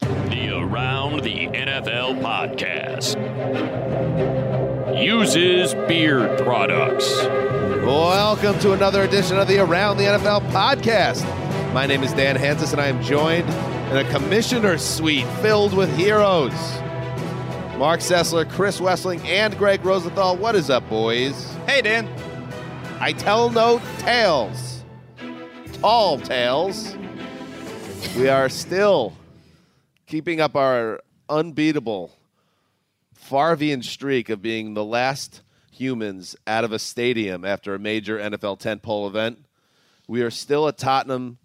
The 0.00 0.50
Around 0.56 1.24
the 1.24 1.48
NFL 1.48 2.20
podcast 2.22 3.16
uses 4.98 5.74
beard 5.86 6.38
products. 6.40 7.22
Welcome 7.84 8.58
to 8.60 8.72
another 8.72 9.02
edition 9.02 9.36
of 9.36 9.46
the 9.46 9.58
Around 9.58 9.98
the 9.98 10.04
NFL 10.04 10.50
podcast. 10.50 11.22
My 11.74 11.84
name 11.86 12.02
is 12.02 12.14
Dan 12.14 12.36
Hanzus, 12.36 12.72
and 12.72 12.80
I 12.80 12.86
am 12.86 13.02
joined 13.02 13.48
in 13.90 13.98
a 13.98 14.10
commissioner's 14.10 14.82
suite 14.82 15.26
filled 15.42 15.74
with 15.74 15.94
heroes. 15.96 16.52
Mark 17.76 18.00
Sessler, 18.00 18.48
Chris 18.50 18.80
Wesseling, 18.80 19.22
and 19.26 19.56
Greg 19.58 19.84
Rosenthal. 19.84 20.36
What 20.36 20.54
is 20.54 20.70
up, 20.70 20.88
boys? 20.88 21.54
Hey, 21.66 21.82
Dan. 21.82 22.08
I 23.00 23.12
tell 23.12 23.50
no 23.50 23.82
tales. 23.98 24.82
Tall 25.74 26.18
tales. 26.18 26.96
We 28.16 28.28
are 28.28 28.48
still 28.48 29.12
keeping 30.10 30.40
up 30.40 30.56
our 30.56 31.00
unbeatable 31.28 32.10
Farvian 33.16 33.84
streak 33.84 34.28
of 34.28 34.42
being 34.42 34.74
the 34.74 34.84
last 34.84 35.42
humans 35.70 36.34
out 36.48 36.64
of 36.64 36.72
a 36.72 36.80
stadium 36.80 37.44
after 37.44 37.76
a 37.76 37.78
major 37.78 38.18
NFL 38.18 38.58
tentpole 38.58 39.06
event. 39.06 39.44
We 40.08 40.22
are 40.22 40.30
still 40.32 40.66
at 40.66 40.78
Tottenham 40.78 41.38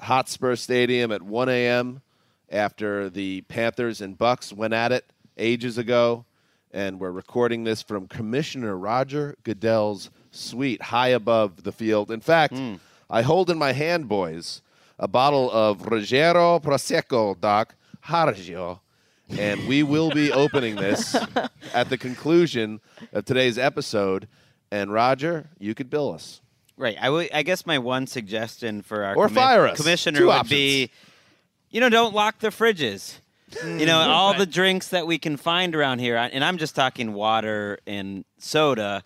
Hotspur 0.00 0.56
Stadium 0.56 1.12
at 1.12 1.20
1 1.20 1.50
a.m. 1.50 2.00
after 2.48 3.10
the 3.10 3.42
Panthers 3.42 4.00
and 4.00 4.16
Bucks 4.16 4.54
went 4.54 4.72
at 4.72 4.90
it 4.90 5.04
ages 5.36 5.76
ago, 5.76 6.24
and 6.70 6.98
we're 6.98 7.10
recording 7.10 7.64
this 7.64 7.82
from 7.82 8.08
Commissioner 8.08 8.74
Roger 8.74 9.36
Goodell's 9.44 10.08
suite 10.30 10.80
high 10.80 11.08
above 11.08 11.62
the 11.62 11.72
field. 11.72 12.10
In 12.10 12.22
fact, 12.22 12.54
hmm. 12.54 12.76
I 13.10 13.20
hold 13.20 13.50
in 13.50 13.58
my 13.58 13.72
hand, 13.72 14.08
boys, 14.08 14.62
a 14.98 15.06
bottle 15.06 15.50
of 15.50 15.80
Rogero 15.82 16.58
Prosecco, 16.58 17.38
Doc 17.38 17.74
Hargio, 18.06 18.80
and 19.30 19.66
we 19.68 19.82
will 19.82 20.10
be 20.10 20.32
opening 20.32 20.76
this 20.76 21.14
at 21.74 21.88
the 21.88 21.96
conclusion 21.98 22.80
of 23.12 23.24
today's 23.24 23.58
episode. 23.58 24.28
And 24.70 24.92
Roger, 24.92 25.50
you 25.58 25.74
could 25.74 25.90
bill 25.90 26.12
us. 26.12 26.40
Right. 26.76 26.96
I 27.00 27.28
I 27.32 27.42
guess 27.42 27.66
my 27.66 27.78
one 27.78 28.06
suggestion 28.06 28.82
for 28.82 29.04
our 29.04 29.14
Or 29.16 29.28
fire 29.28 29.66
us. 29.68 29.76
commissioner 29.78 30.18
Two 30.20 30.26
would 30.26 30.32
options. 30.32 30.48
be, 30.50 30.90
you 31.70 31.80
know, 31.80 31.88
don't 31.88 32.14
lock 32.14 32.38
the 32.40 32.48
fridges. 32.48 33.18
Mm. 33.50 33.80
You 33.80 33.86
know, 33.86 33.98
all 33.98 34.32
the 34.34 34.46
drinks 34.46 34.88
that 34.88 35.06
we 35.06 35.18
can 35.18 35.36
find 35.36 35.76
around 35.76 35.98
here, 35.98 36.16
and 36.16 36.42
I'm 36.42 36.56
just 36.56 36.74
talking 36.74 37.12
water 37.12 37.78
and 37.86 38.24
soda, 38.38 39.04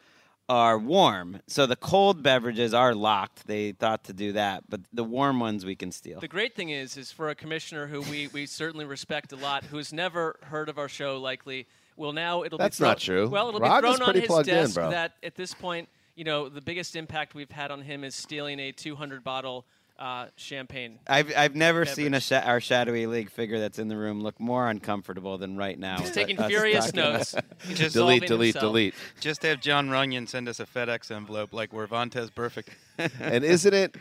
are 0.49 0.79
warm. 0.79 1.41
So 1.47 1.67
the 1.67 1.77
cold 1.77 2.23
beverages 2.23 2.73
are 2.73 2.95
locked. 2.95 3.47
They 3.47 3.73
thought 3.73 4.05
to 4.05 4.13
do 4.13 4.33
that, 4.33 4.65
but 4.69 4.81
the 4.93 5.05
warm 5.05 5.41
ones 5.41 5.65
we 5.65 5.75
can 5.75 5.91
steal. 5.91 6.21
The 6.21 6.29
great 6.29 6.55
thing 6.55 6.71
is, 6.71 6.97
is 6.97 7.11
for 7.11 7.31
a 7.31 7.35
commissioner 7.35 7.87
who 7.87 8.03
we, 8.03 8.29
we 8.29 8.47
certainly 8.47 8.85
respect 8.85 9.33
a 9.33 9.37
lot, 9.37 9.65
who's 9.65 9.93
never 9.93 10.37
heard 10.43 10.69
of 10.69 10.79
our 10.79 10.89
show, 10.89 11.19
likely, 11.19 11.67
will 11.97 12.13
now 12.13 12.45
it'll 12.45 12.59
That's 12.59 12.77
be 12.79 12.83
thrown- 12.83 12.91
not 12.91 12.99
true. 12.99 13.29
Well, 13.29 13.49
it'll 13.49 13.61
Roger's 13.61 13.93
be 13.93 13.97
thrown 13.97 14.09
on 14.09 14.15
his 14.15 14.27
plugged 14.27 14.49
in, 14.49 14.55
desk 14.55 14.75
that 14.77 15.13
at 15.23 15.35
this 15.35 15.53
point, 15.55 15.89
you 16.15 16.25
know, 16.25 16.49
the 16.49 16.61
biggest 16.61 16.97
impact 16.97 17.35
we've 17.35 17.51
had 17.51 17.71
on 17.71 17.83
him 17.83 18.05
is 18.05 18.15
stealing 18.15 18.59
a 18.61 18.73
200 18.73 19.23
bottle 19.25 19.67
uh, 19.99 20.27
champagne. 20.37 20.99
I've, 21.07 21.33
I've 21.37 21.55
never 21.57 21.81
Beverage. 21.81 21.97
seen 21.97 22.15
a 22.15 22.21
sha- 22.21 22.43
our 22.45 22.61
shadowy 22.61 23.07
league 23.07 23.31
figure 23.31 23.59
that's 23.59 23.79
in 23.79 23.89
the 23.89 23.97
room 23.97 24.21
look 24.23 24.39
more 24.39 24.69
uncomfortable 24.69 25.39
than 25.39 25.57
right 25.57 25.79
now. 25.79 25.97
He's 25.97 26.07
with 26.09 26.15
taking 26.15 26.37
furious 26.37 26.93
notes. 26.93 27.35
Just 27.75 27.95
Delete, 27.95 28.27
delete, 28.27 28.55
himself. 28.55 28.73
delete. 28.73 28.95
Just 29.21 29.43
have 29.43 29.61
Jon 29.61 29.89
Runyan 29.89 30.29
send 30.29 30.49
us 30.49 30.61
a 30.61 30.67
FedEx 30.67 31.11
envelope 31.11 31.53
like 31.53 31.73
we're 31.73 31.87
Vontaze 31.87 32.31
Burfict. 32.31 32.69
and 33.21 33.45
isn't 33.45 33.73
it, 33.75 33.97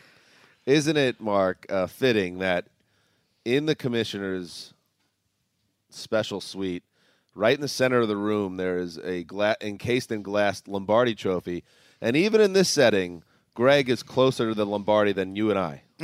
isn't 0.65 0.97
it, 0.97 1.21
Mark, 1.21 1.65
uh, 1.69 1.87
fitting 1.87 2.39
that 2.39 2.65
in 3.45 3.65
the 3.65 3.75
commissioner's 3.75 4.73
special 5.89 6.41
suite, 6.41 6.83
right 7.33 7.55
in 7.55 7.61
the 7.61 7.67
center 7.67 7.99
of 8.01 8.07
the 8.07 8.17
room, 8.17 8.57
there 8.57 8.79
is 8.79 8.97
a 8.97 9.23
gla- 9.23 9.55
encased 9.61 10.11
in 10.11 10.21
glass 10.23 10.63
Lombardi 10.67 11.15
trophy, 11.15 11.63
and 12.01 12.15
even 12.17 12.41
in 12.41 12.53
this 12.53 12.69
setting, 12.69 13.23
Greg 13.53 13.89
is 13.89 14.03
closer 14.03 14.49
to 14.49 14.53
the 14.53 14.65
Lombardi 14.65 15.13
than 15.13 15.35
you 15.35 15.49
and 15.49 15.57
I. 15.59 15.83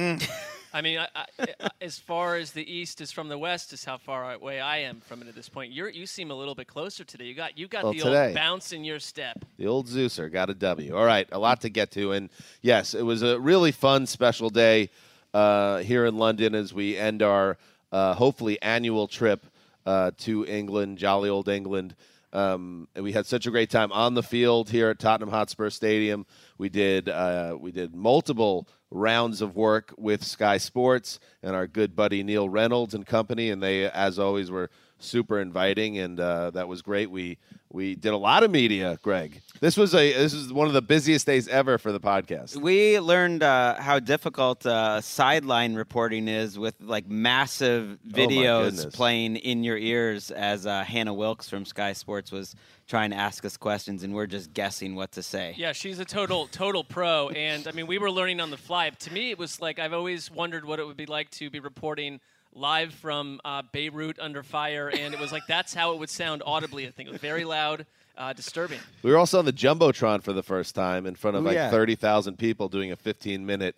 I 0.74 0.82
mean, 0.82 1.00
I, 1.00 1.08
I, 1.40 1.48
as 1.82 2.00
far 2.00 2.38
as 2.38 2.52
the 2.52 2.72
east 2.72 3.02
is 3.02 3.12
from 3.12 3.28
the 3.28 3.38
west, 3.38 3.74
is 3.74 3.84
how 3.84 3.98
far 3.98 4.34
away 4.34 4.62
I 4.62 4.78
am 4.80 5.02
from 5.02 5.22
it 5.22 5.28
at 5.28 5.36
this 5.36 5.50
point. 5.50 5.74
You're, 5.74 5.90
you 5.90 6.06
seem 6.06 6.32
a 6.32 6.34
little 6.34 6.56
bit 6.56 6.68
closer 6.68 7.04
today. 7.04 7.26
You 7.26 7.36
got 7.36 7.58
you 7.58 7.68
got 7.68 7.84
Well, 7.84 7.94
the 7.94 8.00
today. 8.00 8.28
old 8.28 8.36
bounce 8.36 8.72
in 8.72 8.86
your 8.86 9.00
step. 9.00 9.44
The 9.58 9.68
old 9.68 9.88
Zeuser 9.88 10.32
got 10.32 10.50
a 10.50 10.54
W. 10.54 10.96
All 10.96 11.06
right, 11.06 11.28
a 11.32 11.40
lot 11.40 11.62
to 11.62 11.70
get 11.70 11.92
to. 11.92 12.14
And 12.14 12.30
yes, 12.62 12.94
it 12.94 13.02
was 13.04 13.22
a 13.22 13.38
really 13.40 13.74
fun 13.74 14.06
special 14.06 14.50
day 14.50 14.90
uh, 15.34 15.80
here 15.80 16.06
in 16.06 16.18
London 16.18 16.56
as 16.56 16.74
we 16.74 16.96
end 16.98 17.22
our 17.22 17.58
uh, 17.92 18.14
hopefully 18.14 18.62
annual 18.62 19.08
trip 19.10 19.46
uh, 19.86 20.12
to 20.20 20.46
England, 20.46 20.98
jolly 21.00 21.30
old 21.30 21.50
England. 21.50 21.96
Um, 22.32 22.88
and 22.96 23.04
we 23.04 23.12
had 23.12 23.26
such 23.26 23.46
a 23.46 23.52
great 23.52 23.70
time 23.70 23.92
on 23.92 24.14
the 24.14 24.24
field 24.24 24.70
here 24.70 24.90
at 24.90 25.00
Tottenham 25.00 25.32
Hotspur 25.32 25.70
Stadium. 25.70 26.26
We 26.58 26.70
did 26.70 27.10
uh, 27.10 27.58
we 27.60 27.74
did 27.74 27.94
multiple 27.94 28.70
rounds 28.92 29.42
of 29.42 29.56
work 29.56 29.94
with 29.98 30.24
Sky 30.24 30.58
Sports 30.58 31.20
and 31.42 31.56
our 31.56 31.66
good 31.66 31.96
buddy 31.96 32.22
Neil 32.24 32.48
Reynolds 32.50 32.94
and 32.94 33.06
company, 33.06 33.50
and 33.50 33.64
they, 33.64 33.90
as 33.90 34.20
always, 34.20 34.52
were 34.52 34.70
super 35.04 35.40
inviting, 35.40 35.98
and 35.98 36.20
uh, 36.20 36.52
that 36.52 36.68
was 36.68 36.82
great. 36.82 37.10
We 37.10 37.38
we 37.74 37.96
did 37.96 38.14
a 38.14 38.18
lot 38.18 38.44
of 38.44 38.52
media, 38.52 38.98
Greg. 39.02 39.42
This 39.60 39.78
was 39.78 39.94
a 39.96 40.14
this 40.14 40.34
is 40.34 40.52
one 40.52 40.68
of 40.68 40.74
the 40.74 40.82
busiest 40.82 41.26
days 41.26 41.48
ever 41.48 41.78
for 41.78 41.92
the 41.92 42.00
podcast. 42.00 42.58
We 42.58 43.00
learned 43.00 43.44
uh, 43.44 43.76
how 43.80 44.00
difficult 44.00 44.66
uh, 44.66 45.02
sideline 45.02 45.76
reporting 45.76 46.28
is 46.28 46.58
with 46.58 46.76
like 46.82 47.08
massive 47.08 47.98
videos 48.08 48.76
goodness. 48.76 48.96
playing 48.96 49.36
in 49.38 49.64
your 49.64 49.78
ears 49.78 50.32
as 50.32 50.66
uh, 50.66 50.84
Hannah 50.84 51.14
Wilkes 51.14 51.50
from 51.50 51.66
Sky 51.66 51.94
Sports 51.94 52.32
was 52.32 52.56
trying 52.88 53.12
to 53.12 53.16
ask 53.16 53.46
us 53.46 53.56
questions, 53.56 54.04
and 54.04 54.14
we're 54.14 54.28
just 54.28 54.54
guessing 54.54 54.96
what 54.96 55.14
to 55.14 55.24
say. 55.24 55.54
Yeah, 55.58 55.72
she's 55.72 56.00
a 56.00 56.06
total 56.06 56.48
total 56.48 56.84
pro, 56.84 57.30
and 57.30 57.68
I 57.68 57.72
mean, 57.72 57.88
we 57.88 57.98
were 57.98 58.12
learning 58.12 58.40
on 58.42 58.52
the 58.52 58.58
fly. 58.58 58.90
To 58.90 59.14
me, 59.14 59.32
it 59.32 59.38
was 59.38 59.62
like 59.62 59.80
I've 59.80 59.94
always 59.94 60.30
wondered 60.30 60.66
what 60.66 60.80
it 60.80 60.86
would 60.86 60.98
be 60.98 61.06
like 61.06 61.30
to 61.32 61.50
be 61.50 61.60
reporting 61.60 62.20
live 62.54 62.94
from 62.94 63.40
uh, 63.46 63.62
Beirut 63.72 64.20
under 64.20 64.44
fire, 64.44 64.90
and 64.90 65.14
it 65.14 65.20
was 65.20 65.32
like 65.32 65.44
that's 65.48 65.74
how 65.74 65.94
it 65.94 66.00
would 66.00 66.10
sound 66.10 66.44
audibly. 66.46 66.88
I 66.88 66.92
think 66.92 67.10
it 67.10 67.12
was 67.12 67.22
very 67.22 67.44
loud, 67.46 67.86
uh, 68.18 68.34
disturbing. 68.34 68.80
We 69.04 69.12
were 69.12 69.18
also 69.18 69.40
on 69.40 69.46
the 69.46 69.54
jumbotron 69.54 70.22
for 70.24 70.34
the 70.34 70.44
first 70.44 70.76
time 70.76 71.06
in 71.06 71.16
front 71.16 71.38
of 71.38 71.44
Ooh, 71.44 71.48
like 71.48 71.56
yeah. 71.56 71.70
thirty 71.70 71.96
thousand 71.96 72.38
people 72.38 72.68
doing 72.70 72.92
a 72.92 72.96
fifteen 72.96 73.46
minute 73.46 73.76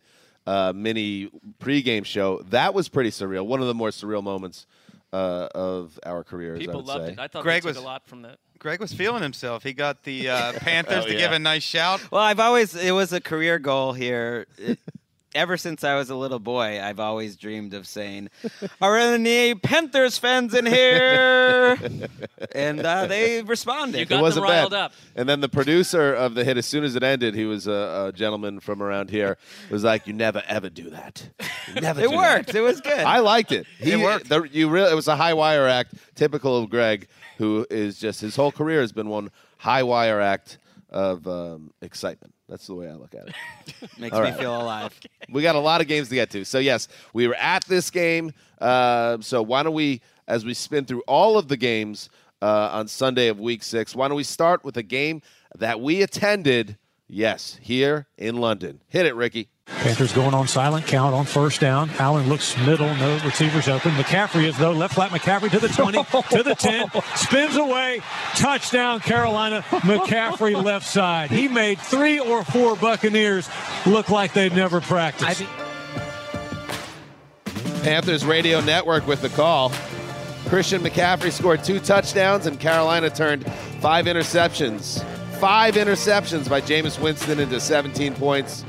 uh, 0.47 0.73
mini 0.75 1.29
pregame 1.59 2.05
show. 2.05 2.41
That 2.49 2.73
was 2.73 2.89
pretty 2.89 3.09
surreal. 3.11 3.45
One 3.45 3.61
of 3.61 3.67
the 3.67 3.73
more 3.75 3.89
surreal 3.89 4.23
moments 4.23 4.65
uh, 5.13 5.47
of 5.53 5.99
our 6.05 6.23
careers. 6.23 6.57
I 6.57 6.59
People 6.61 6.77
would 6.77 6.85
loved 6.87 7.05
say. 7.05 7.11
it. 7.13 7.19
I 7.19 7.27
thought 7.27 7.43
Greg 7.43 7.61
took 7.61 7.69
was- 7.69 7.77
a 7.77 7.81
lot 7.81 8.05
from 8.07 8.23
that. 8.23 8.37
Greg 8.59 8.79
was 8.79 8.93
feeling 8.93 9.21
himself. 9.21 9.61
He 9.61 9.73
got 9.73 10.03
the 10.03 10.29
uh, 10.29 10.53
Panthers 10.59 11.03
Oh, 11.03 11.07
to 11.07 11.13
yeah. 11.13 11.19
give 11.19 11.31
a 11.33 11.39
nice 11.39 11.63
shout. 11.63 12.01
Well, 12.11 12.21
I've 12.21 12.39
always 12.39 12.73
it 12.75 12.91
was 12.91 13.11
a 13.11 13.19
career 13.19 13.59
goal 13.59 13.91
here. 13.91 14.45
It- 14.57 14.79
ever 15.35 15.57
since 15.57 15.83
I 15.83 15.95
was 15.95 16.09
a 16.09 16.15
little 16.15 16.39
boy, 16.39 16.81
I've 16.81 16.99
always 16.99 17.35
dreamed 17.35 17.73
of 17.73 17.87
saying, 17.87 18.29
"Are 18.81 18.97
any 18.97 19.55
Panthers 19.55 20.17
fans 20.17 20.53
in 20.53 20.65
here?" 20.65 21.77
and 22.53 22.79
uh, 22.79 23.05
they 23.07 23.41
responded. 23.43 23.99
You 23.99 24.05
got 24.05 24.19
it 24.19 24.21
wasn't 24.21 24.45
them 24.45 24.51
riled 24.51 24.71
bad. 24.71 24.79
up. 24.85 24.93
And 25.15 25.27
then 25.27 25.41
the 25.41 25.49
producer 25.49 26.13
of 26.13 26.35
the 26.35 26.43
hit, 26.43 26.57
as 26.57 26.65
soon 26.65 26.83
as 26.83 26.95
it 26.95 27.03
ended, 27.03 27.35
he 27.35 27.45
was 27.45 27.67
a, 27.67 28.07
a 28.07 28.11
gentleman 28.13 28.59
from 28.59 28.81
around 28.81 29.09
here, 29.09 29.37
was 29.69 29.83
like, 29.83 30.07
"You 30.07 30.13
never 30.13 30.43
ever 30.47 30.69
do 30.69 30.89
that. 30.89 31.27
You 31.73 31.81
never. 31.81 32.01
it 32.01 32.09
do 32.09 32.15
worked. 32.15 32.47
That. 32.47 32.55
It 32.55 32.61
was 32.61 32.81
good. 32.81 32.99
I 32.99 33.19
liked 33.19 33.51
it. 33.51 33.65
He, 33.79 33.91
It 33.91 33.99
worked. 33.99 34.29
The, 34.29 34.43
you 34.43 34.69
really, 34.69 34.91
it 34.91 34.95
was 34.95 35.07
a 35.07 35.15
high 35.15 35.33
wire 35.33 35.67
act, 35.67 35.95
typical 36.15 36.57
of 36.57 36.69
Greg, 36.69 37.07
who 37.37 37.65
is 37.69 37.99
just 37.99 38.21
his 38.21 38.35
whole 38.35 38.51
career 38.51 38.81
has 38.81 38.91
been 38.91 39.09
one 39.09 39.31
high 39.57 39.83
wire 39.83 40.19
act 40.19 40.57
of 40.89 41.27
um, 41.27 41.71
excitement. 41.81 42.32
That's 42.53 42.67
the 42.67 42.75
way 42.75 42.87
I 42.87 42.93
look 42.93 43.15
at 43.15 43.29
it. 43.29 43.33
Makes 43.99 44.15
All 44.15 44.21
me 44.21 44.29
right. 44.29 44.37
feel 44.39 44.61
alive. 44.61 44.93
we 45.27 45.41
got 45.41 45.55
a 45.55 45.59
lot 45.59 45.81
of 45.81 45.87
games 45.87 46.09
to 46.09 46.13
get 46.13 46.29
to. 46.29 46.45
So 46.45 46.59
yes, 46.59 46.87
we 47.11 47.27
were 47.27 47.33
at 47.33 47.65
this 47.65 47.89
game. 47.89 48.31
Uh, 48.61 49.17
so 49.21 49.41
why 49.41 49.63
don't 49.63 49.73
we, 49.73 50.01
as 50.27 50.45
we 50.45 50.53
spin 50.53 50.85
through 50.85 51.01
all 51.07 51.39
of 51.39 51.47
the 51.47 51.57
games 51.57 52.11
uh, 52.43 52.69
on 52.71 52.87
Sunday 52.87 53.29
of 53.29 53.39
Week 53.39 53.63
Six, 53.63 53.95
why 53.95 54.07
don't 54.07 54.17
we 54.17 54.23
start 54.23 54.63
with 54.63 54.77
a 54.77 54.83
game 54.83 55.23
that 55.57 55.81
we 55.81 56.03
attended? 56.03 56.77
Yes, 57.07 57.57
here 57.59 58.05
in 58.19 58.37
London. 58.37 58.81
Hit 58.87 59.07
it, 59.07 59.15
Ricky. 59.15 59.49
Panthers 59.67 60.11
going 60.11 60.33
on 60.33 60.47
silent 60.47 60.85
count 60.87 61.15
on 61.15 61.25
first 61.25 61.61
down. 61.61 61.89
Allen 61.91 62.27
looks 62.27 62.57
middle, 62.59 62.93
no 62.95 63.19
receivers 63.23 63.67
open. 63.69 63.91
McCaffrey 63.91 64.43
is 64.43 64.57
though 64.57 64.71
left 64.71 64.95
flat. 64.95 65.11
McCaffrey 65.11 65.49
to 65.51 65.59
the 65.59 65.69
20, 65.69 66.03
to 66.35 66.43
the 66.43 66.55
10, 66.55 66.89
spins 67.15 67.55
away, 67.55 68.01
touchdown 68.35 68.99
Carolina. 68.99 69.61
McCaffrey 69.61 70.61
left 70.63 70.85
side. 70.85 71.31
He 71.31 71.47
made 71.47 71.79
three 71.79 72.19
or 72.19 72.43
four 72.43 72.75
Buccaneers 72.75 73.49
look 73.85 74.09
like 74.09 74.33
they'd 74.33 74.55
never 74.55 74.81
practiced. 74.81 75.45
Panthers 77.83 78.25
Radio 78.25 78.59
Network 78.61 79.07
with 79.07 79.21
the 79.21 79.29
call. 79.29 79.71
Christian 80.47 80.81
McCaffrey 80.81 81.31
scored 81.31 81.63
two 81.63 81.79
touchdowns, 81.79 82.45
and 82.45 82.59
Carolina 82.59 83.09
turned 83.09 83.49
five 83.79 84.05
interceptions. 84.05 85.03
Five 85.39 85.75
interceptions 85.75 86.49
by 86.49 86.61
Jameis 86.61 87.01
Winston 87.01 87.39
into 87.39 87.59
17 87.59 88.13
points. 88.15 88.63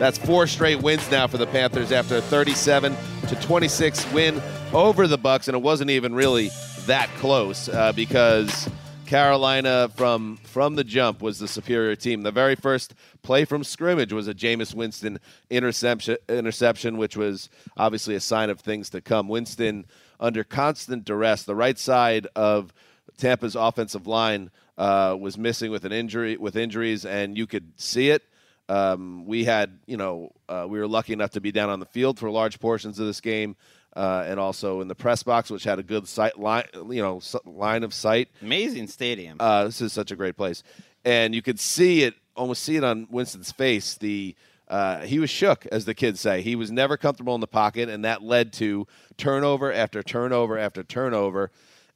That's 0.00 0.16
four 0.16 0.46
straight 0.46 0.80
wins 0.80 1.10
now 1.10 1.26
for 1.26 1.36
the 1.36 1.46
Panthers 1.46 1.92
after 1.92 2.16
a 2.16 2.22
37 2.22 2.96
to 3.28 3.36
26 3.36 4.10
win 4.14 4.40
over 4.72 5.06
the 5.06 5.18
Bucks, 5.18 5.46
and 5.46 5.54
it 5.54 5.60
wasn't 5.60 5.90
even 5.90 6.14
really 6.14 6.48
that 6.86 7.10
close 7.18 7.68
uh, 7.68 7.92
because 7.92 8.66
Carolina 9.04 9.90
from 9.94 10.38
from 10.38 10.76
the 10.76 10.84
jump 10.84 11.20
was 11.20 11.38
the 11.38 11.46
superior 11.46 11.96
team. 11.96 12.22
The 12.22 12.30
very 12.32 12.54
first 12.54 12.94
play 13.20 13.44
from 13.44 13.62
scrimmage 13.62 14.10
was 14.10 14.26
a 14.26 14.32
Jameis 14.32 14.74
Winston 14.74 15.20
interception, 15.50 16.16
interception, 16.30 16.96
which 16.96 17.14
was 17.14 17.50
obviously 17.76 18.14
a 18.14 18.20
sign 18.20 18.48
of 18.48 18.58
things 18.58 18.88
to 18.90 19.02
come. 19.02 19.28
Winston 19.28 19.84
under 20.18 20.44
constant 20.44 21.04
duress, 21.04 21.42
the 21.42 21.54
right 21.54 21.78
side 21.78 22.26
of 22.34 22.72
Tampa's 23.18 23.54
offensive 23.54 24.06
line 24.06 24.50
uh, 24.78 25.14
was 25.20 25.36
missing 25.36 25.70
with 25.70 25.84
an 25.84 25.92
injury 25.92 26.38
with 26.38 26.56
injuries, 26.56 27.04
and 27.04 27.36
you 27.36 27.46
could 27.46 27.78
see 27.78 28.08
it. 28.08 28.22
Um, 28.70 29.26
we 29.26 29.44
had, 29.44 29.80
you 29.86 29.96
know, 29.96 30.30
uh, 30.48 30.64
we 30.68 30.78
were 30.78 30.86
lucky 30.86 31.12
enough 31.12 31.32
to 31.32 31.40
be 31.40 31.50
down 31.50 31.70
on 31.70 31.80
the 31.80 31.86
field 31.86 32.20
for 32.20 32.30
large 32.30 32.60
portions 32.60 33.00
of 33.00 33.06
this 33.06 33.20
game, 33.20 33.56
uh, 33.96 34.24
and 34.28 34.38
also 34.38 34.80
in 34.80 34.86
the 34.86 34.94
press 34.94 35.24
box, 35.24 35.50
which 35.50 35.64
had 35.64 35.80
a 35.80 35.82
good 35.82 36.06
sight 36.06 36.38
line, 36.38 36.66
you 36.74 37.02
know, 37.02 37.20
line 37.44 37.82
of 37.82 37.92
sight. 37.92 38.28
Amazing 38.40 38.86
stadium. 38.86 39.38
Uh, 39.40 39.64
this 39.64 39.80
is 39.80 39.92
such 39.92 40.12
a 40.12 40.16
great 40.16 40.36
place, 40.36 40.62
and 41.04 41.34
you 41.34 41.42
could 41.42 41.58
see 41.58 42.04
it, 42.04 42.14
almost 42.36 42.62
see 42.62 42.76
it 42.76 42.84
on 42.84 43.08
Winston's 43.10 43.50
face. 43.50 43.96
The 43.96 44.36
uh, 44.68 45.00
he 45.00 45.18
was 45.18 45.30
shook, 45.30 45.66
as 45.72 45.84
the 45.84 45.94
kids 45.94 46.20
say. 46.20 46.40
He 46.40 46.54
was 46.54 46.70
never 46.70 46.96
comfortable 46.96 47.34
in 47.34 47.40
the 47.40 47.48
pocket, 47.48 47.88
and 47.88 48.04
that 48.04 48.22
led 48.22 48.52
to 48.54 48.86
turnover 49.16 49.72
after 49.72 50.00
turnover 50.00 50.56
after 50.56 50.84
turnover. 50.84 51.50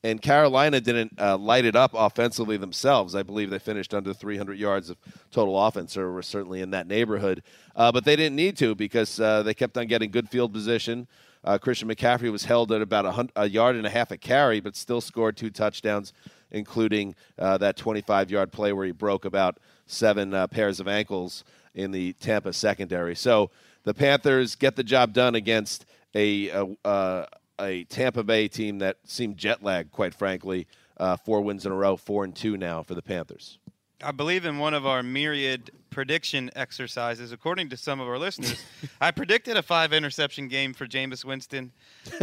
And 0.04 0.20
Carolina 0.20 0.82
didn't 0.82 1.18
uh, 1.18 1.38
light 1.38 1.64
it 1.64 1.74
up 1.74 1.92
offensively 1.94 2.58
themselves. 2.58 3.14
I 3.14 3.22
believe 3.22 3.48
they 3.48 3.58
finished 3.58 3.94
under 3.94 4.12
300 4.12 4.58
yards 4.58 4.90
of 4.90 4.98
total 5.30 5.58
offense, 5.58 5.96
or 5.96 6.12
were 6.12 6.20
certainly 6.20 6.60
in 6.60 6.72
that 6.72 6.86
neighborhood. 6.86 7.42
Uh, 7.74 7.90
but 7.90 8.04
they 8.04 8.14
didn't 8.14 8.36
need 8.36 8.58
to 8.58 8.74
because 8.74 9.18
uh, 9.18 9.42
they 9.42 9.54
kept 9.54 9.78
on 9.78 9.86
getting 9.86 10.10
good 10.10 10.28
field 10.28 10.52
position. 10.52 11.08
Uh, 11.42 11.56
Christian 11.56 11.88
McCaffrey 11.88 12.30
was 12.30 12.44
held 12.44 12.70
at 12.70 12.82
about 12.82 13.06
a, 13.06 13.44
a 13.44 13.48
yard 13.48 13.76
and 13.76 13.86
a 13.86 13.90
half 13.90 14.10
a 14.10 14.18
carry, 14.18 14.60
but 14.60 14.76
still 14.76 15.00
scored 15.00 15.38
two 15.38 15.48
touchdowns, 15.48 16.12
including 16.50 17.14
uh, 17.38 17.56
that 17.56 17.78
25 17.78 18.30
yard 18.30 18.52
play 18.52 18.74
where 18.74 18.84
he 18.84 18.92
broke 18.92 19.24
about 19.24 19.56
seven 19.86 20.34
uh, 20.34 20.46
pairs 20.46 20.80
of 20.80 20.86
ankles 20.86 21.44
in 21.74 21.92
the 21.92 22.12
Tampa 22.14 22.52
secondary. 22.52 23.14
So 23.14 23.50
the 23.84 23.94
Panthers 23.94 24.54
get 24.54 24.76
the 24.76 24.84
job 24.84 25.14
done 25.14 25.34
against 25.34 25.86
a, 26.14 26.50
a, 26.84 27.26
a 27.60 27.84
Tampa 27.84 28.22
Bay 28.22 28.48
team 28.48 28.78
that 28.78 28.98
seemed 29.04 29.36
jet 29.36 29.62
lagged, 29.62 29.92
quite 29.92 30.14
frankly. 30.14 30.66
Uh, 30.96 31.16
four 31.16 31.40
wins 31.40 31.66
in 31.66 31.72
a 31.72 31.74
row, 31.74 31.96
four 31.96 32.24
and 32.24 32.34
two 32.34 32.56
now 32.56 32.82
for 32.82 32.94
the 32.94 33.02
Panthers. 33.02 33.58
I 34.02 34.12
believe 34.12 34.44
in 34.44 34.58
one 34.58 34.74
of 34.74 34.86
our 34.86 35.02
myriad 35.02 35.70
prediction 35.90 36.50
exercises, 36.54 37.32
according 37.32 37.70
to 37.70 37.76
some 37.76 38.00
of 38.00 38.08
our 38.08 38.18
listeners, 38.18 38.62
I 39.00 39.10
predicted 39.12 39.56
a 39.56 39.62
five 39.62 39.92
interception 39.92 40.48
game 40.48 40.74
for 40.74 40.86
Jameis 40.86 41.24
Winston. 41.24 41.72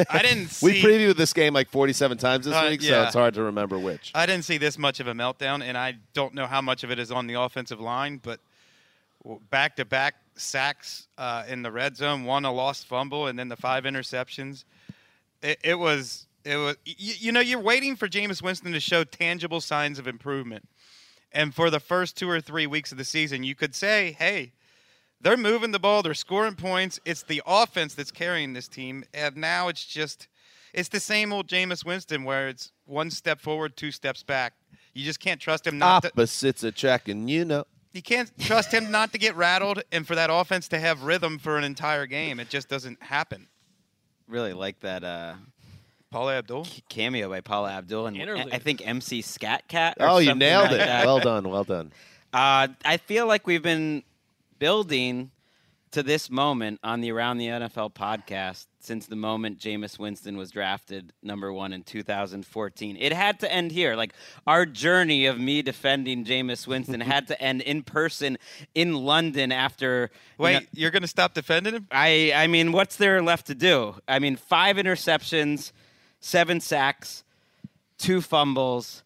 I 0.10 0.22
didn't 0.22 0.48
see. 0.50 0.66
We 0.66 0.82
previewed 0.84 1.16
this 1.16 1.34
game 1.34 1.54
like 1.54 1.70
47 1.70 2.18
times 2.18 2.46
this 2.46 2.54
Uh, 2.54 2.68
week, 2.70 2.82
so 2.82 3.04
it's 3.04 3.14
hard 3.16 3.34
to 3.34 3.44
remember 3.44 3.80
which. 3.80 4.12
I 4.14 4.26
didn't 4.26 4.46
see 4.46 4.58
this 4.58 4.78
much 4.78 5.00
of 5.00 5.08
a 5.08 5.14
meltdown, 5.14 5.64
and 5.64 5.78
I 5.78 5.96
don't 6.14 6.34
know 6.34 6.46
how 6.46 6.62
much 6.62 6.84
of 6.84 6.92
it 6.92 7.00
is 7.00 7.12
on 7.12 7.28
the 7.28 7.36
offensive 7.36 7.80
line, 7.82 8.20
but 8.22 8.40
back 9.50 9.76
to 9.78 9.86
back 9.86 10.16
sacks 10.36 11.08
uh, 11.18 11.44
in 11.48 11.62
the 11.62 11.72
red 11.72 11.96
zone, 11.98 12.26
one 12.26 12.46
a 12.46 12.52
lost 12.52 12.86
fumble, 12.88 13.28
and 13.28 13.38
then 13.40 13.48
the 13.50 13.56
five 13.58 13.86
interceptions. 13.86 14.66
It, 15.42 15.60
it 15.64 15.76
was, 15.80 16.28
it 16.44 16.58
was. 16.58 16.78
You, 16.86 17.14
you 17.20 17.32
know, 17.32 17.40
you're 17.40 17.60
waiting 17.60 17.96
for 17.96 18.08
Jameis 18.08 18.42
Winston 18.42 18.72
to 18.74 18.80
show 18.80 19.04
tangible 19.04 19.62
signs 19.62 20.00
of 20.00 20.08
improvement, 20.08 20.68
and 21.32 21.54
for 21.54 21.70
the 21.70 21.80
first 21.80 22.18
two 22.18 22.30
or 22.30 22.42
three 22.42 22.68
weeks 22.68 22.92
of 22.92 22.98
the 22.98 23.04
season, 23.04 23.44
you 23.44 23.56
could 23.56 23.76
say, 23.76 24.16
"Hey, 24.18 24.54
they're 25.20 25.38
moving 25.38 25.72
the 25.72 25.80
ball, 25.80 26.04
they're 26.04 26.14
scoring 26.14 26.56
points. 26.56 27.00
It's 27.06 27.24
the 27.24 27.42
offense 27.46 27.94
that's 27.94 28.12
carrying 28.12 28.54
this 28.54 28.68
team." 28.68 29.04
And 29.14 29.38
now 29.38 29.68
it's 29.68 29.86
just 29.86 30.28
it's 30.74 30.90
the 30.90 31.00
same 31.00 31.34
old 31.34 31.48
Jameis 31.48 31.86
Winston 31.86 32.24
where 32.24 32.48
it's 32.48 32.72
one 32.86 33.12
step 33.12 33.42
forward, 33.42 33.76
two 33.76 33.92
steps 33.92 34.24
back. 34.24 34.54
You 34.94 35.06
just 35.06 35.20
can't 35.20 35.40
trust 35.40 35.66
him 35.66 35.78
not 35.78 36.04
to 36.04 36.10
Opposites 36.10 36.64
attract, 36.64 37.10
and 37.10 37.30
you 37.30 37.46
know. 37.46 37.66
you 37.94 38.02
can't 38.02 38.32
trust 38.40 38.74
him 38.74 38.92
not 38.92 39.12
to 39.14 39.18
get 39.18 39.36
rattled 39.36 39.82
and 39.92 40.06
for 40.06 40.16
that 40.16 40.30
offense 40.32 40.68
to 40.70 40.80
have 40.80 41.04
rhythm 41.04 41.40
for 41.40 41.58
an 41.58 41.64
entire 41.64 42.06
game. 42.06 42.40
It 42.40 42.50
just 42.50 42.68
doesn't 42.70 43.02
happen. 43.04 43.48
Really 44.32 44.54
like 44.54 44.80
that 44.80 45.04
uh, 45.04 45.34
Paula 46.10 46.38
Abdul. 46.38 46.66
cameo 46.88 47.28
by 47.30 47.42
Paula 47.42 47.72
Abdul 47.72 48.08
and 48.08 48.16
Interlude. 48.18 48.50
I 48.54 48.60
think 48.60 48.82
MC 48.88 49.22
Skat 49.22 49.68
Kat. 49.68 49.98
or 50.00 50.08
Oh, 50.08 50.18
you 50.20 50.34
nailed 50.34 50.72
like 50.72 50.74
it. 50.74 50.78
that. 50.78 51.06
Well 51.06 51.20
done, 51.20 51.50
well 51.50 51.66
done. 51.66 51.92
Uh, 52.34 52.70
I 52.86 52.96
feel 52.96 53.28
like 53.28 53.46
we've 53.46 53.62
been 53.62 54.04
building 54.58 55.32
to 55.92 56.02
this 56.02 56.30
moment 56.30 56.80
on 56.84 57.02
the 57.02 57.12
Around 57.12 57.38
the 57.38 57.48
NFL 57.48 57.94
podcast 57.94 58.68
since 58.80 59.06
the 59.08 59.16
moment 59.16 59.60
Jameis 59.60 60.00
Winston 60.00 60.38
was 60.38 60.50
drafted 60.52 61.12
number 61.22 61.52
one 61.52 61.74
in 61.74 61.84
2014. 61.84 62.98
It 62.98 63.12
had 63.14 63.40
to 63.42 63.52
end 63.52 63.72
here. 63.72 63.96
Like 63.96 64.14
our 64.48 64.66
journey 64.66 65.26
of 65.26 65.40
me 65.40 65.62
defending 65.62 66.24
Jameis 66.24 66.66
Winston 66.66 67.02
had 67.02 67.28
to 67.28 67.42
end 67.42 67.62
in 67.62 67.84
person 67.84 68.38
in 68.74 68.94
London 68.96 69.52
after. 69.52 70.10
you 70.40 70.44
Wait, 70.44 70.54
know- 70.54 70.68
you're 70.74 70.92
going 70.92 71.02
to 71.02 71.08
stop 71.08 71.34
defending 71.34 71.74
him? 71.74 71.88
I 71.92 72.32
I 72.36 72.48
mean, 72.48 72.72
what's 72.72 72.96
there 72.96 73.22
left 73.22 73.48
to 73.48 73.56
do? 73.56 73.96
I 74.08 74.20
mean, 74.20 74.38
five 74.38 74.78
interceptions, 74.78 75.72
seven 76.22 76.62
sacks, 76.62 77.24
two 77.98 78.22
fumbles. 78.22 79.04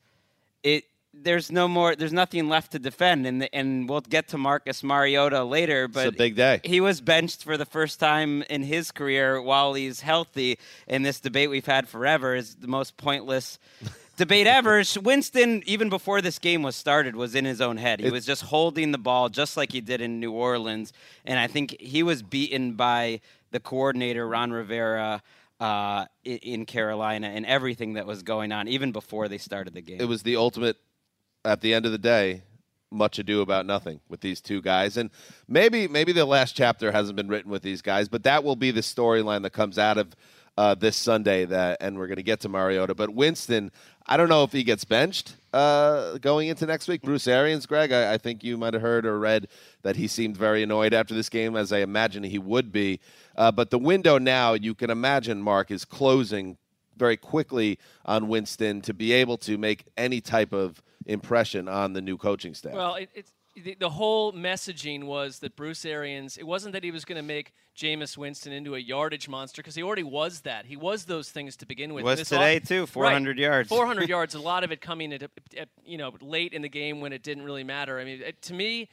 It 0.64 0.86
there's 1.22 1.52
no 1.52 1.68
more. 1.68 1.96
There's 1.96 2.14
nothing 2.14 2.50
left 2.50 2.72
to 2.74 2.80
defend, 2.80 3.26
and 3.26 3.48
and 3.54 3.90
we'll 3.90 4.02
get 4.02 4.28
to 4.30 4.38
Marcus 4.38 4.84
Mariota 4.84 5.44
later. 5.44 5.88
But 5.88 6.08
it's 6.08 6.16
a 6.16 6.18
big 6.18 6.36
day. 6.36 6.62
He 6.64 6.82
was 6.82 7.02
benched 7.02 7.44
for 7.44 7.58
the 7.58 7.66
first 7.66 8.00
time 8.00 8.44
in 8.44 8.64
his 8.64 8.92
career 8.92 9.42
while 9.42 9.74
he's 9.74 10.02
healthy. 10.02 10.60
And 10.88 11.06
this 11.06 11.20
debate 11.20 11.50
we've 11.50 11.66
had 11.66 11.88
forever 11.88 12.36
is 12.36 12.56
the 12.56 12.68
most 12.68 12.98
pointless. 12.98 13.60
Debate 14.18 14.48
ever. 14.48 14.82
Winston, 15.04 15.62
even 15.66 15.90
before 15.90 16.22
this 16.22 16.40
game 16.40 16.64
was 16.64 16.78
started, 16.78 17.18
was 17.18 17.36
in 17.36 17.44
his 17.44 17.60
own 17.60 17.76
head. 17.76 18.00
He 18.00 18.06
It's- 18.06 18.14
was 18.14 18.26
just 18.26 18.44
holding 18.44 18.94
the 18.94 18.98
ball 18.98 19.28
just 19.28 19.58
like 19.58 19.74
he 19.74 19.82
did 19.82 20.00
in 20.00 20.22
New 20.22 20.32
Orleans. 20.32 20.94
And 21.26 21.38
I 21.38 21.48
think 21.48 21.76
he 21.82 22.02
was 22.02 22.24
beaten 22.24 22.76
by 22.76 23.20
the 23.52 23.60
coordinator, 23.60 24.26
Ron 24.26 24.52
Rivera, 24.52 25.22
uh, 25.60 26.06
in 26.24 26.66
Carolina 26.66 27.28
and 27.28 27.46
everything 27.46 27.94
that 27.96 28.06
was 28.06 28.24
going 28.24 28.54
on, 28.54 28.70
even 28.70 28.94
before 28.94 29.28
they 29.28 29.38
started 29.38 29.74
the 29.74 29.82
game. 29.82 30.00
It 30.00 30.06
was 30.06 30.24
the 30.24 30.38
ultimate, 30.38 30.78
at 31.46 31.62
the 31.62 31.74
end 31.74 31.86
of 31.86 31.92
the 31.92 31.98
day, 31.98 32.44
much 32.92 33.20
ado 33.20 33.42
about 33.42 33.66
nothing 33.66 34.00
with 34.10 34.22
these 34.22 34.42
two 34.42 34.62
guys. 34.62 34.98
And 34.98 35.10
maybe 35.48 35.88
maybe 35.88 36.12
the 36.12 36.26
last 36.26 36.56
chapter 36.56 36.92
hasn't 36.92 37.16
been 37.16 37.28
written 37.28 37.52
with 37.52 37.62
these 37.62 37.82
guys, 37.82 38.10
but 38.10 38.24
that 38.24 38.44
will 38.44 38.56
be 38.56 38.72
the 38.72 38.82
storyline 38.82 39.44
that 39.44 39.52
comes 39.52 39.78
out 39.78 39.98
of 39.98 40.16
uh, 40.58 40.76
this 40.76 40.96
Sunday. 40.96 41.46
That 41.46 41.78
and 41.82 41.98
we're 41.98 42.08
going 42.08 42.18
to 42.18 42.24
get 42.24 42.40
to 42.42 42.50
Mariota, 42.50 42.96
but 42.96 43.12
Winston, 43.12 43.72
I 44.06 44.18
don't 44.18 44.30
know 44.30 44.44
if 44.44 44.52
he 44.52 44.64
gets 44.64 44.86
benched 44.86 45.36
uh, 45.54 46.18
going 46.20 46.48
into 46.48 46.66
next 46.66 46.88
week. 46.88 47.02
Bruce 47.02 47.28
Arians, 47.28 47.66
Greg, 47.66 47.92
I, 47.92 48.14
I 48.14 48.18
think 48.18 48.44
you 48.44 48.58
might 48.58 48.74
have 48.74 48.82
heard 48.82 49.06
or 49.06 49.20
read 49.20 49.48
that 49.84 49.96
he 49.96 50.08
seemed 50.08 50.38
very 50.38 50.64
annoyed 50.64 50.94
after 50.94 51.14
this 51.14 51.30
game, 51.30 51.56
as 51.56 51.72
I 51.74 51.80
imagine 51.80 52.24
he 52.24 52.40
would 52.40 52.72
be. 52.72 53.00
Uh, 53.36 53.52
but 53.52 53.70
the 53.70 53.80
window 53.80 54.18
now, 54.18 54.54
you 54.54 54.74
can 54.74 54.90
imagine, 54.90 55.42
Mark, 55.42 55.72
is 55.72 55.86
closing 55.86 56.58
very 56.98 57.18
quickly 57.18 57.78
on 58.06 58.30
Winston 58.30 58.82
to 58.82 58.94
be 58.94 59.12
able 59.12 59.38
to 59.40 59.58
make 59.58 59.86
any 59.98 60.22
type 60.22 60.54
of 60.54 60.82
impression 61.06 61.68
on 61.68 61.94
the 61.94 62.02
new 62.02 62.18
coaching 62.18 62.54
staff. 62.54 62.74
Well, 62.74 62.96
it, 62.96 63.10
it's 63.14 63.32
the, 63.56 63.76
the 63.80 63.90
whole 63.90 64.34
messaging 64.34 65.06
was 65.06 65.40
that 65.40 65.56
Bruce 65.56 65.86
Arians. 65.86 66.38
It 66.38 66.46
wasn't 66.46 66.74
that 66.74 66.84
he 66.84 66.92
was 66.92 67.06
going 67.06 67.16
to 67.18 67.24
make 67.24 67.54
Jameis 67.78 68.18
Winston 68.18 68.52
into 68.52 68.76
a 68.76 68.80
yardage 68.80 69.30
monster 69.30 69.62
because 69.62 69.76
he 69.76 69.84
already 69.84 70.04
was 70.04 70.42
that. 70.42 70.66
He 70.66 70.76
was 70.76 71.06
those 71.06 71.30
things 71.30 71.56
to 71.58 71.66
begin 71.66 71.94
with. 71.94 72.04
Was 72.04 72.20
This 72.20 72.30
today, 72.30 72.58
off- 72.58 72.64
too, 72.68 72.86
400 72.86 73.30
Right. 73.32 73.38
yards. 73.38 73.70
400 73.70 74.10
yards. 74.10 74.36
A 74.36 74.40
lot 74.40 74.64
of 74.64 74.72
it 74.72 74.82
coming 74.82 75.14
at, 75.14 75.24
at 75.24 75.70
you 75.86 75.98
know 75.98 76.12
late 76.22 76.54
in 76.54 76.62
the 76.64 76.70
game 76.70 77.00
when 77.00 77.14
it 77.14 77.24
didn't 77.24 77.44
really 77.46 77.64
matter. 77.64 78.00
I 78.00 78.04
mean, 78.04 78.22
it, 78.22 78.42
to 78.44 78.54
me, 78.54 78.90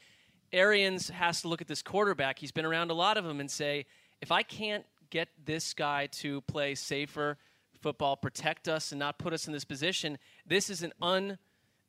Arians 0.52 1.08
has 1.10 1.42
to 1.42 1.48
look 1.48 1.60
at 1.60 1.66
this 1.68 1.82
quarterback. 1.82 2.38
He's 2.38 2.52
been 2.52 2.64
around 2.66 2.90
a 2.90 2.94
lot 2.94 3.16
of 3.16 3.24
them 3.24 3.40
and 3.40 3.50
say, 3.50 3.86
if 4.20 4.30
I 4.30 4.42
can't 4.42 4.84
get 5.10 5.28
this 5.44 5.74
guy 5.74 6.06
to 6.06 6.40
play 6.42 6.74
safer 6.74 7.38
football, 7.80 8.16
protect 8.16 8.68
us, 8.68 8.92
and 8.92 8.98
not 9.00 9.18
put 9.18 9.32
us 9.32 9.46
in 9.48 9.52
this 9.52 9.64
position, 9.64 10.16
this 10.46 10.70
is 10.70 10.82
an 10.84 10.92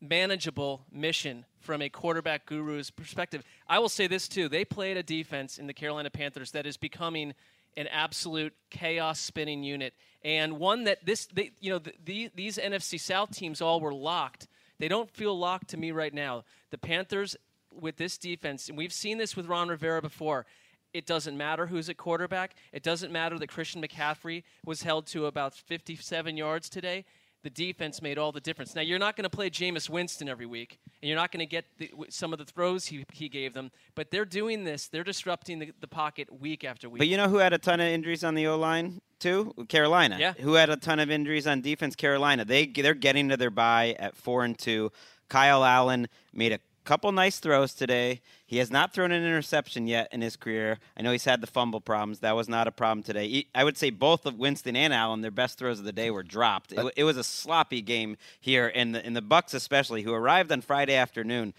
unmanageable 0.03 0.85
mission 0.91 1.45
from 1.59 1.81
a 1.81 1.89
quarterback 1.89 2.45
guru's 2.45 2.91
perspective. 2.91 3.43
I 3.67 3.79
will 3.79 3.89
say 3.89 4.07
this 4.07 4.27
too: 4.27 4.49
they 4.49 4.65
played 4.65 4.97
a 4.97 5.03
defense 5.03 5.57
in 5.57 5.67
the 5.67 5.73
Carolina 5.73 6.09
Panthers 6.09 6.51
that 6.51 6.65
is 6.65 6.77
becoming 6.77 7.33
an 7.75 7.87
absolute 7.87 8.53
chaos 8.69 9.19
spinning 9.19 9.63
unit, 9.63 9.93
and 10.23 10.59
one 10.59 10.83
that 10.83 11.05
this, 11.05 11.25
they, 11.27 11.51
you 11.59 11.71
know, 11.71 11.79
the, 11.79 11.93
the, 12.05 12.31
these 12.35 12.57
NFC 12.57 12.99
South 12.99 13.31
teams 13.31 13.61
all 13.61 13.79
were 13.79 13.93
locked. 13.93 14.47
They 14.79 14.87
don't 14.87 15.09
feel 15.09 15.37
locked 15.37 15.69
to 15.69 15.77
me 15.77 15.91
right 15.91 16.13
now. 16.13 16.43
The 16.71 16.77
Panthers 16.77 17.35
with 17.71 17.97
this 17.97 18.17
defense, 18.17 18.69
and 18.69 18.77
we've 18.77 18.93
seen 18.93 19.17
this 19.17 19.35
with 19.35 19.47
Ron 19.47 19.69
Rivera 19.69 20.01
before. 20.01 20.45
It 20.93 21.07
doesn't 21.07 21.35
matter 21.35 21.65
who's 21.65 21.89
at 21.89 21.97
quarterback. 21.97 22.55
It 22.71 22.83
doesn't 22.83 23.11
matter 23.11 23.39
that 23.39 23.47
Christian 23.49 23.81
McCaffrey 23.81 24.43
was 24.63 24.83
held 24.83 25.07
to 25.07 25.25
about 25.25 25.55
57 25.55 26.37
yards 26.37 26.69
today. 26.69 27.05
The 27.43 27.49
defense 27.49 28.01
made 28.01 28.17
all 28.17 28.31
the 28.31 28.39
difference. 28.39 28.73
Now, 28.73 28.81
you're 28.81 28.99
not 28.99 29.17
going 29.17 29.23
to 29.23 29.29
play 29.29 29.49
Jameis 29.49 29.89
Winston 29.89 30.29
every 30.29 30.45
week, 30.45 30.79
and 31.01 31.09
you're 31.09 31.17
not 31.17 31.31
going 31.31 31.41
to 31.41 31.45
get 31.45 31.65
the, 31.77 31.91
some 32.09 32.31
of 32.31 32.39
the 32.39 32.45
throws 32.45 32.85
he, 32.85 33.05
he 33.11 33.27
gave 33.27 33.53
them, 33.53 33.69
but 33.95 34.11
they're 34.11 34.23
doing 34.23 34.63
this. 34.63 34.87
They're 34.87 35.03
disrupting 35.03 35.59
the, 35.59 35.73
the 35.81 35.87
pocket 35.87 36.39
week 36.39 36.63
after 36.63 36.87
week. 36.89 36.99
But 36.99 37.09
you 37.09 37.17
know 37.17 37.27
who 37.27 37.37
had 37.37 37.51
a 37.51 37.57
ton 37.57 37.81
of 37.81 37.87
injuries 37.87 38.23
on 38.23 38.35
the 38.35 38.47
O 38.47 38.57
line 38.57 39.01
too? 39.19 39.53
Carolina. 39.67 40.17
Yeah. 40.19 40.33
Who 40.39 40.53
had 40.53 40.69
a 40.69 40.77
ton 40.77 40.99
of 40.99 41.11
injuries 41.11 41.45
on 41.45 41.59
defense? 41.59 41.95
Carolina. 41.95 42.45
They 42.45 42.65
they're 42.65 42.93
getting 42.93 43.29
to 43.29 43.37
their 43.37 43.49
bye 43.49 43.95
at 43.99 44.15
four 44.15 44.45
and 44.45 44.57
two. 44.57 44.91
Kyle 45.27 45.65
Allen 45.65 46.07
made 46.33 46.53
a 46.53 46.59
couple 46.83 47.11
nice 47.11 47.39
throws 47.39 47.73
today. 47.73 48.21
He 48.45 48.57
has 48.57 48.69
not 48.69 48.93
thrown 48.93 49.11
an 49.11 49.23
interception 49.23 49.87
yet 49.87 50.09
in 50.11 50.21
his 50.21 50.35
career. 50.35 50.79
I 50.97 51.01
know 51.01 51.11
he's 51.11 51.25
had 51.25 51.41
the 51.41 51.47
fumble 51.47 51.81
problems. 51.81 52.19
That 52.19 52.35
was 52.35 52.47
not 52.49 52.67
a 52.67 52.71
problem 52.71 53.03
today. 53.03 53.27
He- 53.27 53.47
I 53.55 53.63
would 53.63 53.77
say 53.77 53.89
both 53.89 54.25
of 54.25 54.35
Winston 54.37 54.75
and 54.75 54.93
Allen, 54.93 55.21
their 55.21 55.31
best 55.31 55.57
throws 55.57 55.79
of 55.79 55.85
the 55.85 55.91
day 55.91 56.11
were 56.11 56.23
dropped. 56.23 56.71
It, 56.73 56.79
uh, 56.79 56.89
it 56.95 57.03
was 57.03 57.17
a 57.17 57.23
sloppy 57.23 57.81
game 57.81 58.17
here, 58.39 58.71
and 58.73 58.93
the, 58.93 59.05
and 59.05 59.15
the 59.15 59.21
Bucks 59.21 59.53
especially, 59.53 60.03
who 60.03 60.13
arrived 60.13 60.51
on 60.51 60.61
Friday 60.61 60.95
afternoon. 60.95 61.53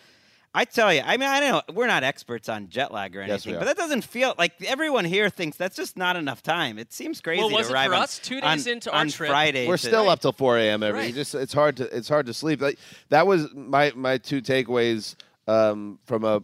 I 0.56 0.64
tell 0.64 0.94
you, 0.94 1.02
I 1.04 1.16
mean, 1.16 1.28
I 1.28 1.40
don't 1.40 1.50
know 1.68 1.74
we're 1.74 1.88
not 1.88 2.04
experts 2.04 2.48
on 2.48 2.68
jet 2.68 2.92
lag 2.92 3.16
or 3.16 3.20
Yes, 3.20 3.28
anything, 3.30 3.52
we 3.52 3.56
are. 3.56 3.58
but 3.60 3.64
that 3.66 3.76
doesn't 3.76 4.02
feel 4.04 4.34
like 4.38 4.52
everyone 4.64 5.04
here 5.04 5.28
thinks 5.28 5.56
that's 5.56 5.74
just 5.74 5.96
not 5.96 6.14
enough 6.14 6.42
time. 6.44 6.78
It 6.78 6.92
seems 6.92 7.20
crazy 7.20 7.40
Well, 7.40 7.50
was 7.50 7.66
to 7.66 7.72
it 7.72 7.74
arrive 7.74 7.88
for 7.90 7.94
on, 7.96 8.02
us? 8.02 8.18
Two 8.20 8.40
days 8.40 8.66
on- 8.66 8.72
into 8.72 8.92
our 8.92 9.00
on 9.00 9.08
trip. 9.08 9.30
Friday. 9.30 9.66
We're 9.66 9.76
to- 9.76 9.86
still 9.86 10.08
up 10.08 10.20
till 10.20 10.32
4 10.32 10.58
a.m. 10.58 10.82
every. 10.84 11.00
Right. 11.00 11.14
Just 11.14 11.34
it's 11.34 11.52
hard 11.52 11.76
to 11.78 11.96
it's 11.96 12.08
hard 12.08 12.26
to 12.26 12.34
sleep. 12.34 12.60
Like, 12.60 12.78
that 13.08 13.26
was 13.26 13.52
my 13.52 13.92
my 13.96 14.18
two 14.18 14.40
takeaways 14.40 15.16
um, 15.48 15.98
from 16.04 16.24
a, 16.24 16.40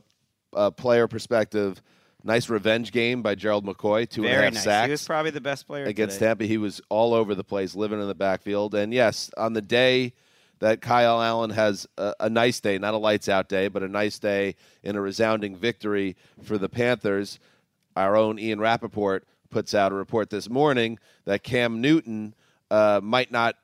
a 0.55 0.73
player 0.73 1.07
perspective. 1.07 1.81
Nice 2.23 2.51
revenge 2.51 2.93
game 2.93 3.23
by 3.23 3.35
Gerald 3.35 3.65
McCoy, 3.65 4.07
two 4.07 4.25
and 4.25 4.31
a 4.31 4.35
half 4.35 4.41
Very 4.41 4.51
nice. 4.51 4.65
sacks 4.65 4.87
He 4.89 4.91
was 4.91 5.07
probably 5.07 5.31
the 5.31 5.41
best 5.41 5.67
player 5.67 5.85
against 5.87 6.17
today. 6.17 6.27
Tampa. 6.27 6.45
He 6.45 6.59
was 6.59 6.81
all 6.91 7.15
over 7.15 7.35
the 7.35 7.45
place, 7.45 7.75
living 7.75 7.99
in 7.99 8.09
the 8.09 8.15
backfield. 8.15 8.75
And 8.75 8.93
yes, 8.93 9.31
on 9.39 9.55
the 9.55 9.63
day 9.63 10.13
that 10.61 10.81
Kyle 10.81 11.21
Allen 11.21 11.51
has 11.51 11.87
a, 11.99 12.15
a 12.21 12.31
nice 12.31 12.61
day, 12.61 12.79
not 12.79 12.95
a 12.95 12.99
lights 12.99 13.29
out 13.29 13.49
day, 13.49 13.69
but 13.69 13.83
a 13.83 13.89
nice 13.89 14.19
day 14.19 14.55
in 14.83 14.95
a 14.95 15.01
resounding 15.01 15.57
victory 15.57 16.17
for 16.43 16.57
the 16.57 16.69
Panthers, 16.69 17.39
our 17.97 18.17
own 18.17 18.39
Ian 18.39 18.61
Rapoport 18.61 19.27
puts 19.51 19.75
out 19.75 19.91
a 19.91 19.95
report 19.95 20.31
this 20.31 20.49
morning 20.49 20.99
that 21.25 21.43
Cam 21.43 21.81
Newton 21.81 22.35
uh, 22.71 23.01
might 23.03 23.33
not 23.33 23.57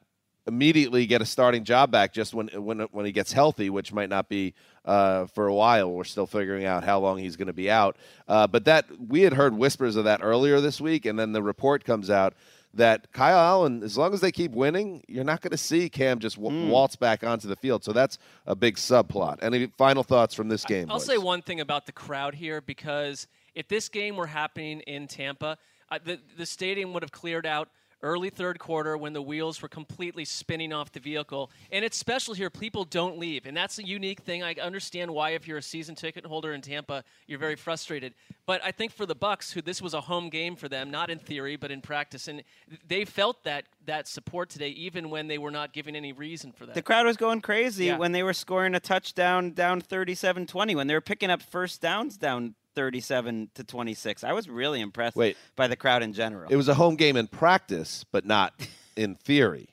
immediately 0.47 1.07
get 1.07 1.21
a 1.21 1.27
starting 1.27 1.65
job 1.65 1.91
back 1.91 2.13
just 2.13 2.33
when 2.33 2.49
when 2.49 2.81
when 2.93 3.05
he 3.05 3.13
gets 3.13 3.33
healthy, 3.33 3.69
which 3.71 3.93
might 3.93 4.09
not 4.09 4.29
be 4.29 4.55
uh, 4.85 5.27
for 5.27 5.47
a 5.47 5.55
while. 5.55 5.93
We're 5.93 6.05
still 6.05 6.27
figuring 6.27 6.65
out 6.65 6.85
how 6.85 7.01
long 7.01 7.19
he's 7.19 7.37
going 7.37 7.49
to 7.49 7.53
be 7.53 7.71
out. 7.71 7.97
Uh, 8.29 8.47
but 8.47 8.65
that 8.65 8.87
we 9.09 9.23
had 9.23 9.33
heard 9.33 9.55
whispers 9.55 9.97
of 9.97 10.05
that 10.05 10.21
earlier 10.23 10.61
this 10.61 10.81
week, 10.81 11.07
and 11.07 11.19
then 11.19 11.33
the 11.33 11.43
report 11.43 11.85
comes 11.85 12.11
out 12.11 12.35
that 12.77 13.13
Kyle 13.13 13.39
Allen, 13.39 13.83
as 13.83 13.97
long 13.99 14.15
as 14.15 14.21
they 14.21 14.33
keep 14.33 14.53
winning, 14.53 15.03
you're 15.09 15.25
not 15.25 15.41
going 15.41 15.51
to 15.51 15.57
see 15.57 15.89
Cam 15.89 16.19
just 16.19 16.37
w- 16.37 16.69
waltz 16.69 16.97
back 16.97 17.25
onto 17.25 17.49
the 17.49 17.57
field. 17.57 17.85
So 17.85 17.93
that's 17.93 18.19
a 18.47 18.55
big 18.55 18.77
subplot. 18.77 19.43
Any 19.43 19.67
final 19.79 20.03
thoughts 20.03 20.35
from 20.35 20.49
this 20.49 20.65
game? 20.65 20.91
I'll 20.91 20.99
boys? 20.99 21.07
say 21.07 21.19
one 21.19 21.43
thing 21.43 21.61
about 21.61 21.87
the 21.87 21.93
crowd 21.93 22.35
here 22.35 22.61
because 22.61 23.27
if 23.55 23.69
this 23.69 23.89
game 23.89 24.17
were 24.17 24.27
happening 24.27 24.81
in 24.81 25.09
Tampa, 25.09 25.59
uh, 25.91 25.99
the 26.05 26.19
the 26.37 26.47
stadium 26.47 26.93
would 26.93 27.03
have 27.03 27.13
cleared 27.13 27.47
out 27.47 27.69
early 28.03 28.31
third 28.31 28.59
quarter 28.59 28.97
when 28.97 29.13
the 29.13 29.23
wheels 29.23 29.63
were 29.63 29.69
completely 29.69 30.25
spinning 30.25 30.73
off 30.73 30.93
the 30.93 31.01
vehicle. 31.01 31.51
And 31.73 31.85
it's 31.85 31.97
special 31.97 32.35
here; 32.35 32.51
people 32.51 32.85
don't 32.85 33.19
leave, 33.19 33.47
and 33.47 33.57
that's 33.57 33.79
a 33.79 33.85
unique 33.87 34.21
thing. 34.21 34.43
I 34.43 34.55
understand 34.55 35.11
why, 35.11 35.31
if 35.31 35.47
you're 35.49 35.59
a 35.59 35.63
season 35.63 35.95
ticket 35.95 36.25
holder 36.27 36.53
in 36.53 36.61
Tampa, 36.61 37.05
you're 37.27 37.39
very 37.39 37.57
frustrated. 37.57 38.15
But 38.47 38.63
I 38.65 38.71
think 38.71 38.93
for 38.93 39.07
the 39.07 39.15
Bucks, 39.15 39.53
who 39.53 39.63
this 39.63 39.83
was 39.83 39.95
a 39.95 40.01
home 40.01 40.29
game 40.29 40.57
for 40.57 40.69
them, 40.69 40.91
not 40.91 41.11
in 41.11 41.19
theory 41.19 41.57
but 41.57 41.71
in 41.71 41.81
practice, 41.81 42.29
and 42.29 42.43
they 42.87 43.05
felt 43.05 43.43
that 43.45 43.65
that 43.87 44.09
support 44.09 44.51
today, 44.51 44.71
even 44.71 45.11
when 45.11 45.29
they 45.29 45.39
were 45.39 45.51
not 45.51 45.73
giving 45.73 45.97
any 45.97 46.13
reason 46.13 46.53
for 46.53 46.67
that. 46.67 46.75
The 46.75 46.83
crowd 46.83 47.07
was 47.07 47.17
going 47.17 47.41
crazy 47.41 47.87
Yeah. 47.87 47.99
when 47.99 48.13
they 48.13 48.23
were 48.23 48.33
scoring 48.33 48.75
a 48.75 48.81
touchdown 48.81 49.53
down 49.53 49.81
37-20 49.81 50.75
when 50.75 50.87
they 50.87 50.95
were 50.95 51.01
picking 51.01 51.31
up 51.31 51.41
first 51.43 51.81
downs 51.81 52.17
down 52.17 52.55
37 52.77 53.51
to 53.55 53.65
26. 53.65 54.23
I 54.23 54.33
was 54.33 54.49
really 54.49 54.81
impressed 54.81 55.17
Wait. 55.17 55.37
by 55.57 55.67
the 55.67 55.75
crowd 55.77 56.05
in 56.05 56.13
general. 56.13 56.49
it 56.49 56.57
was 56.57 56.69
a 56.69 56.75
home 56.75 56.95
game 56.95 57.17
in 57.17 57.27
practice, 57.27 58.05
but 58.13 58.25
not 58.25 58.55
in 58.97 59.17
theory. 59.17 59.71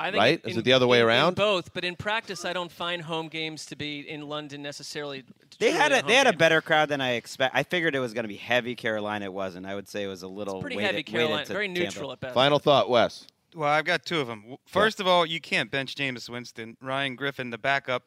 I 0.00 0.12
think 0.12 0.20
Right? 0.20 0.40
in- 0.44 0.50
Is 0.50 0.56
it 0.56 0.64
the 0.64 0.74
other 0.74 0.86
way 0.86 0.98
in- 0.98 1.02
in 1.02 1.08
around? 1.08 1.34
both, 1.34 1.72
but 1.74 1.84
in 1.84 1.96
practice, 1.96 2.44
I 2.44 2.52
don't 2.52 2.70
find 2.70 3.02
home 3.02 3.26
games 3.26 3.66
to 3.66 3.74
be 3.76 4.08
in 4.08 4.28
London 4.28 4.62
necessarily. 4.62 5.24
they 5.58 5.72
had 5.72 5.90
a 5.90 5.96
home 6.02 6.06
they 6.06 6.14
had 6.14 6.28
a 6.28 6.32
better 6.32 6.60
crowd 6.60 6.88
than 6.88 7.00
I 7.00 7.14
expect. 7.14 7.56
I 7.56 7.64
figured 7.64 7.96
it 7.96 7.98
was 7.98 8.12
going 8.14 8.22
to 8.22 8.28
be 8.28 8.36
heavy 8.36 8.76
Carolina. 8.76 9.24
It 9.24 9.32
wasn't. 9.32 9.66
I 9.66 9.74
would 9.74 9.88
say 9.88 10.04
it 10.04 10.06
was 10.06 10.22
a 10.22 10.28
little 10.28 10.60
pretty 10.60 10.76
weighted, 10.76 10.90
heavy 10.92 11.02
Carolina, 11.02 11.34
weighted 11.34 11.46
to 11.48 11.52
very 11.52 11.66
Tampa. 11.66 11.80
neutral 11.80 12.12
at 12.12 12.20
best. 12.20 12.34
Final 12.34 12.60
thought, 12.60 12.88
Wes. 12.88 13.26
Well, 13.56 13.68
I've 13.68 13.86
got 13.86 14.04
two 14.04 14.20
of 14.20 14.28
them. 14.28 14.56
First 14.66 15.00
of 15.00 15.08
all, 15.08 15.26
you 15.26 15.40
can't 15.40 15.68
bench 15.70 15.96
Jameis 15.96 16.28
Winston. 16.28 16.76
Ryan 16.80 17.16
Griffin, 17.16 17.50
the 17.50 17.58
backup, 17.58 18.04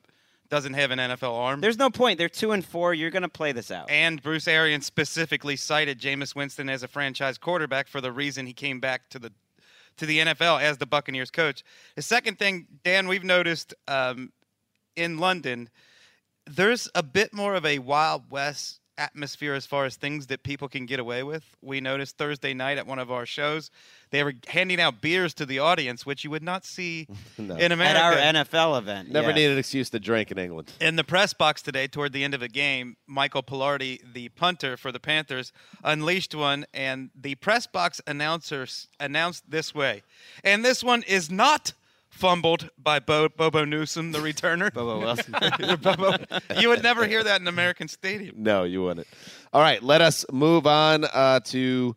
doesn't 0.51 0.73
have 0.73 0.91
an 0.91 0.99
NFL 0.99 1.33
arm. 1.33 1.61
There's 1.61 1.79
no 1.79 1.89
point. 1.89 2.17
They're 2.19 2.29
two 2.29 2.51
and 2.51 2.63
four. 2.63 2.93
You're 2.93 3.09
going 3.09 3.23
to 3.23 3.29
play 3.29 3.53
this 3.53 3.71
out. 3.71 3.89
and 3.89 4.21
Bruce 4.21 4.47
Arians 4.47 4.85
specifically 4.85 5.55
cited 5.55 5.97
Jameis 5.97 6.35
Winston 6.35 6.69
as 6.69 6.83
a 6.83 6.89
franchise 6.89 7.37
quarterback 7.37 7.87
for 7.87 8.01
the 8.01 8.11
reason 8.11 8.45
he 8.45 8.53
came 8.53 8.79
back 8.81 9.09
to 9.09 9.19
the 9.19 9.31
to 9.97 10.05
the 10.05 10.19
NFL 10.19 10.61
as 10.61 10.77
the 10.77 10.85
Buccaneers 10.85 11.31
coach. 11.31 11.63
The 11.95 12.01
second 12.01 12.37
thing, 12.37 12.67
Dan, 12.83 13.07
we've 13.07 13.23
noticed 13.23 13.73
um, 13.87 14.31
in 14.95 15.17
London, 15.17 15.69
there's 16.45 16.89
a 16.95 17.03
bit 17.03 17.33
more 17.33 17.55
of 17.55 17.65
a 17.65 17.79
Wild 17.79 18.29
West 18.31 18.80
atmosphere 19.01 19.53
as 19.53 19.65
far 19.65 19.85
as 19.85 19.95
things 19.95 20.27
that 20.27 20.43
people 20.43 20.67
can 20.67 20.85
get 20.85 20.99
away 20.99 21.23
with. 21.23 21.43
We 21.61 21.81
noticed 21.81 22.17
Thursday 22.17 22.53
night 22.53 22.77
at 22.77 22.85
one 22.85 22.99
of 22.99 23.11
our 23.11 23.25
shows, 23.25 23.71
they 24.11 24.23
were 24.23 24.33
handing 24.47 24.79
out 24.79 25.01
beers 25.01 25.33
to 25.35 25.45
the 25.45 25.59
audience, 25.59 26.05
which 26.05 26.23
you 26.23 26.29
would 26.29 26.43
not 26.43 26.65
see 26.65 27.07
No. 27.37 27.55
in 27.55 27.61
At 27.61 27.71
America. 27.71 27.99
our 27.99 28.33
NFL 28.45 28.77
event. 28.77 29.09
Never 29.09 29.29
yes. 29.29 29.35
needed 29.35 29.51
an 29.53 29.57
excuse 29.57 29.89
to 29.89 29.99
drink 29.99 30.31
in 30.31 30.37
England. 30.37 30.71
In 30.79 30.95
the 30.95 31.03
press 31.03 31.33
box 31.33 31.61
today, 31.61 31.87
toward 31.87 32.13
the 32.13 32.23
end 32.23 32.33
of 32.33 32.39
the 32.39 32.49
game, 32.49 32.95
Michael 33.07 33.41
Palardy, 33.43 33.99
the 34.13 34.29
punter 34.29 34.77
for 34.77 34.91
the 34.91 34.99
Panthers, 34.99 35.51
unleashed 35.83 36.35
one, 36.35 36.65
and 36.73 37.09
the 37.19 37.35
press 37.35 37.65
box 37.67 37.99
announcers 38.05 38.87
announced 38.99 39.49
this 39.49 39.73
way. 39.73 40.03
And 40.43 40.63
this 40.63 40.83
one 40.83 41.03
is 41.03 41.31
not 41.31 41.73
fumbled 42.21 42.69
by 42.77 42.99
Bo- 42.99 43.29
Bobo 43.29 43.65
Newsom, 43.65 44.11
the 44.11 44.19
returner. 44.19 44.71
Bobo 44.73 44.99
Wilson. 44.99 45.33
Bobo- 45.81 46.17
you 46.59 46.69
would 46.69 46.83
never 46.83 47.07
hear 47.07 47.23
that 47.23 47.41
in 47.41 47.47
American 47.47 47.87
Stadium. 47.87 48.35
No, 48.37 48.63
you 48.63 48.83
wouldn't. 48.83 49.07
All 49.51 49.61
right, 49.61 49.81
let 49.81 50.01
us 50.01 50.23
move 50.31 50.67
on 50.67 51.03
uh, 51.05 51.39
to, 51.45 51.95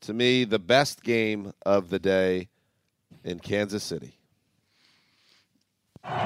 to 0.00 0.12
me, 0.12 0.42
the 0.44 0.58
best 0.58 1.04
game 1.04 1.52
of 1.64 1.90
the 1.90 2.00
day 2.00 2.48
in 3.22 3.38
Kansas 3.38 3.84
City. 3.84 4.18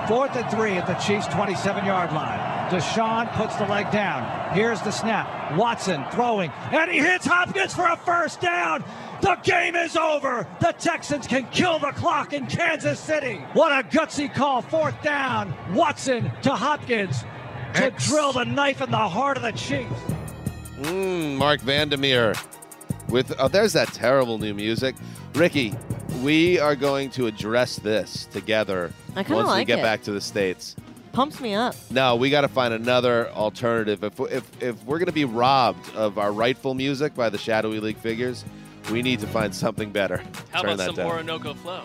Fourth 0.08 0.34
and 0.36 0.50
three 0.50 0.72
at 0.72 0.86
the 0.86 0.94
Chiefs' 0.94 1.26
27 1.28 1.84
yard 1.84 2.12
line. 2.12 2.38
Deshaun 2.70 3.30
puts 3.32 3.56
the 3.56 3.64
leg 3.66 3.90
down. 3.90 4.54
Here's 4.54 4.80
the 4.82 4.90
snap. 4.90 5.56
Watson 5.56 6.04
throwing, 6.10 6.50
and 6.72 6.90
he 6.90 6.98
hits 6.98 7.26
Hopkins 7.26 7.74
for 7.74 7.86
a 7.86 7.96
first 7.96 8.40
down. 8.40 8.84
The 9.20 9.36
game 9.42 9.76
is 9.76 9.96
over. 9.96 10.46
The 10.60 10.72
Texans 10.78 11.26
can 11.26 11.46
kill 11.50 11.78
the 11.78 11.92
clock 11.92 12.32
in 12.32 12.46
Kansas 12.46 12.98
City. 12.98 13.34
What 13.52 13.70
a 13.72 13.86
gutsy 13.86 14.32
call. 14.32 14.62
Fourth 14.62 15.00
down. 15.02 15.54
Watson 15.74 16.32
to 16.42 16.50
Hopkins 16.54 17.20
to 17.74 17.84
X. 17.84 18.08
drill 18.08 18.32
the 18.32 18.44
knife 18.44 18.80
in 18.80 18.90
the 18.90 18.96
heart 18.96 19.36
of 19.36 19.42
the 19.42 19.52
Chiefs. 19.52 19.92
Mm, 20.80 21.36
Marc 21.36 21.60
Vandermeer 21.60 22.34
with 23.08 23.34
oh, 23.38 23.48
there's 23.48 23.74
that 23.74 23.88
terrible 23.88 24.38
new 24.38 24.54
music. 24.54 24.96
Ricky, 25.34 25.74
we 26.22 26.58
are 26.58 26.74
going 26.74 27.10
to 27.10 27.26
address 27.26 27.76
this 27.76 28.26
together 28.26 28.92
I 29.14 29.22
kinda 29.22 29.44
once 29.44 29.56
we 29.58 29.64
get 29.64 29.80
it. 29.80 29.82
back 29.82 30.02
to 30.04 30.12
the 30.12 30.20
states. 30.20 30.76
Pumps 31.12 31.40
me 31.40 31.54
up. 31.54 31.74
No, 31.90 32.16
we 32.16 32.30
got 32.30 32.42
to 32.42 32.48
find 32.48 32.72
another 32.72 33.28
alternative. 33.30 34.02
If 34.04 34.18
if 34.20 34.62
if 34.62 34.84
we're 34.84 34.98
going 34.98 35.06
to 35.06 35.12
be 35.12 35.24
robbed 35.26 35.94
of 35.94 36.18
our 36.18 36.32
rightful 36.32 36.72
music 36.74 37.14
by 37.14 37.28
the 37.28 37.38
shadowy 37.38 37.80
league 37.80 37.98
figures, 37.98 38.44
we 38.90 39.02
need 39.02 39.20
to 39.20 39.26
find 39.26 39.54
something 39.54 39.90
better. 39.90 40.22
How 40.50 40.62
Turn 40.62 40.70
about 40.70 40.78
that 40.78 40.86
some 40.86 40.94
down. 40.96 41.06
Orinoco 41.06 41.54
Flow? 41.54 41.82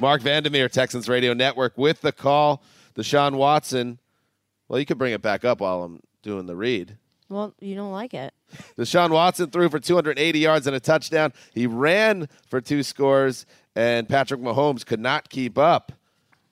Marc 0.00 0.22
Vandermeer, 0.22 0.68
Texans 0.68 1.08
Radio 1.08 1.34
Network, 1.34 1.76
with 1.76 2.00
the 2.00 2.12
call. 2.12 2.62
Deshaun 2.94 3.34
Watson. 3.34 3.98
Well, 4.68 4.78
you 4.78 4.86
could 4.86 4.98
bring 4.98 5.12
it 5.12 5.22
back 5.22 5.44
up 5.44 5.60
while 5.60 5.82
I'm 5.82 6.00
doing 6.22 6.46
the 6.46 6.56
read. 6.56 6.98
Well, 7.28 7.54
you 7.60 7.74
don't 7.74 7.92
like 7.92 8.14
it. 8.14 8.32
Deshaun 8.76 9.10
Watson 9.10 9.50
threw 9.50 9.68
for 9.68 9.78
280 9.78 10.38
yards 10.38 10.66
and 10.66 10.74
a 10.74 10.80
touchdown. 10.80 11.32
He 11.52 11.66
ran 11.66 12.28
for 12.48 12.60
two 12.60 12.82
scores, 12.82 13.44
and 13.76 14.08
Patrick 14.08 14.40
Mahomes 14.40 14.84
could 14.84 15.00
not 15.00 15.28
keep 15.28 15.58
up. 15.58 15.92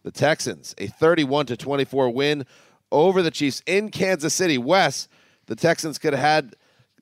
The 0.02 0.11
Texans, 0.11 0.75
a 0.78 0.87
31 0.87 1.47
to 1.47 1.57
24 1.57 2.11
win 2.11 2.47
over 2.93 3.23
the 3.23 3.31
Chiefs 3.31 3.62
in 3.66 3.90
Kansas 3.90 4.35
City. 4.35 4.59
Wes, 4.59 5.09
the 5.47 5.57
Texans 5.57 5.99
could 5.99 6.12
have 6.12 6.23
had 6.23 6.55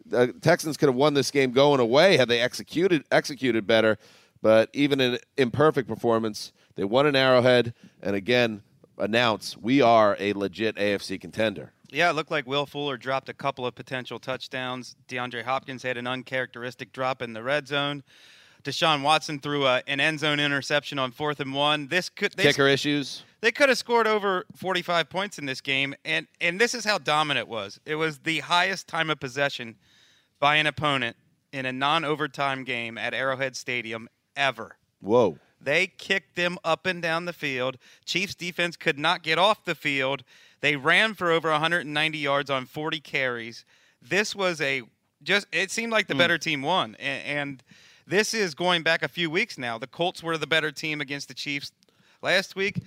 the 0.07 0.33
Texans 0.41 0.77
could 0.77 0.89
have 0.89 0.97
won 0.97 1.15
this 1.15 1.31
game 1.31 1.53
going 1.53 1.81
away 1.81 2.17
had 2.17 2.29
they 2.29 2.41
executed 2.41 3.05
executed 3.11 3.67
better. 3.67 3.99
But 4.43 4.69
even 4.75 5.01
an 5.01 5.19
imperfect 5.39 5.89
performance, 5.89 6.53
they 6.75 6.85
won 6.85 7.07
an 7.07 7.17
Arrowhead, 7.17 7.73
and 8.03 8.15
again 8.15 8.63
announce 8.99 9.57
we 9.57 9.81
are 9.81 10.17
a 10.21 10.33
legit 10.35 10.77
AFC 10.77 11.21
contender. 11.21 11.73
Yeah, 11.91 12.11
it 12.11 12.15
looked 12.15 12.31
like 12.31 12.47
Will 12.47 12.67
Fuller 12.67 12.97
dropped 12.97 13.29
a 13.29 13.35
couple 13.35 13.67
of 13.67 13.75
potential 13.75 14.19
touchdowns. 14.19 14.97
DeAndre 15.09 15.45
Hopkins 15.45 15.83
had 15.83 15.97
an 15.97 16.07
uncharacteristic 16.07 16.93
drop 16.93 17.23
in 17.23 17.33
the 17.33 17.43
red 17.43 17.69
zone. 17.69 18.03
Deshaun 18.65 19.03
Watson 19.03 19.39
threw 19.39 19.67
a, 19.67 19.83
an 19.87 20.01
end 20.01 20.21
zone 20.21 20.41
interception 20.41 20.99
on 20.99 21.13
fourth 21.13 21.39
and 21.39 21.55
one. 21.55 21.89
This 21.89 22.09
could 22.09 22.33
they, 22.33 22.45
Kicker 22.45 22.67
issues. 22.67 23.23
they 23.43 23.53
could 23.53 23.69
have 23.69 23.79
scored 23.79 24.07
over 24.07 24.47
45 24.57 25.09
points 25.11 25.39
in 25.39 25.47
this 25.47 25.61
game, 25.61 25.95
and 26.05 26.27
and 26.41 26.61
this 26.61 26.75
is 26.75 26.85
how 26.85 26.99
dominant 26.99 27.47
it 27.47 27.49
was. 27.49 27.79
It 27.85 27.97
was 27.97 28.19
the 28.21 28.41
highest 28.41 28.89
time 28.89 29.11
of 29.11 29.21
possession 29.21 29.77
by 30.41 30.57
an 30.57 30.67
opponent 30.67 31.17
in 31.53 31.67
a 31.67 31.73
non-overtime 31.73 32.65
game 32.65 32.99
at 32.99 33.15
Arrowhead 33.15 33.57
Stadium 33.57 34.09
ever. 34.37 34.77
Whoa. 35.01 35.39
They 35.61 35.87
kicked 35.87 36.37
them 36.37 36.59
up 36.65 36.85
and 36.85 37.01
down 37.01 37.25
the 37.25 37.33
field. 37.33 37.79
Chiefs 38.05 38.35
defense 38.35 38.77
could 38.77 38.99
not 38.99 39.23
get 39.23 39.39
off 39.39 39.65
the 39.65 39.75
field. 39.75 40.23
They 40.61 40.77
ran 40.77 41.15
for 41.15 41.31
over 41.31 41.51
190 41.51 42.19
yards 42.19 42.51
on 42.51 42.67
40 42.67 43.01
carries. 43.01 43.65
This 44.03 44.35
was 44.35 44.61
a 44.61 44.83
just 45.23 45.47
it 45.53 45.71
seemed 45.71 45.93
like 45.93 46.07
the 46.07 46.15
hmm. 46.15 46.19
better 46.19 46.39
team 46.39 46.63
won. 46.63 46.97
And, 46.99 47.25
and 47.25 47.63
this 48.07 48.35
is 48.35 48.55
going 48.55 48.83
back 48.83 49.03
a 49.03 49.09
few 49.09 49.31
weeks 49.31 49.57
now. 49.57 49.79
The 49.79 49.87
Colts 49.87 50.23
were 50.23 50.37
the 50.37 50.47
better 50.47 50.71
team 50.71 51.01
against 51.01 51.29
the 51.29 51.35
Chiefs 51.35 51.73
last 52.23 52.57
week. 52.57 52.83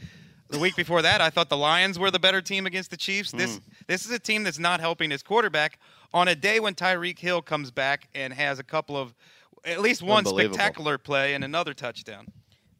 The 0.50 0.60
week 0.60 0.75
before 0.75 1.01
that, 1.01 1.20
I 1.20 1.30
thought 1.30 1.50
the 1.50 1.58
Lions 1.58 2.00
were 2.00 2.10
the 2.10 2.20
better 2.20 2.42
team 2.42 2.66
against 2.66 2.89
the 2.89 2.98
Chiefs. 2.98 3.32
This 3.32 3.58
hmm. 3.58 3.63
this 3.88 4.06
is 4.06 4.12
a 4.12 4.20
team 4.20 4.44
that's 4.44 4.60
not 4.60 4.80
helping 4.80 5.10
his 5.10 5.24
quarterback 5.24 5.80
on 6.14 6.28
a 6.28 6.36
day 6.36 6.60
when 6.60 6.74
Tyreek 6.76 7.20
Hill 7.20 7.42
comes 7.42 7.72
back 7.72 8.10
and 8.16 8.34
has 8.34 8.60
a 8.60 8.64
couple 8.64 8.98
of 8.98 9.14
at 9.66 9.82
least 9.82 10.02
one 10.02 10.26
spectacular 10.26 10.98
play 10.98 11.34
and 11.34 11.44
another 11.44 11.74
touchdown. 11.74 12.28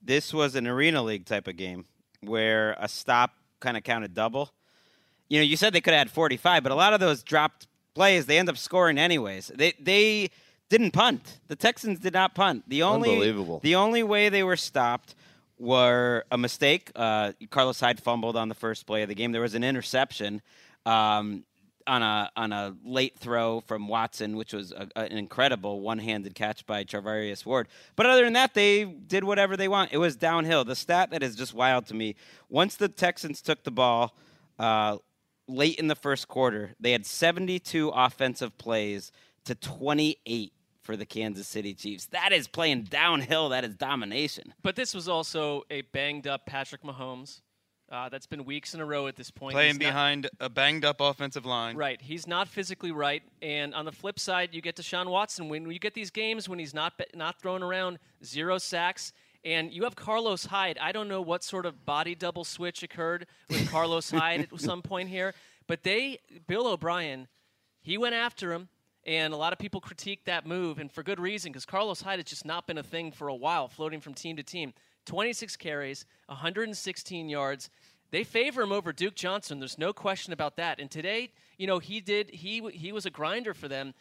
This 0.02 0.34
was 0.34 0.56
an 0.56 0.68
arena 0.68 1.04
league 1.04 1.26
type 1.26 1.48
of 1.48 1.58
game 1.58 1.86
where 2.22 2.76
a 2.80 2.88
stop 2.88 3.32
kind 3.60 3.76
of 3.76 3.84
counted 3.84 4.14
double. 4.14 4.52
You 5.28 5.40
know, 5.40 5.44
you 5.44 5.58
said 5.58 5.74
they 5.74 5.82
could 5.82 5.94
have 5.94 6.08
had 6.08 6.12
45, 6.12 6.64
but 6.64 6.72
a 6.72 6.76
lot 6.76 6.94
of 6.94 7.00
those 7.00 7.24
dropped 7.24 7.68
plays 7.94 8.26
they 8.26 8.38
end 8.38 8.48
up 8.48 8.58
scoring 8.58 8.98
anyways. 8.98 9.52
They 9.54 9.74
they 9.80 10.30
didn't 10.70 10.92
punt. 10.92 11.40
The 11.48 11.56
Texans 11.56 12.00
did 12.00 12.14
not 12.14 12.36
punt. 12.36 12.64
The 12.68 12.84
only 12.84 13.10
Unbelievable. 13.10 13.60
the 13.62 13.76
only 13.76 14.04
way 14.04 14.30
they 14.30 14.44
were 14.44 14.56
stopped 14.56 15.16
were 15.60 16.24
a 16.32 16.38
mistake. 16.38 16.92
Uh, 16.96 17.34
Carlos 17.50 17.80
Hyde 17.80 18.02
fumbled 18.02 18.38
on 18.38 18.48
the 18.50 18.56
first 18.56 18.86
play 18.86 19.02
of 19.02 19.10
the 19.10 19.16
game. 19.16 19.32
There 19.32 19.42
was 19.42 19.56
an 19.56 19.64
interception 19.64 20.42
um, 20.86 21.44
on 21.88 22.04
a 22.04 22.30
on 22.36 22.52
a 22.52 22.76
late 22.84 23.18
throw 23.18 23.62
from 23.62 23.88
Watson, 23.88 24.36
which 24.36 24.54
was 24.54 24.72
a, 24.72 24.88
an 24.96 25.18
incredible 25.18 25.82
one-handed 25.82 26.36
catch 26.36 26.66
by 26.66 26.84
Charvarius 26.84 27.46
Ward. 27.46 27.68
But 27.96 28.06
other 28.06 28.24
than 28.24 28.34
that, 28.34 28.54
they 28.54 28.86
did 28.86 29.24
whatever 29.24 29.58
they 29.58 29.68
want. 29.68 29.94
It 29.94 29.98
was 29.98 30.16
downhill. 30.16 30.64
The 30.64 30.76
stat 30.76 31.12
that 31.12 31.24
is 31.24 31.36
just 31.36 31.54
wild 31.54 31.88
to 31.88 31.94
me: 31.94 32.16
once 32.50 32.76
the 32.76 32.90
Texans 32.90 33.42
took 33.42 33.64
the 33.64 33.72
ball. 33.72 34.16
Uh, 34.60 34.98
Late 35.50 35.80
in 35.80 35.88
the 35.88 35.96
first 35.96 36.28
quarter, 36.28 36.74
they 36.78 36.92
had 36.92 37.06
72 37.06 37.88
offensive 37.96 38.58
plays 38.58 39.14
to 39.46 39.56
28 39.56 40.52
for 40.82 40.98
the 40.98 41.06
Kansas 41.06 41.48
City 41.48 41.74
Chiefs. 41.74 42.06
That 42.08 42.32
is 42.32 42.48
playing 42.48 42.84
downhill. 42.84 43.50
That 43.50 43.64
is 43.64 43.76
domination. 43.76 44.54
But 44.62 44.76
this 44.76 44.94
was 44.94 45.08
also 45.08 45.64
a 45.70 45.82
banged 45.82 46.28
up 46.28 46.46
Patrick 46.46 46.82
Mahomes. 46.82 47.42
Uh, 47.90 48.10
that's 48.10 48.26
been 48.28 48.44
weeks 48.44 48.74
in 48.74 48.82
a 48.82 48.86
row 48.86 49.08
at 49.08 49.16
this 49.16 49.32
point. 49.32 49.54
Playing 49.54 49.76
He's 49.76 49.80
not- 49.80 49.88
behind 49.88 50.30
a 50.42 50.50
banged 50.50 50.84
up 50.84 51.00
offensive 51.00 51.46
line. 51.46 51.78
Right. 51.78 52.02
He's 52.02 52.28
not 52.28 52.50
physically 52.50 52.92
right. 52.92 53.24
And 53.42 53.74
on 53.74 53.86
the 53.86 53.94
flip 53.94 54.20
side, 54.20 54.54
you 54.54 54.62
get 54.62 54.76
Deshaun 54.76 55.08
Watson. 55.10 55.48
When 55.48 55.72
you 55.72 55.80
get 55.80 55.94
these 55.94 56.10
games 56.12 56.50
when 56.50 56.60
he's 56.60 56.74
not 56.74 56.94
not 57.16 57.40
thrown 57.42 57.64
around, 57.64 58.00
zero 58.24 58.58
sacks, 58.58 59.14
and 59.46 59.72
you 59.72 59.84
have 59.86 59.96
Carlos 59.96 60.48
Hyde. 60.48 60.78
I 60.82 60.92
don't 60.92 61.08
know 61.08 61.22
what 61.22 61.44
sort 61.46 61.66
of 61.66 61.86
body 61.86 62.14
double 62.14 62.44
switch 62.44 62.84
occurred 62.84 63.26
with 63.50 63.70
Carlos 63.72 64.12
Hyde 64.12 64.50
at 64.52 64.60
some 64.60 64.82
point 64.82 65.08
here, 65.08 65.34
but 65.68 65.84
they, 65.84 66.20
Bill 66.46 66.68
O'Brien, 66.68 67.30
he 67.82 67.98
went 67.98 68.16
after 68.16 68.52
him. 68.52 68.68
And 69.06 69.34
a 69.34 69.38
lot 69.38 69.54
of 69.54 69.60
people 69.60 69.80
critique 69.80 70.26
that 70.26 70.46
move, 70.46 70.80
and 70.80 70.92
for 70.92 71.02
good 71.02 71.18
reason, 71.18 71.54
because 71.54 71.66
Carlos 71.66 72.02
Hyde 72.02 72.20
has 72.20 72.26
just 72.26 72.44
not 72.44 72.68
been 72.68 72.78
a 72.78 72.84
thing 72.84 73.14
for 73.14 73.30
a 73.30 73.34
while, 73.36 73.70
floating 73.70 74.02
from 74.02 74.14
team 74.14 74.36
to 74.36 74.44
team. 74.44 74.74
26 75.08 75.56
carries, 75.56 76.06
116 76.28 77.30
yards. 77.30 77.70
They 78.12 78.24
favor 78.24 78.62
him 78.62 78.72
over 78.72 78.94
Duke 78.94 79.16
Johnson. 79.16 79.60
There's 79.60 79.78
no 79.78 79.92
question 79.94 80.34
about 80.34 80.58
that. 80.58 80.80
And 80.80 80.92
today, 80.92 81.32
you 81.58 81.66
know, 81.68 81.80
he 81.80 82.00
did. 82.00 82.30
He 82.30 82.62
he 82.72 82.92
was 82.92 83.06
a 83.06 83.10
grinder 83.10 83.54
for 83.54 83.68
them. 83.68 83.94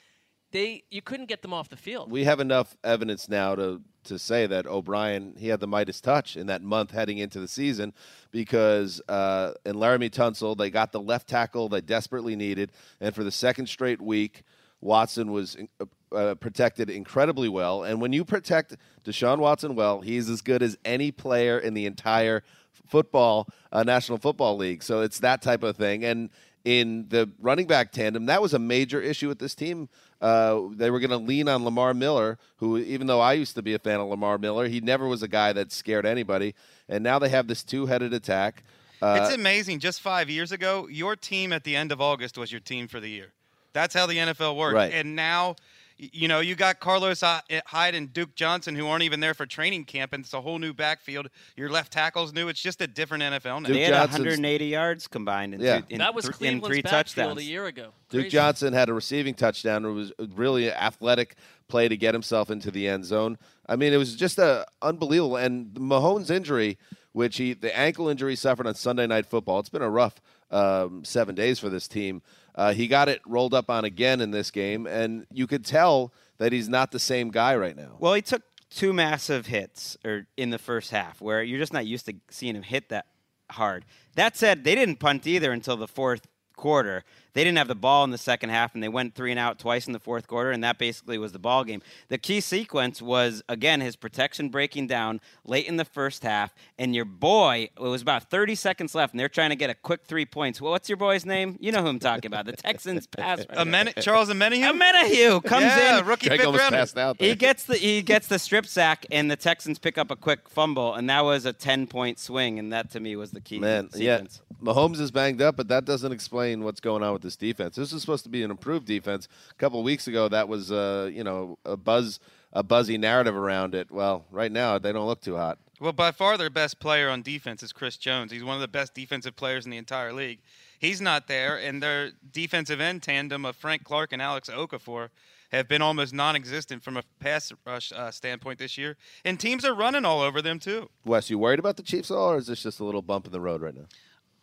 They 0.52 0.84
you 0.90 1.02
couldn't 1.02 1.26
get 1.26 1.42
them 1.42 1.52
off 1.52 1.68
the 1.68 1.76
field. 1.76 2.10
we 2.10 2.24
have 2.24 2.38
enough 2.38 2.76
evidence 2.84 3.28
now 3.28 3.54
to 3.56 3.82
to 4.04 4.18
say 4.18 4.46
that 4.46 4.66
O'Brien 4.66 5.34
he 5.36 5.48
had 5.48 5.58
the 5.58 5.66
Midas 5.66 6.00
touch 6.00 6.36
in 6.36 6.46
that 6.46 6.62
month 6.62 6.92
heading 6.92 7.18
into 7.18 7.40
the 7.40 7.48
season 7.48 7.92
because 8.30 9.00
uh, 9.08 9.52
in 9.64 9.74
Laremy 9.76 10.10
Tunsil 10.10 10.56
they 10.56 10.70
got 10.70 10.92
the 10.92 11.00
left 11.00 11.28
tackle 11.28 11.68
they 11.68 11.80
desperately 11.80 12.36
needed, 12.36 12.70
and 13.00 13.14
for 13.14 13.24
the 13.24 13.32
second 13.32 13.68
straight 13.68 14.00
week, 14.00 14.44
Watson 14.86 15.32
was 15.32 15.56
uh, 15.80 15.84
uh, 16.14 16.34
protected 16.36 16.88
incredibly 16.88 17.48
well. 17.48 17.84
And 17.84 18.00
when 18.00 18.12
you 18.12 18.24
protect 18.24 18.76
Deshaun 19.04 19.38
Watson 19.38 19.74
well, 19.74 20.00
he's 20.00 20.30
as 20.30 20.40
good 20.40 20.62
as 20.62 20.78
any 20.84 21.10
player 21.10 21.58
in 21.58 21.74
the 21.74 21.84
entire 21.84 22.42
football 22.86 23.48
uh, 23.72 23.82
National 23.82 24.16
Football 24.18 24.56
League. 24.56 24.82
So 24.82 25.02
it's 25.02 25.18
that 25.20 25.42
type 25.42 25.62
of 25.62 25.76
thing. 25.76 26.04
And 26.04 26.30
in 26.64 27.06
the 27.08 27.30
running 27.38 27.66
back 27.66 27.92
tandem, 27.92 28.26
that 28.26 28.40
was 28.40 28.54
a 28.54 28.58
major 28.58 29.00
issue 29.00 29.28
with 29.28 29.38
this 29.38 29.54
team. 29.54 29.88
Uh, 30.20 30.62
they 30.72 30.90
were 30.90 30.98
going 30.98 31.10
to 31.10 31.16
lean 31.16 31.48
on 31.48 31.64
Lamar 31.64 31.92
Miller, 31.94 32.38
who, 32.56 32.78
even 32.78 33.06
though 33.06 33.20
I 33.20 33.34
used 33.34 33.54
to 33.56 33.62
be 33.62 33.74
a 33.74 33.78
fan 33.78 34.00
of 34.00 34.08
Lamar 34.08 34.38
Miller, 34.38 34.66
he 34.66 34.80
never 34.80 35.06
was 35.06 35.22
a 35.22 35.28
guy 35.28 35.52
that 35.52 35.70
scared 35.70 36.06
anybody. 36.06 36.54
And 36.88 37.04
now 37.04 37.18
they 37.18 37.28
have 37.28 37.46
this 37.48 37.62
two-headed 37.62 38.14
attack. 38.14 38.64
Uh, 39.02 39.18
it's 39.20 39.34
amazing. 39.34 39.78
Just 39.78 40.00
five 40.00 40.30
years 40.30 40.52
ago, 40.52 40.88
your 40.90 41.16
team 41.16 41.52
at 41.52 41.64
the 41.64 41.76
end 41.76 41.92
of 41.92 42.00
August 42.00 42.38
was 42.38 42.50
your 42.50 42.60
team 42.60 42.88
for 42.88 42.98
the 42.98 43.10
year. 43.10 43.32
That's 43.76 43.94
how 43.94 44.06
the 44.06 44.16
NFL 44.16 44.56
works. 44.56 44.74
Right. 44.74 44.90
And 44.94 45.14
now, 45.14 45.56
you 45.98 46.28
know, 46.28 46.40
you 46.40 46.54
got 46.54 46.80
Carlos 46.80 47.20
Hyde 47.22 47.94
and 47.94 48.10
Duke 48.10 48.34
Johnson 48.34 48.74
who 48.74 48.86
aren't 48.88 49.02
even 49.02 49.20
there 49.20 49.34
for 49.34 49.44
training 49.44 49.84
camp, 49.84 50.14
and 50.14 50.24
it's 50.24 50.32
a 50.32 50.40
whole 50.40 50.58
new 50.58 50.72
backfield. 50.72 51.28
Your 51.56 51.68
left 51.68 51.92
tackle's 51.92 52.32
new. 52.32 52.48
It's 52.48 52.60
just 52.60 52.80
a 52.80 52.86
different 52.86 53.22
NFL 53.22 53.62
now. 53.62 53.68
They 53.68 53.80
had 53.82 53.90
Johnson's- 53.92 54.18
180 54.20 54.64
yards 54.66 55.08
combined 55.08 55.52
in, 55.54 55.60
Yeah. 55.60 55.80
two, 55.80 55.86
in, 55.90 55.98
that 55.98 56.14
was 56.14 56.24
th- 56.24 56.32
in 56.34 56.38
Cleveland's 56.38 56.66
three 56.66 56.82
backfield 56.82 57.06
touchdowns. 57.06 57.38
a 57.38 57.44
year 57.44 57.66
ago. 57.66 57.92
Duke 58.08 58.28
Johnson 58.30 58.72
had 58.72 58.88
a 58.88 58.94
receiving 58.94 59.34
touchdown. 59.34 59.84
It 59.84 59.90
was 59.90 60.10
a 60.18 60.26
really 60.34 60.72
athletic 60.72 61.34
play 61.68 61.86
to 61.88 61.96
get 61.98 62.14
himself 62.14 62.50
into 62.50 62.70
the 62.70 62.88
end 62.88 63.04
zone. 63.04 63.36
I 63.68 63.76
mean, 63.76 63.92
it 63.92 63.98
was 63.98 64.16
just 64.16 64.38
a 64.38 64.66
unbelievable. 64.80 65.36
And 65.36 65.74
Mahomes' 65.74 66.30
injury, 66.30 66.78
which 67.12 67.36
he 67.38 67.52
the 67.54 67.76
ankle 67.76 68.08
injury 68.08 68.32
he 68.32 68.36
suffered 68.36 68.66
on 68.66 68.74
Sunday 68.74 69.06
Night 69.06 69.26
Football. 69.26 69.60
It's 69.60 69.68
been 69.68 69.82
a 69.82 69.90
rough 69.90 70.20
um, 70.50 71.04
seven 71.04 71.34
days 71.34 71.58
for 71.58 71.68
this 71.68 71.88
team. 71.88 72.22
Uh, 72.56 72.72
he 72.72 72.86
got 72.88 73.08
it 73.08 73.20
rolled 73.26 73.52
up 73.52 73.68
on 73.68 73.84
again 73.84 74.20
in 74.20 74.30
this 74.30 74.50
game, 74.50 74.86
and 74.86 75.26
you 75.30 75.46
could 75.46 75.64
tell 75.64 76.12
that 76.38 76.52
he's 76.52 76.68
not 76.68 76.90
the 76.90 76.98
same 76.98 77.30
guy 77.30 77.54
right 77.54 77.76
now. 77.76 77.96
Well, 77.98 78.14
he 78.14 78.22
took 78.22 78.42
two 78.70 78.92
massive 78.92 79.46
hits 79.46 79.96
or 80.04 80.26
in 80.36 80.50
the 80.50 80.58
first 80.58 80.90
half 80.90 81.20
where 81.20 81.42
you're 81.42 81.58
just 81.58 81.72
not 81.72 81.86
used 81.86 82.06
to 82.06 82.14
seeing 82.30 82.56
him 82.56 82.62
hit 82.62 82.88
that 82.88 83.06
hard. 83.50 83.84
That 84.14 84.36
said, 84.36 84.64
they 84.64 84.74
didn't 84.74 84.96
punt 84.96 85.26
either 85.26 85.52
until 85.52 85.76
the 85.76 85.86
fourth 85.86 86.26
quarter. 86.56 87.04
They 87.36 87.44
didn't 87.44 87.58
have 87.58 87.68
the 87.68 87.74
ball 87.74 88.02
in 88.04 88.12
the 88.12 88.16
second 88.18 88.48
half, 88.48 88.72
and 88.72 88.82
they 88.82 88.88
went 88.88 89.14
three 89.14 89.30
and 89.30 89.38
out 89.38 89.58
twice 89.58 89.86
in 89.86 89.92
the 89.92 89.98
fourth 90.00 90.26
quarter, 90.26 90.52
and 90.52 90.64
that 90.64 90.78
basically 90.78 91.18
was 91.18 91.32
the 91.32 91.38
ball 91.38 91.64
game. 91.64 91.82
The 92.08 92.16
key 92.16 92.40
sequence 92.40 93.02
was 93.02 93.42
again 93.46 93.82
his 93.82 93.94
protection 93.94 94.48
breaking 94.48 94.86
down 94.86 95.20
late 95.44 95.66
in 95.66 95.76
the 95.76 95.84
first 95.84 96.22
half, 96.22 96.54
and 96.78 96.94
your 96.94 97.04
boy. 97.04 97.68
It 97.76 97.80
was 97.82 98.00
about 98.00 98.30
30 98.30 98.54
seconds 98.54 98.94
left, 98.94 99.12
and 99.12 99.20
they're 99.20 99.28
trying 99.28 99.50
to 99.50 99.56
get 99.56 99.68
a 99.68 99.74
quick 99.74 100.04
three 100.06 100.24
points. 100.24 100.62
Well, 100.62 100.70
what's 100.72 100.88
your 100.88 100.96
boy's 100.96 101.26
name? 101.26 101.58
You 101.60 101.72
know 101.72 101.82
who 101.82 101.88
I'm 101.88 101.98
talking 101.98 102.26
about. 102.26 102.46
The 102.46 102.52
Texans 102.56 103.06
pass. 103.18 103.44
Amen- 103.54 103.92
Charles 104.00 104.30
Omenihu? 104.30 104.72
Omenihu 104.72 105.44
comes 105.44 105.64
Yeah, 105.66 105.98
in. 105.98 106.06
rookie 106.06 106.28
Greg 106.28 106.38
fifth 106.40 106.46
almost 106.46 106.62
rounder. 106.62 106.76
passed 106.78 106.96
out 106.96 107.18
there. 107.18 107.28
He 107.28 107.34
gets 107.34 107.64
the 107.64 107.76
he 107.76 108.00
gets 108.00 108.28
the 108.28 108.38
strip 108.38 108.64
sack, 108.64 109.04
and 109.10 109.30
the 109.30 109.36
Texans 109.36 109.78
pick 109.78 109.98
up 109.98 110.10
a 110.10 110.16
quick 110.16 110.48
fumble, 110.48 110.94
and 110.94 111.10
that 111.10 111.22
was 111.22 111.44
a 111.44 111.52
10 111.52 111.86
point 111.86 112.18
swing, 112.18 112.58
and 112.58 112.72
that 112.72 112.90
to 112.92 113.00
me 113.00 113.14
was 113.14 113.32
the 113.32 113.42
key 113.42 113.58
Man, 113.58 113.90
sequence. 113.92 114.40
yeah, 114.42 114.62
Mahomes 114.72 115.00
is 115.00 115.10
banged 115.10 115.42
up, 115.42 115.56
but 115.58 115.68
that 115.68 115.84
doesn't 115.84 116.12
explain 116.12 116.64
what's 116.64 116.80
going 116.80 117.02
on 117.02 117.12
with 117.12 117.25
this 117.26 117.36
defense. 117.36 117.76
This 117.76 117.92
is 117.92 118.00
supposed 118.00 118.24
to 118.24 118.30
be 118.30 118.42
an 118.42 118.50
improved 118.50 118.86
defense. 118.86 119.28
A 119.50 119.54
couple 119.54 119.78
of 119.78 119.84
weeks 119.84 120.06
ago, 120.06 120.28
that 120.28 120.48
was 120.48 120.72
uh, 120.72 121.10
you 121.12 121.24
know 121.24 121.58
a 121.64 121.76
buzz, 121.76 122.18
a 122.52 122.62
buzzy 122.62 122.96
narrative 122.96 123.36
around 123.36 123.74
it. 123.74 123.90
Well, 123.90 124.24
right 124.30 124.52
now 124.52 124.78
they 124.78 124.92
don't 124.92 125.06
look 125.06 125.20
too 125.20 125.36
hot. 125.36 125.58
Well, 125.78 125.92
by 125.92 126.10
far 126.10 126.38
their 126.38 126.48
best 126.48 126.78
player 126.78 127.10
on 127.10 127.20
defense 127.20 127.62
is 127.62 127.72
Chris 127.72 127.98
Jones. 127.98 128.32
He's 128.32 128.44
one 128.44 128.54
of 128.54 128.62
the 128.62 128.68
best 128.68 128.94
defensive 128.94 129.36
players 129.36 129.66
in 129.66 129.70
the 129.70 129.76
entire 129.76 130.12
league. 130.12 130.38
He's 130.78 131.00
not 131.00 131.28
there, 131.28 131.56
and 131.56 131.82
their 131.82 132.12
defensive 132.32 132.80
end 132.80 133.02
tandem 133.02 133.44
of 133.44 133.56
Frank 133.56 133.84
Clark 133.84 134.12
and 134.12 134.22
Alex 134.22 134.48
Okafor 134.48 135.10
have 135.52 135.68
been 135.68 135.82
almost 135.82 136.12
non-existent 136.12 136.82
from 136.82 136.96
a 136.96 137.02
pass 137.20 137.52
rush 137.66 137.92
uh, 137.92 138.10
standpoint 138.10 138.58
this 138.58 138.76
year. 138.76 138.96
And 139.24 139.38
teams 139.38 139.64
are 139.64 139.74
running 139.74 140.04
all 140.04 140.20
over 140.20 140.42
them 140.42 140.58
too. 140.58 140.90
Wes, 141.04 141.30
you 141.30 141.38
worried 141.38 141.58
about 141.58 141.76
the 141.76 141.82
Chiefs 141.82 142.10
at 142.10 142.16
all, 142.16 142.32
or 142.32 142.38
is 142.38 142.46
this 142.46 142.62
just 142.62 142.80
a 142.80 142.84
little 142.84 143.02
bump 143.02 143.26
in 143.26 143.32
the 143.32 143.40
road 143.40 143.60
right 143.62 143.74
now? 143.74 143.86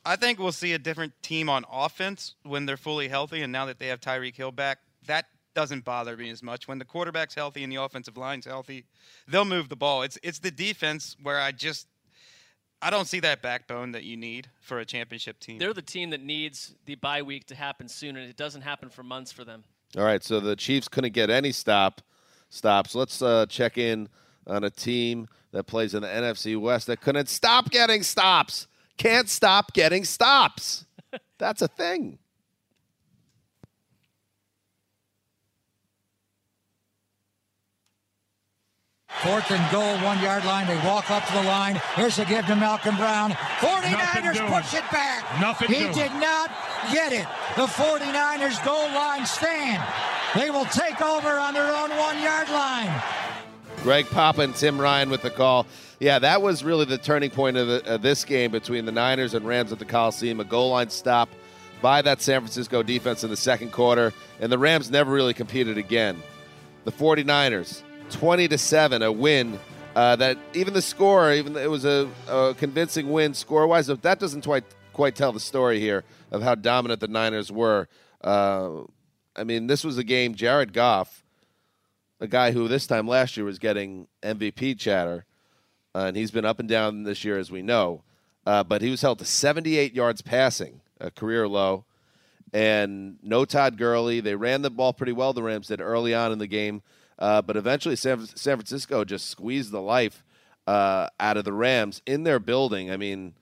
I 0.05 0.15
think 0.15 0.39
we'll 0.39 0.51
see 0.51 0.73
a 0.73 0.79
different 0.79 1.13
team 1.21 1.49
on 1.49 1.65
offense 1.71 2.35
when 2.43 2.65
they're 2.65 2.77
fully 2.77 3.07
healthy, 3.07 3.41
and 3.41 3.51
now 3.51 3.65
that 3.65 3.79
they 3.79 3.87
have 3.87 4.01
Tyreek 4.01 4.35
Hill 4.35 4.51
back, 4.51 4.79
that 5.07 5.25
doesn't 5.53 5.85
bother 5.85 6.17
me 6.17 6.29
as 6.29 6.43
much. 6.43 6.67
When 6.67 6.79
the 6.79 6.85
quarterback's 6.85 7.35
healthy 7.35 7.63
and 7.63 7.71
the 7.71 7.77
offensive 7.77 8.17
line's 8.17 8.45
healthy, 8.45 8.85
they'll 9.27 9.45
move 9.45 9.69
the 9.69 9.75
ball. 9.75 10.01
It's 10.01 10.17
it's 10.23 10.39
the 10.39 10.51
defense 10.51 11.15
where 11.21 11.39
I 11.39 11.51
just 11.51 11.87
I 12.81 12.89
don't 12.89 13.07
see 13.07 13.21
that 13.21 13.41
backbone 13.41 13.93
that 13.93 14.03
you 14.03 14.17
need 14.17 14.49
for 14.59 14.79
a 14.79 14.85
championship 14.85 15.39
team. 15.39 15.57
They're 15.57 15.73
the 15.73 15.81
team 15.81 16.09
that 16.09 16.21
needs 16.21 16.75
the 16.85 16.95
bye 16.95 17.21
week 17.21 17.45
to 17.47 17.55
happen 17.55 17.87
soon, 17.87 18.17
and 18.17 18.29
it 18.29 18.35
doesn't 18.35 18.61
happen 18.61 18.89
for 18.89 19.03
months 19.03 19.31
for 19.31 19.45
them. 19.45 19.63
All 19.95 20.03
right, 20.03 20.23
so 20.23 20.39
the 20.39 20.55
Chiefs 20.55 20.87
couldn't 20.87 21.13
get 21.13 21.29
any 21.29 21.51
stop 21.51 22.01
stops. 22.49 22.93
Let's 22.93 23.21
uh, 23.21 23.45
check 23.47 23.77
in 23.77 24.09
on 24.47 24.63
a 24.63 24.69
team 24.69 25.27
that 25.51 25.65
plays 25.65 25.93
in 25.93 26.01
the 26.01 26.07
NFC 26.07 26.59
West 26.59 26.87
that 26.87 26.99
couldn't 26.99 27.29
stop 27.29 27.69
getting 27.69 28.03
stops. 28.03 28.67
Can't 28.97 29.29
stop 29.29 29.73
getting 29.73 30.05
stops. 30.05 30.85
That's 31.37 31.61
a 31.61 31.67
thing. 31.67 32.19
Fourth 39.21 39.51
and 39.51 39.71
goal, 39.71 39.95
one 39.99 40.21
yard 40.21 40.43
line. 40.43 40.67
They 40.67 40.75
walk 40.87 41.09
up 41.09 41.25
to 41.27 41.33
the 41.33 41.43
line. 41.43 41.79
Here's 41.95 42.19
a 42.19 42.25
give 42.25 42.45
to 42.47 42.55
Malcolm 42.55 42.97
Brown. 42.97 43.31
49ers 43.61 44.33
doing. 44.33 44.51
push 44.51 44.73
it 44.73 44.83
back. 44.91 45.23
Nothing 45.39 45.69
he 45.69 45.79
doing. 45.79 45.93
did 45.93 46.11
not 46.15 46.51
get 46.91 47.13
it. 47.13 47.25
The 47.55 47.67
49ers 47.67 48.63
goal 48.65 48.87
line 48.93 49.25
stand. 49.25 49.81
They 50.35 50.49
will 50.49 50.65
take 50.65 51.01
over 51.01 51.39
on 51.39 51.53
their 51.53 51.73
own 51.73 51.91
one 51.91 52.21
yard 52.21 52.49
line. 52.49 52.91
Greg 53.83 54.05
Papa 54.05 54.39
and 54.39 54.55
Tim 54.55 54.79
Ryan 54.79 55.09
with 55.09 55.23
the 55.23 55.29
call. 55.29 55.67
Yeah, 55.99 56.17
that 56.19 56.41
was 56.41 56.63
really 56.63 56.85
the 56.85 56.97
turning 56.97 57.29
point 57.29 57.57
of, 57.57 57.67
the, 57.67 57.95
of 57.95 58.01
this 58.01 58.23
game 58.23 58.49
between 58.49 58.85
the 58.85 58.93
Niners 58.93 59.33
and 59.33 59.45
Rams 59.45 59.73
at 59.73 59.79
the 59.79 59.85
Coliseum. 59.85 60.39
A 60.39 60.45
goal 60.45 60.69
line 60.69 60.89
stop 60.89 61.27
by 61.81 62.01
that 62.01 62.21
San 62.21 62.39
Francisco 62.39 62.81
defense 62.81 63.25
in 63.25 63.29
the 63.29 63.35
second 63.35 63.73
quarter, 63.73 64.13
and 64.39 64.49
the 64.49 64.57
Rams 64.57 64.89
never 64.89 65.11
really 65.11 65.33
competed 65.33 65.77
again. 65.77 66.23
The 66.85 66.93
49ers, 66.93 67.81
20 68.09 68.47
to 68.47 68.57
7, 68.57 69.01
a 69.01 69.11
win. 69.11 69.59
Uh, 69.95 70.15
that 70.15 70.37
even 70.53 70.73
the 70.73 70.81
score, 70.81 71.33
even 71.33 71.57
it 71.57 71.69
was 71.69 71.83
a, 71.83 72.09
a 72.29 72.55
convincing 72.57 73.11
win 73.11 73.33
score 73.33 73.67
wise. 73.67 73.87
That 73.87 74.17
doesn't 74.17 74.45
quite 74.45 74.63
quite 74.93 75.15
tell 75.15 75.33
the 75.33 75.39
story 75.41 75.81
here 75.81 76.03
of 76.31 76.41
how 76.41 76.55
dominant 76.55 77.01
the 77.01 77.07
Niners 77.09 77.51
were. 77.51 77.89
Uh, 78.21 78.83
I 79.35 79.43
mean, 79.43 79.67
this 79.67 79.83
was 79.83 79.97
a 79.97 80.03
game. 80.03 80.35
Jared 80.35 80.71
Goff, 80.73 81.22
a 82.23 82.27
guy 82.27 82.53
who 82.53 82.69
this 82.69 82.87
time 82.87 83.05
last 83.05 83.35
year 83.35 83.45
was 83.45 83.59
getting 83.59 84.07
MVP 84.21 84.79
chatter, 84.79 85.25
uh, 85.93 86.05
and 86.05 86.15
he's 86.15 86.31
been 86.31 86.45
up 86.45 86.57
and 86.57 86.69
down 86.69 87.03
this 87.03 87.25
year, 87.25 87.37
as 87.37 87.51
we 87.51 87.61
know. 87.61 88.01
Uh, 88.45 88.63
but 88.63 88.81
he 88.81 88.89
was 88.89 89.01
held 89.01 89.19
to 89.19 89.25
78 89.25 89.93
yards 89.93 90.21
passing, 90.21 90.79
a 91.01 91.11
career 91.11 91.49
low, 91.49 91.83
and 92.53 93.17
no 93.21 93.43
Todd 93.43 93.77
Gurley. 93.77 94.21
They 94.21 94.35
ran 94.35 94.61
the 94.61 94.69
ball 94.69 94.93
pretty 94.93 95.11
well, 95.11 95.33
the 95.33 95.43
Rams 95.43 95.67
did 95.67 95.81
early 95.81 96.15
on 96.15 96.31
in 96.31 96.39
the 96.39 96.47
game, 96.47 96.81
uh, 97.19 97.41
but 97.41 97.57
eventually 97.57 97.97
San, 97.97 98.25
San 98.25 98.55
Francisco 98.55 99.03
just 99.03 99.29
squeezed 99.29 99.71
the 99.71 99.81
life 99.81 100.23
uh, 100.65 101.09
out 101.19 101.35
of 101.35 101.43
the 101.43 101.51
Rams 101.51 102.01
in 102.05 102.23
their 102.23 102.39
building. 102.39 102.89
I 102.89 102.95
mean, 102.95 103.33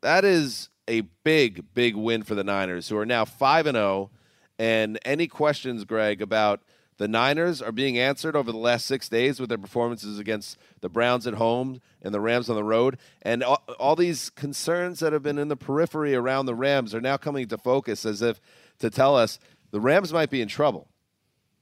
that 0.00 0.24
is 0.24 0.70
a 0.88 1.02
big, 1.24 1.74
big 1.74 1.94
win 1.94 2.22
for 2.22 2.34
the 2.34 2.44
Niners, 2.44 2.88
who 2.88 2.96
are 2.96 3.06
now 3.06 3.26
5 3.26 3.66
and 3.66 3.76
0. 3.76 4.10
And 4.58 4.98
any 5.04 5.26
questions, 5.26 5.84
Greg, 5.84 6.22
about 6.22 6.62
the 7.02 7.08
Niners 7.08 7.60
are 7.60 7.72
being 7.72 7.98
answered 7.98 8.36
over 8.36 8.52
the 8.52 8.58
last 8.58 8.86
six 8.86 9.08
days 9.08 9.40
with 9.40 9.48
their 9.48 9.58
performances 9.58 10.20
against 10.20 10.56
the 10.82 10.88
Browns 10.88 11.26
at 11.26 11.34
home 11.34 11.80
and 12.00 12.14
the 12.14 12.20
Rams 12.20 12.48
on 12.48 12.54
the 12.54 12.62
road. 12.62 12.96
And 13.22 13.42
all, 13.42 13.60
all 13.80 13.96
these 13.96 14.30
concerns 14.30 15.00
that 15.00 15.12
have 15.12 15.24
been 15.24 15.36
in 15.36 15.48
the 15.48 15.56
periphery 15.56 16.14
around 16.14 16.46
the 16.46 16.54
Rams 16.54 16.94
are 16.94 17.00
now 17.00 17.16
coming 17.16 17.48
to 17.48 17.58
focus 17.58 18.06
as 18.06 18.22
if 18.22 18.40
to 18.78 18.88
tell 18.88 19.16
us 19.16 19.40
the 19.72 19.80
Rams 19.80 20.12
might 20.12 20.30
be 20.30 20.40
in 20.40 20.46
trouble. 20.46 20.86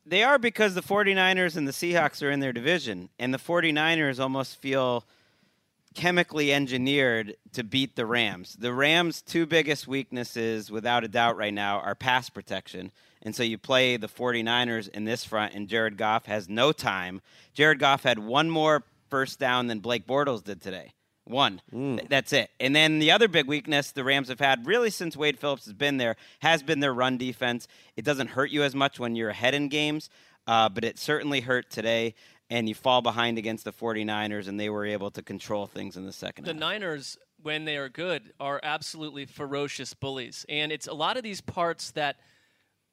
They 0.04 0.22
are 0.22 0.38
because 0.38 0.74
the 0.74 0.82
49ers 0.82 1.56
and 1.56 1.66
the 1.66 1.72
Seahawks 1.72 2.22
are 2.22 2.30
in 2.30 2.40
their 2.40 2.52
division, 2.52 3.08
and 3.18 3.32
the 3.32 3.38
49ers 3.38 4.20
almost 4.20 4.60
feel 4.60 5.06
chemically 5.94 6.52
engineered 6.52 7.34
to 7.54 7.64
beat 7.64 7.96
the 7.96 8.04
Rams. 8.04 8.56
The 8.58 8.74
Rams' 8.74 9.22
two 9.22 9.46
biggest 9.46 9.88
weaknesses, 9.88 10.70
without 10.70 11.02
a 11.02 11.08
doubt, 11.08 11.38
right 11.38 11.54
now 11.54 11.78
are 11.78 11.94
pass 11.94 12.28
protection. 12.28 12.92
And 13.22 13.34
so 13.34 13.42
you 13.42 13.58
play 13.58 13.96
the 13.96 14.08
49ers 14.08 14.88
in 14.88 15.04
this 15.04 15.24
front, 15.24 15.54
and 15.54 15.68
Jared 15.68 15.96
Goff 15.98 16.26
has 16.26 16.48
no 16.48 16.72
time. 16.72 17.20
Jared 17.52 17.78
Goff 17.78 18.02
had 18.02 18.18
one 18.18 18.48
more 18.48 18.82
first 19.10 19.38
down 19.38 19.66
than 19.66 19.80
Blake 19.80 20.06
Bortles 20.06 20.42
did 20.42 20.62
today. 20.62 20.94
One. 21.24 21.60
Th- 21.70 22.00
That's 22.08 22.32
it. 22.32 22.50
And 22.58 22.74
then 22.74 22.98
the 22.98 23.10
other 23.10 23.28
big 23.28 23.46
weakness 23.46 23.92
the 23.92 24.04
Rams 24.04 24.28
have 24.28 24.40
had, 24.40 24.66
really 24.66 24.90
since 24.90 25.16
Wade 25.16 25.38
Phillips 25.38 25.66
has 25.66 25.74
been 25.74 25.98
there, 25.98 26.16
has 26.40 26.62
been 26.62 26.80
their 26.80 26.94
run 26.94 27.18
defense. 27.18 27.68
It 27.96 28.04
doesn't 28.04 28.28
hurt 28.28 28.50
you 28.50 28.62
as 28.62 28.74
much 28.74 28.98
when 28.98 29.14
you're 29.14 29.30
ahead 29.30 29.54
in 29.54 29.68
games, 29.68 30.08
uh, 30.46 30.68
but 30.70 30.82
it 30.82 30.98
certainly 30.98 31.40
hurt 31.40 31.70
today. 31.70 32.14
And 32.48 32.68
you 32.68 32.74
fall 32.74 33.00
behind 33.00 33.38
against 33.38 33.64
the 33.64 33.72
49ers, 33.72 34.48
and 34.48 34.58
they 34.58 34.70
were 34.70 34.84
able 34.84 35.10
to 35.12 35.22
control 35.22 35.68
things 35.68 35.96
in 35.96 36.04
the 36.04 36.12
second 36.12 36.46
The 36.46 36.52
half. 36.52 36.58
Niners, 36.60 37.16
when 37.42 37.64
they 37.64 37.76
are 37.76 37.88
good, 37.88 38.32
are 38.40 38.58
absolutely 38.64 39.24
ferocious 39.26 39.94
bullies. 39.94 40.44
And 40.48 40.72
it's 40.72 40.88
a 40.88 40.94
lot 40.94 41.16
of 41.16 41.22
these 41.22 41.40
parts 41.40 41.92
that, 41.92 42.16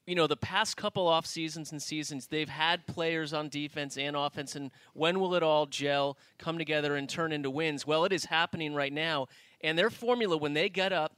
you 0.07 0.15
know, 0.15 0.25
the 0.25 0.37
past 0.37 0.77
couple 0.77 1.05
off 1.05 1.25
seasons 1.25 1.73
and 1.73 1.83
seasons, 1.83 2.27
they've 2.27 2.47
had 2.47 2.87
players 2.87 3.33
on 3.33 3.49
defense 3.49 3.97
and 3.97 4.15
offense. 4.15 4.55
And 4.55 4.71
when 4.93 5.19
will 5.19 5.35
it 5.35 5.43
all 5.43 5.65
gel, 5.65 6.17
come 6.39 6.57
together, 6.57 6.95
and 6.95 7.09
turn 7.09 7.33
into 7.33 7.49
wins? 7.49 7.85
Well, 7.85 8.05
it 8.05 8.13
is 8.13 8.25
happening 8.25 8.73
right 8.73 8.93
now. 8.93 9.27
And 9.61 9.77
their 9.77 9.89
formula, 9.89 10.37
when 10.37 10.53
they 10.53 10.69
get 10.69 10.93
up 10.93 11.17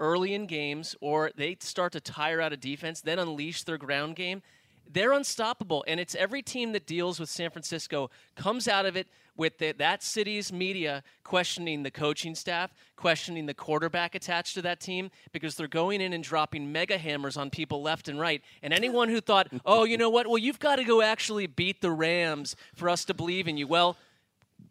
early 0.00 0.34
in 0.34 0.46
games 0.46 0.96
or 1.00 1.30
they 1.36 1.56
start 1.60 1.92
to 1.92 2.00
tire 2.00 2.40
out 2.40 2.52
a 2.52 2.56
defense, 2.56 3.00
then 3.00 3.20
unleash 3.20 3.62
their 3.62 3.78
ground 3.78 4.16
game, 4.16 4.42
they're 4.90 5.12
unstoppable. 5.12 5.84
And 5.86 5.98
it's 5.98 6.14
every 6.14 6.42
team 6.42 6.72
that 6.72 6.86
deals 6.86 7.18
with 7.18 7.28
San 7.28 7.50
Francisco 7.50 8.10
comes 8.36 8.68
out 8.68 8.86
of 8.86 8.96
it 8.96 9.08
with 9.36 9.58
the, 9.58 9.72
that 9.72 10.02
city's 10.02 10.52
media 10.52 11.02
questioning 11.24 11.82
the 11.82 11.90
coaching 11.90 12.34
staff, 12.34 12.72
questioning 12.96 13.46
the 13.46 13.54
quarterback 13.54 14.14
attached 14.14 14.54
to 14.54 14.62
that 14.62 14.80
team, 14.80 15.10
because 15.32 15.56
they're 15.56 15.66
going 15.66 16.00
in 16.00 16.12
and 16.12 16.22
dropping 16.22 16.70
mega 16.70 16.96
hammers 16.96 17.36
on 17.36 17.50
people 17.50 17.82
left 17.82 18.08
and 18.08 18.20
right. 18.20 18.42
And 18.62 18.72
anyone 18.72 19.08
who 19.08 19.20
thought, 19.20 19.48
oh, 19.66 19.84
you 19.84 19.96
know 19.96 20.10
what? 20.10 20.26
Well, 20.26 20.38
you've 20.38 20.60
got 20.60 20.76
to 20.76 20.84
go 20.84 21.02
actually 21.02 21.46
beat 21.46 21.80
the 21.80 21.90
Rams 21.90 22.54
for 22.74 22.88
us 22.88 23.04
to 23.06 23.14
believe 23.14 23.48
in 23.48 23.56
you. 23.56 23.66
Well, 23.66 23.96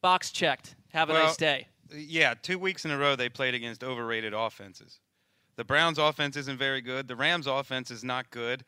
box 0.02 0.32
checked. 0.32 0.76
Have 0.93 1.10
a 1.10 1.13
Well, 1.13 1.26
nice 1.26 1.38
day. 1.38 1.67
Yeah, 1.93 2.34
two 2.41 2.58
weeks 2.58 2.86
in 2.86 2.91
a 2.91 2.97
row 2.97 3.15
they 3.15 3.30
played 3.30 3.54
against 3.54 3.84
overrated 3.84 4.34
offenses. 4.34 4.99
The 5.56 5.63
Browns' 5.63 5.99
offense 5.99 6.36
isn't 6.38 6.58
very 6.58 6.82
good. 6.82 7.08
The 7.08 7.15
Rams' 7.15 7.45
offense 7.45 7.91
is 7.91 8.04
not 8.04 8.32
good. 8.32 8.63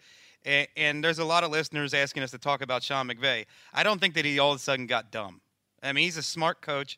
And, 0.46 0.68
and 0.78 1.04
there's 1.04 1.20
a 1.20 1.26
lot 1.26 1.44
of 1.44 1.52
listeners 1.52 1.94
asking 1.94 2.24
us 2.24 2.32
to 2.32 2.38
talk 2.38 2.62
about 2.62 2.84
Sean 2.84 3.08
McVay. 3.08 3.46
I 3.74 3.84
don't 3.84 4.00
think 4.00 4.14
that 4.14 4.24
he 4.26 4.40
all 4.40 4.52
of 4.52 4.58
a 4.58 4.60
sudden 4.60 4.86
got 4.86 5.12
dumb. 5.12 5.42
I 5.84 5.92
mean, 5.92 6.06
he's 6.06 6.18
a 6.18 6.24
smart 6.24 6.62
coach. 6.62 6.98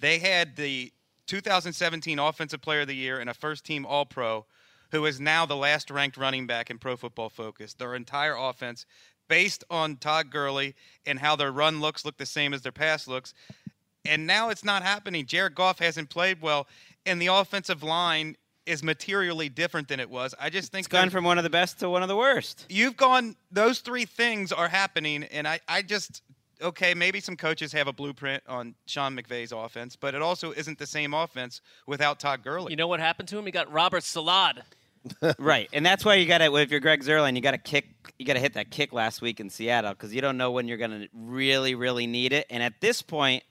They 0.00 0.18
had 0.18 0.56
the 0.56 0.92
2017 1.26 2.18
Offensive 2.18 2.60
Player 2.60 2.82
of 2.82 2.88
the 2.88 2.94
Year 2.94 3.18
and 3.18 3.30
a 3.30 3.34
first 3.34 3.64
team 3.64 3.86
All 3.86 4.04
Pro, 4.04 4.44
who 4.90 5.06
is 5.06 5.18
now 5.18 5.46
the 5.46 5.56
last 5.56 5.90
ranked 5.90 6.16
running 6.16 6.46
back 6.46 6.70
in 6.70 6.78
Pro 6.78 6.96
Football 6.96 7.30
Focus. 7.30 7.74
Their 7.74 7.94
entire 7.94 8.36
offense, 8.36 8.86
based 9.28 9.64
on 9.70 9.96
Todd 9.96 10.30
Gurley 10.30 10.74
and 11.06 11.18
how 11.18 11.36
their 11.36 11.50
run 11.50 11.80
looks, 11.80 12.04
look 12.04 12.18
the 12.18 12.26
same 12.26 12.52
as 12.52 12.62
their 12.62 12.72
pass 12.72 13.08
looks. 13.08 13.32
and 14.04 14.26
now 14.26 14.50
it's 14.50 14.64
not 14.64 14.82
happening. 14.82 15.24
Jared 15.24 15.54
Goff 15.54 15.78
hasn't 15.78 16.10
played 16.10 16.42
well, 16.42 16.66
and 17.06 17.20
the 17.20 17.28
offensive 17.28 17.82
line 17.82 18.36
is 18.66 18.82
materially 18.82 19.48
different 19.48 19.88
than 19.88 20.00
it 20.00 20.08
was. 20.08 20.34
I 20.40 20.50
just 20.50 20.72
think 20.72 20.86
It's 20.86 20.88
gone 20.88 21.10
from 21.10 21.24
one 21.24 21.38
of 21.38 21.44
the 21.44 21.50
best 21.50 21.80
to 21.80 21.90
one 21.90 22.02
of 22.02 22.08
the 22.08 22.16
worst. 22.16 22.66
you've 22.68 22.96
gone 22.96 23.36
those 23.50 23.80
three 23.80 24.04
things 24.04 24.52
are 24.52 24.68
happening 24.68 25.24
and 25.24 25.46
I, 25.46 25.60
I 25.68 25.82
just 25.82 26.22
okay 26.62 26.94
maybe 26.94 27.20
some 27.20 27.36
coaches 27.36 27.72
have 27.72 27.88
a 27.88 27.92
blueprint 27.92 28.42
on 28.48 28.74
sean 28.86 29.16
mcvay's 29.16 29.52
offense 29.52 29.96
but 29.96 30.14
it 30.14 30.22
also 30.22 30.52
isn't 30.52 30.78
the 30.78 30.86
same 30.86 31.12
offense 31.12 31.60
without 31.86 32.20
todd 32.20 32.42
Gurley. 32.42 32.72
You 32.72 32.76
know 32.76 32.88
what 32.88 33.00
happened 33.00 33.28
to 33.28 33.38
him? 33.38 33.44
He 33.44 33.52
got 33.52 33.70
Robert 33.72 34.02
Salad. 34.04 34.62
right, 35.38 35.68
and 35.74 35.84
that's 35.84 36.02
why 36.02 36.14
you 36.14 36.24
got 36.24 36.38
to 36.38 36.54
if 36.56 36.70
you're 36.70 36.80
Greg 36.80 37.02
Zuerlein, 37.02 37.34
you 37.36 37.42
got 37.42 37.50
to 37.50 37.58
kick, 37.58 37.84
you 38.18 38.24
got 38.24 38.34
to 38.34 38.40
hit 38.40 38.54
that 38.54 38.70
kick 38.70 38.90
last 38.94 39.20
week 39.20 39.38
in 39.38 39.50
Seattle 39.50 39.90
because 39.92 40.14
you 40.14 40.22
don't 40.22 40.38
know 40.38 40.50
when 40.50 40.66
you're 40.66 40.78
going 40.78 40.92
to 41.02 41.08
really, 41.12 41.74
really 41.74 42.06
need 42.06 42.32
it. 42.32 42.46
And 42.48 42.62
at 42.62 42.80
this 42.80 43.02
point, 43.02 43.42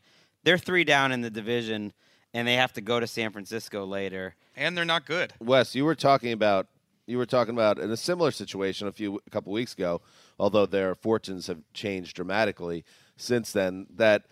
they're 0.43 0.57
three 0.57 0.83
down 0.83 1.11
in 1.11 1.21
the 1.21 1.29
division, 1.29 1.93
and 2.33 2.47
they 2.47 2.55
have 2.55 2.73
to 2.73 2.81
go 2.81 2.99
to 2.99 3.07
San 3.07 3.31
Francisco 3.31 3.85
later. 3.85 4.35
and 4.55 4.77
they're 4.77 4.85
not 4.85 5.05
good 5.05 5.33
Wes, 5.39 5.75
you 5.75 5.85
were 5.85 5.95
talking 5.95 6.31
about 6.31 6.67
you 7.05 7.17
were 7.17 7.25
talking 7.25 7.53
about 7.53 7.79
in 7.79 7.91
a 7.91 7.97
similar 7.97 8.31
situation 8.31 8.87
a 8.87 8.91
few 8.91 9.19
a 9.27 9.29
couple 9.29 9.51
weeks 9.51 9.73
ago, 9.73 10.01
although 10.39 10.65
their 10.65 10.95
fortunes 10.95 11.47
have 11.47 11.59
changed 11.73 12.15
dramatically 12.15 12.85
since 13.17 13.51
then. 13.51 13.87
That 13.95 14.23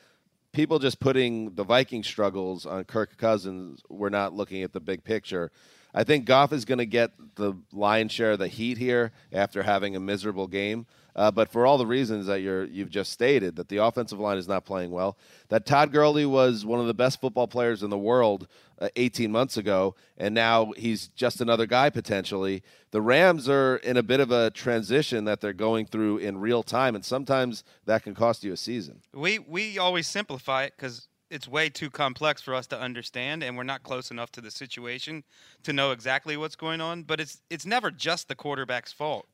people 0.53 0.79
just 0.79 0.99
putting 0.99 1.55
the 1.55 1.63
Viking 1.63 2.03
struggles 2.03 2.65
on 2.65 2.83
Kirk 2.85 3.17
Cousins, 3.17 3.81
we're 3.89 4.09
not 4.09 4.33
looking 4.33 4.63
at 4.63 4.73
the 4.73 4.79
big 4.79 5.03
picture. 5.03 5.51
I 5.93 6.05
think 6.05 6.23
Goff 6.23 6.53
is 6.53 6.63
going 6.63 6.77
to 6.77 6.85
get 6.85 7.11
the 7.35 7.53
lion's 7.73 8.13
share 8.13 8.31
of 8.31 8.39
the 8.39 8.47
heat 8.47 8.77
here 8.77 9.11
after 9.33 9.63
having 9.63 9.95
a 9.97 9.99
miserable 9.99 10.47
game. 10.47 10.85
Uh, 11.15 11.32
but 11.32 11.50
for 11.50 11.65
all 11.65 11.78
the 11.78 11.86
reasons 11.86 12.26
that 12.28 12.41
you're, 12.41 12.65
you've 12.65 12.89
just 12.89 13.12
stated, 13.12 13.56
that 13.56 13.69
the 13.69 13.78
offensive 13.78 14.19
line 14.19 14.38
is 14.38 14.47
not 14.47 14.65
playing 14.65 14.91
well, 14.91 15.17
that 15.50 15.65
Todd 15.65 15.91
Gurley 15.91 16.26
was 16.26 16.65
one 16.65 16.80
of 16.80 16.88
the 16.88 16.93
best 16.93 17.19
football 17.19 17.47
players 17.47 17.84
in 17.84 17.89
the 17.89 17.97
world 17.97 18.47
uh, 18.80 18.89
18 18.95 19.32
months 19.32 19.58
ago, 19.58 19.95
and 20.17 20.34
now 20.34 20.71
he's 20.78 21.08
just 21.10 21.41
another 21.41 21.65
guy 21.65 21.89
potentially. 21.89 22.63
The 22.91 23.02
Rams 23.02 23.50
are 23.50 23.78
in 23.78 23.97
a 23.97 24.04
bit 24.04 24.19
of 24.19 24.32
a 24.32 24.52
transition 24.52 25.26
that 25.26 25.41
they're 25.41 25.54
going 25.54 25.86
through 25.86 26.17
in 26.17 26.39
real 26.39 26.63
time, 26.63 26.95
and 26.95 27.04
sometimes 27.04 27.63
that 27.86 28.04
can 28.04 28.15
cost 28.15 28.43
you 28.43 28.54
a 28.54 28.58
season. 28.58 29.02
we 29.13 29.39
we 29.39 29.78
always 29.78 30.08
simplify 30.08 30.63
it 30.63 30.74
because 30.76 31.08
it's 31.32 31.47
way 31.47 31.69
too 31.69 31.89
complex 31.89 32.41
for 32.41 32.54
us 32.54 32.67
to 32.67 32.80
understand 32.80 33.41
and 33.41 33.56
we're 33.56 33.63
not 33.63 33.84
close 33.84 34.12
enough 34.12 34.32
to 34.34 34.41
the 34.41 34.52
situation 34.52 35.24
to 35.63 35.71
know 35.71 35.91
exactly 35.91 36.36
what's 36.36 36.56
going 36.56 36.82
on 36.82 37.04
but 37.04 37.19
it's 37.19 37.41
it's 37.50 37.65
never 37.65 37.89
just 37.89 38.28
the 38.28 38.36
quarterback's 38.36 38.91
fault 38.91 39.26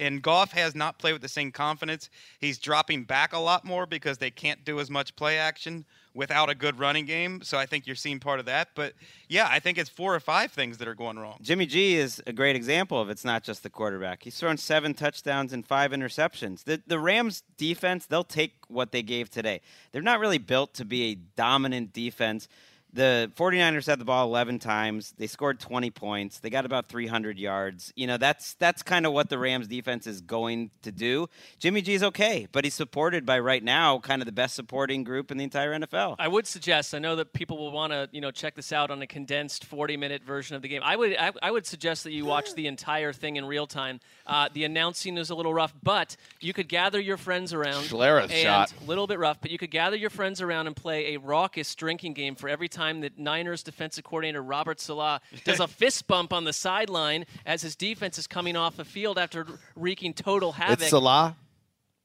and 0.00 0.22
Goff 0.22 0.52
has 0.52 0.74
not 0.74 0.98
played 0.98 1.12
with 1.12 1.22
the 1.22 1.28
same 1.28 1.52
confidence. 1.52 2.10
He's 2.40 2.58
dropping 2.58 3.04
back 3.04 3.32
a 3.32 3.38
lot 3.38 3.64
more 3.64 3.86
because 3.86 4.18
they 4.18 4.30
can't 4.30 4.64
do 4.64 4.80
as 4.80 4.90
much 4.90 5.14
play 5.14 5.38
action 5.38 5.84
without 6.14 6.50
a 6.50 6.54
good 6.54 6.78
running 6.78 7.06
game. 7.06 7.40
So 7.42 7.56
I 7.56 7.66
think 7.66 7.86
you're 7.86 7.94
seeing 7.94 8.18
part 8.18 8.40
of 8.40 8.46
that. 8.46 8.70
But 8.74 8.94
yeah, 9.28 9.46
I 9.48 9.60
think 9.60 9.78
it's 9.78 9.90
four 9.90 10.14
or 10.14 10.20
five 10.20 10.50
things 10.50 10.78
that 10.78 10.88
are 10.88 10.94
going 10.94 11.18
wrong. 11.18 11.38
Jimmy 11.40 11.66
G 11.66 11.94
is 11.94 12.20
a 12.26 12.32
great 12.32 12.56
example 12.56 13.00
of 13.00 13.10
it's 13.10 13.24
not 13.24 13.44
just 13.44 13.62
the 13.62 13.70
quarterback. 13.70 14.24
He's 14.24 14.36
thrown 14.36 14.56
seven 14.56 14.94
touchdowns 14.94 15.52
and 15.52 15.64
five 15.64 15.92
interceptions. 15.92 16.64
The 16.64 16.82
the 16.86 16.98
Rams 16.98 17.42
defense, 17.56 18.06
they'll 18.06 18.24
take 18.24 18.54
what 18.68 18.90
they 18.90 19.02
gave 19.02 19.30
today. 19.30 19.60
They're 19.92 20.02
not 20.02 20.18
really 20.18 20.38
built 20.38 20.74
to 20.74 20.84
be 20.84 21.12
a 21.12 21.14
dominant 21.14 21.92
defense. 21.92 22.48
The 22.92 23.30
49ers 23.36 23.86
had 23.86 24.00
the 24.00 24.04
ball 24.04 24.26
11 24.26 24.58
times. 24.58 25.14
They 25.16 25.28
scored 25.28 25.60
20 25.60 25.90
points. 25.90 26.40
They 26.40 26.50
got 26.50 26.64
about 26.64 26.88
300 26.88 27.38
yards. 27.38 27.92
You 27.94 28.08
know, 28.08 28.16
that's 28.16 28.54
that's 28.54 28.82
kind 28.82 29.06
of 29.06 29.12
what 29.12 29.28
the 29.28 29.38
Rams 29.38 29.68
defense 29.68 30.06
is 30.08 30.20
going 30.20 30.70
to 30.82 30.90
do. 30.90 31.28
Jimmy 31.58 31.82
g 31.82 31.94
is 31.94 32.02
okay, 32.02 32.48
but 32.50 32.64
he's 32.64 32.74
supported 32.74 33.24
by 33.24 33.38
right 33.38 33.62
now 33.62 33.98
kind 34.00 34.20
of 34.20 34.26
the 34.26 34.32
best 34.32 34.56
supporting 34.56 35.04
group 35.04 35.30
in 35.30 35.38
the 35.38 35.44
entire 35.44 35.72
NFL. 35.78 36.16
I 36.18 36.26
would 36.26 36.46
suggest. 36.46 36.94
I 36.94 36.98
know 36.98 37.14
that 37.16 37.32
people 37.32 37.58
will 37.58 37.70
want 37.70 37.92
to, 37.92 38.08
you 38.10 38.20
know, 38.20 38.32
check 38.32 38.56
this 38.56 38.72
out 38.72 38.90
on 38.90 39.00
a 39.02 39.06
condensed 39.06 39.70
40-minute 39.70 40.24
version 40.24 40.56
of 40.56 40.62
the 40.62 40.68
game. 40.68 40.82
I 40.84 40.96
would, 40.96 41.16
I, 41.16 41.32
I 41.42 41.50
would 41.52 41.66
suggest 41.66 42.04
that 42.04 42.12
you 42.12 42.24
watch 42.24 42.54
the 42.54 42.66
entire 42.66 43.12
thing 43.12 43.36
in 43.36 43.44
real 43.44 43.66
time. 43.68 44.00
Uh, 44.26 44.48
the 44.52 44.64
announcing 44.64 45.16
is 45.16 45.30
a 45.30 45.34
little 45.36 45.54
rough, 45.54 45.74
but 45.82 46.16
you 46.40 46.52
could 46.52 46.68
gather 46.68 46.98
your 46.98 47.16
friends 47.16 47.52
around. 47.52 47.84
Schlereth 47.84 48.30
shot. 48.30 48.72
A 48.80 48.84
little 48.84 49.06
bit 49.06 49.18
rough, 49.18 49.40
but 49.40 49.50
you 49.52 49.58
could 49.58 49.70
gather 49.70 49.96
your 49.96 50.10
friends 50.10 50.40
around 50.40 50.66
and 50.66 50.74
play 50.74 51.14
a 51.14 51.18
raucous 51.20 51.74
drinking 51.76 52.14
game 52.14 52.34
for 52.34 52.48
every 52.48 52.68
time 52.68 52.79
that 52.80 53.18
Niners 53.18 53.62
defensive 53.62 54.04
coordinator 54.04 54.42
Robert 54.42 54.80
Salah 54.80 55.20
does 55.44 55.60
a 55.60 55.68
fist 55.80 56.06
bump 56.06 56.32
on 56.32 56.44
the 56.44 56.52
sideline 56.52 57.26
as 57.44 57.62
his 57.62 57.76
defense 57.76 58.18
is 58.18 58.26
coming 58.26 58.56
off 58.56 58.76
the 58.76 58.84
field 58.84 59.18
after 59.18 59.46
wreaking 59.76 60.14
total 60.14 60.52
havoc. 60.52 60.80
It's 60.80 60.90
Salah. 60.90 61.36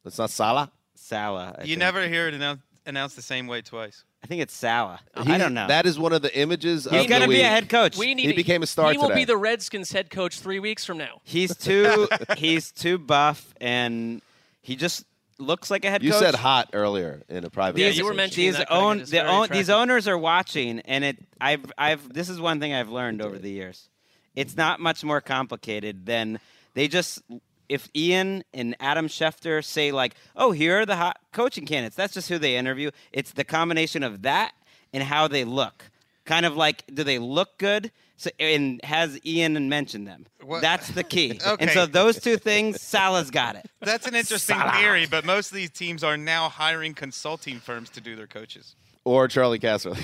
It's 0.05 0.17
not 0.17 0.29
Salah. 0.29 0.71
Salah. 0.95 1.55
I 1.57 1.61
You 1.61 1.67
think. 1.69 1.79
never 1.79 2.07
hear 2.07 2.27
it 2.27 2.33
announced, 2.33 2.63
announced 2.85 3.15
the 3.15 3.21
same 3.21 3.47
way 3.47 3.61
twice. 3.61 4.03
I 4.23 4.27
think 4.27 4.41
it's 4.41 4.53
Salah. 4.55 4.99
He- 5.23 5.31
I 5.31 5.37
don't 5.37 5.53
know. 5.53 5.67
That 5.67 5.85
is 5.85 5.99
one 5.99 6.11
of 6.13 6.21
the 6.23 6.35
images. 6.37 6.87
He's 6.89 7.03
of 7.03 7.07
gonna 7.09 7.27
the 7.27 7.33
be 7.35 7.41
a 7.41 7.47
head 7.47 7.69
coach. 7.69 7.95
We 7.97 8.15
need 8.15 8.25
He 8.27 8.33
became 8.33 8.63
a 8.63 8.67
star 8.67 8.91
He 8.91 8.97
will 8.97 9.09
today. 9.09 9.21
be 9.21 9.25
the 9.25 9.37
Redskins 9.37 9.91
head 9.91 10.09
coach 10.09 10.39
three 10.39 10.59
weeks 10.59 10.83
from 10.83 10.97
now. 10.97 11.21
He's 11.23 11.55
too 11.55 12.07
he's 12.37 12.71
too 12.71 12.97
buff 12.97 13.53
and 13.61 14.21
he 14.61 14.75
just 14.75 15.05
looks 15.37 15.69
like 15.69 15.85
a 15.85 15.89
head 15.89 16.03
You 16.03 16.11
coach. 16.11 16.21
You 16.21 16.25
said 16.27 16.35
hot 16.35 16.69
earlier 16.73 17.23
in 17.29 17.43
a 17.43 17.49
private. 17.49 17.77
These, 17.77 17.97
you 17.97 18.05
were 18.05 18.13
mentioning 18.13 18.47
these 18.47 18.57
that, 18.57 18.71
own 18.71 18.93
and 18.93 19.01
it's 19.01 19.11
the 19.11 19.25
own 19.25 19.47
these 19.51 19.69
owners 19.69 20.07
are 20.07 20.17
watching 20.17 20.79
and 20.81 21.03
it 21.03 21.17
I've 21.39 21.71
I've 21.77 22.13
this 22.13 22.29
is 22.29 22.39
one 22.39 22.59
thing 22.59 22.73
I've 22.73 22.89
learned 22.89 23.21
over 23.21 23.37
the 23.37 23.49
years. 23.49 23.89
It's 24.35 24.57
not 24.57 24.79
much 24.79 25.03
more 25.03 25.21
complicated 25.21 26.05
than 26.05 26.39
they 26.73 26.87
just 26.87 27.21
if 27.69 27.89
Ian 27.95 28.43
and 28.53 28.75
Adam 28.79 29.07
Schefter 29.07 29.63
say 29.63 29.91
like, 29.91 30.15
"Oh, 30.35 30.51
here 30.51 30.81
are 30.81 30.85
the 30.85 30.97
hot 30.97 31.19
coaching 31.31 31.65
candidates." 31.65 31.95
That's 31.95 32.13
just 32.13 32.29
who 32.29 32.37
they 32.37 32.57
interview. 32.57 32.91
It's 33.11 33.31
the 33.31 33.43
combination 33.43 34.03
of 34.03 34.21
that 34.23 34.53
and 34.93 35.03
how 35.03 35.27
they 35.27 35.43
look. 35.43 35.89
Kind 36.25 36.45
of 36.45 36.55
like, 36.55 36.83
do 36.91 37.03
they 37.03 37.19
look 37.19 37.57
good? 37.57 37.91
So, 38.17 38.29
and 38.39 38.79
has 38.83 39.19
Ian 39.25 39.67
mentioned 39.67 40.07
them? 40.07 40.25
What- 40.41 40.61
That's 40.61 40.87
the 40.89 41.03
key. 41.03 41.39
okay. 41.45 41.55
And 41.59 41.71
so 41.71 41.85
those 41.85 42.19
two 42.19 42.37
things, 42.37 42.81
Salah's 42.81 43.29
got 43.29 43.55
it. 43.55 43.69
That's 43.81 44.07
an 44.07 44.15
interesting 44.15 44.57
theory, 44.77 45.05
but 45.05 45.25
most 45.25 45.51
of 45.51 45.55
these 45.55 45.69
teams 45.71 46.03
are 46.03 46.15
now 46.17 46.47
hiring 46.49 46.93
consulting 46.93 47.59
firms 47.59 47.89
to 47.91 48.01
do 48.01 48.15
their 48.15 48.27
coaches. 48.27 48.75
or 49.03 49.27
Charley 49.27 49.59
Casserly. 49.59 50.03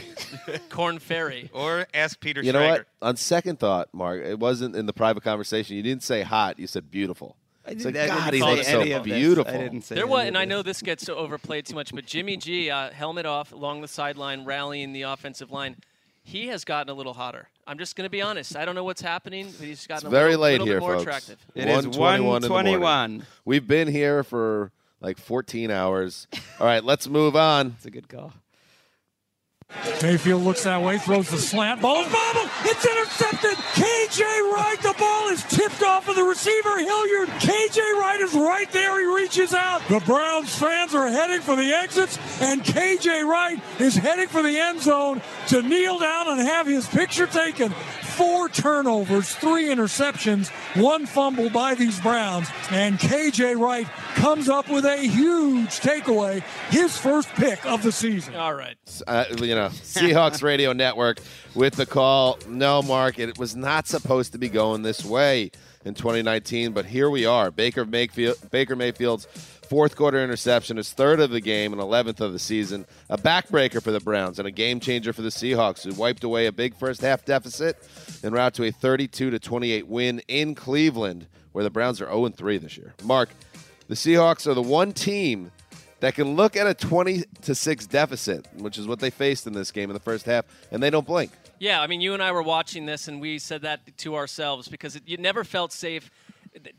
Korn 0.70 1.00
Ferry. 1.00 1.50
Or 1.54 1.88
ask 1.94 2.20
Peter 2.20 2.42
you 2.44 2.52
know 2.52 2.68
what? 2.68 2.86
On 3.02 3.16
second 3.16 3.60
thought, 3.60 3.90
Mark, 3.94 4.22
it 4.24 4.40
wasn't 4.40 4.76
in 4.76 4.86
the 4.86 4.94
private 4.94 5.24
conversation. 5.24 5.76
You 5.78 5.84
didn't 5.84 6.04
say 6.04 6.22
hot. 6.22 6.60
You 6.60 6.68
said 6.68 6.92
beautiful. 6.92 7.38
It's 7.66 7.86
like, 7.86 7.96
I 7.96 8.06
didn't 8.08 8.18
God, 8.18 8.34
he 8.34 8.40
say 8.40 8.56
looks 8.56 8.68
so 8.68 9.04
beautiful. 9.04 9.54
I 9.54 9.58
didn't 9.58 9.82
say 9.84 9.96
There 9.96 10.08
was, 10.08 10.26
and 10.28 10.38
I 10.38 10.46
know 10.46 10.64
this 10.64 10.82
gets 10.82 11.08
overplayed 11.08 11.66
too 11.68 11.76
much, 11.76 11.94
but 11.94 12.06
Jimmy 12.06 12.36
G, 12.36 12.70
uh, 12.72 12.90
helmet 12.90 13.26
off 13.26 13.52
along 13.54 13.82
the 13.82 13.88
sideline, 13.88 14.44
rallying 14.46 14.92
the 14.94 15.04
offensive 15.04 15.52
line. 15.52 15.78
He 16.24 16.48
has 16.48 16.66
gotten 16.66 16.90
a 16.90 16.94
little 16.94 17.14
hotter. 17.14 17.48
I'm 17.68 17.78
just 17.78 17.96
going 17.96 18.06
to 18.06 18.10
be 18.10 18.22
honest. 18.22 18.56
I 18.56 18.66
don't 18.66 18.76
know 18.76 18.84
what's 18.84 19.02
happening, 19.02 19.46
but 19.46 19.66
he's 19.68 19.80
It's 19.80 19.88
gotten 19.88 20.08
a 20.08 20.10
very 20.10 20.32
little, 20.32 20.42
late 20.44 20.52
little 20.54 20.66
here, 20.68 20.76
bit 20.78 20.82
more 20.82 20.94
folks. 20.96 21.04
attractive. 21.04 21.38
It 21.56 21.68
is 21.68 21.86
1:21 21.88 22.18
in 22.18 22.26
121. 22.26 23.26
We've 23.46 23.68
been 23.68 23.88
here 23.88 24.24
for 24.24 24.72
like 25.00 25.18
14 25.18 25.72
hours. 25.72 26.28
All 26.60 26.66
right, 26.68 26.84
let's 26.84 27.08
move 27.08 27.36
on. 27.36 27.74
It's 27.78 27.86
a 27.86 27.92
good 27.92 28.10
call. 28.10 28.34
Mayfield 30.02 30.44
looks 30.44 30.64
that 30.64 30.82
way, 30.82 30.98
throws 30.98 31.30
the 31.30 31.38
slant 31.38 31.82
ball. 31.82 32.04
Bobble! 32.04 32.50
It's 32.64 32.86
intercepted! 32.86 33.58
KJ 33.74 34.22
Wright, 34.52 34.78
the 34.82 34.96
ball 34.98 35.30
is 35.30 35.44
tipped 35.44 35.82
off 35.84 36.08
of 36.08 36.16
the 36.16 36.24
receiver, 36.24 36.78
Hilliard. 36.78 37.30
KJ 37.30 37.80
Wright 38.00 38.20
is 38.22 38.34
right 38.34 38.72
there. 38.72 39.00
He 39.00 39.22
reaches 39.22 39.54
out. 39.54 39.82
The 39.88 40.00
Browns 40.02 40.54
fans 40.54 40.94
are 40.94 41.08
heading 41.08 41.42
for 41.42 41.56
the 41.56 41.74
exits, 41.74 42.18
and 42.42 42.64
KJ 42.64 43.24
Wright 43.26 43.60
is 43.80 43.96
heading 43.96 44.28
for 44.28 44.42
the 44.44 44.58
end 44.58 44.82
zone 44.82 45.22
to 45.48 45.62
kneel 45.62 46.00
down 46.00 46.28
and 46.30 46.40
have 46.42 46.68
his 46.68 46.88
picture 46.88 47.28
taken. 47.28 47.74
Four 48.16 48.50
turnovers, 48.50 49.34
three 49.36 49.66
interceptions, 49.66 50.50
one 50.82 51.06
fumble 51.06 51.50
by 51.50 51.76
these 51.76 52.00
Browns, 52.02 52.48
and 52.70 53.00
KJ 53.00 53.60
Wright 53.60 53.88
comes 54.16 54.50
up 54.50 54.70
with 54.70 54.86
a 54.86 54.98
huge 54.98 55.80
takeaway, 55.80 56.44
his 56.70 56.98
first 56.98 57.30
pick 57.30 57.66
of 57.66 57.84
the 57.84 57.92
season. 57.92 58.36
All 58.36 58.54
right. 58.54 58.76
uh, 59.08 59.26
you 59.38 59.56
know, 59.56 59.70
Seahawks 59.70 60.44
Radio 60.44 60.74
Network 60.74 61.20
with 61.56 61.76
the 61.76 61.86
call. 61.86 62.38
No, 62.48 62.82
Mark, 62.82 63.18
it 63.18 63.38
was 63.38 63.56
not 63.56 63.88
supposed 63.88 64.34
to 64.34 64.38
be 64.38 64.50
going 64.50 64.84
this 64.84 65.04
way 65.06 65.52
in 65.86 65.94
2019, 65.94 66.74
but 66.74 66.86
here 66.86 67.10
we 67.10 67.26
are. 67.26 67.50
Baker 67.50 67.86
Mayfield, 67.86 68.36
Baker 68.52 68.76
Mayfield's 68.76 69.28
fourth 69.72 69.96
quarter 69.96 70.22
interception, 70.22 70.76
his 70.76 70.92
third 70.92 71.22
of 71.22 71.30
the 71.30 71.40
game 71.40 71.72
and 71.72 71.82
11th 71.82 72.20
of 72.20 72.34
the 72.34 72.40
season, 72.40 72.86
a 73.10 73.18
backbreaker 73.18 73.82
for 73.82 73.92
the 73.92 74.02
Browns 74.02 74.38
and 74.38 74.46
a 74.46 74.52
game 74.52 74.82
changer 74.82 75.14
for 75.14 75.22
the 75.22 75.30
Seahawks, 75.30 75.84
who 75.86 75.94
wiped 75.94 76.26
away 76.26 76.48
a 76.48 76.52
big 76.52 76.76
first 76.76 77.00
half 77.00 77.24
deficit 77.24 77.78
en 78.22 78.34
route 78.34 78.54
to 78.56 78.66
a 78.66 78.72
32 78.72 79.30
to 79.30 79.40
28 79.40 79.88
win 79.88 80.22
in 80.28 80.56
Cleveland, 80.56 81.26
where 81.54 81.64
the 81.64 81.70
Browns 81.70 82.02
are 82.02 82.08
0 82.08 82.28
3 82.28 82.58
this 82.58 82.76
year. 82.76 82.94
Mark, 83.06 83.30
the 83.88 83.96
Seahawks 83.96 84.46
are 84.46 84.54
the 84.54 84.62
one 84.62 84.92
team 84.92 85.54
that 86.02 86.16
can 86.16 86.36
look 86.36 86.58
at 86.58 86.68
a 86.68 86.74
20 86.74 87.24
to 87.44 87.56
6 87.56 87.88
deficit, 87.88 88.50
which 88.58 88.78
is 88.78 88.90
what 88.90 89.00
they 89.00 89.10
faced 89.10 89.48
in 89.48 89.54
this 89.54 89.72
game 89.72 89.90
in 89.90 89.94
the 89.94 90.02
first 90.02 90.26
half, 90.26 90.44
and 90.72 90.84
they 90.84 90.90
don't 90.90 91.08
blink. 91.08 91.32
Yeah, 91.60 91.82
I 91.82 91.88
mean, 91.88 92.02
you 92.02 92.14
and 92.14 92.22
I 92.22 92.34
were 92.34 92.44
watching 92.44 92.86
this, 92.86 93.08
and 93.08 93.22
we 93.22 93.40
said 93.40 93.62
that 93.62 93.98
to 94.00 94.16
ourselves 94.18 94.68
because 94.68 94.98
it, 94.98 95.04
you 95.06 95.16
never 95.16 95.46
felt 95.46 95.72
safe. 95.72 96.12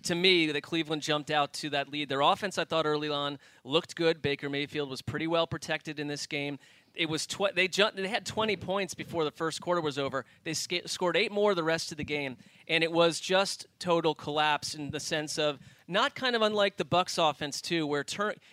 To 0.04 0.14
me, 0.14 0.52
that 0.52 0.62
Cleveland 0.62 1.02
jumped 1.02 1.30
out 1.30 1.54
to 1.54 1.70
that 1.70 1.88
lead. 1.90 2.08
Their 2.08 2.20
offense, 2.20 2.58
I 2.58 2.64
thought 2.64 2.84
early 2.84 3.08
on, 3.08 3.38
looked 3.64 3.94
good. 3.96 4.20
Baker 4.20 4.50
Mayfield 4.50 4.90
was 4.90 5.00
pretty 5.00 5.26
well 5.26 5.46
protected 5.46 5.98
in 5.98 6.08
this 6.08 6.26
game. 6.26 6.58
it 6.94 7.08
was 7.08 7.26
tw- 7.26 7.54
they 7.54 7.68
they 7.68 8.08
had 8.08 8.26
20 8.26 8.56
points 8.56 8.92
before 8.94 9.24
the 9.24 9.30
first 9.30 9.62
quarter 9.62 9.80
was 9.80 9.98
over. 9.98 10.26
They 10.44 10.52
scored 10.52 11.16
eight 11.16 11.32
more 11.32 11.54
the 11.54 11.64
rest 11.64 11.90
of 11.90 11.96
the 11.96 12.04
game, 12.04 12.36
and 12.68 12.84
it 12.84 12.92
was 12.92 13.18
just 13.18 13.66
total 13.78 14.14
collapse 14.14 14.74
in 14.74 14.90
the 14.90 15.00
sense 15.00 15.38
of 15.38 15.58
not 15.88 16.14
kind 16.14 16.36
of 16.36 16.42
unlike 16.42 16.76
the 16.76 16.84
Bucks 16.84 17.16
offense 17.16 17.62
too, 17.62 17.86
where 17.86 18.04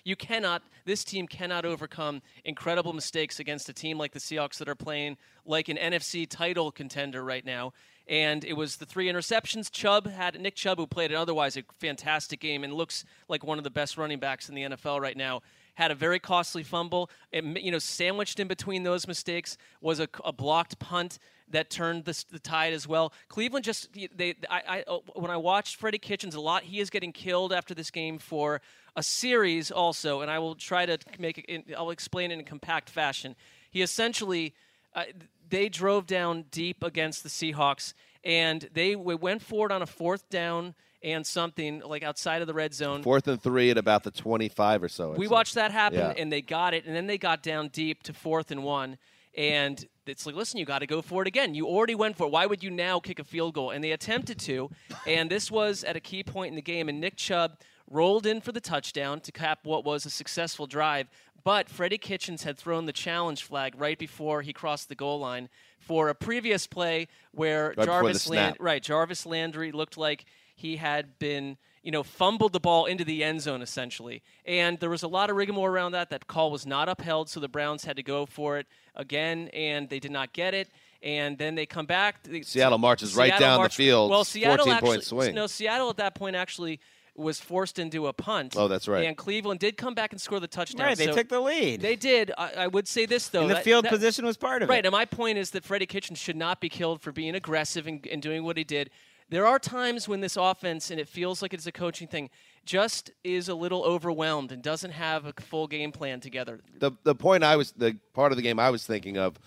you 0.05 0.15
cannot 0.15 0.63
this 0.85 1.03
team 1.03 1.27
cannot 1.27 1.65
overcome 1.65 2.21
incredible 2.45 2.93
mistakes 2.93 3.39
against 3.39 3.67
a 3.69 3.73
team 3.73 3.97
like 3.97 4.13
the 4.13 4.19
Seahawks 4.19 4.57
that 4.57 4.69
are 4.69 4.75
playing 4.75 5.17
like 5.45 5.67
an 5.67 5.77
NFC 5.77 6.27
title 6.27 6.71
contender 6.71 7.23
right 7.23 7.45
now. 7.45 7.73
And 8.09 8.43
it 8.43 8.53
was 8.53 8.77
the 8.77 8.87
three 8.87 9.07
interceptions. 9.07 9.71
Chubb 9.71 10.07
had 10.07 10.41
Nick 10.41 10.55
Chubb, 10.55 10.79
who 10.79 10.87
played 10.87 11.11
an 11.11 11.17
otherwise 11.17 11.55
a 11.55 11.63
fantastic 11.77 12.39
game 12.39 12.63
and 12.63 12.73
looks 12.73 13.05
like 13.29 13.43
one 13.43 13.59
of 13.59 13.63
the 13.63 13.69
best 13.69 13.97
running 13.97 14.19
backs 14.19 14.49
in 14.49 14.55
the 14.55 14.63
NFL 14.63 14.99
right 14.99 15.15
now 15.15 15.41
had 15.75 15.91
a 15.91 15.95
very 15.95 16.19
costly 16.19 16.61
fumble. 16.61 17.09
It, 17.31 17.45
you 17.61 17.71
know, 17.71 17.79
sandwiched 17.79 18.39
in 18.39 18.49
between 18.49 18.83
those 18.83 19.07
mistakes 19.07 19.57
was 19.79 20.01
a, 20.01 20.09
a 20.25 20.33
blocked 20.33 20.77
punt 20.79 21.19
that 21.51 21.69
turned 21.69 22.03
the, 22.03 22.25
the, 22.31 22.39
tide 22.39 22.73
as 22.73 22.85
well. 22.87 23.13
Cleveland 23.29 23.63
just 23.63 23.89
they 23.93 24.35
I, 24.49 24.61
I 24.67 24.83
oh, 24.87 25.03
when 25.13 25.31
I 25.31 25.37
watched 25.37 25.77
Freddie 25.77 25.97
Kitchens 25.97 26.35
a 26.35 26.41
lot, 26.41 26.63
he 26.63 26.79
is 26.79 26.89
getting 26.89 27.13
killed 27.13 27.53
after 27.53 27.73
this 27.73 27.91
game 27.91 28.19
for 28.19 28.61
a 28.95 29.01
series 29.01 29.71
also, 29.71 30.21
and 30.21 30.29
I 30.29 30.39
will 30.39 30.55
try 30.55 30.85
to 30.85 30.97
make 31.17 31.45
it. 31.47 31.73
I'll 31.77 31.91
explain 31.91 32.31
it 32.31 32.35
in 32.35 32.39
a 32.41 32.43
compact 32.43 32.89
fashion. 32.89 33.35
He 33.71 33.81
essentially. 33.81 34.53
Uh, 34.95 35.03
they 35.49 35.69
drove 35.69 36.05
down 36.05 36.45
deep 36.51 36.83
against 36.83 37.23
the 37.23 37.29
Seahawks, 37.29 37.93
and 38.23 38.67
they 38.73 38.95
went 38.95 39.41
forward 39.41 39.71
on 39.71 39.81
a 39.81 39.85
fourth 39.85 40.29
down 40.29 40.75
and 41.01 41.25
something 41.25 41.79
like 41.79 42.03
outside 42.03 42.41
of 42.41 42.47
the 42.47 42.53
red 42.53 42.73
zone. 42.73 43.01
Fourth 43.03 43.27
and 43.27 43.41
three 43.41 43.69
at 43.71 43.77
about 43.77 44.03
the 44.03 44.11
25 44.11 44.83
or 44.83 44.89
so. 44.89 45.11
We 45.11 45.27
watched 45.27 45.55
that 45.55 45.71
happen, 45.71 45.99
Yeah. 45.99 46.13
and 46.17 46.31
they 46.31 46.41
got 46.41 46.73
it, 46.73 46.85
and 46.85 46.95
then 46.95 47.07
they 47.07 47.17
got 47.17 47.41
down 47.41 47.69
deep 47.69 48.03
to 48.03 48.13
fourth 48.13 48.51
and 48.51 48.63
one. 48.63 48.97
And 49.37 49.85
it's 50.05 50.25
like, 50.25 50.35
listen, 50.35 50.59
you 50.59 50.65
got 50.65 50.79
to 50.79 50.87
go 50.87 51.01
for 51.01 51.21
it 51.21 51.27
again. 51.27 51.53
You 51.55 51.67
already 51.67 51.95
went 51.95 52.17
for 52.17 52.25
it. 52.25 52.31
Why 52.31 52.45
would 52.45 52.61
you 52.63 52.71
now 52.71 52.99
kick 52.99 53.19
a 53.19 53.23
field 53.23 53.53
goal? 53.53 53.69
And 53.71 53.81
they 53.81 53.91
attempted 53.91 54.39
to, 54.41 54.69
and 55.07 55.29
this 55.29 55.49
was 55.49 55.83
at 55.85 55.95
a 55.95 55.99
key 56.01 56.23
point 56.23 56.49
in 56.49 56.55
the 56.55 56.61
game. 56.61 56.89
And 56.89 56.99
Nick 56.99 57.15
Chubb 57.15 57.57
rolled 57.89 58.25
in 58.25 58.41
for 58.41 58.51
the 58.51 58.61
touchdown 58.61 59.19
to 59.21 59.31
cap 59.31 59.59
what 59.63 59.83
was 59.83 60.05
a 60.05 60.09
successful 60.09 60.67
drive. 60.67 61.07
But 61.43 61.69
Freddie 61.69 61.97
Kitchens 61.97 62.43
had 62.43 62.57
thrown 62.57 62.85
the 62.85 62.93
challenge 62.93 63.43
flag 63.43 63.73
right 63.77 63.97
before 63.97 64.41
he 64.41 64.53
crossed 64.53 64.89
the 64.89 64.95
goal 64.95 65.19
line 65.19 65.49
for 65.79 66.09
a 66.09 66.15
previous 66.15 66.67
play 66.67 67.07
where 67.31 67.73
the 67.75 67.85
Jarvis. 67.85 68.29
Land- 68.29 68.57
right 68.59 68.83
Jarvis 68.83 69.25
Landry 69.25 69.71
looked 69.71 69.97
like 69.97 70.25
he 70.55 70.75
had 70.75 71.17
been 71.19 71.57
you 71.81 71.91
know 71.91 72.03
fumbled 72.03 72.51
the 72.51 72.59
ball 72.59 72.85
into 72.85 73.05
the 73.05 73.23
end 73.23 73.41
zone 73.41 73.61
essentially 73.61 74.21
and 74.45 74.77
there 74.79 74.89
was 74.89 75.03
a 75.03 75.07
lot 75.07 75.29
of 75.29 75.37
rigmarole 75.37 75.65
around 75.65 75.93
that 75.93 76.09
that 76.09 76.27
call 76.27 76.51
was 76.51 76.65
not 76.65 76.89
upheld 76.89 77.29
so 77.29 77.39
the 77.39 77.47
browns 77.47 77.85
had 77.85 77.95
to 77.95 78.03
go 78.03 78.25
for 78.25 78.57
it 78.57 78.67
again 78.95 79.49
and 79.53 79.89
they 79.89 79.99
did 79.99 80.11
not 80.11 80.33
get 80.33 80.53
it 80.53 80.69
and 81.01 81.37
then 81.37 81.55
they 81.55 81.65
come 81.65 81.85
back 81.85 82.17
Seattle 82.41 82.77
marches 82.77 83.15
right 83.15 83.29
Seattle 83.29 83.57
down 83.57 83.63
the 83.63 83.69
field, 83.69 84.11
well 84.11 84.25
Seattle 84.25 84.65
14 84.65 84.73
actually 84.73 84.89
point 84.89 85.03
swing. 85.03 85.35
no 85.35 85.47
Seattle 85.47 85.89
at 85.89 85.97
that 85.97 86.15
point 86.15 86.35
actually 86.35 86.81
was 87.15 87.39
forced 87.39 87.79
into 87.79 88.07
a 88.07 88.13
punt 88.13 88.55
Oh, 88.57 88.67
that's 88.67 88.87
right. 88.87 89.05
and 89.05 89.17
Cleveland 89.17 89.59
did 89.59 89.75
come 89.77 89.93
back 89.93 90.11
and 90.13 90.21
score 90.21 90.39
the 90.39 90.47
touchdown 90.47 90.87
Right, 90.87 90.97
they 90.97 91.05
So 91.07 91.13
took 91.13 91.29
the 91.29 91.39
lead. 91.39 91.81
they 91.81 91.95
did 91.95 92.31
I, 92.37 92.51
I 92.59 92.67
would 92.67 92.87
say 92.87 93.05
this 93.05 93.27
though 93.29 93.41
and 93.41 93.49
the 93.49 93.55
that- 93.55 93.63
field 93.63 93.85
that- 93.85 93.91
position 93.91 94.25
was 94.25 94.37
part 94.37 94.61
of 94.63 94.69
Right, 94.69 94.75
it. 94.75 94.77
Right, 94.79 94.85
and 94.85 94.91
my 94.93 95.05
point 95.05 95.37
is 95.37 95.51
that 95.51 95.63
Freddie 95.65 95.85
Kitchens 95.85 96.19
should 96.19 96.37
not 96.37 96.61
be 96.61 96.69
killed 96.69 97.01
for 97.01 97.11
being 97.11 97.35
aggressive 97.35 97.87
and, 97.87 98.05
and 98.07 98.21
doing 98.21 98.43
what 98.43 98.57
he 98.57 98.63
did. 98.63 98.89
There 99.29 99.45
are 99.45 99.59
times 99.59 100.07
when 100.07 100.21
this 100.21 100.37
offense, 100.37 100.89
and 100.89 100.99
it 100.99 101.07
feels 101.07 101.43
like 101.43 101.53
it's 101.53 101.67
a 101.67 101.71
coaching 101.71 102.07
thing, 102.07 102.31
just 102.65 103.11
is 103.23 103.47
a 103.47 103.53
little 103.53 103.83
overwhelmed 103.83 104.51
and 104.51 104.63
doesn't 104.63 104.89
have 104.91 105.25
a 105.25 105.33
full 105.39 105.67
game 105.67 105.91
plan 105.91 106.19
together. 106.19 106.61
the 106.79 106.91
the 107.03 107.13
point 107.13 107.43
I 107.43 107.55
was 107.55 107.71
the 107.73 107.95
part 108.13 108.31
of 108.31 108.37
the 108.37 108.41
game 108.41 108.59
I 108.59 108.69
was 108.71 108.85
thinking 108.87 109.17
of. 109.17 109.37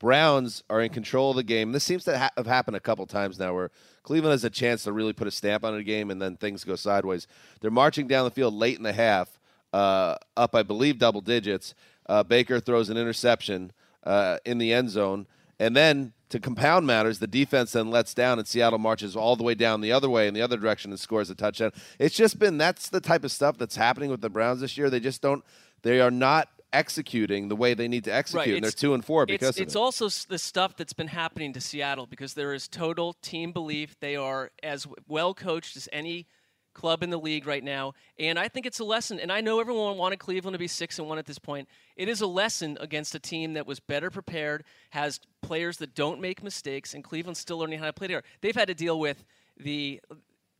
Browns 0.00 0.64
are 0.70 0.80
in 0.80 0.90
control 0.90 1.30
of 1.30 1.36
the 1.36 1.42
game. 1.42 1.72
This 1.72 1.84
seems 1.84 2.04
to 2.04 2.18
ha- 2.18 2.30
have 2.36 2.46
happened 2.46 2.76
a 2.76 2.80
couple 2.80 3.06
times 3.06 3.38
now, 3.38 3.54
where 3.54 3.70
Cleveland 4.02 4.32
has 4.32 4.44
a 4.44 4.50
chance 4.50 4.82
to 4.84 4.92
really 4.92 5.12
put 5.12 5.28
a 5.28 5.30
stamp 5.30 5.62
on 5.62 5.74
a 5.74 5.84
game, 5.84 6.10
and 6.10 6.20
then 6.20 6.36
things 6.36 6.64
go 6.64 6.74
sideways. 6.74 7.28
They're 7.60 7.70
marching 7.70 8.08
down 8.08 8.24
the 8.24 8.30
field 8.30 8.54
late 8.54 8.78
in 8.78 8.82
the 8.82 8.94
half, 8.94 9.38
uh, 9.72 10.16
up 10.36 10.54
I 10.54 10.62
believe 10.62 10.98
double 10.98 11.20
digits. 11.20 11.74
Uh, 12.06 12.22
Baker 12.22 12.58
throws 12.60 12.88
an 12.88 12.96
interception 12.96 13.72
uh, 14.02 14.38
in 14.46 14.56
the 14.56 14.72
end 14.72 14.88
zone, 14.88 15.26
and 15.58 15.76
then 15.76 16.14
to 16.30 16.40
compound 16.40 16.86
matters, 16.86 17.18
the 17.18 17.26
defense 17.26 17.72
then 17.72 17.90
lets 17.90 18.14
down, 18.14 18.38
and 18.38 18.48
Seattle 18.48 18.78
marches 18.78 19.14
all 19.14 19.36
the 19.36 19.44
way 19.44 19.54
down 19.54 19.82
the 19.82 19.92
other 19.92 20.08
way 20.08 20.26
in 20.28 20.32
the 20.32 20.40
other 20.40 20.56
direction 20.56 20.92
and 20.92 20.98
scores 20.98 21.28
a 21.28 21.34
touchdown. 21.34 21.72
It's 21.98 22.16
just 22.16 22.38
been 22.38 22.56
that's 22.56 22.88
the 22.88 23.00
type 23.00 23.24
of 23.24 23.32
stuff 23.32 23.58
that's 23.58 23.76
happening 23.76 24.10
with 24.10 24.22
the 24.22 24.30
Browns 24.30 24.60
this 24.60 24.78
year. 24.78 24.88
They 24.88 25.00
just 25.00 25.20
don't. 25.20 25.44
They 25.82 26.00
are 26.00 26.10
not 26.10 26.48
executing 26.72 27.48
the 27.48 27.56
way 27.56 27.74
they 27.74 27.88
need 27.88 28.04
to 28.04 28.14
execute, 28.14 28.54
and 28.56 28.64
they're 28.64 28.70
two 28.70 28.94
and 28.94 29.04
four 29.04 29.26
because 29.26 29.50
it's, 29.50 29.60
it's 29.60 29.74
it. 29.74 29.78
also 29.78 30.08
the 30.28 30.38
stuff 30.38 30.76
that's 30.76 30.92
been 30.92 31.08
happening 31.08 31.52
to 31.52 31.60
Seattle 31.60 32.06
because 32.06 32.34
there 32.34 32.54
is 32.54 32.68
total 32.68 33.14
team 33.14 33.52
belief. 33.52 33.96
They 34.00 34.16
are 34.16 34.50
as 34.62 34.86
well 35.08 35.34
coached 35.34 35.76
as 35.76 35.88
any 35.92 36.26
club 36.72 37.02
in 37.02 37.10
the 37.10 37.18
league 37.18 37.46
right 37.46 37.64
now, 37.64 37.94
and 38.18 38.38
I 38.38 38.46
think 38.48 38.64
it's 38.66 38.78
a 38.78 38.84
lesson. 38.84 39.18
And 39.18 39.32
I 39.32 39.40
know 39.40 39.58
everyone 39.58 39.98
wanted 39.98 40.20
Cleveland 40.20 40.54
to 40.54 40.58
be 40.58 40.68
six 40.68 40.98
and 40.98 41.08
one 41.08 41.18
at 41.18 41.26
this 41.26 41.38
point. 41.38 41.68
It 41.96 42.08
is 42.08 42.20
a 42.20 42.26
lesson 42.26 42.78
against 42.80 43.14
a 43.14 43.18
team 43.18 43.54
that 43.54 43.66
was 43.66 43.80
better 43.80 44.08
prepared, 44.08 44.62
has 44.90 45.20
players 45.42 45.78
that 45.78 45.94
don't 45.94 46.20
make 46.20 46.42
mistakes, 46.42 46.94
and 46.94 47.02
Cleveland's 47.02 47.40
still 47.40 47.58
learning 47.58 47.80
how 47.80 47.86
to 47.86 47.92
play 47.92 48.06
there. 48.06 48.22
They've 48.40 48.54
had 48.54 48.68
to 48.68 48.74
deal 48.74 49.00
with 49.00 49.24
the 49.58 50.00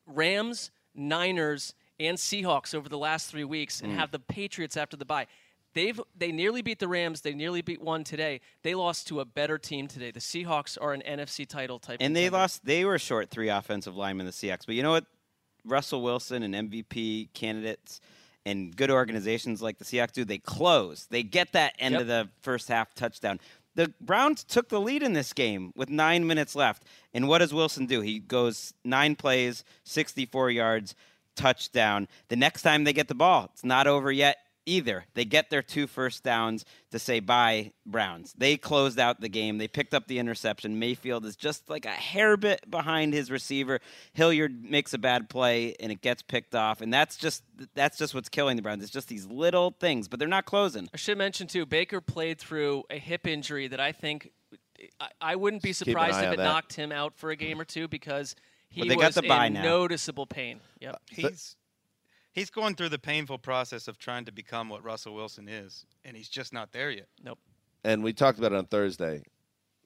Rams, 0.06 0.72
Niners, 0.94 1.74
and 2.00 2.18
Seahawks 2.18 2.74
over 2.74 2.88
the 2.88 2.98
last 2.98 3.30
three 3.30 3.44
weeks, 3.44 3.80
and 3.80 3.92
Mm. 3.92 3.96
have 3.96 4.10
the 4.10 4.18
Patriots 4.18 4.76
after 4.76 4.96
the 4.96 5.04
bye. 5.04 5.26
They've 5.74 6.00
they 6.16 6.32
nearly 6.32 6.62
beat 6.62 6.78
the 6.80 6.88
Rams. 6.88 7.20
They 7.20 7.32
nearly 7.34 7.62
beat 7.62 7.80
one 7.80 8.02
today. 8.04 8.40
They 8.62 8.74
lost 8.74 9.06
to 9.08 9.20
a 9.20 9.24
better 9.24 9.56
team 9.58 9.86
today. 9.86 10.10
The 10.10 10.20
Seahawks 10.20 10.76
are 10.80 10.92
an 10.92 11.02
NFC 11.06 11.46
title 11.46 11.78
type. 11.78 11.98
and 12.00 12.14
they 12.16 12.22
contender. 12.24 12.38
lost. 12.42 12.64
They 12.64 12.84
were 12.84 12.98
short 12.98 13.30
three 13.30 13.48
offensive 13.48 13.96
linemen, 13.96 14.26
the 14.26 14.32
Seahawks. 14.32 14.66
But 14.66 14.74
you 14.74 14.82
know 14.82 14.90
what? 14.90 15.06
Russell 15.64 16.02
Wilson 16.02 16.42
and 16.42 16.54
MVP 16.70 17.32
candidates 17.34 18.00
and 18.46 18.74
good 18.74 18.90
organizations 18.90 19.60
like 19.60 19.78
the 19.78 19.84
Seahawks 19.84 20.12
do. 20.12 20.24
They 20.24 20.38
close. 20.38 21.06
They 21.10 21.22
get 21.22 21.52
that 21.52 21.74
end 21.78 21.92
Yep. 21.92 22.00
of 22.00 22.06
the 22.08 22.28
first 22.40 22.68
half 22.68 22.94
touchdown. 22.94 23.38
The 23.76 23.92
Browns 24.00 24.42
took 24.42 24.68
the 24.70 24.80
lead 24.80 25.02
in 25.02 25.12
this 25.12 25.32
game 25.32 25.72
with 25.76 25.88
nine 25.90 26.26
minutes 26.26 26.56
left. 26.56 26.82
And 27.14 27.28
what 27.28 27.38
does 27.38 27.54
Wilson 27.54 27.86
do? 27.86 28.00
He 28.00 28.18
goes 28.18 28.72
nine 28.84 29.14
plays, 29.14 29.62
64 29.84 30.50
yards, 30.50 30.94
touchdown. 31.36 32.08
The 32.28 32.36
next 32.36 32.62
time 32.62 32.84
they 32.84 32.92
get 32.92 33.08
the 33.08 33.14
ball, 33.14 33.50
it's 33.52 33.62
not 33.64 33.86
over 33.86 34.10
yet 34.10 34.38
either. 34.66 35.04
They 35.14 35.24
get 35.24 35.50
their 35.50 35.62
two 35.62 35.86
first 35.86 36.22
downs 36.22 36.64
to 36.90 36.98
say 36.98 37.20
bye, 37.20 37.72
Browns. 37.86 38.34
They 38.36 38.56
closed 38.56 38.98
out 38.98 39.20
the 39.20 39.28
game. 39.28 39.58
They 39.58 39.68
picked 39.68 39.94
up 39.94 40.06
the 40.06 40.18
interception. 40.18 40.78
Mayfield 40.78 41.24
is 41.26 41.36
just 41.36 41.68
like 41.70 41.84
a 41.86 41.90
hair 41.90 42.36
bit 42.36 42.70
behind 42.70 43.12
his 43.14 43.30
receiver. 43.30 43.80
Hilliard 44.12 44.64
makes 44.64 44.92
a 44.94 44.98
bad 44.98 45.28
play 45.28 45.74
and 45.80 45.90
it 45.90 46.00
gets 46.02 46.22
picked 46.22 46.54
off. 46.54 46.80
And 46.80 46.92
that's 46.92 47.16
just 47.16 47.42
that's 47.74 47.98
just 47.98 48.14
what's 48.14 48.28
killing 48.28 48.56
the 48.56 48.62
Browns. 48.62 48.82
It's 48.82 48.92
just 48.92 49.08
these 49.08 49.26
little 49.26 49.74
things, 49.80 50.08
but 50.08 50.18
they're 50.18 50.28
not 50.28 50.44
closing. 50.44 50.88
I 50.92 50.96
should 50.96 51.18
mention 51.18 51.46
too. 51.46 51.66
Baker 51.66 52.00
played 52.00 52.38
through 52.38 52.84
a 52.90 52.98
hip 52.98 53.26
injury 53.26 53.68
that 53.68 53.80
I 53.80 53.92
think 53.92 54.30
I, 55.00 55.08
I 55.20 55.36
wouldn't 55.36 55.62
be 55.62 55.70
Just 55.70 55.84
keep 55.84 55.96
an 55.96 56.00
surprised 56.04 56.24
if 56.26 56.32
it 56.32 56.36
that. 56.38 56.44
knocked 56.44 56.74
him 56.74 56.92
out 56.92 57.14
for 57.16 57.30
a 57.30 57.36
game 57.36 57.60
or 57.60 57.64
two 57.64 57.86
because 57.88 58.34
he 58.68 58.80
But 58.82 58.88
they 58.88 58.94
got 58.96 59.06
was 59.06 59.14
the 59.16 59.22
in 59.46 59.52
now. 59.54 59.62
noticeable 59.62 60.26
pain. 60.26 60.60
Yep. 60.80 60.94
Uh, 60.94 60.98
He's 61.10 61.56
he's 62.32 62.50
going 62.50 62.74
through 62.74 62.90
the 62.90 62.98
painful 62.98 63.38
process 63.38 63.88
of 63.88 63.98
trying 63.98 64.24
to 64.26 64.32
become 64.32 64.68
what 64.68 64.84
Russell 64.84 65.14
Wilson 65.14 65.48
is, 65.48 65.84
and 66.04 66.16
he's 66.16 66.28
just 66.28 66.52
not 66.52 66.72
there 66.72 66.90
yet. 66.90 67.06
Nope. 67.22 67.38
and 67.84 68.02
we 68.02 68.12
talked 68.12 68.38
about 68.38 68.52
it 68.52 68.56
on 68.56 68.66
Thursday. 68.66 69.22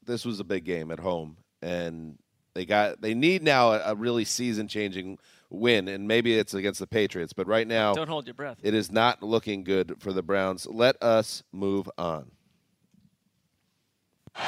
This 0.05 0.25
was 0.25 0.41
a 0.41 0.45
big 0.45 0.65
game 0.65 0.91
at 0.91 0.99
home, 1.01 1.37
and 1.63 2.19
they 2.55 2.65
got 2.67 3.01
they 3.01 3.15
need 3.15 3.43
now 3.43 3.73
a, 3.73 3.93
a 3.93 3.95
really 3.95 4.25
season 4.25 4.69
changing 4.69 5.19
win, 5.51 5.89
and 5.89 6.07
maybe 6.09 6.37
it's 6.37 6.53
against 6.55 6.81
the 6.81 6.87
Patriots, 6.87 7.33
but 7.33 7.47
right 7.47 7.67
now 7.67 7.95
Don't 7.95 8.09
hold 8.09 8.27
your 8.27 8.35
breath. 8.35 8.59
it 8.63 8.75
is 8.75 8.91
not 8.93 9.23
looking 9.23 9.63
good 9.65 9.97
for 10.01 10.13
the 10.13 10.23
Browns. 10.23 10.67
Let 10.67 11.01
us 11.03 11.43
move 11.53 11.89
on. 11.97 12.31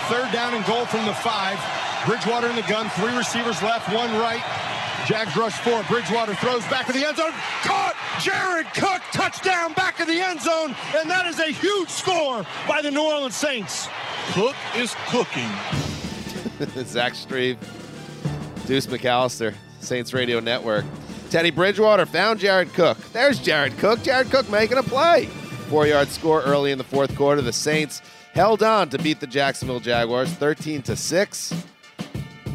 Third 0.08 0.32
down 0.32 0.52
and 0.54 0.64
goal 0.66 0.84
from 0.86 1.06
the 1.06 1.14
five. 1.14 1.58
Bridgewater 2.06 2.48
in 2.48 2.56
the 2.56 2.62
gun. 2.62 2.88
Three 2.90 3.16
receivers 3.16 3.62
left, 3.62 3.92
one 3.94 4.10
right. 4.18 4.42
Jags 5.06 5.36
rush 5.36 5.58
four. 5.60 5.82
Bridgewater 5.84 6.34
throws 6.34 6.64
back 6.66 6.86
to 6.86 6.92
the 6.92 7.06
end 7.06 7.16
zone. 7.16 7.30
Caught! 7.62 7.94
Jared 8.20 8.66
Cook, 8.74 9.02
touchdown 9.12 9.72
back 9.74 10.00
of 10.00 10.08
the 10.08 10.20
end 10.20 10.40
zone. 10.40 10.74
And 10.96 11.08
that 11.08 11.26
is 11.26 11.38
a 11.38 11.52
huge 11.52 11.88
score 11.88 12.44
by 12.66 12.82
the 12.82 12.90
New 12.90 13.02
Orleans 13.02 13.36
Saints. 13.36 13.88
Cook 14.32 14.56
is 14.74 14.96
cooking. 15.06 15.48
Zach 16.84 17.12
Strief, 17.12 17.56
Deuce 18.66 18.86
McAllister, 18.86 19.54
Saints 19.80 20.12
Radio 20.12 20.40
Network. 20.40 20.84
Teddy 21.30 21.50
Bridgewater 21.50 22.06
found 22.06 22.40
Jared 22.40 22.72
Cook. 22.72 22.98
There's 23.12 23.38
Jared 23.38 23.76
Cook. 23.78 24.02
Jared 24.02 24.30
Cook 24.30 24.48
making 24.50 24.78
a 24.78 24.82
play. 24.82 25.26
Four 25.68 25.86
yard 25.86 26.08
score 26.08 26.42
early 26.42 26.72
in 26.72 26.78
the 26.78 26.84
fourth 26.84 27.14
quarter. 27.14 27.42
The 27.42 27.52
Saints 27.52 28.00
held 28.32 28.62
on 28.62 28.88
to 28.90 28.98
beat 28.98 29.20
the 29.20 29.26
Jacksonville 29.26 29.80
Jaguars 29.80 30.30
13 30.32 30.82
to 30.82 30.96
6. 30.96 31.54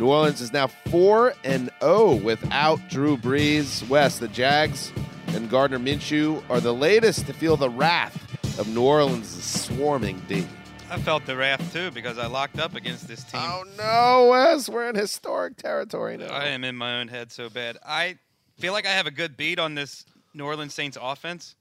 New 0.02 0.08
Orleans 0.08 0.42
is 0.42 0.52
now 0.52 0.66
4 0.66 1.36
and 1.44 1.70
0 1.80 2.16
without 2.16 2.80
Drew 2.90 3.16
Brees. 3.18 3.88
West, 3.88 4.20
the 4.20 4.28
Jags 4.30 4.92
and 5.28 5.48
Gardner 5.48 5.78
Minshew 5.78 6.42
are 6.50 6.60
the 6.60 6.74
latest 6.74 7.28
to 7.28 7.34
feel 7.34 7.56
the 7.56 7.70
wrath 7.70 8.18
of 8.58 8.68
New 8.68 8.82
Orleans' 8.82 9.30
swarming 9.30 10.20
D. 10.28 10.48
I 10.90 10.98
felt 10.98 11.28
the 11.28 11.38
wrath 11.38 11.72
too 11.72 11.92
because 11.92 12.18
I 12.18 12.26
locked 12.26 12.58
up 12.58 12.74
against 12.74 13.08
this 13.08 13.24
team. 13.24 13.42
Oh 13.44 13.64
no, 13.78 14.30
Wes, 14.32 14.68
we're 14.68 14.90
in 14.90 14.96
historic 14.96 15.58
territory 15.58 16.18
now. 16.18 16.34
I 16.34 16.46
am 16.46 16.64
in 16.64 16.76
my 16.76 17.00
own 17.00 17.08
head 17.08 17.32
so 17.32 17.48
bad. 17.48 17.78
I 17.86 18.18
feel 18.58 18.74
like 18.74 18.88
I 18.88 18.92
have 18.94 19.06
a 19.06 19.12
good 19.12 19.38
beat 19.38 19.60
on 19.60 19.76
this 19.76 20.04
New 20.34 20.46
Orleans 20.46 20.74
Saints 20.74 20.98
offense. 21.00 21.56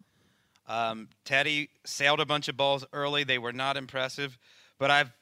Um, 0.67 1.09
Teddy 1.27 1.69
sailed 1.85 2.21
a 2.21 2.27
bunch 2.27 2.49
of 2.49 2.57
balls 2.57 2.87
early; 2.95 3.23
they 3.23 3.37
were 3.37 3.53
not 3.53 3.77
impressive, 3.77 4.39
but 4.79 4.91
I've 4.91 5.13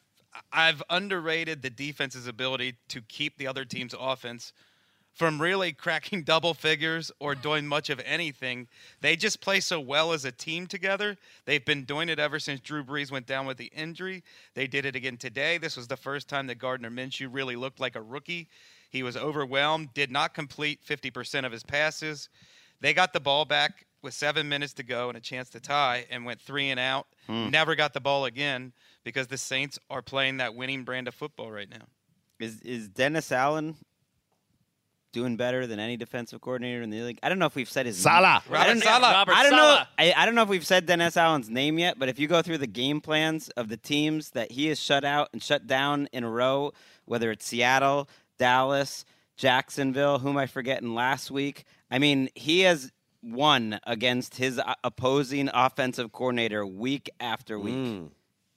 I've 0.52 0.82
underrated 0.90 1.62
the 1.62 1.70
defense's 1.70 2.26
ability 2.26 2.76
to 2.88 3.00
keep 3.02 3.38
the 3.38 3.46
other 3.46 3.64
team's 3.64 3.94
offense 3.98 4.52
from 5.12 5.40
really 5.40 5.72
cracking 5.84 6.22
double 6.22 6.54
figures 6.54 7.10
or 7.18 7.34
doing 7.34 7.66
much 7.66 7.90
of 7.90 8.00
anything. 8.04 8.68
They 9.00 9.16
just 9.16 9.40
play 9.40 9.60
so 9.60 9.80
well 9.80 10.12
as 10.12 10.24
a 10.24 10.32
team 10.32 10.66
together. 10.66 11.16
They've 11.44 11.64
been 11.64 11.84
doing 11.84 12.08
it 12.08 12.18
ever 12.18 12.38
since 12.38 12.60
Drew 12.60 12.84
Brees 12.84 13.10
went 13.10 13.26
down 13.26 13.46
with 13.46 13.56
the 13.56 13.70
injury. 13.74 14.22
They 14.54 14.66
did 14.66 14.86
it 14.86 14.96
again 14.96 15.16
today. 15.16 15.58
This 15.58 15.76
was 15.76 15.88
the 15.88 15.96
first 15.96 16.28
time 16.28 16.46
that 16.46 16.58
Gardner 16.58 16.90
Minshew 16.90 17.28
really 17.30 17.56
looked 17.56 17.80
like 17.80 17.96
a 17.96 18.02
rookie. 18.02 18.48
He 18.90 19.02
was 19.02 19.16
overwhelmed, 19.16 19.92
did 19.92 20.10
not 20.10 20.34
complete 20.34 20.80
50% 20.86 21.44
of 21.44 21.52
his 21.52 21.62
passes. 21.62 22.28
They 22.80 22.94
got 22.94 23.12
the 23.12 23.20
ball 23.20 23.44
back 23.44 23.84
with 24.02 24.14
seven 24.14 24.48
minutes 24.48 24.72
to 24.74 24.82
go 24.82 25.08
and 25.08 25.18
a 25.18 25.20
chance 25.20 25.50
to 25.50 25.60
tie 25.60 26.06
and 26.10 26.24
went 26.24 26.40
three 26.40 26.70
and 26.70 26.78
out. 26.78 27.06
Hmm. 27.26 27.50
Never 27.50 27.74
got 27.74 27.92
the 27.92 28.00
ball 28.00 28.24
again 28.26 28.72
because 29.08 29.28
the 29.28 29.38
Saints 29.38 29.78
are 29.88 30.02
playing 30.02 30.36
that 30.36 30.54
winning 30.54 30.84
brand 30.84 31.08
of 31.08 31.14
football 31.14 31.50
right 31.50 31.70
now. 31.70 31.86
Is 32.38 32.60
is 32.60 32.88
Dennis 32.88 33.32
Allen 33.32 33.76
doing 35.12 35.38
better 35.38 35.66
than 35.66 35.80
any 35.80 35.96
defensive 35.96 36.42
coordinator 36.42 36.82
in 36.82 36.90
the 36.90 37.00
league? 37.00 37.18
I 37.22 37.30
don't 37.30 37.38
know 37.38 37.46
if 37.46 37.54
we've 37.54 37.70
said 37.70 37.86
his 37.86 37.96
Saleh. 37.96 38.42
I 38.50 38.66
don't, 38.66 38.76
Robert 38.76 38.82
Saleh. 38.82 39.12
Robert 39.14 39.34
I 39.34 39.42
don't 39.44 39.52
know. 39.52 39.82
I, 39.98 40.12
I 40.14 40.26
don't 40.26 40.34
know 40.34 40.42
if 40.42 40.50
we've 40.50 40.66
said 40.66 40.84
Dennis 40.84 41.16
Allen's 41.16 41.48
name 41.48 41.78
yet, 41.78 41.98
but 41.98 42.10
if 42.10 42.18
you 42.18 42.28
go 42.28 42.42
through 42.42 42.58
the 42.58 42.66
game 42.66 43.00
plans 43.00 43.48
of 43.50 43.70
the 43.70 43.78
teams 43.78 44.30
that 44.32 44.52
he 44.52 44.66
has 44.66 44.78
shut 44.78 45.06
out 45.06 45.30
and 45.32 45.42
shut 45.42 45.66
down 45.66 46.06
in 46.12 46.22
a 46.22 46.30
row, 46.30 46.72
whether 47.06 47.30
it's 47.30 47.46
Seattle, 47.46 48.10
Dallas, 48.38 49.06
Jacksonville, 49.38 50.18
whom 50.18 50.36
I 50.36 50.44
forget 50.44 50.82
in 50.82 50.94
last 50.94 51.30
week, 51.30 51.64
I 51.90 51.98
mean, 51.98 52.28
he 52.34 52.60
has 52.60 52.92
won 53.22 53.80
against 53.86 54.36
his 54.36 54.60
opposing 54.84 55.48
offensive 55.54 56.12
coordinator 56.12 56.66
week 56.66 57.08
after 57.18 57.58
week. 57.58 57.74
Mm. 57.74 58.10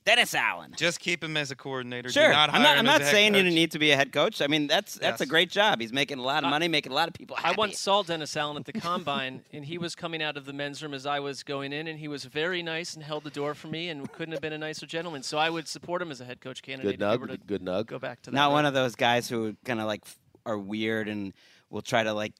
Dennis 0.04 0.34
Allen. 0.34 0.74
Just 0.76 0.99
keep 0.99 1.24
him 1.24 1.38
as 1.38 1.52
a 1.52 1.56
coordinator. 1.56 2.10
Sure, 2.10 2.32
not 2.32 2.52
I'm 2.52 2.64
not. 2.64 2.78
I'm 2.78 2.86
not 2.86 3.02
as 3.02 3.02
a 3.02 3.04
head 3.06 3.12
saying 3.12 3.36
you 3.36 3.43
need 3.43 3.72
to 3.72 3.80
be 3.80 3.91
a 3.91 3.95
head 3.95 4.12
coach. 4.12 4.41
I 4.41 4.47
mean, 4.47 4.66
that's 4.66 4.95
that's 4.95 5.22
a 5.22 5.28
great 5.28 5.52
job. 5.52 5.80
He's 5.80 5.93
making 5.93 6.18
a 6.18 6.24
lot 6.24 6.43
of 6.43 6.49
money, 6.49 6.68
making 6.68 6.91
a 6.91 6.95
lot 6.95 7.08
of 7.08 7.14
people 7.14 7.36
happy. 7.36 7.45
I 7.45 7.49
happy. 7.49 7.60
once 7.60 7.80
saw 7.80 8.02
Dennis 8.02 8.36
Allen 8.36 8.58
at 8.58 8.66
the 8.66 8.74
combine, 8.74 9.43
and 9.54 9.64
he 9.64 9.78
was 9.78 9.93
coming 9.93 10.24
out 10.24 10.38
of 10.38 10.45
the 10.45 10.54
men's 10.54 10.82
room 10.82 10.95
as 10.95 11.06
I 11.06 11.20
was 11.20 11.43
going 11.43 11.72
in, 11.72 11.88
and 11.88 11.99
he 11.99 12.08
was 12.08 12.26
very 12.26 12.64
nice 12.64 12.95
and 12.95 13.04
held 13.04 13.24
the 13.24 13.30
door 13.30 13.54
for 13.54 13.68
me, 13.68 13.89
and 13.89 14.12
couldn't 14.12 14.32
have 14.32 14.41
been 14.41 14.54
a 14.54 14.58
nicer 14.58 14.88
gentleman. 14.88 15.22
So 15.22 15.38
I 15.38 15.49
would 15.52 15.68
support 15.68 16.02
him 16.02 16.10
as 16.10 16.20
a 16.20 16.26
head 16.26 16.41
coach 16.41 16.64
candidate. 16.64 16.99
Good 16.99 17.06
if 17.06 17.12
he 17.12 17.18
were 17.18 17.28
nug. 17.28 17.32
to 17.32 17.38
Good 17.45 17.62
nug. 17.62 17.86
Go 17.86 17.99
back 17.99 18.24
to 18.24 18.32
that. 18.32 18.36
not 18.36 18.47
route. 18.47 18.54
one 18.54 18.66
of 18.66 18.74
those 18.74 18.95
guys 18.95 19.30
who 19.30 19.56
kind 19.66 19.80
of 19.80 19.86
like 19.86 20.04
are 20.47 20.58
weird 20.58 21.08
and 21.10 21.34
will 21.70 21.84
try 21.84 22.02
to 22.02 22.14
like 22.14 22.34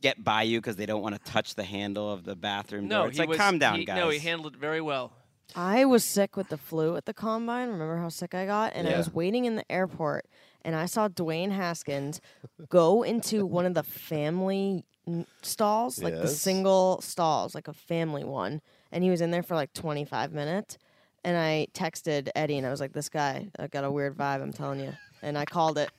get 0.00 0.22
by 0.22 0.42
you 0.42 0.60
because 0.60 0.76
they 0.76 0.86
don't 0.86 1.02
want 1.02 1.14
to 1.14 1.30
touch 1.30 1.54
the 1.54 1.62
handle 1.64 2.10
of 2.10 2.24
the 2.24 2.34
bathroom 2.34 2.88
No, 2.88 2.98
door. 3.00 3.08
It's 3.08 3.16
he 3.16 3.22
like 3.22 3.28
was, 3.28 3.38
calm 3.38 3.58
down, 3.58 3.78
he, 3.78 3.84
guys. 3.84 3.96
No, 3.96 4.08
he 4.10 4.18
handled 4.18 4.54
it 4.54 4.58
very 4.60 4.80
well. 4.80 5.12
I 5.54 5.84
was 5.84 6.04
sick 6.04 6.36
with 6.36 6.48
the 6.48 6.56
flu 6.58 6.96
at 6.96 7.04
the 7.04 7.14
combine. 7.14 7.68
Remember 7.68 7.96
how 7.98 8.08
sick 8.08 8.34
I 8.34 8.46
got? 8.46 8.72
And 8.74 8.86
I 8.86 8.92
Yeah. 8.92 8.96
was 8.98 9.12
waiting 9.12 9.44
in 9.44 9.56
the 9.56 9.70
airport 9.70 10.26
and 10.64 10.74
I 10.74 10.86
saw 10.86 11.08
Dwayne 11.08 11.50
Haskins 11.50 12.20
go 12.68 13.02
into 13.02 13.44
one 13.44 13.66
of 13.66 13.74
the 13.74 13.82
family 13.82 14.84
n- 15.06 15.26
stalls, 15.42 15.98
like 16.02 16.14
the 16.14 16.28
Yes. 16.28 16.40
single 16.40 17.00
stalls, 17.00 17.54
like 17.54 17.68
a 17.68 17.72
family 17.72 18.24
one. 18.24 18.60
And 18.92 19.02
he 19.04 19.10
was 19.10 19.20
in 19.20 19.30
there 19.30 19.42
for 19.42 19.54
like 19.54 19.72
25 19.72 20.32
minutes. 20.32 20.78
And 21.24 21.36
I 21.36 21.66
texted 21.74 22.28
Eddie 22.34 22.58
and 22.58 22.66
I 22.66 22.70
was 22.70 22.80
like, 22.80 22.92
this 22.92 23.08
guy, 23.08 23.48
I 23.58 23.66
got 23.66 23.84
a 23.84 23.90
weird 23.90 24.16
vibe, 24.16 24.42
I'm 24.42 24.52
telling 24.52 24.80
you. 24.80 24.92
And 25.22 25.36
I 25.36 25.44
called 25.44 25.78
it. 25.78 25.90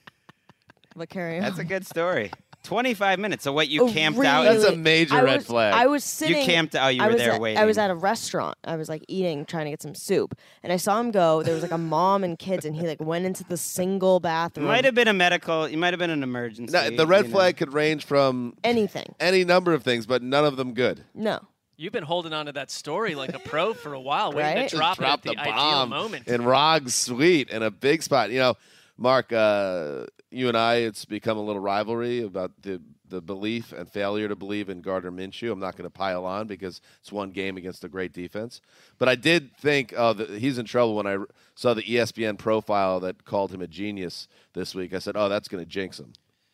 But 0.95 1.09
carry 1.09 1.37
on. 1.37 1.43
That's 1.43 1.59
a 1.59 1.63
good 1.63 1.85
story. 1.85 2.31
25 2.63 3.19
minutes. 3.19 3.43
So 3.43 3.51
what 3.53 3.67
you 3.67 3.83
Oh, 3.83 3.91
camped 3.91 4.19
out? 4.23 4.43
That's 4.43 4.63
a 4.63 4.75
major 4.75 5.15
I 5.15 5.21
red 5.21 5.37
was, 5.37 5.45
flag. 5.45 5.73
I 5.73 5.87
was 5.87 6.03
sitting. 6.03 6.37
You 6.37 6.43
camped 6.45 6.75
out, 6.75 6.95
you 6.95 7.01
I 7.03 7.07
were 7.07 7.13
was 7.13 7.21
there 7.21 7.31
at, 7.33 7.41
waiting. 7.41 7.57
I 7.59 7.65
was 7.65 7.77
at 7.77 7.89
a 7.91 7.95
restaurant. 7.95 8.57
I 8.63 8.75
was 8.77 8.89
like 8.89 9.03
eating, 9.07 9.45
trying 9.45 9.65
to 9.65 9.71
get 9.71 9.81
some 9.81 9.93
soup, 9.95 10.37
and 10.63 10.71
I 10.73 10.77
saw 10.77 10.99
him 10.99 11.11
go. 11.11 11.43
There 11.43 11.53
was 11.53 11.61
like 11.63 11.71
a 11.71 11.77
mom 11.77 12.23
and 12.23 12.39
kids, 12.39 12.65
and 12.65 12.75
he 12.75 12.87
like 12.87 13.01
went 13.01 13.25
into 13.25 13.43
the 13.43 13.57
single 13.57 14.19
bathroom. 14.19 14.67
Might 14.67 14.85
have 14.85 14.95
been 14.95 15.07
a 15.07 15.13
medical. 15.13 15.65
It 15.65 15.75
might 15.77 15.91
have 15.93 15.99
been 15.99 16.09
an 16.09 16.23
emergency. 16.23 16.71
No, 16.73 16.89
the 16.89 17.05
red 17.05 17.25
you 17.25 17.31
know. 17.31 17.37
flag 17.37 17.57
could 17.57 17.73
range 17.73 18.05
from 18.05 18.55
anything. 18.63 19.13
any 19.19 19.43
number 19.43 19.73
of 19.73 19.83
things, 19.83 20.05
but 20.05 20.21
none 20.23 20.45
of 20.45 20.55
them 20.57 20.73
good. 20.73 21.03
No. 21.13 21.39
You've 21.75 21.91
been 21.91 22.03
holding 22.03 22.33
on 22.33 22.45
to 22.45 22.51
that 22.51 22.69
story 22.69 23.15
like 23.15 23.33
a 23.33 23.39
pro 23.39 23.73
for 23.73 23.93
a 23.93 23.99
while, 23.99 24.31
waiting 24.31 24.55
Right? 24.61 24.69
to 24.69 24.75
drop, 24.77 24.97
Drop 24.99 25.25
it 25.25 25.31
at 25.31 25.35
the, 25.35 25.41
ideal 25.41 25.53
bomb 25.55 25.89
moment. 25.89 26.27
in 26.27 26.43
Rog's 26.45 26.93
suite 26.93 27.49
in 27.49 27.63
a 27.63 27.71
big 27.71 28.03
spot. 28.03 28.29
You 28.29 28.37
know, 28.39 28.53
Mark, 28.97 29.33
uh, 29.33 30.05
you 30.29 30.47
and 30.47 30.57
I, 30.57 30.75
it's 30.75 31.05
become 31.05 31.37
a 31.37 31.41
little 31.41 31.61
rivalry 31.61 32.21
about 32.21 32.51
the 32.61 32.81
the 33.13 33.21
belief 33.21 33.73
and 33.73 33.87
failure 33.87 34.27
to 34.27 34.35
believe 34.35 34.69
in 34.69 34.81
Gardner 34.81 35.11
Minshew. 35.11 35.51
I'm 35.51 35.59
not 35.59 35.77
going 35.77 35.85
to 35.85 35.89
pile 35.91 36.25
on 36.25 36.47
because 36.47 36.81
it's 36.99 37.11
one 37.11 37.29
game 37.29 37.57
against 37.57 37.83
a 37.83 37.87
great 37.87 38.11
defense. 38.11 38.59
But 38.97 39.07
I 39.07 39.13
did 39.13 39.55
think, 39.55 39.93
oh, 39.95 40.13
the, 40.13 40.39
he's 40.39 40.57
in 40.57 40.65
trouble 40.65 40.95
when 40.95 41.05
I 41.05 41.17
saw 41.53 41.75
the 41.75 41.83
ESPN 41.83 42.39
profile 42.39 42.99
that 43.01 43.23
called 43.23 43.53
him 43.53 43.61
a 43.61 43.67
genius 43.67 44.27
this 44.53 44.73
week. 44.73 44.95
I 44.95 44.99
said, 44.99 45.15
oh, 45.15 45.29
that's 45.29 45.47
going 45.47 45.63
to 45.63 45.69
jinx 45.69 45.99
him. 45.99 46.13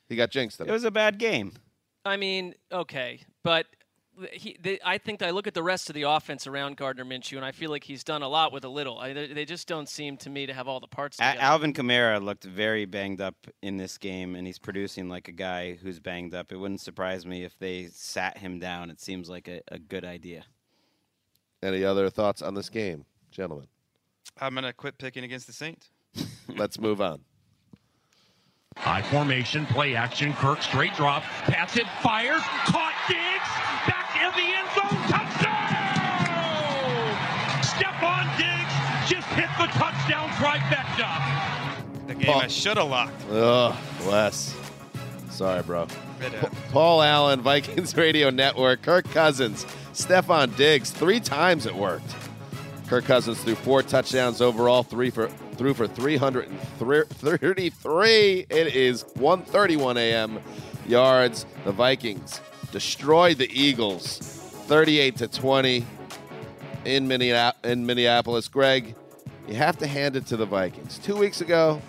He 0.10 0.18
got 0.18 0.32
jinxed. 0.32 0.60
It 0.60 0.70
was 0.70 0.84
a 0.84 0.92
bad 0.92 1.18
game. 1.18 1.54
I 2.04 2.18
mean, 2.18 2.56
okay, 2.72 3.22
but 3.44 3.68
he, 4.32 4.57
they, 4.61 4.80
I 4.84 4.97
think 4.97 5.22
I 5.22 5.32
look 5.32 5.47
at 5.47 5.53
the 5.53 5.63
rest 5.63 5.89
of 5.89 5.93
the 5.93 6.03
offense 6.03 6.47
around 6.47 6.78
Gardner 6.78 7.05
Minshew, 7.05 7.38
and 7.38 7.45
I 7.45 7.51
feel 7.51 7.70
like 7.70 7.84
he's 7.84 8.03
done 8.03 8.22
a 8.22 8.28
lot 8.28 8.51
with 8.51 8.63
a 8.63 8.70
little. 8.70 8.99
I, 8.99 9.13
they 9.13 9.28
they 9.28 9.45
just 9.45 9.67
don't 9.67 9.88
seem 9.89 10.17
to 10.17 10.30
me 10.30 10.45
to 10.45 10.53
have 10.53 10.67
all 10.67 10.80
the 10.80 10.88
parts 10.88 11.17
A- 11.20 11.24
together. 11.24 11.41
Alvin 11.41 11.74
Kamara 11.74 12.22
looked 12.22 12.43
very 12.43 12.86
banged 12.86 13.22
up 13.22 13.36
in 13.61 13.78
this 13.78 13.97
game, 13.97 14.36
and 14.36 14.45
he's 14.47 14.59
producing 14.59 15.09
like 15.09 15.28
a 15.28 15.32
guy 15.32 15.74
who's 15.76 15.99
banged 15.99 16.34
up. 16.34 16.51
It 16.51 16.57
wouldn't 16.57 16.82
surprise 16.82 17.26
me 17.26 17.43
if 17.43 17.57
they 17.59 17.88
sat 17.91 18.38
him 18.38 18.59
down. 18.59 18.89
It 18.89 18.99
seems 18.99 19.30
like 19.30 19.47
a, 19.47 19.61
a 19.70 19.80
good 19.80 20.05
idea. 20.05 20.45
Any 21.61 21.84
other 21.84 22.09
thoughts 22.09 22.41
on 22.41 22.53
this 22.53 22.70
game, 22.70 23.05
gentlemen? 23.32 23.67
I'm 24.39 24.55
gonna 24.55 24.74
quit 24.74 24.97
picking 24.97 25.24
against 25.24 25.47
the 25.47 25.53
Saints. 25.53 25.89
Let's 26.47 26.80
move 26.80 27.01
on. 27.01 27.22
High 28.78 29.01
formation, 29.01 29.65
play 29.65 29.95
action. 29.95 30.32
Kirk 30.34 30.61
straight 30.61 30.93
drop. 30.93 31.24
Pass 31.24 31.76
it, 31.76 31.86
fires. 32.01 32.41
Caught 32.65 32.93
Diggs. 33.09 33.49
Back 33.86 34.15
in 34.15 34.32
the 34.39 34.55
end 34.55 34.70
zone. 34.76 34.99
Touchdown! 35.10 35.55
Stefon 37.64 38.26
Diggs 38.38 38.74
just 39.10 39.28
hit 39.30 39.49
the 39.57 39.66
touchdown 39.78 40.30
trifecta. 40.30 41.10
The 42.07 42.16
game 42.16 42.32
Paul- 42.34 42.41
I 42.41 42.47
should 42.47 42.78
have 42.78 42.89
locked. 42.89 43.14
Ugh, 43.32 43.76
Wes. 44.07 44.55
Sorry, 45.30 45.62
bro. 45.64 45.88
Paul 46.72 47.01
Allen, 47.01 47.39
Vikings 47.41 47.95
Radio 47.95 48.30
Network, 48.30 48.82
Kirk 48.82 49.05
Cousins, 49.12 49.66
Stefon 49.93 50.53
Diggs, 50.57 50.91
three 50.91 51.20
times 51.22 51.66
it 51.66 51.74
worked. 51.76 52.14
Kirk 52.88 53.05
Cousins 53.05 53.39
threw 53.41 53.55
four 53.55 53.82
touchdowns 53.84 54.41
overall, 54.41 54.84
three 54.84 55.10
for 55.12 55.30
threw 55.55 55.74
for 55.74 55.88
333. 55.88 58.45
It 58.49 58.76
is 58.76 59.03
1:31 59.18 59.95
a.m. 59.97 60.39
yards. 60.88 61.45
The 61.66 61.72
Vikings 61.72 62.41
destroyed 62.72 63.38
the 63.38 63.49
Eagles, 63.51 64.39
38 64.70 65.15
to 65.15 65.28
20 65.28 65.84
in 66.86 67.11
in 67.11 67.86
Minneapolis. 67.88 68.47
Greg, 68.47 68.93
you 69.47 69.55
have 69.55 69.80
to 69.80 69.88
hand 69.88 70.15
it 70.15 70.28
to 70.28 70.38
the 70.38 70.45
Vikings. 70.45 70.99
Two 70.99 71.17
weeks 71.17 71.41
ago, 71.41 71.82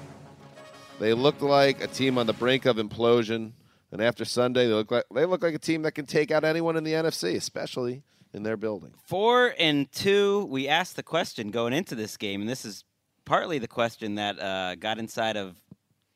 they 0.98 1.12
looked 1.12 1.42
like 1.42 1.82
a 1.82 1.86
team 1.88 2.16
on 2.16 2.26
the 2.26 2.32
brink 2.32 2.64
of 2.64 2.76
implosion, 2.76 3.52
and 3.92 4.00
after 4.00 4.24
Sunday, 4.24 4.66
they 4.66 4.72
look 4.72 4.90
like 4.90 5.04
they 5.12 5.26
look 5.26 5.42
like 5.42 5.54
a 5.54 5.58
team 5.58 5.82
that 5.82 5.92
can 5.92 6.06
take 6.06 6.30
out 6.30 6.42
anyone 6.42 6.74
in 6.74 6.82
the 6.82 6.94
NFC, 6.94 7.36
especially 7.36 8.02
in 8.32 8.44
their 8.44 8.56
building. 8.56 8.94
Four 9.04 9.54
and 9.58 9.92
two. 9.92 10.46
We 10.46 10.66
asked 10.66 10.96
the 10.96 11.02
question 11.02 11.50
going 11.50 11.74
into 11.74 11.94
this 11.94 12.16
game, 12.16 12.40
and 12.40 12.48
this 12.48 12.64
is 12.64 12.84
partly 13.26 13.58
the 13.58 13.68
question 13.68 14.14
that 14.14 14.40
uh, 14.40 14.76
got 14.76 14.98
inside 14.98 15.36
of 15.36 15.60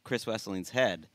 Chris 0.02 0.24
Wesseling's 0.24 0.70
head. 0.70 1.08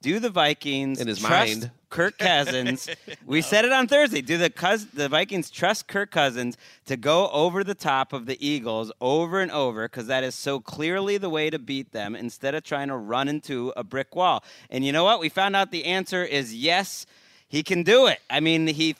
Do 0.00 0.20
the 0.20 0.30
Vikings 0.30 1.00
In 1.00 1.08
his 1.08 1.18
trust 1.18 1.60
mind. 1.60 1.70
Kirk 1.90 2.18
Cousins? 2.18 2.88
we 3.26 3.42
said 3.42 3.64
it 3.64 3.72
on 3.72 3.88
Thursday. 3.88 4.20
Do 4.20 4.38
the 4.38 4.48
Cous- 4.48 4.84
the 4.84 5.08
Vikings 5.08 5.50
trust 5.50 5.88
Kirk 5.88 6.12
Cousins 6.12 6.56
to 6.86 6.96
go 6.96 7.28
over 7.30 7.64
the 7.64 7.74
top 7.74 8.12
of 8.12 8.26
the 8.26 8.44
Eagles 8.46 8.92
over 9.00 9.40
and 9.40 9.50
over 9.50 9.88
because 9.88 10.06
that 10.06 10.22
is 10.22 10.36
so 10.36 10.60
clearly 10.60 11.18
the 11.18 11.30
way 11.30 11.50
to 11.50 11.58
beat 11.58 11.90
them 11.90 12.14
instead 12.14 12.54
of 12.54 12.62
trying 12.62 12.88
to 12.88 12.96
run 12.96 13.28
into 13.28 13.72
a 13.76 13.82
brick 13.82 14.14
wall? 14.14 14.44
And 14.70 14.84
you 14.84 14.92
know 14.92 15.04
what? 15.04 15.18
We 15.18 15.28
found 15.28 15.56
out 15.56 15.72
the 15.72 15.84
answer 15.84 16.24
is 16.24 16.54
yes. 16.54 17.04
He 17.48 17.62
can 17.64 17.82
do 17.82 18.06
it. 18.06 18.20
I 18.30 18.38
mean, 18.40 18.68
he 18.68 18.94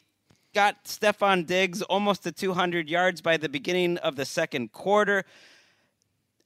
got 0.55 0.85
Stefon 0.85 1.47
Diggs 1.47 1.83
almost 1.83 2.25
to 2.25 2.33
200 2.33 2.89
yards 2.89 3.21
by 3.21 3.37
the 3.37 3.49
beginning 3.49 3.99
of 3.99 4.17
the 4.17 4.25
second 4.25 4.73
quarter. 4.73 5.25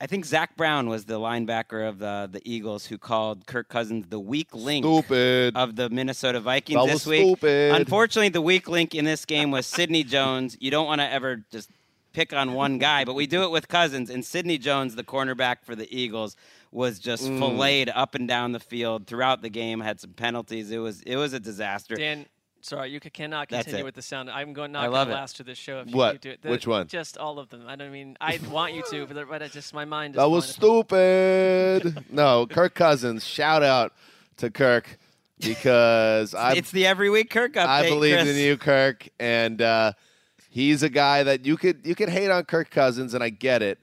I 0.03 0.07
think 0.09 0.25
Zach 0.25 0.57
Brown 0.57 0.89
was 0.89 1.05
the 1.05 1.21
linebacker 1.21 1.89
of 1.89 2.01
the, 2.01 2.29
the 2.33 2.43
Eagles 2.45 2.87
who 2.87 2.99
called 2.99 3.47
Kirk 3.47 3.69
Cousins 3.69 4.07
the 4.09 4.19
weak 4.19 4.53
link 4.53 4.85
Stupid. 4.85 5.57
of 5.57 5.77
the 5.77 5.89
Minnesota 5.91 6.41
Vikings 6.41 6.75
That 6.77 6.83
was 6.83 6.93
this 6.93 7.07
week. 7.07 7.21
stupid. 7.23 7.73
Unfortunately, 7.77 8.29
the 8.29 8.43
weak 8.43 8.69
link 8.69 8.97
in 8.97 9.05
this 9.05 9.25
game 9.25 9.53
was 9.53 9.65
Sidney 9.65 10.03
Jones. 10.17 10.57
You 10.61 10.73
don't 10.73 10.87
want 10.87 11.01
to 11.01 11.09
ever 11.09 11.45
just 11.53 11.71
pick 12.15 12.33
on 12.33 12.53
one 12.53 12.79
guy, 12.79 13.05
but 13.05 13.15
we 13.15 13.29
do 13.29 13.45
it 13.45 13.53
with 13.53 13.69
Cousins 13.69 14.11
and 14.11 14.25
Sidney 14.25 14.59
Jones, 14.59 14.97
the 14.97 15.05
cornerback 15.05 15.59
for 15.63 15.77
the 15.77 15.87
Eagles, 15.97 16.37
was 16.73 16.99
just 16.99 17.23
Mm. 17.23 17.39
filleted 17.39 17.93
up 17.95 18.17
and 18.17 18.27
down 18.27 18.51
the 18.51 18.59
field 18.61 19.07
throughout 19.07 19.41
the 19.41 19.51
game. 19.51 19.79
Had 19.81 20.01
some 20.01 20.15
penalties. 20.15 20.73
It 20.73 20.79
was 20.79 21.03
it 21.03 21.15
was 21.17 21.33
a 21.33 21.39
disaster. 21.39 21.95
Dan, 21.95 22.27
sorry, 22.63 22.91
you 22.91 23.01
cannot 23.01 23.49
continue 23.49 23.85
with 23.85 23.95
the 23.95 24.03
sound. 24.03 24.31
I'm 24.31 24.53
going 24.53 24.73
not 24.73 24.91
going 24.91 25.09
to 25.09 25.13
last 25.15 25.37
to 25.37 25.43
this 25.43 25.59
show 25.59 25.81
if 25.81 25.91
you 25.91 25.97
What? 25.97 26.13
keep 26.13 26.21
doing 26.23 26.39
it. 26.43 26.49
Which 26.49 26.67
one? 26.67 26.87
Just 26.89 27.19
all 27.19 27.39
of 27.39 27.51
them. 27.51 27.65
I 27.67 27.77
don't 27.77 27.93
mean 27.93 28.17
I 28.21 28.39
want 28.51 28.75
you 28.75 28.83
to, 28.91 29.07
but, 29.07 29.29
but 29.29 29.43
I 29.43 29.49
just 29.49 29.75
my 29.75 29.85
mind. 29.85 30.15
Is 30.15 30.19
That 30.19 30.31
was 30.31 30.49
stupid. 30.49 32.05
no, 32.11 32.47
Kirk 32.47 32.75
Cousins. 32.75 33.27
Shout 33.27 33.63
out 33.63 33.93
to 34.39 34.51
Kirk 34.51 34.99
because 35.39 36.35
I 36.35 36.55
it's 36.55 36.71
the 36.71 36.87
every 36.87 37.11
week 37.11 37.31
Kirk 37.31 37.53
update. 37.55 37.67
I 37.67 37.89
believe 37.89 38.17
Chris. 38.17 38.29
in 38.29 38.37
you, 38.37 38.57
Kirk, 38.57 39.09
and 39.21 39.61
uh, 39.61 39.93
he's 40.51 40.83
a 40.83 40.89
guy 40.89 41.23
that 41.25 41.45
you 41.45 41.57
could 41.57 41.85
you 41.85 41.95
could 41.95 42.09
hate 42.09 42.31
on 42.31 42.45
Kirk 42.45 42.71
Cousins, 42.71 43.15
and 43.15 43.23
I 43.23 43.29
get 43.29 43.63
it, 43.63 43.79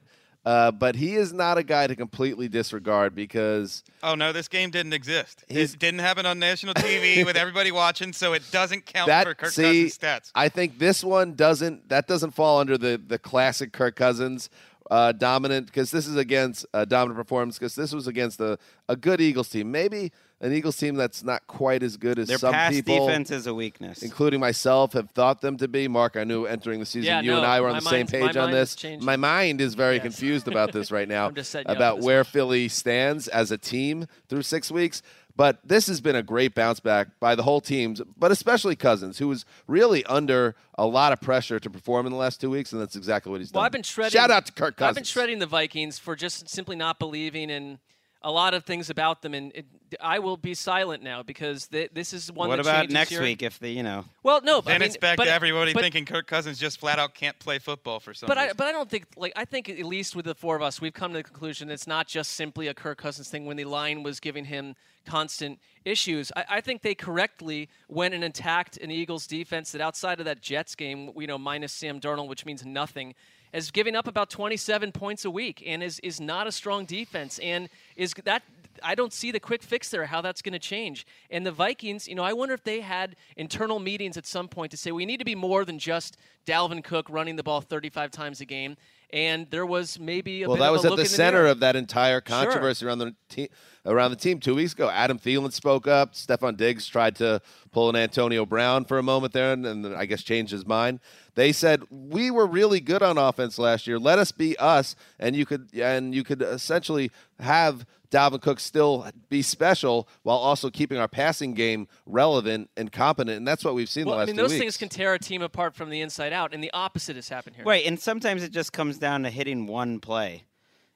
uh, 0.49 0.71
but 0.71 0.95
he 0.95 1.13
is 1.13 1.31
not 1.31 1.59
a 1.59 1.63
guy 1.63 1.85
to 1.85 1.95
completely 1.95 2.47
disregard 2.47 3.13
because 3.13 3.83
Oh 4.01 4.15
no, 4.15 4.33
this 4.33 4.47
game 4.47 4.71
didn't 4.71 4.93
exist. 4.93 5.43
It 5.47 5.77
didn't 5.77 5.99
happen 5.99 6.25
on 6.25 6.39
national 6.39 6.73
TV 6.73 7.23
with 7.25 7.37
everybody 7.37 7.71
watching, 7.71 8.13
so 8.13 8.33
it 8.33 8.41
doesn't 8.49 8.87
count 8.87 9.09
that 9.09 9.27
for 9.27 9.35
Kirk 9.35 9.51
see, 9.51 9.61
Cousins 9.61 9.97
stats. 9.99 10.31
I 10.33 10.49
think 10.49 10.79
this 10.79 11.03
one 11.03 11.35
doesn't 11.35 11.89
that 11.89 12.07
doesn't 12.07 12.31
fall 12.31 12.59
under 12.59 12.79
the 12.79 12.99
the 13.05 13.19
classic 13.19 13.73
Kirk 13.73 13.95
Cousins 13.95 14.49
uh, 14.89 15.11
dominant 15.11 15.67
because 15.67 15.91
this 15.91 16.07
is 16.07 16.15
against 16.15 16.65
a 16.73 16.85
dominant 16.85 17.17
performance 17.17 17.57
because 17.59 17.75
this 17.75 17.93
was 17.93 18.07
against 18.07 18.39
a, 18.39 18.57
a 18.87 18.95
good 18.95 19.21
Eagles 19.21 19.49
team, 19.49 19.71
maybe 19.71 20.11
an 20.41 20.51
Eagles 20.53 20.77
team 20.77 20.95
that's 20.95 21.23
not 21.23 21.45
quite 21.47 21.83
as 21.83 21.97
good 21.97 22.17
as 22.17 22.27
Their 22.29 22.37
some 22.37 22.53
pass 22.53 22.71
people. 22.73 23.05
defense 23.05 23.29
is 23.29 23.45
a 23.45 23.53
weakness. 23.53 24.01
including 24.03 24.39
myself, 24.39 24.93
have 24.93 25.11
thought 25.11 25.41
them 25.41 25.57
to 25.57 25.67
be. 25.67 25.87
Mark, 25.87 26.15
I 26.17 26.23
knew 26.23 26.45
entering 26.45 26.79
the 26.79 26.85
season, 26.85 27.05
Yeah, 27.07 27.21
you 27.21 27.35
and 27.35 27.45
I 27.45 27.59
were 27.61 27.67
on 27.67 27.75
the 27.75 27.81
same 27.81 28.07
page 28.07 28.35
on 28.37 28.51
this. 28.51 28.75
My 29.01 29.15
mind 29.17 29.61
is 29.61 29.75
very 29.75 29.95
Yes. 29.95 30.03
confused 30.03 30.47
about 30.47 30.71
this 30.71 30.91
right 30.91 31.07
now 31.17 31.27
I'm 31.27 31.35
just 31.35 31.51
setting 31.51 31.69
you 31.69 31.73
up 31.73 31.77
for 31.77 31.83
about 31.83 31.99
where 32.05 32.19
one. 32.19 32.25
Philly 32.25 32.67
stands 32.69 33.27
as 33.27 33.51
a 33.51 33.57
team 33.57 34.07
through 34.27 34.41
six 34.43 34.71
weeks. 34.71 35.01
But 35.39 35.65
this 35.65 35.87
has 35.87 36.01
been 36.01 36.17
a 36.17 36.21
great 36.21 36.53
bounce 36.53 36.81
back 36.81 37.17
by 37.21 37.33
the 37.33 37.43
whole 37.43 37.61
teams, 37.61 38.01
but 38.17 38.29
especially 38.29 38.75
Cousins, 38.75 39.19
who 39.19 39.29
was 39.29 39.45
really 39.67 40.03
under 40.03 40.53
a 40.77 40.85
lot 40.85 41.13
of 41.13 41.21
pressure 41.21 41.61
to 41.61 41.69
perform 41.69 42.05
in 42.05 42.11
the 42.11 42.17
last 42.17 42.41
two 42.41 42.49
weeks, 42.49 42.73
and 42.73 42.81
that's 42.81 42.97
exactly 42.97 43.31
what 43.31 43.39
he's 43.39 43.53
Well, 43.53 43.61
done. 43.61 43.67
I've 43.67 43.71
been 43.71 43.83
shredding. 43.83 44.19
Shout 44.19 44.31
out 44.31 44.47
to 44.47 44.51
Kirk 44.51 44.75
Cousins. 44.75 44.89
I've 44.89 44.95
been 44.95 45.03
shredding 45.05 45.39
the 45.39 45.45
Vikings 45.45 45.97
for 45.97 46.17
just 46.17 46.49
simply 46.49 46.75
not 46.75 46.99
believing 46.99 47.49
in 47.49 47.79
a 48.21 48.31
lot 48.31 48.53
of 48.53 48.65
things 48.65 48.89
about 48.89 49.21
them, 49.21 49.33
and 49.33 49.51
it, 49.55 49.65
I 50.01 50.19
will 50.19 50.35
be 50.35 50.53
silent 50.53 51.01
now 51.01 51.23
because 51.23 51.67
th- 51.67 51.91
this 51.93 52.11
is 52.11 52.29
one. 52.31 52.49
what 52.49 52.57
that 52.57 52.61
about 52.61 52.89
next 52.89 53.11
your- 53.11 53.21
week 53.21 53.41
if 53.41 53.59
the 53.59 53.69
you 53.69 53.81
know? 53.81 54.03
Well, 54.23 54.41
no, 54.41 54.61
but 54.61 54.65
then 54.65 54.75
I 54.75 54.79
mean, 54.79 54.87
it's 54.87 54.97
back 54.97 55.15
but- 55.17 55.25
to 55.25 55.31
everybody 55.31 55.71
but- 55.73 55.81
thinking 55.81 56.03
Kirk 56.05 56.27
Cousins 56.27 56.59
just 56.59 56.79
flat 56.79 56.99
out 56.99 57.13
can't 57.15 57.39
play 57.39 57.59
football 57.59 58.01
for 58.01 58.13
some 58.13 58.27
But 58.27 58.37
I, 58.37 58.51
but 58.53 58.67
I 58.67 58.71
don't 58.73 58.89
think 58.89 59.05
like 59.15 59.31
I 59.37 59.45
think 59.45 59.69
at 59.69 59.85
least 59.85 60.15
with 60.17 60.25
the 60.25 60.35
four 60.35 60.55
of 60.57 60.61
us, 60.61 60.81
we've 60.81 60.93
come 60.93 61.13
to 61.13 61.19
the 61.19 61.23
conclusion 61.23 61.69
it's 61.71 61.87
not 61.87 62.07
just 62.07 62.31
simply 62.31 62.67
a 62.67 62.73
Kirk 62.73 62.97
Cousins 62.97 63.29
thing 63.29 63.45
when 63.45 63.55
the 63.55 63.65
line 63.65 64.03
was 64.03 64.19
giving 64.19 64.45
him 64.45 64.75
constant 65.05 65.57
issues. 65.85 66.31
I, 66.35 66.45
I 66.49 66.61
think 66.61 66.81
they 66.81 66.95
correctly 66.95 67.69
went 67.87 68.13
and 68.13 68.23
attacked 68.23 68.75
an 68.77 68.91
Eagles 68.91 69.27
defense 69.27 69.71
that 69.71 69.81
outside 69.81 70.19
of 70.19 70.25
that 70.25 70.41
Jets 70.41 70.75
game, 70.75 71.11
you 71.17 71.25
know, 71.25 71.37
minus 71.37 71.71
Sam 71.71 71.99
Darnold, 72.01 72.27
which 72.27 72.45
means 72.45 72.65
nothing, 72.65 73.15
is 73.53 73.71
giving 73.71 73.95
up 73.95 74.07
about 74.07 74.29
27 74.29 74.91
points 74.91 75.25
a 75.25 75.31
week 75.31 75.63
and 75.65 75.83
is 75.83 75.99
is 75.99 76.19
not 76.19 76.47
a 76.47 76.51
strong 76.51 76.85
defense 76.85 77.39
and 77.39 77.69
is 77.95 78.13
that. 78.25 78.43
I 78.81 78.95
don't 78.95 79.11
see 79.11 79.31
the 79.31 79.41
quick 79.41 79.61
fix 79.61 79.89
there, 79.89 80.05
how 80.05 80.21
that's 80.21 80.41
going 80.41 80.53
to 80.53 80.59
change. 80.59 81.05
And 81.29 81.45
the 81.45 81.51
Vikings, 81.51 82.07
you 82.07 82.15
know, 82.15 82.23
I 82.23 82.31
wonder 82.31 82.53
if 82.53 82.63
they 82.63 82.79
had 82.79 83.17
internal 83.35 83.77
meetings 83.77 84.15
at 84.15 84.25
some 84.25 84.47
point 84.47 84.71
to 84.71 84.77
say 84.77 84.93
we 84.93 85.05
need 85.05 85.17
to 85.17 85.25
be 85.25 85.35
more 85.35 85.65
than 85.65 85.79
just 85.79 86.15
Dalvin 86.45 86.81
Cook 86.81 87.09
running 87.09 87.35
the 87.35 87.43
ball 87.43 87.59
35 87.59 88.09
times 88.09 88.39
a 88.39 88.45
game. 88.45 88.77
And 89.11 89.49
there 89.49 89.65
was 89.65 89.99
maybe 89.99 90.43
a 90.43 90.47
well, 90.47 90.55
bit 90.55 90.61
that 90.61 90.71
was 90.71 90.85
at 90.85 90.95
the 90.95 91.05
center 91.05 91.45
of 91.45 91.59
that 91.59 91.75
entire 91.75 92.21
controversy 92.21 92.85
around 92.85 92.99
the 92.99 93.15
team. 93.27 93.47
Around 93.89 94.11
the 94.11 94.17
team 94.17 94.39
two 94.39 94.53
weeks 94.53 94.73
ago, 94.73 94.89
Adam 94.89 95.17
Thielen 95.17 95.51
spoke 95.51 95.87
up. 95.87 96.13
Stefon 96.13 96.55
Diggs 96.55 96.85
tried 96.85 97.15
to 97.15 97.41
pull 97.71 97.89
an 97.89 97.95
Antonio 97.95 98.45
Brown 98.45 98.85
for 98.85 98.99
a 98.99 99.03
moment 99.03 99.33
there, 99.33 99.51
and, 99.51 99.65
and 99.65 99.95
I 99.95 100.05
guess 100.05 100.21
changed 100.21 100.51
his 100.51 100.65
mind. 100.65 100.99
They 101.33 101.51
said 101.51 101.83
we 101.89 102.29
were 102.29 102.45
really 102.45 102.81
good 102.81 103.01
on 103.01 103.17
offense 103.17 103.57
last 103.57 103.87
year. 103.87 103.97
Let 103.97 104.19
us 104.19 104.31
be 104.31 104.55
us, 104.57 104.95
and 105.19 105.35
you 105.35 105.45
could 105.45 105.73
and 105.73 106.13
you 106.13 106.23
could 106.23 106.43
essentially 106.43 107.09
have 107.39 107.85
Dalvin 108.11 108.41
Cook 108.41 108.59
still 108.59 109.07
be 109.29 109.41
special 109.41 110.07
while 110.23 110.37
also 110.37 110.69
keeping 110.69 110.97
our 110.97 111.07
passing 111.07 111.53
game 111.53 111.87
relevant 112.05 112.69
and 112.75 112.91
competent. 112.91 113.37
And 113.37 113.47
that's 113.47 113.63
what 113.63 113.75
we've 113.75 113.89
seen 113.89 114.05
Well, 114.05 114.17
the 114.17 114.23
I 114.23 114.25
mean, 114.25 114.35
two 114.35 114.41
those 114.41 114.51
weeks. 114.51 114.61
things 114.61 114.77
can 114.77 114.89
tear 114.89 115.13
a 115.13 115.19
team 115.19 115.41
apart 115.41 115.75
from 115.75 115.89
the 115.89 116.01
inside 116.01 116.33
out, 116.33 116.53
and 116.53 116.63
the 116.63 116.71
opposite 116.73 117.15
has 117.15 117.29
happened 117.29 117.55
here. 117.55 117.65
Right, 117.65 117.85
and 117.85 117.99
sometimes 117.99 118.43
it 118.43 118.51
just 118.51 118.73
comes 118.73 118.97
down 118.97 119.23
to 119.23 119.29
hitting 119.29 119.67
one 119.67 119.99
play, 119.99 120.43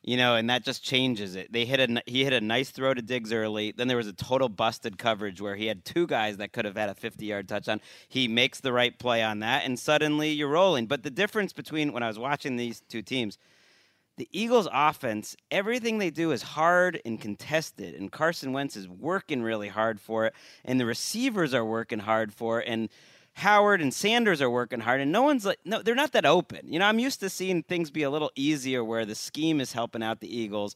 you 0.04 0.18
know, 0.18 0.36
and 0.36 0.50
that 0.50 0.66
just 0.66 0.84
changes 0.84 1.36
it. 1.36 1.52
They 1.52 1.64
hit 1.64 1.80
a 1.80 2.04
he 2.06 2.26
hit 2.26 2.34
a 2.34 2.42
nice 2.42 2.72
throw 2.72 2.94
to 2.94 3.02
Diggs 3.02 3.32
early. 3.32 3.72
Then 3.72 3.88
there 3.88 3.98
was 3.98 4.08
a 4.08 4.14
total 4.14 4.50
busted 4.50 4.98
coverage 4.98 5.40
where 5.40 5.56
he 5.56 5.68
had 5.68 5.86
two 5.86 6.06
guys 6.06 6.38
that 6.38 6.52
could 6.52 6.66
have 6.66 6.76
had 6.76 6.90
a 6.90 6.94
50 6.94 7.26
yard 7.26 7.48
touchdown. 7.48 7.80
He 8.10 8.28
makes 8.28 8.60
the 8.60 8.74
right 8.74 8.98
play 9.00 9.24
on 9.24 9.40
that, 9.40 9.64
and 9.66 9.80
suddenly 9.80 10.32
you're 10.32 10.50
rolling. 10.50 10.88
But 10.88 11.04
the 11.04 11.10
difference 11.10 11.54
between 11.54 11.94
when 11.94 12.04
I 12.04 12.08
was 12.08 12.20
watching 12.20 12.58
these 12.58 12.82
two 12.82 13.02
teams. 13.02 13.38
The 14.16 14.30
Eagles' 14.32 14.68
offense, 14.72 15.36
everything 15.50 15.98
they 15.98 16.12
do 16.12 16.34
is 16.34 16.44
hard 16.44 17.02
and 17.04 17.20
contested, 17.20 17.96
and 17.96 18.12
Carson 18.12 18.54
Wentz 18.54 18.76
is 18.78 18.88
working 18.88 19.42
really 19.42 19.70
hard 19.70 20.00
for 20.00 20.28
it, 20.28 20.36
and 20.64 20.80
the 20.80 20.86
receivers 20.86 21.52
are 21.52 21.66
working 21.66 21.98
hard 21.98 22.32
for 22.32 22.62
it, 22.62 22.68
and 22.68 22.90
Howard 23.34 23.82
and 23.82 23.94
Sanders 23.94 24.42
are 24.42 24.50
working 24.50 24.80
hard, 24.82 25.02
and 25.02 25.12
no 25.12 25.24
one's 25.24 25.46
like, 25.46 25.60
no, 25.66 25.82
they're 25.82 25.96
not 25.96 26.12
that 26.14 26.26
open. 26.26 26.72
You 26.72 26.80
know, 26.80 26.86
I'm 26.86 27.00
used 27.00 27.20
to 27.22 27.30
seeing 27.30 27.64
things 27.64 27.90
be 27.92 28.04
a 28.04 28.10
little 28.10 28.32
easier 28.36 28.84
where 28.84 29.06
the 29.06 29.16
scheme 29.16 29.60
is 29.60 29.74
helping 29.74 30.04
out 30.04 30.20
the 30.20 30.36
Eagles, 30.36 30.76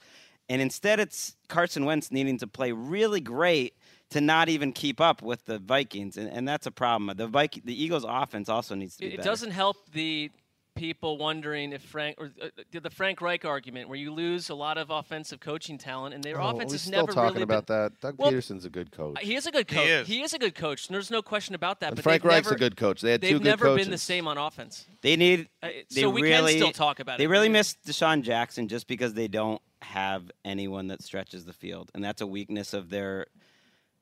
and 0.50 0.62
instead 0.62 1.00
it's 1.00 1.36
Carson 1.48 1.86
Wentz 1.86 2.12
needing 2.12 2.38
to 2.40 2.48
play 2.48 2.72
really 2.72 3.22
great 3.22 3.76
to 4.10 4.22
not 4.22 4.50
even 4.50 4.72
keep 4.72 5.00
up 5.02 5.22
with 5.22 5.46
the 5.46 5.60
Vikings, 5.60 6.18
and, 6.18 6.30
and 6.32 6.48
that's 6.48 6.66
a 6.66 6.72
problem. 6.72 7.16
The 7.16 7.28
Viking, 7.28 7.64
the 7.66 7.84
Eagles' 7.84 8.06
offense 8.08 8.50
also 8.50 8.74
needs 8.74 8.96
to 8.96 9.02
be 9.02 9.08
It, 9.08 9.14
it 9.14 9.18
better. 9.18 9.30
doesn't 9.30 9.52
help 9.52 9.78
the 9.92 10.32
people 10.78 11.18
wondering 11.18 11.74
if 11.74 11.82
Frank 11.82 12.16
or 12.20 12.32
uh, 12.42 12.48
the 12.82 12.90
Frank 12.90 13.22
Reich 13.22 13.44
argument, 13.46 13.90
where 13.90 13.98
you 13.98 14.14
lose 14.14 14.50
a 14.50 14.56
lot 14.56 14.78
of 14.78 14.90
offensive 14.90 15.40
coaching 15.40 15.78
talent, 15.78 16.16
and 16.16 16.24
their 16.24 16.40
Oh, 16.40 16.50
offense 16.50 16.70
we're 16.70 16.74
has 16.76 16.82
still 16.82 17.02
never 17.02 17.12
talking 17.12 17.34
really 17.34 17.44
about 17.44 17.66
been, 17.68 17.76
that. 17.84 18.00
Doug 18.02 18.16
Well, 18.18 18.32
Pederson's 18.32 18.66
a 18.66 18.70
good 18.70 18.92
coach. 18.92 19.18
He 19.22 19.36
is 19.36 19.46
a 19.48 19.52
good 19.52 19.70
He 19.70 19.76
coach. 19.76 19.88
is. 19.88 20.08
He 20.08 20.22
is 20.22 20.34
a 20.34 20.40
good 20.40 20.56
coach. 20.56 20.88
and 20.88 20.94
There's 20.96 21.12
no 21.12 21.22
question 21.22 21.56
about 21.56 21.80
that. 21.82 21.88
And 21.88 21.96
but 21.98 22.04
Frank 22.04 22.22
they've 22.24 22.32
Reich's 22.32 22.46
never, 22.48 22.56
a 22.56 22.60
good 22.60 22.78
coach. 22.78 23.02
They 23.02 23.12
had 23.12 23.22
they've 23.22 23.32
two 23.32 23.40
good 23.40 23.44
never 23.46 23.76
been 23.76 23.92
the 23.92 23.98
same 23.98 24.28
on 24.28 24.38
offense. 24.38 24.86
They 25.02 25.16
need. 25.16 25.50
Uh, 25.62 25.70
They 25.94 26.02
so 26.02 26.10
we 26.10 26.22
really, 26.22 26.54
can 26.54 26.62
still 26.62 26.72
talk 26.72 27.00
about 27.00 27.16
it. 27.16 27.18
They 27.20 27.26
but 27.26 27.32
really 27.32 27.50
we- 27.50 27.54
miss 27.54 27.76
DeSean 27.86 28.22
Jackson 28.22 28.68
just 28.68 28.88
because 28.88 29.14
they 29.14 29.28
don't 29.28 29.62
have 29.82 30.32
anyone 30.44 30.88
that 30.88 31.04
stretches 31.04 31.46
the 31.46 31.54
field, 31.54 31.92
and 31.94 32.04
that's 32.04 32.22
a 32.22 32.28
weakness 32.28 32.74
of 32.74 32.90
their 32.90 33.28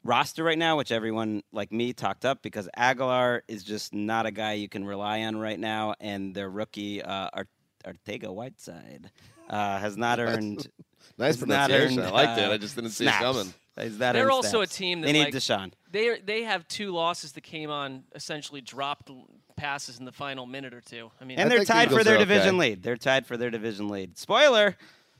roster 0.05 0.43
right 0.43 0.57
now, 0.57 0.77
which 0.77 0.91
everyone 0.91 1.41
like 1.51 1.71
me 1.73 1.91
talked 1.91 2.23
up 2.23 2.41
because 2.41 2.69
Agholor 2.77 3.41
is 3.49 3.63
just 3.63 3.93
not 3.93 4.25
a 4.25 4.31
guy 4.31 4.53
you 4.53 4.69
can 4.69 4.85
rely 4.85 5.21
on 5.23 5.35
right 5.35 5.59
now, 5.59 5.95
and 5.99 6.33
their 6.33 6.49
rookie 6.49 7.01
uh, 7.01 7.29
Art- 7.33 7.49
Ortega 7.85 8.31
Whiteside 8.31 9.11
uh, 9.49 9.79
has 9.79 9.97
not 10.05 10.19
earned. 10.19 10.67
Nice 11.17 11.39
has 11.39 11.47
not 11.47 11.69
pronunciation. 11.69 11.99
earned, 11.99 12.07
I 12.07 12.11
liked 12.11 12.39
it. 12.39 12.49
uh, 12.49 12.53
I 12.53 12.57
just 12.57 12.75
didn't 12.75 12.91
see 12.91 13.05
it 13.07 13.11
coming. 13.11 13.53
He's 13.79 13.99
not 13.99 14.13
They're 14.13 14.23
earned 14.23 14.31
also 14.31 14.61
a 14.61 14.67
team 14.67 15.01
that 15.01 15.07
they 15.07 15.13
need 15.13 15.25
like, 15.25 15.33
DeSean. 15.33 15.73
They 15.91 16.19
they 16.23 16.43
have 16.43 16.65
two 16.67 16.91
losses 16.93 17.33
that 17.33 17.41
came 17.41 17.69
on 17.69 18.03
essentially 18.15 18.61
dropped 18.61 19.11
passes 19.57 19.99
in 19.99 20.05
the 20.05 20.11
final 20.11 20.45
minute 20.45 20.73
or 20.73 20.81
two. 20.81 21.11
I 21.19 21.25
mean, 21.25 21.39
And 21.39 21.47
I 21.47 21.49
they're 21.49 21.57
think 21.59 21.67
the 21.67 21.73
tied 21.73 21.91
for 21.91 22.03
their 22.03 22.15
are 22.15 22.19
division 22.19 22.55
okay. 22.55 22.69
lead. 22.69 22.83
They're 22.83 22.97
tied 22.97 23.25
for 23.25 23.37
their 23.37 23.49
division 23.49 23.87
lead. 23.89 24.17
Spoiler. 24.17 24.75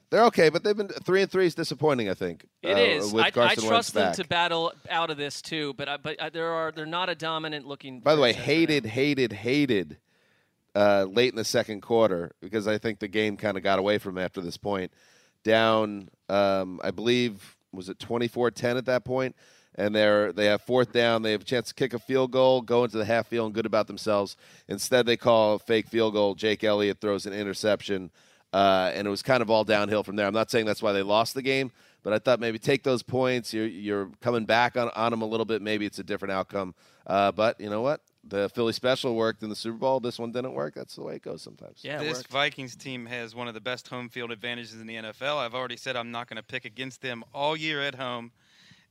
They're 0.10 0.26
okay, 0.26 0.50
but 0.50 0.64
they've 0.64 0.78
been 0.78 0.88
three 0.88 1.22
and 1.22 1.32
three 1.32 1.46
is 1.46 1.56
disappointing. 1.56 2.10
I 2.10 2.14
think 2.14 2.46
It 2.62 2.76
uh, 2.76 2.80
is. 2.80 3.14
I, 3.14 3.32
I 3.36 3.56
trust 3.56 3.94
them 3.94 4.08
back. 4.10 4.16
to 4.18 4.28
battle 4.28 4.72
out 4.90 5.10
of 5.10 5.18
this 5.18 5.42
too, 5.42 5.74
but 5.74 5.90
I, 5.90 5.98
but 5.98 6.20
uh, 6.20 6.30
there 6.30 6.52
are 6.52 6.72
they're 6.72 6.86
not 6.86 7.10
a 7.10 7.16
dominant 7.16 7.66
looking. 7.66 8.00
By 8.02 8.16
the 8.16 8.22
way, 8.22 8.34
hated, 8.34 8.86
hated, 8.86 9.34
hated 9.34 9.98
uh, 10.76 11.06
late 11.10 11.30
in 11.30 11.36
the 11.38 11.46
second 11.46 11.82
quarter 11.82 12.34
because 12.42 12.68
I 12.68 12.78
think 12.78 13.00
the 13.00 13.08
game 13.08 13.38
kind 13.38 13.58
of 13.58 13.64
got 13.64 13.80
away 13.80 13.98
from 13.98 14.18
after 14.18 14.42
this 14.42 14.58
point. 14.58 14.92
Down, 15.44 16.10
um, 16.28 16.82
I 16.84 16.92
believe, 16.92 17.56
was 17.72 17.88
it 17.90 17.98
24-10 18.00 18.78
at 18.78 18.86
that? 18.86 19.34
And 19.78 19.94
they're 19.94 20.32
they 20.32 20.46
have 20.46 20.62
fourth 20.62 20.94
down. 20.94 21.22
They 21.22 21.34
have 21.34 21.42
a 21.42 21.46
chance 21.46 21.68
to 21.68 21.74
kick 21.74 21.94
a 21.94 22.00
field 22.00 22.32
goal, 22.32 22.62
go 22.62 22.86
into 22.86 22.98
the 22.98 23.06
half 23.06 23.28
feeling 23.28 23.52
good 23.52 23.66
about 23.66 23.88
themselves. 23.88 24.38
Instead, 24.68 25.06
they 25.06 25.18
call 25.18 25.56
a 25.56 25.60
fake 25.60 25.88
field 25.88 26.14
goal. 26.14 26.34
Jake 26.34 26.64
Elliott 26.64 27.02
throws 27.02 27.26
an 27.26 27.34
interception, 27.34 28.10
uh, 28.56 28.90
and 28.96 29.06
it 29.06 29.10
was 29.10 29.22
kind 29.22 29.42
of 29.42 29.50
all 29.50 29.66
downhill 29.66 30.02
from 30.02 30.16
there. 30.16 30.26
I'm 30.26 30.34
not 30.34 30.50
saying 30.50 30.66
that's 30.66 30.82
why 30.82 30.94
they 30.94 31.02
lost 31.04 31.34
the 31.34 31.42
game, 31.42 31.74
but 32.04 32.14
I 32.14 32.20
thought 32.20 32.40
maybe 32.40 32.58
take 32.58 32.84
those 32.84 33.04
points. 33.04 33.54
You're, 33.54 33.68
you're 33.68 34.10
coming 34.22 34.46
back 34.46 34.78
on, 34.78 34.90
on 34.96 35.12
them 35.12 35.22
a 35.22 35.26
little 35.26 35.46
bit. 35.46 35.62
Maybe 35.62 35.86
it's 35.86 36.00
a 36.00 36.04
different 36.04 36.32
outcome. 36.32 36.74
Uh, 37.06 37.34
but 37.34 37.60
you 37.60 37.70
know 37.70 37.82
what? 37.82 38.00
The 38.24 38.48
Philly 38.48 38.72
special 38.72 39.14
worked 39.14 39.44
in 39.44 39.50
the 39.50 39.58
Super 39.58 39.78
Bowl. 39.78 40.00
This 40.00 40.18
one 40.18 40.32
didn't 40.32 40.54
work. 40.54 40.74
That's 40.74 40.96
the 40.96 41.04
way 41.04 41.18
it 41.18 41.22
goes 41.22 41.42
sometimes. 41.42 41.82
Yeah, 41.82 42.02
this 42.02 42.20
worked. 42.20 42.30
Vikings 42.30 42.78
team 42.78 43.06
has 43.08 43.36
one 43.36 43.50
of 43.50 43.56
the 43.56 43.60
best 43.60 43.90
home 43.90 44.08
field 44.08 44.32
advantages 44.32 44.80
in 44.80 44.88
the 44.88 44.96
NFL. 44.96 45.36
I've 45.36 45.54
already 45.54 45.76
said 45.76 45.98
I'm 45.98 46.12
not 46.12 46.30
going 46.30 46.38
to 46.38 46.44
pick 46.44 46.64
against 46.64 47.02
them 47.02 47.26
all 47.34 47.58
year 47.58 47.82
at 47.82 47.96
home. 47.96 48.32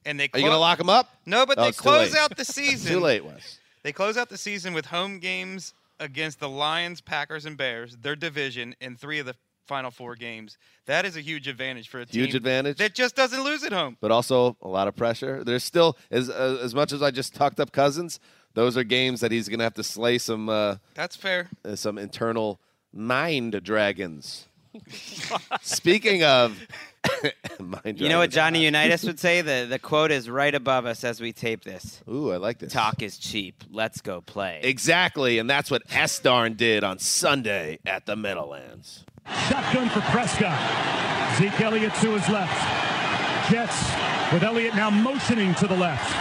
And 0.04 0.20
they 0.20 0.24
Are 0.24 0.38
you 0.38 0.44
going 0.44 0.52
to 0.52 0.58
lock 0.58 0.76
them 0.76 0.90
up? 0.90 1.08
No, 1.24 1.46
but 1.46 1.58
Oh, 1.58 1.64
they 1.64 1.72
close 1.72 2.14
out 2.14 2.36
the 2.36 2.44
season. 2.44 2.92
Too 2.92 3.00
late, 3.00 3.24
Wes. 3.24 3.58
They 3.82 3.92
close 3.92 4.18
out 4.18 4.28
the 4.28 4.36
season 4.36 4.74
with 4.74 4.84
home 4.84 5.20
games 5.20 5.72
against 6.00 6.40
the 6.40 6.48
Lions, 6.48 7.00
Packers, 7.00 7.46
and 7.46 7.56
Bears, 7.56 7.96
their 7.96 8.16
division, 8.16 8.74
in 8.80 8.96
three 8.96 9.18
of 9.18 9.26
the 9.26 9.34
final 9.66 9.90
four 9.90 10.14
games. 10.16 10.56
That 10.86 11.04
is 11.04 11.16
a 11.16 11.20
huge 11.20 11.48
advantage 11.48 11.88
for 11.88 12.00
a 12.00 12.06
team. 12.06 12.22
Huge 12.22 12.34
advantage. 12.34 12.78
That 12.78 12.94
just 12.94 13.16
doesn't 13.16 13.42
lose 13.42 13.64
at 13.64 13.72
home. 13.72 13.96
but 14.00 14.10
also 14.10 14.56
a 14.62 14.68
lot 14.68 14.88
of 14.88 14.96
pressure. 14.96 15.42
There's 15.44 15.64
still 15.64 15.96
as 16.10 16.28
uh, 16.30 16.58
as 16.62 16.74
much 16.74 16.92
as 16.92 17.02
I 17.02 17.10
just 17.10 17.34
talked 17.34 17.60
up 17.60 17.72
Cousins. 17.72 18.20
Those 18.54 18.76
are 18.76 18.84
games 18.84 19.20
that 19.20 19.32
he's 19.32 19.48
going 19.48 19.58
to 19.58 19.64
have 19.64 19.74
to 19.74 19.82
slay 19.82 20.18
some 20.18 20.48
uh, 20.48 20.76
That's 20.94 21.16
fair. 21.16 21.48
uh, 21.64 21.74
some 21.76 21.98
internal 21.98 22.60
mind 22.92 23.60
dragons. 23.64 24.46
Speaking 25.62 26.22
of 26.24 26.58
mind 27.58 28.00
You 28.00 28.08
know 28.08 28.18
what 28.18 28.30
dragons. 28.30 28.34
Johnny 28.34 28.64
Unitas 28.64 29.04
would 29.04 29.18
say? 29.20 29.40
The 29.40 29.66
the 29.68 29.78
quote 29.78 30.10
is 30.10 30.28
right 30.28 30.54
above 30.54 30.86
us 30.86 31.04
as 31.04 31.20
we 31.20 31.32
tape 31.32 31.64
this. 31.64 32.02
Ooh, 32.08 32.32
I 32.32 32.36
like 32.36 32.58
this. 32.58 32.72
Talk 32.72 33.02
is 33.02 33.18
cheap. 33.18 33.62
Let's 33.70 34.00
go 34.00 34.20
play. 34.20 34.60
Exactly, 34.62 35.38
and 35.38 35.48
that's 35.48 35.70
what 35.70 35.86
Estarn 35.88 36.56
did 36.56 36.82
on 36.84 36.98
Sunday 36.98 37.78
at 37.86 38.06
the 38.06 38.16
Meadowlands. 38.16 39.03
Shotgun 39.48 39.88
for 39.88 40.00
Prescott. 40.12 40.58
Zeke 41.36 41.60
Elliott 41.60 41.94
to 41.94 42.10
his 42.12 42.28
left. 42.28 42.54
Jets 43.50 43.90
with 44.32 44.42
Elliott 44.42 44.74
now 44.74 44.90
motioning 44.90 45.54
to 45.56 45.66
the 45.66 45.76
left. 45.76 46.12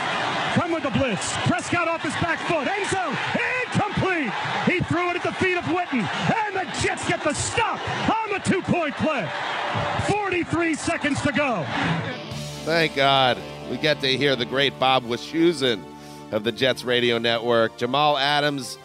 Come 0.56 0.72
with 0.72 0.84
the 0.84 0.92
blitz. 0.92 1.34
Prescott 1.48 1.88
off 1.88 2.02
his 2.02 2.14
back 2.14 2.40
foot. 2.48 2.68
End 2.68 2.88
zone. 2.90 3.18
Incomplete. 3.66 4.32
He 4.66 4.80
threw 4.82 5.10
it 5.10 5.16
at 5.16 5.24
the 5.24 5.34
feet 5.34 5.58
of 5.58 5.64
Witten. 5.66 6.08
And 6.46 6.56
the 6.56 6.64
Jets 6.82 7.08
get 7.08 7.24
the 7.24 7.34
stop 7.34 7.80
on 8.10 8.32
the 8.32 8.40
two-point 8.40 8.96
play. 8.96 9.30
43 10.08 10.76
seconds 10.76 11.22
to 11.22 11.32
go. 11.32 11.66
Thank 12.66 12.96
God 12.96 13.38
we 13.70 13.78
get 13.78 14.00
to 14.02 14.08
hear 14.08 14.36
the 14.36 14.46
great 14.46 14.78
Bob 14.80 15.04
Wischusen 15.06 15.84
of 16.32 16.44
the 16.44 16.52
Jets 16.52 16.84
radio 16.84 17.18
network. 17.18 17.78
Jamal 17.78 18.18
Adams, 18.18 18.78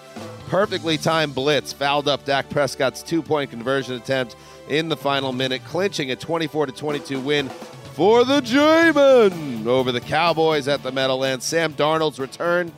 perfectly 0.49 0.96
timed 0.96 1.34
blitz, 1.34 1.72
fouled 1.72 2.09
up 2.09 2.24
Dak 2.24 2.49
Prescott's 2.49 3.03
two-point 3.03 3.51
conversion 3.51 3.94
attempt 3.94 4.34
in 4.68 4.88
the 4.88 4.96
final 4.96 5.32
minute, 5.32 5.62
clinching 5.64 6.11
a 6.11 6.16
24 6.16 6.68
22 6.68 7.20
win 7.20 7.49
for 7.92 8.24
the 8.24 8.40
J-Men 8.40 9.66
over 9.66 9.92
the 9.92 10.01
Cowboys 10.01 10.66
at 10.66 10.82
the 10.82 10.90
Meadowlands. 10.90 11.44
Sam 11.44 11.74
Darnold's 11.74 12.18
return 12.18 12.72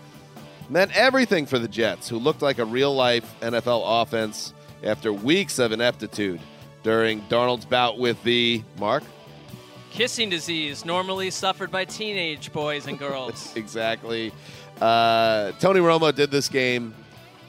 meant 0.68 0.97
everything 0.97 1.47
for 1.47 1.59
the 1.59 1.68
Jets, 1.68 2.09
who 2.09 2.18
looked 2.18 2.43
like 2.43 2.59
a 2.59 2.64
real-life 2.64 3.39
NFL 3.41 4.03
offense 4.03 4.53
after 4.83 5.12
weeks 5.12 5.59
of 5.59 5.73
ineptitude 5.73 6.41
during 6.83 7.21
Darnold's 7.23 7.66
bout 7.66 7.99
with 7.99 8.23
the 8.25 8.62
Mark. 8.79 9.05
Kissing 9.91 10.31
disease, 10.31 10.85
normally 10.85 11.31
suffered 11.31 11.71
by 11.71 11.85
teenage 11.85 12.53
boys 12.53 12.87
and 12.87 12.99
girls. 12.99 13.53
exactly. 13.57 14.33
Uh, 14.81 15.53
Tony 15.61 15.81
Romo 15.81 16.14
did 16.14 16.31
this 16.31 16.49
game 16.49 16.95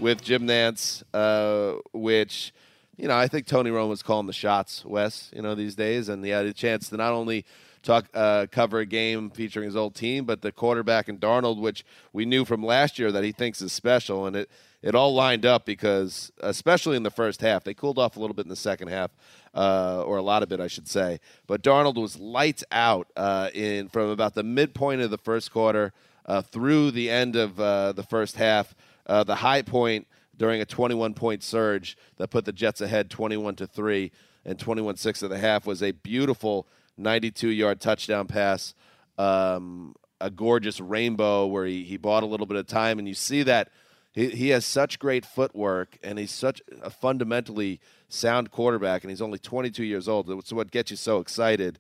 with 0.01 0.23
Jim 0.23 0.47
Nantz, 0.47 1.03
uh, 1.13 1.79
which, 1.93 2.53
you 2.97 3.07
know, 3.07 3.15
I 3.15 3.27
think 3.27 3.45
Tony 3.45 3.69
Romo's 3.69 4.01
calling 4.01 4.27
the 4.27 4.33
shots, 4.33 4.83
Wes, 4.83 5.29
you 5.33 5.41
know, 5.41 5.55
these 5.55 5.75
days. 5.75 6.09
And 6.09 6.25
he 6.25 6.31
had 6.31 6.45
a 6.45 6.53
chance 6.53 6.89
to 6.89 6.97
not 6.97 7.13
only 7.13 7.45
talk, 7.83 8.07
uh, 8.13 8.47
cover 8.51 8.79
a 8.79 8.85
game 8.85 9.29
featuring 9.29 9.67
his 9.67 9.75
old 9.75 9.93
team, 9.93 10.25
but 10.25 10.41
the 10.41 10.51
quarterback 10.51 11.07
and 11.07 11.19
Darnold, 11.19 11.61
which 11.61 11.85
we 12.11 12.25
knew 12.25 12.43
from 12.45 12.65
last 12.65 12.97
year 12.97 13.11
that 13.11 13.23
he 13.23 13.31
thinks 13.31 13.61
is 13.61 13.71
special. 13.71 14.25
And 14.25 14.35
it, 14.35 14.49
it 14.81 14.95
all 14.95 15.13
lined 15.13 15.45
up 15.45 15.65
because, 15.65 16.31
especially 16.39 16.97
in 16.97 17.03
the 17.03 17.11
first 17.11 17.41
half, 17.41 17.63
they 17.63 17.75
cooled 17.75 17.99
off 17.99 18.17
a 18.17 18.19
little 18.19 18.33
bit 18.33 18.45
in 18.45 18.49
the 18.49 18.55
second 18.55 18.87
half, 18.87 19.11
uh, 19.53 20.03
or 20.03 20.17
a 20.17 20.23
lot 20.23 20.41
of 20.41 20.51
it, 20.51 20.59
I 20.59 20.67
should 20.67 20.87
say. 20.87 21.19
But 21.45 21.61
Darnold 21.61 22.01
was 22.01 22.17
lights 22.17 22.63
out 22.71 23.07
uh, 23.15 23.49
in 23.53 23.87
from 23.87 24.09
about 24.09 24.33
the 24.33 24.43
midpoint 24.43 25.01
of 25.01 25.11
the 25.11 25.19
first 25.19 25.51
quarter 25.51 25.93
uh, 26.25 26.41
through 26.41 26.91
the 26.91 27.11
end 27.11 27.35
of 27.35 27.59
uh, 27.59 27.91
the 27.91 28.03
first 28.03 28.37
half. 28.37 28.73
Uh, 29.11 29.25
the 29.25 29.35
high 29.35 29.61
point 29.61 30.07
during 30.37 30.61
a 30.61 30.65
21 30.65 31.13
point 31.13 31.43
surge 31.43 31.97
that 32.15 32.29
put 32.29 32.45
the 32.45 32.53
Jets 32.53 32.79
ahead 32.79 33.09
21 33.09 33.57
to 33.57 33.67
3 33.67 34.09
and 34.45 34.57
21 34.57 34.95
6 34.95 35.21
of 35.23 35.29
the 35.29 35.37
half 35.37 35.67
was 35.67 35.83
a 35.83 35.91
beautiful 35.91 36.65
92 36.97 37.49
yard 37.49 37.81
touchdown 37.81 38.25
pass. 38.25 38.73
Um, 39.17 39.95
a 40.21 40.29
gorgeous 40.29 40.79
rainbow 40.79 41.45
where 41.45 41.65
he, 41.65 41.83
he 41.83 41.97
bought 41.97 42.23
a 42.23 42.25
little 42.25 42.45
bit 42.45 42.55
of 42.55 42.67
time, 42.67 42.99
and 42.99 43.07
you 43.07 43.13
see 43.13 43.43
that 43.43 43.67
he, 44.13 44.29
he 44.29 44.49
has 44.49 44.63
such 44.63 44.97
great 44.97 45.25
footwork 45.25 45.97
and 46.01 46.17
he's 46.17 46.31
such 46.31 46.61
a 46.81 46.89
fundamentally 46.89 47.81
sound 48.07 48.49
quarterback, 48.49 49.03
and 49.03 49.11
he's 49.11 49.21
only 49.21 49.39
22 49.39 49.83
years 49.83 50.07
old. 50.07 50.29
It's 50.29 50.53
what 50.53 50.71
gets 50.71 50.89
you 50.89 50.95
so 50.95 51.19
excited 51.19 51.79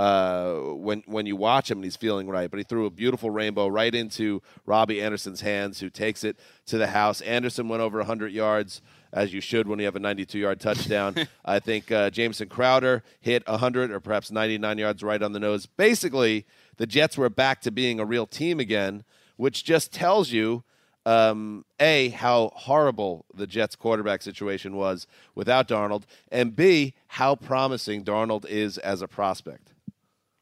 uh, 0.00 0.54
when 0.76 1.02
when 1.04 1.26
you 1.26 1.36
watch 1.36 1.70
him 1.70 1.76
and 1.76 1.84
he's 1.84 1.94
feeling 1.94 2.26
right. 2.26 2.50
But 2.50 2.56
he 2.56 2.64
threw 2.64 2.86
a 2.86 2.90
beautiful 2.90 3.28
rainbow 3.28 3.68
right 3.68 3.94
into 3.94 4.40
Robbie 4.64 5.02
Anderson's 5.02 5.42
hands, 5.42 5.78
who 5.78 5.90
takes 5.90 6.24
it 6.24 6.38
to 6.66 6.78
the 6.78 6.86
house. 6.86 7.20
Anderson 7.20 7.68
went 7.68 7.82
over 7.82 7.98
100 7.98 8.32
yards, 8.32 8.80
as 9.12 9.34
you 9.34 9.42
should 9.42 9.68
when 9.68 9.78
you 9.78 9.84
have 9.84 9.96
a 9.96 10.00
92 10.00 10.38
yard 10.38 10.58
touchdown. 10.58 11.28
I 11.44 11.58
think 11.58 11.92
uh, 11.92 12.08
Jamison 12.08 12.48
Crowder 12.48 13.02
hit 13.20 13.46
100 13.46 13.90
or 13.90 14.00
perhaps 14.00 14.30
99 14.30 14.78
yards 14.78 15.02
right 15.02 15.22
on 15.22 15.32
the 15.32 15.38
nose. 15.38 15.66
Basically, 15.66 16.46
the 16.78 16.86
Jets 16.86 17.18
were 17.18 17.28
back 17.28 17.60
to 17.60 17.70
being 17.70 18.00
a 18.00 18.06
real 18.06 18.26
team 18.26 18.58
again, 18.58 19.04
which 19.36 19.64
just 19.64 19.92
tells 19.92 20.30
you. 20.30 20.64
Um, 21.06 21.64
a, 21.80 22.10
how 22.10 22.52
horrible 22.54 23.24
the 23.34 23.46
Jets 23.46 23.74
quarterback 23.74 24.20
situation 24.20 24.76
was 24.76 25.06
without 25.34 25.66
Darnold, 25.66 26.02
and 26.30 26.54
B, 26.54 26.92
how 27.06 27.36
promising 27.36 28.04
Darnold 28.04 28.44
is 28.44 28.76
as 28.76 29.00
a 29.00 29.08
prospect. 29.08 29.69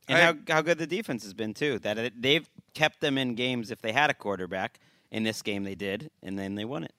And 0.09 0.47
how, 0.49 0.55
how 0.55 0.63
good 0.63 0.79
the 0.79 0.87
defense 0.87 1.23
has 1.25 1.35
been 1.35 1.55
too. 1.55 1.79
That 1.81 1.99
it, 1.99 2.23
they've 2.23 2.49
kept 2.75 3.01
them 3.01 3.19
in 3.19 3.35
games 3.35 3.71
if 3.71 3.83
they 3.83 3.93
had 3.93 4.11
a 4.11 4.15
quarterback. 4.15 4.81
In 5.11 5.23
this 5.23 5.41
game, 5.41 5.65
they 5.65 5.75
did, 5.75 6.11
and 6.23 6.39
then 6.39 6.55
they 6.55 6.67
won 6.67 6.85
it. 6.85 6.93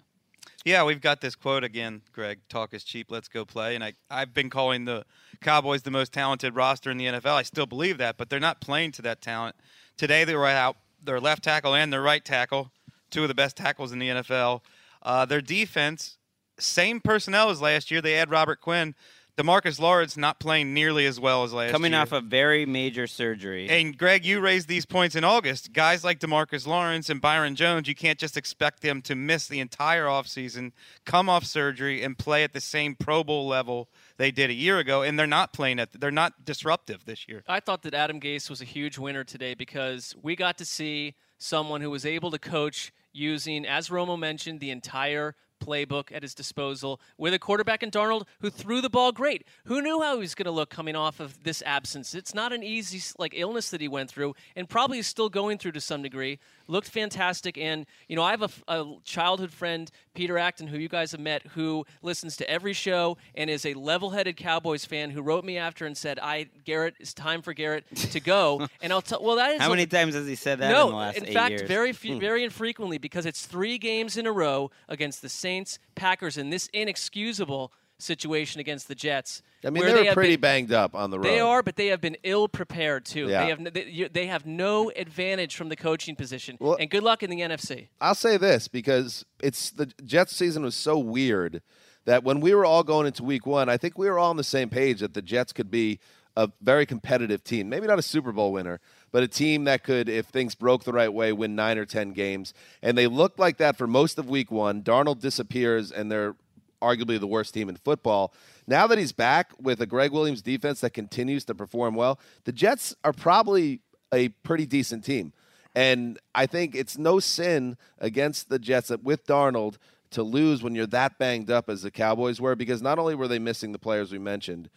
Yeah, 0.65 0.83
we've 0.83 0.99
got 0.99 1.21
this 1.21 1.35
quote 1.35 1.63
again, 1.63 2.01
Greg. 2.11 2.39
Talk 2.49 2.73
is 2.73 2.83
cheap. 2.83 3.11
Let's 3.11 3.27
go 3.27 3.45
play. 3.45 3.75
And 3.75 3.83
I, 3.83 3.93
I've 4.09 4.33
been 4.33 4.49
calling 4.49 4.85
the 4.85 5.05
Cowboys 5.41 5.83
the 5.83 5.91
most 5.91 6.11
talented 6.11 6.55
roster 6.55 6.91
in 6.91 6.97
the 6.97 7.05
NFL. 7.05 7.33
I 7.33 7.43
still 7.43 7.65
believe 7.65 7.97
that, 7.99 8.17
but 8.17 8.29
they're 8.29 8.39
not 8.39 8.59
playing 8.59 8.91
to 8.93 9.01
that 9.03 9.21
talent. 9.21 9.55
Today, 9.95 10.25
they 10.25 10.35
were 10.35 10.47
out 10.47 10.77
their 11.03 11.19
left 11.19 11.43
tackle 11.43 11.75
and 11.75 11.93
their 11.93 12.01
right 12.01 12.23
tackle, 12.25 12.71
two 13.09 13.21
of 13.21 13.29
the 13.29 13.35
best 13.35 13.55
tackles 13.55 13.91
in 13.91 13.99
the 13.99 14.09
NFL. 14.09 14.61
Uh, 15.01 15.25
their 15.25 15.41
defense, 15.41 16.17
same 16.57 16.99
personnel 16.99 17.49
as 17.49 17.61
last 17.61 17.89
year. 17.89 18.01
They 18.01 18.13
had 18.13 18.29
Robert 18.29 18.59
Quinn. 18.59 18.95
Demarcus 19.39 19.79
Lawrence 19.79 20.17
not 20.17 20.37
playing 20.37 20.73
nearly 20.73 21.05
as 21.05 21.17
well 21.17 21.45
as 21.45 21.53
last 21.53 21.67
year. 21.67 21.71
Coming 21.71 21.93
year. 21.93 22.01
off 22.01 22.11
a 22.11 22.19
very 22.19 22.65
major 22.65 23.07
surgery. 23.07 23.69
And 23.69 23.97
Greg, 23.97 24.25
you 24.25 24.41
raised 24.41 24.67
these 24.67 24.85
points 24.85 25.15
in 25.15 25.23
August. 25.23 25.71
Guys 25.71 26.03
like 26.03 26.19
Demarcus 26.19 26.67
Lawrence 26.67 27.09
and 27.09 27.21
Byron 27.21 27.55
Jones, 27.55 27.87
you 27.87 27.95
can't 27.95 28.19
just 28.19 28.35
expect 28.35 28.81
them 28.81 29.01
to 29.03 29.15
miss 29.15 29.47
the 29.47 29.61
entire 29.61 30.07
offseason, 30.07 30.73
come 31.05 31.29
off 31.29 31.45
surgery, 31.45 32.03
and 32.03 32.17
play 32.17 32.43
at 32.43 32.51
the 32.51 32.59
same 32.59 32.95
Pro 32.95 33.23
Bowl 33.23 33.47
level 33.47 33.87
they 34.17 34.29
did 34.29 34.49
a 34.49 34.53
year 34.53 34.77
ago. 34.77 35.03
And 35.03 35.17
they're 35.17 35.25
not 35.25 35.53
playing 35.53 35.79
at. 35.79 35.93
They're 35.93 36.11
not 36.11 36.43
disruptive 36.43 37.05
this 37.05 37.25
year. 37.29 37.41
I 37.47 37.61
thought 37.61 37.83
that 37.83 37.93
Adam 37.93 38.19
Gase 38.19 38.49
was 38.49 38.59
a 38.61 38.65
huge 38.65 38.97
winner 38.97 39.23
today 39.23 39.53
because 39.53 40.13
we 40.21 40.35
got 40.35 40.57
to 40.57 40.65
see 40.65 41.15
someone 41.37 41.79
who 41.79 41.89
was 41.89 42.05
able 42.05 42.29
to 42.31 42.39
coach 42.39 42.91
using, 43.13 43.65
as 43.65 43.87
Romo 43.87 44.19
mentioned, 44.19 44.59
the 44.59 44.71
entire 44.71 45.35
playbook 45.59 46.11
at 46.11 46.23
his 46.23 46.33
disposal 46.33 46.99
with 47.17 47.33
a 47.33 47.39
quarterback 47.39 47.83
in 47.83 47.91
Darnold 47.91 48.23
who 48.41 48.49
threw 48.49 48.81
the 48.81 48.89
ball 48.89 49.11
great. 49.11 49.45
Who 49.65 49.81
knew 49.81 50.01
how 50.01 50.15
he 50.15 50.21
was 50.21 50.35
going 50.35 50.45
to 50.45 50.51
look 50.51 50.69
coming 50.69 50.95
off 50.95 51.19
of 51.19 51.43
this 51.43 51.61
absence? 51.65 52.15
It's 52.15 52.33
not 52.33 52.53
an 52.53 52.63
easy 52.63 53.01
like 53.17 53.33
illness 53.35 53.69
that 53.69 53.81
he 53.81 53.87
went 53.87 54.09
through 54.09 54.35
and 54.55 54.67
probably 54.67 54.99
is 54.99 55.07
still 55.07 55.29
going 55.29 55.57
through 55.57 55.73
to 55.73 55.81
some 55.81 56.01
degree. 56.01 56.39
Looked 56.69 56.87
fantastic 56.89 57.57
and 57.57 57.85
you 58.07 58.15
know, 58.15 58.21
I 58.21 58.31
have 58.31 58.43
a, 58.43 58.49
a 58.67 58.95
childhood 59.03 59.51
friend, 59.51 59.89
Peter 60.13 60.37
Acton, 60.37 60.67
who 60.67 60.77
you 60.77 60.87
guys 60.87 61.11
have 61.13 61.19
met 61.19 61.41
who 61.47 61.83
listens 62.03 62.37
to 62.37 62.49
every 62.49 62.73
show 62.73 63.17
and 63.33 63.49
is 63.49 63.65
a 63.65 63.73
level-headed 63.73 64.37
Cowboys 64.37 64.85
fan 64.85 65.09
who 65.09 65.21
wrote 65.23 65.43
me 65.43 65.57
after 65.57 65.85
and 65.87 65.97
said, 65.97 66.19
"I 66.21 66.47
Garrett, 66.65 66.93
it's 66.99 67.13
time 67.13 67.41
for 67.41 67.53
Garrett 67.53 67.85
to 67.95 68.19
go." 68.19 68.67
and 68.81 68.93
I'll 68.93 69.01
tell 69.01 69.23
well 69.23 69.35
that 69.37 69.51
is 69.55 69.61
How 69.61 69.69
many 69.71 69.87
times 69.87 70.13
has 70.13 70.27
he 70.27 70.35
said 70.35 70.59
that 70.59 70.71
no, 70.71 70.85
in 70.85 70.91
the 70.91 70.95
last 70.97 71.17
in 71.17 71.33
fact, 71.33 71.49
years? 71.51 71.67
very 71.67 71.91
few, 71.91 72.13
Hmm. 72.13 72.19
very 72.19 72.43
infrequently 72.43 72.99
because 72.99 73.25
it's 73.25 73.45
three 73.47 73.77
games 73.79 74.15
in 74.15 74.25
a 74.27 74.31
row 74.31 74.69
against 74.87 75.21
the 75.23 75.29
Saints, 75.29 75.79
Packers, 75.95 76.37
and 76.37 76.53
this 76.53 76.67
inexcusable 76.73 77.73
situation 77.99 78.59
against 78.59 78.87
the 78.87 78.95
Jets. 78.95 79.41
I 79.63 79.69
mean, 79.69 79.83
where 79.83 79.93
they 79.93 80.13
pretty 80.13 80.35
been- 80.37 80.67
bang 80.67 80.73
up 80.73 80.95
on 80.95 81.11
the 81.11 81.19
road. 81.19 81.25
They 81.25 81.39
are, 81.39 81.61
but 81.61 81.75
they 81.75 81.87
have 81.87 82.01
been 82.01 82.17
ill 82.23 82.47
prepared 82.47 83.05
too. 83.05 83.27
Yeah. 83.27 83.43
They 83.43 83.49
have 83.49 83.73
they, 83.73 84.09
they 84.11 84.25
have 84.27 84.45
no 84.45 84.91
advantage 84.95 85.55
from 85.55 85.69
the 85.69 85.75
coaching 85.75 86.15
position. 86.15 86.57
Well, 86.59 86.77
and 86.79 86.89
good 86.89 87.03
luck 87.03 87.23
in 87.23 87.29
the 87.29 87.41
NFC. 87.41 87.89
I'll 88.01 88.15
say 88.15 88.37
this 88.37 88.67
because 88.67 89.25
it's 89.43 89.69
the 89.71 89.87
Jets 90.03 90.35
season 90.35 90.63
was 90.63 90.75
so 90.75 90.97
weird 90.97 91.61
that 92.05 92.23
when 92.23 92.39
we 92.39 92.53
were 92.55 92.65
all 92.65 92.83
going 92.83 93.05
into 93.05 93.23
week 93.23 93.45
one, 93.45 93.69
I 93.69 93.77
think 93.77 93.97
we 93.97 94.09
were 94.09 94.17
all 94.17 94.29
on 94.29 94.37
the 94.37 94.43
same 94.43 94.69
page 94.69 95.01
that 95.01 95.13
the 95.13 95.21
Jets 95.21 95.51
could 95.53 95.69
be 95.69 95.99
a 96.37 96.49
very 96.61 96.85
competitive 96.85 97.43
team. 97.43 97.67
Maybe 97.67 97.85
not 97.85 97.99
a 97.99 98.03
Super 98.03 98.31
Bowl 98.31 98.53
winner, 98.53 98.79
but 99.11 99.23
a 99.23 99.27
team 99.27 99.65
that 99.65 99.83
could, 99.83 100.07
if 100.07 100.27
things 100.27 100.55
broke 100.55 100.85
the 100.85 100.93
right 100.93 101.11
way, 101.13 101.33
win 101.33 101.53
nine 101.53 101.77
or 101.77 101.85
ten 101.85 102.13
games. 102.13 102.53
And 102.81 102.97
they 102.97 103.07
looked 103.07 103.39
like 103.39 103.57
that 103.57 103.77
for 103.77 103.87
most 103.87 104.17
of 104.17 104.29
week 104.29 104.49
one. 104.49 104.81
Darnold 104.81 105.19
disappears 105.19 105.91
and 105.91 106.09
they're 106.09 106.35
arguably 106.81 107.19
the 107.19 107.27
worst 107.27 107.53
team 107.53 107.69
in 107.69 107.75
football. 107.75 108.33
Now 108.67 108.87
that 108.87 108.97
he's 108.97 109.11
back 109.11 109.51
with 109.59 109.81
a 109.81 109.85
Gregg 109.85 110.11
Williams 110.11 110.41
defense 110.41 110.81
that 110.81 110.91
continues 110.91 111.45
to 111.45 111.55
perform 111.55 111.95
well, 111.95 112.19
the 112.45 112.51
Jets 112.51 112.95
are 113.03 113.13
probably 113.13 113.81
a 114.13 114.29
pretty 114.29 114.65
decent 114.65 115.03
team. 115.03 115.33
And 115.75 116.19
I 116.33 116.45
think 116.45 116.75
it's 116.75 116.97
no 116.97 117.19
sin 117.19 117.77
against 117.99 118.49
the 118.49 118.59
Jets 118.59 118.87
that 118.87 119.03
with 119.03 119.25
Darnold 119.25 119.77
to 120.11 120.23
lose 120.23 120.63
when 120.63 120.73
you're 120.73 120.87
that 120.87 121.17
banged 121.19 121.51
up 121.51 121.69
as 121.69 121.83
the 121.83 121.91
Cowboys 121.91 122.41
were, 122.41 122.55
because 122.55 122.81
not 122.81 122.97
only 122.97 123.13
were 123.13 123.27
they 123.27 123.39
missing 123.39 123.71
the 123.71 123.79
players 123.79 124.11
we 124.11 124.17
mentioned, 124.17 124.69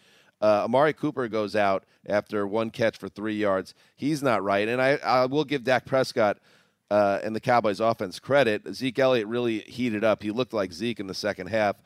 uh, 0.43 0.65
Amari 0.65 0.93
Cooper 0.93 1.29
goes 1.29 1.57
out 1.57 1.85
after 2.07 2.47
one 2.47 2.71
catch 2.71 2.99
for 2.99 3.09
three 3.09 3.37
yards. 3.37 3.75
He's 3.97 4.23
not 4.23 4.43
right, 4.43 4.69
and 4.69 4.83
I, 4.83 4.97
I 4.97 5.27
will 5.27 5.45
give 5.45 5.65
Dak 5.65 5.87
Prescott 5.87 6.39
uh, 6.93 7.19
and 7.25 7.35
the 7.35 7.41
Cowboys 7.41 7.81
offense 7.81 8.19
credit. 8.19 8.75
Zeke 8.75 8.99
Elliott 8.99 9.27
really 9.27 9.61
heated 9.61 10.05
up. 10.05 10.23
He 10.23 10.31
looked 10.31 10.53
like 10.53 10.75
Zeke 10.75 11.01
in 11.01 11.07
the 11.07 11.15
second 11.15 11.47
half, 11.47 11.77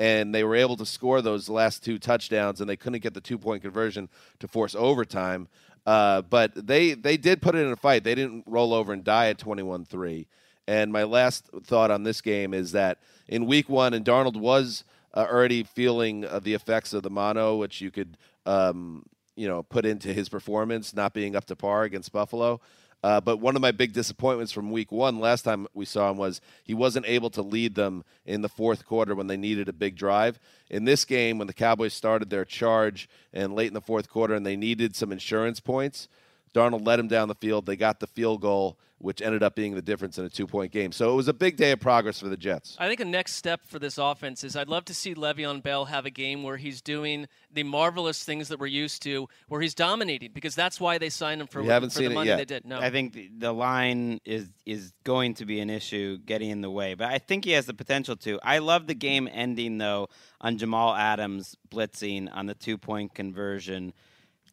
and 0.00 0.34
they 0.34 0.42
were 0.42 0.56
able 0.56 0.76
to 0.78 0.84
score 0.84 1.22
those 1.22 1.48
last 1.48 1.84
two 1.84 2.00
touchdowns, 2.00 2.60
and 2.60 2.68
they 2.68 2.74
couldn't 2.74 2.98
get 2.98 3.14
the 3.14 3.20
two 3.20 3.38
point 3.38 3.62
conversion 3.62 4.08
to 4.40 4.48
force 4.48 4.74
overtime. 4.74 5.46
Uh, 5.86 6.22
but 6.22 6.66
they 6.66 6.94
they 6.94 7.16
did 7.16 7.40
put 7.40 7.54
it 7.54 7.64
in 7.64 7.70
a 7.70 7.76
fight. 7.76 8.02
They 8.02 8.16
didn't 8.16 8.42
roll 8.44 8.74
over 8.74 8.92
and 8.92 9.04
die 9.04 9.28
at 9.28 9.38
21-3. 9.38 10.26
And 10.66 10.92
my 10.92 11.04
last 11.04 11.48
thought 11.62 11.92
on 11.92 12.02
this 12.02 12.20
game 12.20 12.52
is 12.52 12.72
that 12.72 12.98
in 13.28 13.46
week 13.46 13.68
one, 13.68 13.94
and 13.94 14.04
Darnold 14.04 14.34
was 14.34 14.82
uh, 15.14 15.28
already 15.30 15.62
feeling 15.62 16.24
uh, 16.24 16.40
the 16.40 16.54
effects 16.54 16.92
of 16.92 17.04
the 17.04 17.10
mono, 17.10 17.54
which 17.54 17.80
you 17.80 17.92
could 17.92 18.16
um, 18.46 19.04
you 19.36 19.46
know 19.46 19.62
put 19.62 19.86
into 19.86 20.12
his 20.12 20.28
performance 20.28 20.92
not 20.92 21.14
being 21.14 21.36
up 21.36 21.44
to 21.44 21.54
par 21.54 21.84
against 21.84 22.10
Buffalo. 22.10 22.60
Uh, 23.06 23.20
but 23.20 23.36
one 23.36 23.54
of 23.54 23.62
my 23.62 23.70
big 23.70 23.92
disappointments 23.92 24.50
from 24.50 24.72
week 24.72 24.90
one 24.90 25.20
last 25.20 25.42
time 25.42 25.68
we 25.74 25.84
saw 25.84 26.10
him 26.10 26.16
was 26.16 26.40
he 26.64 26.74
wasn't 26.74 27.06
able 27.06 27.30
to 27.30 27.40
lead 27.40 27.76
them 27.76 28.02
in 28.24 28.42
the 28.42 28.48
fourth 28.48 28.84
quarter 28.84 29.14
when 29.14 29.28
they 29.28 29.36
needed 29.36 29.68
a 29.68 29.72
big 29.72 29.94
drive. 29.94 30.40
In 30.70 30.86
this 30.86 31.04
game, 31.04 31.38
when 31.38 31.46
the 31.46 31.52
Cowboys 31.52 31.94
started 31.94 32.30
their 32.30 32.44
charge 32.44 33.08
and 33.32 33.54
late 33.54 33.68
in 33.68 33.74
the 33.74 33.80
fourth 33.80 34.10
quarter 34.10 34.34
and 34.34 34.44
they 34.44 34.56
needed 34.56 34.96
some 34.96 35.12
insurance 35.12 35.60
points, 35.60 36.08
Darnold 36.52 36.84
led 36.84 36.98
him 36.98 37.06
down 37.06 37.28
the 37.28 37.36
field. 37.36 37.64
They 37.66 37.76
got 37.76 38.00
the 38.00 38.08
field 38.08 38.40
goal, 38.40 38.76
which 38.98 39.20
ended 39.20 39.42
up 39.42 39.54
being 39.54 39.74
the 39.74 39.82
difference 39.82 40.16
in 40.18 40.24
a 40.24 40.28
two 40.30 40.46
point 40.46 40.72
game. 40.72 40.90
So 40.90 41.12
it 41.12 41.16
was 41.16 41.28
a 41.28 41.34
big 41.34 41.56
day 41.56 41.70
of 41.72 41.80
progress 41.80 42.18
for 42.20 42.28
the 42.28 42.36
Jets. 42.36 42.76
I 42.78 42.88
think 42.88 43.00
a 43.00 43.04
next 43.04 43.34
step 43.34 43.60
for 43.66 43.78
this 43.78 43.98
offense 43.98 44.42
is 44.42 44.56
I'd 44.56 44.68
love 44.68 44.86
to 44.86 44.94
see 44.94 45.14
Le'Veon 45.14 45.62
Bell 45.62 45.84
have 45.84 46.06
a 46.06 46.10
game 46.10 46.42
where 46.42 46.56
he's 46.56 46.80
doing 46.80 47.26
the 47.52 47.62
marvelous 47.62 48.24
things 48.24 48.48
that 48.48 48.58
we're 48.58 48.66
used 48.66 49.02
to, 49.02 49.28
where 49.48 49.60
he's 49.60 49.74
dominating, 49.74 50.30
because 50.32 50.54
that's 50.54 50.80
why 50.80 50.96
they 50.98 51.10
signed 51.10 51.40
him 51.40 51.46
for, 51.46 51.62
We 51.62 51.68
haven't 51.68 51.90
for 51.90 51.98
seen 51.98 52.06
the 52.06 52.10
it 52.12 52.14
money 52.14 52.28
yet. 52.28 52.36
they 52.38 52.44
did. 52.46 52.64
No, 52.64 52.80
I 52.80 52.90
think 52.90 53.12
the, 53.12 53.30
the 53.38 53.52
line 53.52 54.20
is 54.24 54.48
is 54.64 54.92
going 55.04 55.34
to 55.34 55.44
be 55.46 55.60
an 55.60 55.68
issue 55.70 56.18
getting 56.18 56.50
in 56.50 56.62
the 56.62 56.70
way, 56.70 56.94
but 56.94 57.08
I 57.08 57.18
think 57.18 57.44
he 57.44 57.52
has 57.52 57.66
the 57.66 57.74
potential 57.74 58.16
to. 58.16 58.38
I 58.42 58.58
love 58.58 58.86
the 58.86 58.94
game 58.94 59.28
ending 59.30 59.78
though 59.78 60.08
on 60.40 60.56
Jamal 60.56 60.94
Adams 60.94 61.56
blitzing 61.70 62.28
on 62.34 62.46
the 62.46 62.54
two 62.54 62.78
point 62.78 63.14
conversion, 63.14 63.92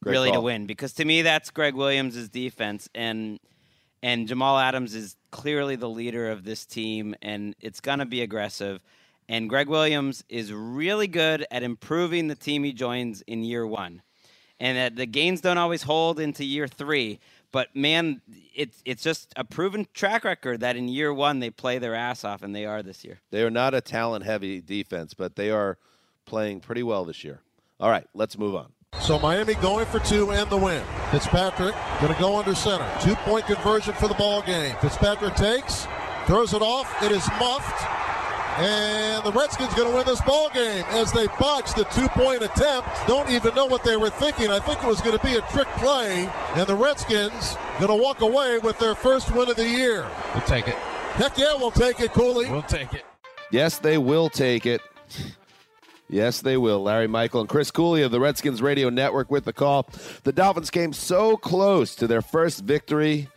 Great 0.04 0.12
really 0.12 0.32
to 0.32 0.42
win 0.42 0.66
because 0.66 0.92
to 0.94 1.06
me 1.06 1.22
that's 1.22 1.50
Gregg 1.50 1.76
Williams' 1.76 2.28
defense 2.28 2.90
and 2.94 3.40
and 4.04 4.28
Jamal 4.28 4.60
Adams 4.60 4.94
is 4.94 5.16
clearly 5.32 5.76
the 5.76 5.90
leader 5.90 6.30
of 6.30 6.44
this 6.44 6.66
team 6.66 7.16
and 7.24 7.56
it's 7.60 7.80
gonna 7.80 8.06
be 8.06 8.22
aggressive. 8.22 8.80
And 9.28 9.50
Gregg 9.50 9.68
Williams 9.70 10.24
is 10.30 10.54
really 10.54 11.08
good 11.08 11.48
at 11.50 11.64
improving 11.64 12.28
the 12.28 12.36
team 12.36 12.64
he 12.64 12.74
joins 12.74 13.22
in 13.22 13.44
year 13.44 13.66
one 13.66 14.04
and 14.60 14.78
that 14.78 14.96
the 14.96 15.06
gains 15.06 15.42
don't 15.42 15.58
always 15.58 15.84
hold 15.84 16.20
into 16.20 16.44
year 16.46 16.68
three. 16.68 17.20
But 17.52 17.76
man, 17.76 18.22
it's 18.56 18.82
it's 18.86 19.04
just 19.04 19.32
a 19.36 19.44
proven 19.44 19.86
track 19.94 20.24
record 20.24 20.62
that 20.62 20.76
in 20.76 20.88
year 20.88 21.14
one 21.14 21.40
they 21.40 21.50
play 21.50 21.78
their 21.78 21.94
ass 21.94 22.24
off, 22.24 22.42
and 22.42 22.56
they 22.56 22.66
are 22.66 22.82
this 22.82 23.04
year. 23.04 23.20
They 23.30 23.44
are 23.44 23.52
not 23.52 23.74
a 23.74 23.82
talent 23.82 24.26
heavy 24.26 24.60
defense, 24.62 25.14
but 25.14 25.36
they 25.36 25.52
are 25.52 25.78
playing 26.26 26.62
pretty 26.62 26.82
well 26.82 27.06
this 27.06 27.24
year. 27.24 27.42
All 27.80 27.90
right, 27.90 28.08
let's 28.14 28.38
move 28.38 28.56
on. 28.56 28.72
So 29.00 29.20
Miami 29.20 29.56
going 29.56 29.86
for 29.86 30.00
two 30.00 30.32
and 30.32 30.50
the 30.50 30.58
win. 30.58 30.84
Fitzpatrick 31.12 31.76
going 32.00 32.14
to 32.14 32.20
go 32.20 32.38
under 32.38 32.56
center. 32.56 32.90
Two 33.02 33.16
point 33.16 33.46
conversion 33.46 33.94
for 33.94 34.08
the 34.08 34.14
ball 34.14 34.42
game. 34.42 34.76
Fitzpatrick 34.82 35.36
takes, 35.36 35.88
throws 36.26 36.54
it 36.54 36.62
off. 36.62 36.90
It 37.04 37.12
is 37.12 37.28
muffed. 37.40 37.84
And 38.60 39.24
the 39.26 39.32
Redskins 39.32 39.74
going 39.74 39.90
to 39.90 39.96
win 39.96 40.06
this 40.06 40.22
ball 40.22 40.50
game 40.52 40.86
as 40.90 41.12
they 41.12 41.26
botch 41.40 41.74
the 41.74 41.86
two 41.86 42.08
point 42.10 42.44
attempt. 42.44 42.88
Don't 43.08 43.30
even 43.30 43.56
know 43.56 43.66
what 43.66 43.84
they 43.84 43.98
were 43.98 44.12
thinking. 44.12 44.52
I 44.52 44.60
think 44.60 44.84
it 44.84 44.88
was 44.88 45.02
going 45.02 45.18
to 45.18 45.26
be 45.26 45.36
a 45.36 45.42
trick 45.52 45.68
play. 45.78 46.30
And 46.56 46.68
the 46.68 46.76
Redskins 46.76 47.58
going 47.80 47.98
to 47.98 48.02
walk 48.02 48.22
away 48.22 48.60
with 48.60 48.78
their 48.78 48.94
first 48.94 49.34
win 49.34 49.50
of 49.50 49.56
the 49.56 49.68
year. 49.68 50.08
We'll 50.34 50.46
take 50.46 50.68
it. 50.68 50.76
Heck 51.16 51.38
yeah, 51.38 51.56
we'll 51.56 51.72
take 51.72 52.00
it, 52.00 52.14
Cooley. 52.14 52.50
We'll 52.50 52.62
take 52.62 52.94
it. 52.94 53.06
Yes, 53.52 53.80
they 53.80 53.98
will 53.98 54.30
take 54.30 54.66
it. 54.66 54.82
Yes, 56.14 56.42
they 56.42 56.58
will. 56.58 56.84
Larry 56.84 57.08
Michael 57.08 57.40
and 57.40 57.50
Chris 57.50 57.72
Cooley 57.72 58.04
of 58.04 58.12
the 58.12 58.20
Redskins 58.20 58.62
Radio 58.62 58.92
Network 58.92 59.32
with 59.32 59.46
the 59.46 59.52
call. 59.52 59.90
The 60.22 60.32
Dolphins 60.32 60.70
came 60.70 60.94
so 60.94 61.36
close 61.36 61.96
to 61.96 62.06
their 62.06 62.22
first 62.22 62.64
victory 62.64 63.30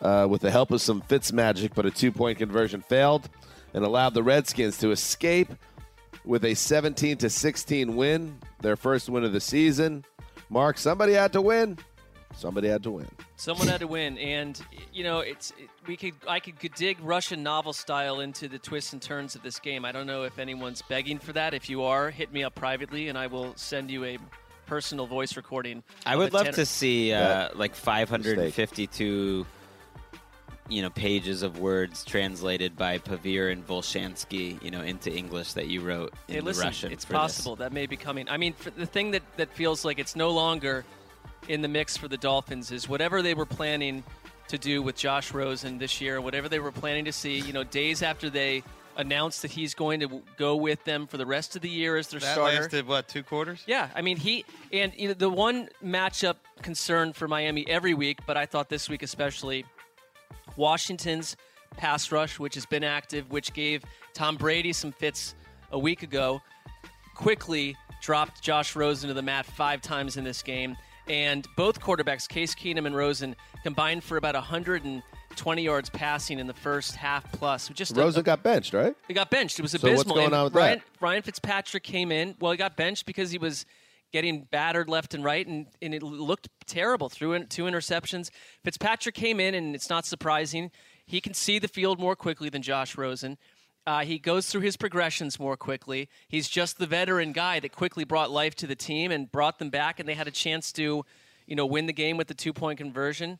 uh, 0.00 0.26
with 0.30 0.40
the 0.40 0.50
help 0.50 0.70
of 0.70 0.80
some 0.80 1.02
Fitz 1.02 1.30
magic, 1.30 1.74
but 1.74 1.84
a 1.84 1.90
two 1.90 2.10
point 2.10 2.38
conversion 2.38 2.80
failed 2.80 3.28
and 3.74 3.84
allowed 3.84 4.14
the 4.14 4.22
Redskins 4.22 4.78
to 4.78 4.92
escape 4.92 5.52
with 6.24 6.46
a 6.46 6.54
17 6.54 7.18
to 7.18 7.28
16 7.28 7.96
win, 7.96 8.38
their 8.62 8.76
first 8.76 9.10
win 9.10 9.24
of 9.24 9.34
the 9.34 9.40
season. 9.40 10.02
Mark, 10.48 10.78
somebody 10.78 11.12
had 11.12 11.34
to 11.34 11.42
win. 11.42 11.76
Somebody 12.34 12.68
had 12.68 12.82
to 12.84 12.90
win. 12.90 13.08
Someone 13.36 13.68
had 13.68 13.80
to 13.80 13.86
win, 13.86 14.18
and 14.18 14.60
you 14.92 15.04
know, 15.04 15.20
it's 15.20 15.52
it, 15.58 15.68
we 15.86 15.96
could 15.96 16.14
I 16.28 16.40
could, 16.40 16.58
could 16.58 16.74
dig 16.74 16.98
Russian 17.00 17.42
novel 17.42 17.72
style 17.72 18.20
into 18.20 18.48
the 18.48 18.58
twists 18.58 18.92
and 18.92 19.00
turns 19.02 19.34
of 19.34 19.42
this 19.42 19.58
game. 19.58 19.84
I 19.84 19.92
don't 19.92 20.06
know 20.06 20.24
if 20.24 20.38
anyone's 20.38 20.82
begging 20.82 21.18
for 21.18 21.32
that. 21.34 21.54
If 21.54 21.68
you 21.70 21.82
are, 21.84 22.10
hit 22.10 22.32
me 22.32 22.42
up 22.44 22.54
privately, 22.54 23.08
and 23.08 23.16
I 23.18 23.26
will 23.26 23.52
send 23.56 23.90
you 23.90 24.04
a 24.04 24.18
personal 24.66 25.06
voice 25.06 25.36
recording. 25.36 25.82
I 26.06 26.16
would 26.16 26.32
love 26.32 26.44
ten- 26.46 26.54
to 26.54 26.66
see 26.66 27.12
uh, 27.12 27.20
That 27.20 27.58
like 27.58 27.74
552, 27.74 29.46
you 30.68 30.82
know, 30.82 30.90
pages 30.90 31.42
of 31.42 31.58
words 31.58 32.04
translated 32.04 32.76
by 32.76 32.98
Pevear 32.98 33.52
and 33.52 33.66
Volokhonsky, 33.66 34.62
you 34.62 34.70
know, 34.70 34.80
into 34.80 35.12
English 35.12 35.52
that 35.54 35.66
you 35.68 35.80
wrote 35.80 36.14
in 36.28 36.34
Hey, 36.36 36.40
listen, 36.40 36.64
Russian. 36.64 36.92
it's 36.92 37.04
for 37.04 37.12
this. 37.12 37.18
possible 37.20 37.56
that 37.56 37.72
may 37.72 37.86
be 37.86 37.96
coming. 37.96 38.28
I 38.28 38.36
mean, 38.36 38.52
for 38.54 38.70
the 38.70 38.86
thing 38.86 39.10
that 39.10 39.22
that 39.36 39.52
feels 39.54 39.84
like 39.84 39.98
it's 39.98 40.16
no 40.16 40.30
longer 40.30 40.84
in 41.48 41.62
the 41.62 41.68
mix 41.68 41.96
for 41.96 42.08
the 42.08 42.16
Dolphins 42.16 42.70
is 42.70 42.88
whatever 42.88 43.22
they 43.22 43.34
were 43.34 43.46
planning 43.46 44.02
to 44.48 44.58
do 44.58 44.82
with 44.82 44.96
Josh 44.96 45.32
Rosen 45.32 45.78
this 45.78 46.00
year, 46.00 46.20
whatever 46.20 46.48
they 46.48 46.58
were 46.58 46.72
planning 46.72 47.04
to 47.06 47.12
see. 47.12 47.38
You 47.38 47.52
know, 47.52 47.64
days 47.64 48.02
after 48.02 48.28
they 48.30 48.62
announced 48.96 49.40
that 49.42 49.50
he's 49.50 49.74
going 49.74 50.00
to 50.00 50.22
go 50.36 50.54
with 50.54 50.84
them 50.84 51.06
for 51.06 51.16
the 51.16 51.24
rest 51.24 51.56
of 51.56 51.62
the 51.62 51.68
year 51.68 51.96
as 51.96 52.08
their 52.08 52.20
That 52.20 52.34
starter. 52.34 52.60
lasted 52.60 52.86
what 52.86 53.08
two 53.08 53.22
quarters? 53.22 53.62
Yeah, 53.66 53.88
I 53.94 54.02
mean 54.02 54.18
he 54.18 54.44
and 54.72 54.92
you 54.94 55.08
know 55.08 55.14
the 55.14 55.30
one 55.30 55.68
matchup 55.82 56.36
concern 56.60 57.12
for 57.14 57.26
Miami 57.26 57.66
every 57.68 57.94
week, 57.94 58.18
but 58.26 58.36
I 58.36 58.44
thought 58.44 58.68
this 58.68 58.88
week 58.90 59.02
especially, 59.02 59.64
Washington's 60.56 61.36
pass 61.76 62.12
rush, 62.12 62.38
which 62.38 62.54
has 62.54 62.66
been 62.66 62.84
active, 62.84 63.30
which 63.30 63.52
gave 63.54 63.82
Tom 64.12 64.36
Brady 64.36 64.72
some 64.72 64.92
fits 64.92 65.34
a 65.70 65.78
week 65.78 66.02
ago, 66.02 66.42
quickly 67.14 67.76
dropped 68.02 68.42
Josh 68.42 68.76
Rosen 68.76 69.08
to 69.08 69.14
the 69.14 69.22
mat 69.22 69.46
five 69.46 69.80
times 69.80 70.16
in 70.16 70.24
this 70.24 70.42
game, 70.42 70.76
and 71.08 71.46
both 71.56 71.80
quarterbacks, 71.80 72.28
Case 72.28 72.54
Keenum 72.54 72.86
and 72.86 72.94
Rosen, 72.96 73.36
combined 73.62 74.04
for 74.04 74.16
about 74.16 74.34
120 74.34 75.62
yards 75.62 75.90
passing 75.90 76.38
in 76.38 76.46
the 76.46 76.54
first 76.54 76.94
half 76.96 77.30
plus. 77.32 77.68
Just 77.68 77.96
a- 77.96 78.00
Rosa 78.00 78.22
got 78.22 78.42
benched, 78.42 78.72
right? 78.74 78.94
he 79.08 79.14
got 79.14 79.30
benched. 79.30 79.58
It 79.58 79.62
was 79.62 79.74
abysmal. 79.74 79.96
So 79.96 79.96
what's 79.98 80.12
going 80.12 80.26
And 80.26 80.34
on 80.34 80.44
with 80.44 80.54
Ryan, 80.54 80.78
that? 80.78 80.84
Ryan 81.04 81.22
Fitzpatrick 81.22 81.82
came 81.82 82.12
in. 82.12 82.34
Well, 82.40 82.52
he 82.52 82.58
got 82.58 82.76
benched 82.76 83.06
because 83.06 83.30
he 83.30 83.38
was 83.38 83.64
getting 84.12 84.46
battered 84.50 84.88
left 84.90 85.14
and 85.14 85.24
right, 85.24 85.46
and, 85.46 85.66
and 85.80 85.94
it 85.94 86.02
looked 86.02 86.48
terrible. 86.66 87.08
Threw 87.08 87.32
in 87.32 87.46
two 87.46 87.64
interceptions. 87.64 88.30
Fitzpatrick 88.62 89.14
came 89.14 89.40
in, 89.40 89.54
and 89.54 89.74
it's 89.74 89.88
not 89.88 90.04
surprising. 90.04 90.70
He 91.06 91.20
can 91.20 91.32
see 91.34 91.58
the 91.58 91.66
field 91.68 91.98
more 91.98 92.14
quickly 92.14 92.48
than 92.50 92.60
Josh 92.62 92.96
Rosen. 92.96 93.38
Uh, 93.86 94.04
he 94.04 94.18
goes 94.18 94.46
through 94.46 94.60
his 94.60 94.76
progressions 94.76 95.40
more 95.40 95.56
quickly. 95.56 96.08
He's 96.28 96.48
just 96.48 96.78
the 96.78 96.86
veteran 96.86 97.32
guy 97.32 97.58
that 97.60 97.72
quickly 97.72 98.04
brought 98.04 98.30
life 98.30 98.54
to 98.56 98.66
the 98.66 98.76
team 98.76 99.10
and 99.10 99.30
brought 99.30 99.58
them 99.58 99.70
back, 99.70 99.98
and 99.98 100.08
they 100.08 100.14
had 100.14 100.28
a 100.28 100.32
chance 100.32 100.72
to, 100.72 101.04
you 101.46 101.56
know, 101.56 101.66
win 101.66 101.86
the 101.86 101.92
game 101.92 102.16
with 102.16 102.28
the 102.28 102.34
two-point 102.34 102.78
conversion. 102.78 103.38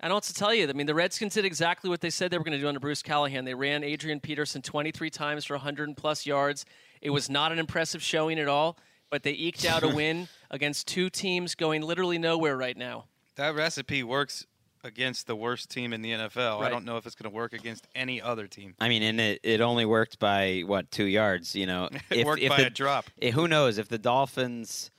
I 0.00 0.08
don't 0.08 0.16
what 0.16 0.24
to 0.24 0.34
tell 0.34 0.54
you. 0.54 0.68
I 0.68 0.72
mean, 0.74 0.86
the 0.86 0.94
Redskins 0.94 1.34
did 1.34 1.44
exactly 1.44 1.88
what 1.88 2.00
they 2.00 2.10
said 2.10 2.30
they 2.30 2.38
were 2.38 2.44
going 2.44 2.56
to 2.56 2.60
do 2.60 2.68
under 2.68 2.80
Bruce 2.80 3.02
Callahan. 3.02 3.44
They 3.44 3.54
ran 3.54 3.82
Adrian 3.82 4.20
Peterson 4.20 4.60
23 4.60 5.10
times 5.10 5.44
for 5.44 5.54
100 5.54 5.96
plus 5.96 6.26
yards. 6.26 6.64
It 7.00 7.10
was 7.10 7.30
not 7.30 7.52
an 7.52 7.58
impressive 7.58 8.02
showing 8.02 8.38
at 8.38 8.48
all, 8.48 8.76
but 9.10 9.22
they 9.22 9.32
eked 9.32 9.64
out 9.64 9.82
a 9.82 9.88
win 9.94 10.28
against 10.50 10.86
two 10.86 11.10
teams 11.10 11.54
going 11.54 11.82
literally 11.82 12.18
nowhere 12.18 12.56
right 12.56 12.76
now. 12.76 13.06
That 13.36 13.54
recipe 13.54 14.02
works 14.02 14.46
against 14.84 15.26
the 15.26 15.34
worst 15.34 15.70
team 15.70 15.92
in 15.92 16.02
the 16.02 16.12
NFL. 16.12 16.60
I 16.62 16.68
don't 16.68 16.84
know 16.84 16.96
if 16.98 17.06
it's 17.06 17.14
going 17.14 17.30
to 17.30 17.34
work 17.34 17.52
against 17.52 17.88
any 17.94 18.20
other 18.20 18.46
team. 18.46 18.74
I 18.78 18.88
mean, 18.88 19.02
and 19.02 19.20
it, 19.20 19.40
it 19.42 19.60
only 19.60 19.86
worked 19.86 20.18
by 20.18 20.62
what 20.66 20.90
two 20.90 21.06
yards? 21.06 21.56
You 21.56 21.66
know, 21.66 21.88
It 22.10 22.26
worked 22.26 22.46
by 22.48 22.58
the, 22.58 22.66
a 22.66 22.70
drop. 22.70 23.06
eh, 23.20 23.30
who 23.30 23.48
knows 23.48 23.78
if 23.78 23.88
the 23.88 23.98
Dolphins 23.98 24.90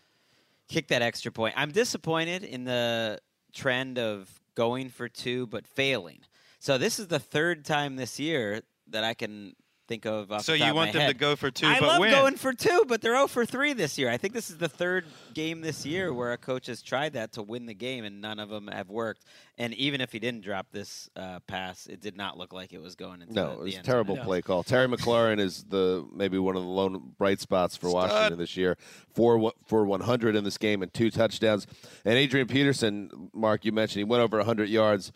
kick 0.67 0.87
that 0.89 1.01
extra 1.01 1.31
point? 1.31 1.53
I'm 1.55 1.71
disappointed 1.71 2.43
in 2.43 2.65
the 2.65 3.19
trend 3.53 3.97
of 3.99 4.29
going 4.55 4.89
for 4.89 5.07
two 5.07 5.47
but 5.47 5.65
failing. 5.67 6.19
So 6.59 6.77
this 6.77 6.99
is 6.99 7.07
the 7.07 7.19
third 7.19 7.63
time 7.63 7.95
this 7.95 8.19
year 8.19 8.61
that 8.89 9.03
I 9.03 9.13
can 9.13 9.55
think 9.87 10.05
of. 10.05 10.31
Off 10.31 10.43
So 10.43 10.51
the 10.51 10.57
you 10.59 10.63
top 10.63 10.69
of 10.71 10.75
want 10.75 10.93
my 10.93 10.99
them 10.99 11.11
to 11.11 11.17
go 11.17 11.35
for 11.35 11.51
two, 11.51 11.67
I 11.67 11.79
but 11.79 11.87
love 11.87 11.99
win. 11.99 12.11
going 12.11 12.35
for 12.35 12.53
two, 12.53 12.85
but 12.87 13.01
they're 13.01 13.15
0 13.15 13.27
for 13.27 13.45
three 13.45 13.73
this 13.73 13.97
year. 13.97 14.09
I 14.09 14.17
think 14.17 14.33
this 14.33 14.49
is 14.49 14.57
the 14.57 14.69
third 14.69 15.05
game 15.33 15.61
this 15.61 15.85
year 15.85 16.13
where 16.13 16.31
a 16.33 16.37
coach 16.37 16.67
has 16.67 16.81
tried 16.81 17.13
that 17.13 17.33
to 17.33 17.43
win 17.43 17.65
the 17.65 17.73
game, 17.73 18.03
and 18.05 18.21
none 18.21 18.39
of 18.39 18.49
them 18.49 18.67
have 18.67 18.89
worked. 18.89 19.23
And 19.57 19.73
even 19.75 20.01
if 20.01 20.11
he 20.11 20.19
didn't 20.19 20.41
drop 20.41 20.67
this 20.71 21.09
uh, 21.15 21.39
pass, 21.47 21.87
it 21.87 22.01
did 22.01 22.17
not 22.17 22.37
look 22.37 22.51
like 22.51 22.73
it 22.73 22.81
was 22.81 22.95
going 22.95 23.21
into 23.21 23.33
No, 23.33 23.47
the, 23.47 23.51
it 23.53 23.59
was 23.59 23.65
the 23.71 23.75
a 23.75 23.77
end 23.79 23.85
terrible 23.85 24.17
play 24.17 24.41
call. 24.41 24.63
Terry 24.63 24.87
McLaurin 24.87 25.39
is 25.39 25.63
the 25.63 26.05
maybe 26.13 26.37
one 26.37 26.55
of 26.55 26.63
the 26.63 26.67
lone 26.69 27.13
bright 27.17 27.39
spots 27.39 27.77
for 27.77 27.89
Stud. 27.89 27.93
Washington 28.11 28.37
this 28.39 28.57
year. 28.57 28.77
Four 29.13 29.53
for 29.65 29.85
100 29.85 30.35
in 30.35 30.43
this 30.43 30.57
game 30.57 30.81
and 30.81 30.93
two 30.93 31.09
touchdowns. 31.09 31.67
And 32.03 32.15
Adrian 32.15 32.47
Peterson, 32.47 33.29
Mark, 33.33 33.63
you 33.63 33.71
mentioned 33.71 33.99
he 33.99 34.03
went 34.03 34.21
over 34.21 34.37
100 34.37 34.67
yards, 34.67 35.13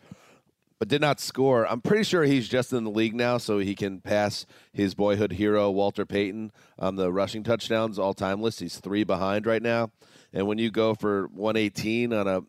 but 0.80 0.88
did 0.88 1.02
not 1.02 1.20
score. 1.20 1.70
I'm 1.70 1.82
pretty 1.82 2.04
sure 2.04 2.24
he's 2.24 2.48
just 2.48 2.72
in 2.72 2.84
the 2.84 2.90
league 2.90 3.14
now, 3.14 3.36
so 3.36 3.58
he 3.58 3.74
can 3.74 4.00
pass 4.00 4.46
his 4.72 4.94
boyhood 4.94 5.32
hero 5.32 5.70
Walter 5.70 6.06
Payton 6.06 6.50
on 6.78 6.96
the 6.96 7.12
rushing 7.12 7.44
touchdowns 7.44 7.98
all 7.98 8.14
time 8.14 8.40
list. 8.40 8.60
He's 8.60 8.78
three 8.78 9.04
behind 9.04 9.46
right 9.46 9.62
now. 9.62 9.92
And 10.32 10.46
when 10.46 10.56
you 10.56 10.70
go 10.70 10.94
for 10.94 11.28
118 11.28 12.14
on 12.14 12.26
a 12.26 12.40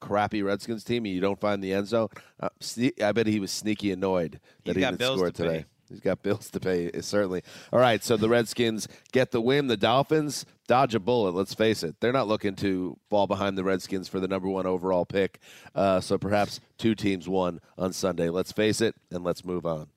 crappy 0.00 0.42
Redskins 0.42 0.82
team 0.82 1.04
and 1.04 1.14
you 1.14 1.20
don't 1.20 1.38
find 1.38 1.62
the 1.62 1.74
end 1.74 1.88
zone, 1.88 2.08
uh, 2.40 2.48
sne- 2.60 3.02
I 3.02 3.12
bet 3.12 3.26
he 3.26 3.38
was 3.38 3.52
sneaky 3.52 3.92
annoyed 3.92 4.40
that 4.64 4.74
He's 4.74 4.84
he 4.84 4.90
didn't 4.90 5.16
score 5.16 5.30
to 5.30 5.42
pay. 5.44 5.64
He's 5.88 6.00
got 6.00 6.22
bills 6.22 6.50
to 6.50 6.60
pay, 6.60 6.90
uh, 6.90 7.00
certainly. 7.02 7.42
All 7.72 7.78
right, 7.78 8.02
so 8.02 8.16
the 8.16 8.28
Redskins 8.28 8.88
get 9.12 9.30
the 9.30 9.40
win. 9.40 9.66
The 9.66 9.76
Dolphins 9.76 10.44
dodge 10.66 10.94
a 10.94 11.00
bullet. 11.00 11.34
Let's 11.34 11.54
face 11.54 11.82
it; 11.82 11.96
they're 12.00 12.12
not 12.12 12.28
looking 12.28 12.54
to 12.56 12.96
fall 13.08 13.26
behind 13.26 13.56
the 13.56 13.64
Redskins 13.64 14.08
for 14.08 14.20
the 14.20 14.28
number 14.28 14.48
one 14.48 14.66
overall 14.66 15.04
pick. 15.04 15.40
Uh, 15.74 16.00
so 16.00 16.18
perhaps 16.18 16.60
two 16.76 16.94
teams 16.94 17.28
won 17.28 17.60
on 17.76 17.92
Sunday. 17.92 18.28
Let's 18.28 18.52
face 18.52 18.80
it, 18.80 18.94
and 19.10 19.24
let's 19.24 19.44
move 19.44 19.66
on. 19.66 19.88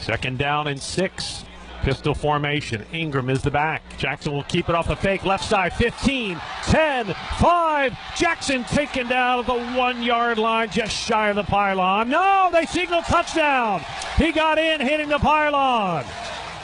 Second 0.00 0.38
down 0.38 0.66
and 0.66 0.80
six. 0.80 1.44
Pistol 1.84 2.14
formation. 2.14 2.82
Ingram 2.94 3.28
is 3.28 3.42
the 3.42 3.50
back. 3.50 3.82
Jackson 3.98 4.32
will 4.32 4.44
keep 4.44 4.70
it 4.70 4.74
off 4.74 4.88
the 4.88 4.96
fake. 4.96 5.22
Left 5.26 5.44
side, 5.44 5.74
15, 5.74 6.40
10, 6.62 7.14
5. 7.38 7.98
Jackson 8.16 8.64
taken 8.64 9.06
down 9.06 9.40
at 9.40 9.46
the 9.46 9.78
one 9.78 10.02
yard 10.02 10.38
line, 10.38 10.70
just 10.70 10.96
shy 10.96 11.28
of 11.28 11.36
the 11.36 11.42
pylon. 11.42 12.08
No, 12.08 12.48
they 12.50 12.64
signal 12.64 13.02
touchdown. 13.02 13.82
He 14.16 14.32
got 14.32 14.58
in, 14.58 14.80
hitting 14.80 15.10
the 15.10 15.18
pylon. 15.18 16.06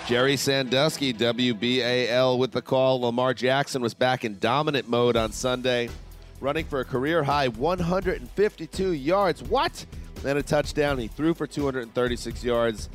Gerry 0.06 0.38
Sandusky, 0.38 1.12
WBAL, 1.12 2.38
with 2.38 2.52
the 2.52 2.62
call. 2.62 3.02
Lamar 3.02 3.34
Jackson 3.34 3.82
was 3.82 3.92
back 3.92 4.24
in 4.24 4.38
dominant 4.38 4.88
mode 4.88 5.16
on 5.16 5.32
Sunday, 5.32 5.90
running 6.40 6.64
for 6.64 6.80
a 6.80 6.84
career 6.86 7.22
high 7.22 7.48
152 7.48 8.92
yards. 8.92 9.42
What? 9.42 9.84
Then 10.22 10.38
a 10.38 10.42
touchdown. 10.42 10.96
He 10.96 11.08
threw 11.08 11.34
for 11.34 11.46
236 11.46 12.42
yards, 12.42 12.88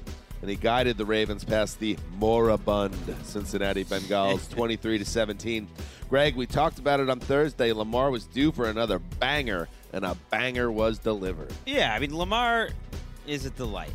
and 0.45 0.49
he 0.51 0.55
guided 0.55 0.95
the 0.95 1.05
Ravens 1.05 1.43
past 1.43 1.79
the 1.79 1.97
moribund 2.19 2.93
Cincinnati 3.23 3.83
Bengals 3.83 4.47
23 4.51 4.99
to 4.99 5.03
17. 5.03 5.67
Greg, 6.07 6.35
we 6.35 6.45
talked 6.45 6.77
about 6.77 6.99
it 6.99 7.09
on 7.09 7.19
Thursday. 7.19 7.73
Lamar 7.73 8.11
was 8.11 8.25
due 8.25 8.51
for 8.51 8.69
another 8.69 8.99
banger, 8.99 9.67
and 9.91 10.05
a 10.05 10.15
banger 10.29 10.71
was 10.71 10.99
delivered. 10.99 11.51
Yeah, 11.65 11.91
I 11.91 11.97
mean 11.97 12.15
Lamar 12.15 12.69
is 13.25 13.47
a 13.47 13.49
delight, 13.49 13.89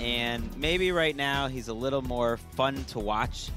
and 0.00 0.56
maybe 0.56 0.90
right 0.90 1.14
now 1.14 1.48
he's 1.48 1.68
a 1.68 1.74
little 1.74 2.00
more 2.00 2.38
fun 2.38 2.82
to 2.84 2.98
watch 2.98 3.50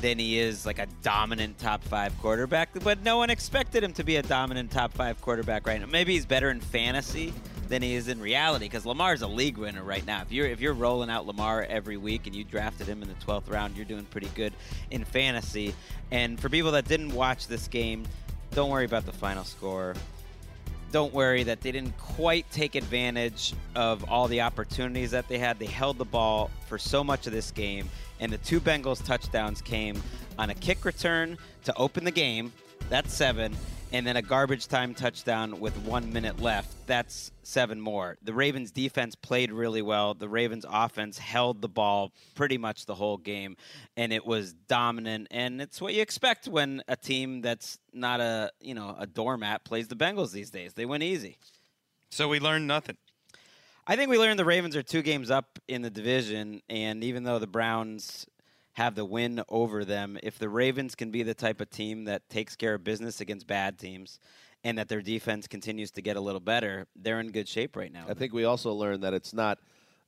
than 0.00 0.18
he 0.18 0.38
is 0.38 0.64
like 0.64 0.78
a 0.78 0.86
dominant 1.02 1.58
top 1.58 1.84
five 1.84 2.18
quarterback. 2.22 2.70
But 2.84 3.02
no 3.02 3.18
one 3.18 3.28
expected 3.28 3.84
him 3.84 3.92
to 3.92 4.02
be 4.02 4.16
a 4.16 4.22
dominant 4.22 4.70
top 4.70 4.94
five 4.94 5.20
quarterback 5.20 5.66
right 5.66 5.78
now. 5.78 5.88
Maybe 5.88 6.14
he's 6.14 6.24
better 6.24 6.48
in 6.48 6.62
fantasy 6.62 7.34
than 7.68 7.82
he 7.82 7.94
is 7.94 8.08
in 8.08 8.20
reality 8.20 8.66
because 8.66 8.86
Lamar's 8.86 9.22
a 9.22 9.26
league 9.26 9.58
winner 9.58 9.82
right 9.82 10.06
now. 10.06 10.22
If 10.22 10.32
you're 10.32 10.46
if 10.46 10.60
you're 10.60 10.74
rolling 10.74 11.10
out 11.10 11.26
Lamar 11.26 11.64
every 11.64 11.96
week 11.96 12.26
and 12.26 12.34
you 12.34 12.44
drafted 12.44 12.86
him 12.86 13.02
in 13.02 13.08
the 13.08 13.14
12th 13.14 13.50
round, 13.50 13.76
you're 13.76 13.84
doing 13.84 14.04
pretty 14.06 14.30
good 14.34 14.52
in 14.90 15.04
fantasy. 15.04 15.74
And 16.10 16.40
for 16.40 16.48
people 16.48 16.72
that 16.72 16.86
didn't 16.86 17.12
watch 17.12 17.46
this 17.46 17.68
game, 17.68 18.04
don't 18.52 18.70
worry 18.70 18.84
about 18.84 19.06
the 19.06 19.12
final 19.12 19.44
score 19.44 19.94
don't 20.92 21.12
worry 21.12 21.42
that 21.42 21.60
they 21.60 21.72
didn't 21.72 21.96
quite 21.98 22.50
take 22.50 22.74
advantage 22.74 23.54
of 23.74 24.08
all 24.08 24.28
the 24.28 24.40
opportunities 24.40 25.10
that 25.10 25.28
they 25.28 25.38
had. 25.38 25.58
They 25.58 25.66
held 25.66 25.98
the 25.98 26.04
ball 26.04 26.50
for 26.68 26.78
so 26.78 27.02
much 27.02 27.26
of 27.26 27.32
this 27.32 27.50
game, 27.50 27.90
and 28.20 28.32
the 28.32 28.38
two 28.38 28.60
Bengals 28.60 29.04
touchdowns 29.04 29.60
came 29.60 30.02
on 30.38 30.50
a 30.50 30.54
kick 30.54 30.84
return 30.84 31.36
to 31.64 31.74
open 31.76 32.04
the 32.04 32.10
game. 32.10 32.52
That's 32.88 33.12
seven. 33.12 33.54
And 33.92 34.06
then 34.06 34.16
a 34.16 34.22
garbage 34.22 34.66
time 34.66 34.94
touchdown 34.94 35.60
with 35.60 35.76
one 35.78 36.12
minute 36.12 36.40
left. 36.40 36.74
That's 36.86 37.30
seven 37.44 37.80
more. 37.80 38.18
The 38.20 38.34
Ravens 38.34 38.72
defense 38.72 39.14
played 39.14 39.52
really 39.52 39.80
well. 39.80 40.14
The 40.14 40.28
Ravens 40.28 40.66
offense 40.68 41.18
held 41.18 41.62
the 41.62 41.68
ball 41.68 42.12
pretty 42.34 42.58
much 42.58 42.86
the 42.86 42.96
whole 42.96 43.16
game, 43.16 43.56
and 43.96 44.12
it 44.12 44.26
was 44.26 44.52
dominant. 44.52 45.28
And 45.30 45.62
it's 45.62 45.80
what 45.80 45.94
you 45.94 46.02
expect 46.02 46.48
when 46.48 46.82
a 46.88 46.96
team 46.96 47.42
that's 47.42 47.78
not 47.92 48.20
a 48.20 48.50
you 48.60 48.74
know 48.74 48.96
a 48.98 49.06
doormat 49.06 49.64
plays 49.64 49.86
the 49.86 49.96
Bengals 49.96 50.32
these 50.32 50.50
days. 50.50 50.74
They 50.74 50.84
win 50.84 51.02
easy. 51.02 51.38
So 52.10 52.28
we 52.28 52.40
learned 52.40 52.66
nothing. 52.66 52.96
I 53.86 53.94
think 53.94 54.10
we 54.10 54.18
learned 54.18 54.38
the 54.38 54.44
Ravens 54.44 54.74
are 54.74 54.82
two 54.82 55.02
games 55.02 55.30
up 55.30 55.60
in 55.68 55.82
the 55.82 55.90
division, 55.90 56.60
and 56.68 57.04
even 57.04 57.22
though 57.22 57.38
the 57.38 57.46
Browns 57.46 58.26
have 58.76 58.94
the 58.94 59.04
win 59.04 59.42
over 59.48 59.86
them, 59.86 60.18
if 60.22 60.38
the 60.38 60.50
Ravens 60.50 60.94
can 60.94 61.10
be 61.10 61.22
the 61.22 61.32
type 61.34 61.62
of 61.62 61.70
team 61.70 62.04
that 62.04 62.28
takes 62.28 62.54
care 62.56 62.74
of 62.74 62.84
business 62.84 63.22
against 63.22 63.46
bad 63.46 63.78
teams, 63.78 64.20
and 64.64 64.76
that 64.76 64.88
their 64.88 65.00
defense 65.00 65.46
continues 65.46 65.90
to 65.92 66.02
get 66.02 66.16
a 66.16 66.20
little 66.20 66.40
better, 66.40 66.86
they're 66.94 67.20
in 67.20 67.30
good 67.30 67.48
shape 67.48 67.74
right 67.74 67.90
now. 67.90 68.04
I 68.06 68.12
think 68.12 68.34
we 68.34 68.44
also 68.44 68.72
learned 68.72 69.02
that 69.02 69.14
it's 69.14 69.32
not 69.32 69.58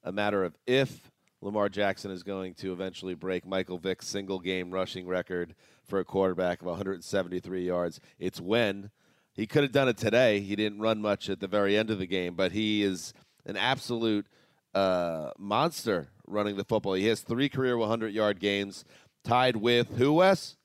a 0.05 0.13
matter 0.13 0.45
of 0.45 0.55
if 0.67 1.11
Lamar 1.41 1.71
Jackson 1.71 2.11
is 2.11 2.23
going 2.23 2.55
to 2.55 2.73
eventually 2.73 3.15
break 3.15 3.47
Michael 3.47 3.79
Vick's 3.79 4.07
single 4.07 4.39
game 4.39 4.71
rushing 4.71 5.07
record 5.07 5.55
for 5.85 5.99
a 5.99 6.05
quarterback 6.05 6.61
of 6.61 6.67
173 6.67 7.65
yards. 7.65 8.01
It's 8.19 8.41
when. 8.41 8.91
He 9.33 9.47
could 9.47 9.63
have 9.63 9.73
done 9.73 9.89
it 9.89 9.97
today. 9.97 10.41
He 10.41 10.57
didn't 10.57 10.81
run 10.81 11.01
much 11.01 11.31
at 11.31 11.41
the 11.41 11.47
very 11.47 11.77
end 11.77 11.91
of 11.91 11.99
the 11.99 12.07
game, 12.07 12.35
but 12.35 12.53
he 12.53 12.83
is 12.83 13.15
an 13.47 13.57
absolute 13.57 14.27
uh, 14.75 15.31
monster 15.39 16.09
running 16.29 16.57
the 16.57 16.65
football. 16.65 16.95
He 16.95 17.07
has 17.07 17.21
three 17.21 17.49
career 17.49 17.77
100 17.77 18.13
yard 18.13 18.41
games, 18.41 18.85
tied 19.25 19.57
with 19.57 19.97
who, 19.97 20.15
Wes? 20.15 20.57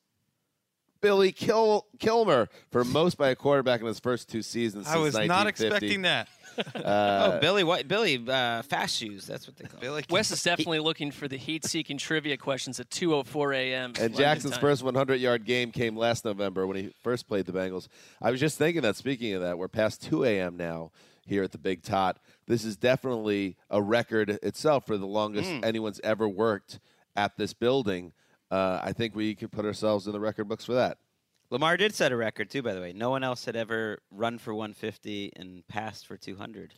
Billy 1.04 1.32
Kil- 1.32 1.86
Kilmer 1.98 2.48
for 2.70 2.82
most 2.82 3.18
by 3.18 3.28
a 3.28 3.36
quarterback 3.36 3.80
in 3.80 3.86
his 3.86 4.00
first 4.00 4.30
two 4.30 4.40
seasons. 4.40 4.86
I 4.88 4.96
was 4.96 5.14
not 5.14 5.46
expecting 5.46 6.02
that. 6.02 6.28
Uh, 6.56 7.32
oh, 7.34 7.40
Billy, 7.40 7.64
what? 7.64 7.88
Billy, 7.88 8.16
uh, 8.28 8.62
fast 8.62 8.94
shoes. 8.96 9.26
That's 9.26 9.48
what 9.48 9.56
they 9.56 9.64
call. 9.64 9.80
Billy. 9.80 10.04
Wes 10.08 10.30
is 10.30 10.40
definitely 10.40 10.78
looking 10.78 11.10
for 11.10 11.26
the 11.26 11.36
heat-seeking 11.36 11.98
trivia 11.98 12.36
questions 12.36 12.78
at 12.78 12.88
2:04 12.90 13.56
a.m. 13.56 13.84
And 13.86 13.98
London 13.98 14.16
Jackson's 14.16 14.52
time. 14.52 14.60
first 14.60 14.84
100 14.84 15.16
yard 15.16 15.44
game 15.46 15.72
came 15.72 15.96
last 15.96 16.24
November 16.24 16.64
when 16.64 16.76
he 16.76 16.94
first 17.02 17.26
played 17.26 17.46
the 17.46 17.52
Bengals. 17.52 17.88
I 18.22 18.30
was 18.30 18.38
just 18.38 18.56
thinking 18.56 18.82
that, 18.82 18.94
speaking 18.94 19.34
of 19.34 19.42
that, 19.42 19.58
we're 19.58 19.66
past 19.66 20.00
2 20.04 20.22
a.m. 20.22 20.56
now 20.56 20.92
here 21.26 21.42
at 21.42 21.52
the 21.52 21.58
Big 21.58 21.82
Tot. 21.82 22.18
This 22.46 22.64
is 22.64 22.76
definitely 22.76 23.56
a 23.70 23.80
record 23.82 24.30
itself 24.42 24.86
for 24.86 24.96
the 24.96 25.06
longest 25.06 25.50
Hmm. 25.50 25.64
anyone's 25.64 26.00
ever 26.04 26.28
worked 26.28 26.80
at 27.16 27.36
this 27.36 27.52
building. 27.52 28.12
Uh, 28.50 28.80
I 28.82 28.92
think 28.92 29.14
we 29.14 29.34
could 29.34 29.50
put 29.50 29.64
ourselves 29.64 30.06
in 30.06 30.12
the 30.12 30.20
record 30.20 30.48
books 30.48 30.64
for 30.64 30.74
that. 30.74 30.98
Lamar 31.50 31.76
did 31.76 31.94
set 31.94 32.12
a 32.12 32.16
record 32.16 32.50
too, 32.50 32.62
by 32.62 32.74
the 32.74 32.80
way. 32.80 32.92
No 32.92 33.10
one 33.10 33.22
else 33.22 33.44
had 33.44 33.56
ever 33.56 34.00
run 34.10 34.38
for 34.38 34.54
150 34.54 35.32
and 35.36 35.66
passed 35.68 36.06
for 36.06 36.16
200. 36.16 36.74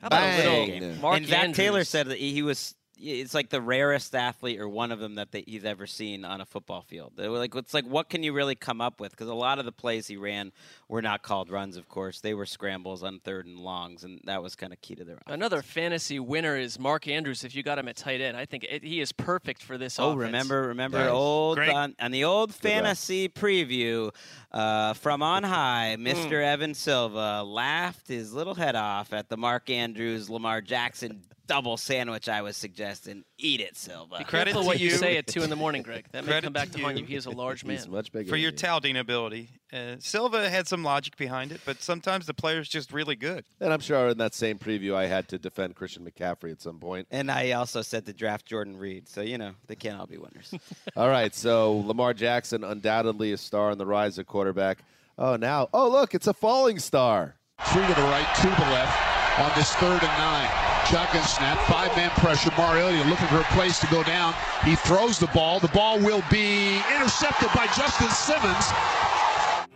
How 0.00 0.08
about 0.08 0.22
a 0.22 0.36
little 0.36 0.66
Bang. 0.80 1.00
Mark 1.00 1.16
and 1.18 1.26
Zac 1.26 1.52
Taylor 1.54 1.84
said 1.84 2.08
that 2.08 2.18
he 2.18 2.32
he 2.32 2.42
was. 2.42 2.74
It's 3.04 3.34
like 3.34 3.50
the 3.50 3.60
rarest 3.60 4.14
athlete 4.14 4.60
or 4.60 4.68
one 4.68 4.92
of 4.92 5.00
them 5.00 5.16
that 5.16 5.32
they, 5.32 5.42
he's 5.46 5.64
ever 5.64 5.86
seen 5.86 6.24
on 6.24 6.40
a 6.40 6.44
football 6.46 6.82
field. 6.82 7.12
They 7.16 7.28
were 7.28 7.38
like, 7.38 7.54
it's 7.56 7.74
like, 7.74 7.84
what 7.84 8.08
can 8.08 8.22
you 8.22 8.32
really 8.32 8.54
come 8.54 8.80
up 8.80 9.00
with? 9.00 9.10
Because 9.10 9.28
a 9.28 9.34
lot 9.34 9.58
of 9.58 9.64
the 9.64 9.72
plays 9.72 10.06
he 10.06 10.16
ran 10.16 10.52
were 10.88 11.02
not 11.02 11.22
called 11.22 11.50
runs, 11.50 11.76
of 11.76 11.88
course. 11.88 12.20
They 12.20 12.32
were 12.34 12.46
scrambles 12.46 13.02
on 13.02 13.18
third 13.18 13.46
and 13.46 13.58
longs, 13.58 14.04
and 14.04 14.20
that 14.24 14.42
was 14.42 14.54
kind 14.54 14.72
of 14.72 14.80
key 14.80 14.94
to 14.94 15.04
their. 15.04 15.16
offense. 15.16 15.34
Another 15.34 15.62
fantasy 15.62 16.20
winner 16.20 16.56
is 16.56 16.78
Mark 16.78 17.08
Andrews. 17.08 17.42
If 17.44 17.54
you 17.56 17.62
got 17.62 17.78
him 17.78 17.88
at 17.88 17.96
tight 17.96 18.20
end, 18.20 18.36
I 18.36 18.44
think 18.44 18.64
it, 18.70 18.84
he 18.84 19.00
is 19.00 19.10
perfect 19.10 19.62
for 19.62 19.76
this 19.76 19.98
Oh, 19.98 20.10
offense. 20.10 20.20
remember, 20.22 20.68
remember 20.68 20.98
Nice. 20.98 21.10
old 21.10 21.56
Great. 21.58 21.70
on, 21.70 21.96
on 22.00 22.10
the 22.12 22.24
old 22.24 22.54
fantasy 22.54 23.28
preview 23.28 24.14
uh, 24.52 24.94
from 24.94 25.22
on 25.22 25.42
high. 25.42 25.96
Mr. 25.98 26.42
Evan 26.42 26.74
Silva 26.74 27.42
laughed 27.42 28.06
his 28.08 28.32
little 28.32 28.54
head 28.54 28.76
off 28.76 29.12
at 29.12 29.28
the 29.28 29.36
Mark 29.36 29.70
Andrews 29.70 30.30
Lamar 30.30 30.60
Jackson 30.60 31.22
double 31.46 31.76
sandwich 31.76 32.28
I 32.28 32.42
was 32.42 32.56
suggesting. 32.56 33.24
Eat 33.38 33.60
it, 33.60 33.76
Silva. 33.76 34.18
Be 34.18 34.24
Credit 34.24 34.52
careful 34.52 34.62
to 34.62 34.66
what 34.66 34.80
you 34.80 34.90
you. 34.90 34.96
say 34.96 35.16
at 35.16 35.26
two 35.26 35.42
in 35.42 35.50
the 35.50 35.56
morning, 35.56 35.82
Greg. 35.82 36.06
That 36.12 36.24
may 36.24 36.30
Credit 36.32 36.46
come 36.46 36.52
back 36.52 36.68
to 36.70 36.78
to 36.78 36.82
haunt 36.84 36.96
you. 36.96 37.02
you. 37.02 37.08
He 37.08 37.14
is 37.16 37.26
a 37.26 37.30
large 37.44 37.64
man. 37.64 37.76
He's 37.76 37.88
much 37.88 38.12
bigger 38.12 38.28
for 38.28 38.36
your 38.36 38.50
you. 38.50 38.56
touting 38.56 38.96
ability. 38.96 39.50
Uh, 39.72 39.96
Silva 39.98 40.48
had 40.50 40.68
some 40.68 40.84
logic 40.84 41.16
behind 41.16 41.50
it, 41.50 41.60
but 41.64 41.80
sometimes 41.82 42.26
the 42.26 42.34
player's 42.34 42.68
just 42.68 42.92
really 42.92 43.16
good. 43.16 43.44
And 43.60 43.72
I'm 43.72 43.80
sure 43.80 44.08
in 44.08 44.18
that 44.18 44.34
same 44.34 44.58
preview, 44.58 44.94
I 44.94 45.06
had 45.06 45.28
to 45.28 45.38
defend 45.38 45.76
Christian 45.76 46.04
McCaffrey 46.04 46.52
at 46.52 46.60
some 46.60 46.78
point. 46.78 47.06
And 47.10 47.30
I 47.30 47.52
also 47.52 47.80
said 47.82 48.04
to 48.06 48.12
draft 48.12 48.44
Jordan 48.46 48.76
Reed, 48.76 49.08
so 49.08 49.22
you 49.22 49.38
know 49.38 49.52
they 49.66 49.76
can't 49.76 49.98
all 49.98 50.06
be 50.06 50.18
winners. 50.18 50.52
All 50.96 51.08
right, 51.08 51.34
so 51.34 51.78
Lamar 51.78 52.12
Jackson, 52.12 52.64
undoubtedly 52.64 53.32
a 53.32 53.36
star 53.38 53.70
on 53.70 53.78
the 53.78 53.86
rise 53.86 54.18
of 54.18 54.26
quarterback. 54.26 54.78
Oh, 55.18 55.36
now, 55.36 55.68
oh, 55.72 55.88
look, 55.90 56.14
it's 56.14 56.26
a 56.26 56.34
falling 56.34 56.78
star. 56.78 57.36
Three 57.72 57.86
to 57.86 57.94
the 57.94 58.02
right, 58.02 58.26
two 58.36 58.48
to 58.50 58.54
the 58.54 58.70
left 58.70 59.38
on 59.40 59.50
this 59.56 59.72
third 59.76 60.02
and 60.02 60.18
nine. 60.18 60.48
Shotgun 60.92 61.22
snap, 61.22 61.58
five 61.60 61.96
man 61.96 62.10
pressure. 62.10 62.50
Mariota 62.58 62.98
looking 63.08 63.26
for 63.28 63.38
a 63.38 63.44
place 63.44 63.78
to 63.78 63.86
go 63.86 64.02
down. 64.02 64.34
He 64.62 64.76
throws 64.76 65.18
the 65.18 65.26
ball. 65.28 65.58
The 65.58 65.68
ball 65.68 65.98
will 65.98 66.22
be 66.30 66.82
intercepted 66.94 67.48
by 67.54 67.66
Justin 67.68 68.10
Simmons. 68.10 68.66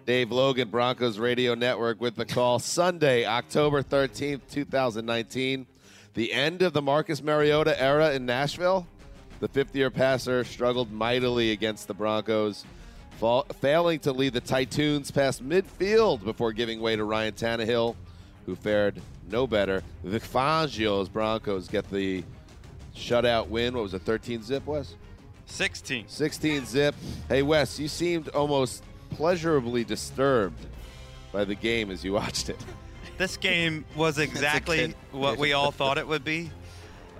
Dave 0.05 0.31
Logan, 0.31 0.69
Broncos 0.69 1.19
Radio 1.19 1.55
Network, 1.55 2.03
with 2.03 2.17
the 2.17 2.27
call 2.27 2.59
Sunday, 2.59 3.25
October 3.25 3.83
13th, 3.83 4.43
2019. 4.51 5.67
The 6.13 6.35
end 6.35 6.61
of 6.61 6.75
the 6.75 6.83
Marcus 6.83 7.23
Mariota 7.23 7.81
era 7.81 8.13
in 8.13 8.27
Nashville. 8.27 8.87
The 9.41 9.49
fifth 9.49 9.75
year 9.75 9.89
passer 9.89 10.45
struggled 10.45 10.93
mightily 10.93 11.53
against 11.53 11.89
the 11.89 11.95
Broncos, 11.95 12.67
fall, 13.13 13.45
failing 13.63 14.01
to 14.01 14.13
lead 14.13 14.35
the 14.35 14.43
Titans 14.43 15.11
past 15.11 15.43
midfield 15.43 16.23
before 16.23 16.53
giving 16.53 16.79
way 16.79 16.95
to 16.95 17.05
Ryan 17.05 17.33
Tannehill, 17.33 17.97
who 18.45 18.55
fared 18.55 19.01
no 19.31 19.47
better. 19.47 19.83
Vic 20.05 20.23
Fangio's 20.23 21.09
Broncos 21.09 21.69
get 21.69 21.91
the 21.91 22.25
shutout 22.95 23.49
win. 23.49 23.75
What 23.75 23.85
was 23.85 23.95
it, 23.95 24.03
13 24.03 24.43
zip, 24.43 24.67
Wes? 24.67 24.95
16. 25.47 26.07
16 26.09 26.67
zip. 26.67 26.95
Hey, 27.29 27.43
Wes, 27.43 27.79
you 27.79 27.89
seemed 27.89 28.29
almost 28.31 28.83
pleasurably 29.11 29.85
disturbed 29.85 30.67
by 31.33 31.45
the 31.45 31.55
game 31.55 31.91
as 31.91 32.05
you 32.05 32.13
watched 32.13 32.49
it. 32.49 32.59
This 33.19 33.37
game 33.37 33.85
was 33.95 34.19
exactly 34.19 34.95
what 35.13 35.39
we 35.39 35.53
all 35.53 35.71
thought 35.73 35.99
it 35.99 36.07
would 36.07 36.25
be. 36.25 36.51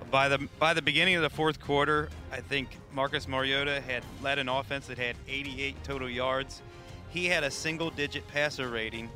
By 0.09 0.29
the 0.29 0.37
by 0.57 0.73
the 0.73 0.81
beginning 0.81 1.15
of 1.15 1.21
the 1.21 1.29
fourth 1.29 1.59
quarter, 1.59 2.07
I 2.31 2.39
think 2.39 2.69
Marcus 2.93 3.27
Mariota 3.27 3.81
had 3.81 4.03
led 4.21 4.39
an 4.39 4.47
offense 4.47 4.87
that 4.87 4.97
had 4.97 5.17
88 5.27 5.83
total 5.83 6.09
yards. 6.09 6.61
He 7.09 7.25
had 7.25 7.43
a 7.43 7.51
single-digit 7.51 8.25
passer 8.27 8.69
rating. 8.69 9.09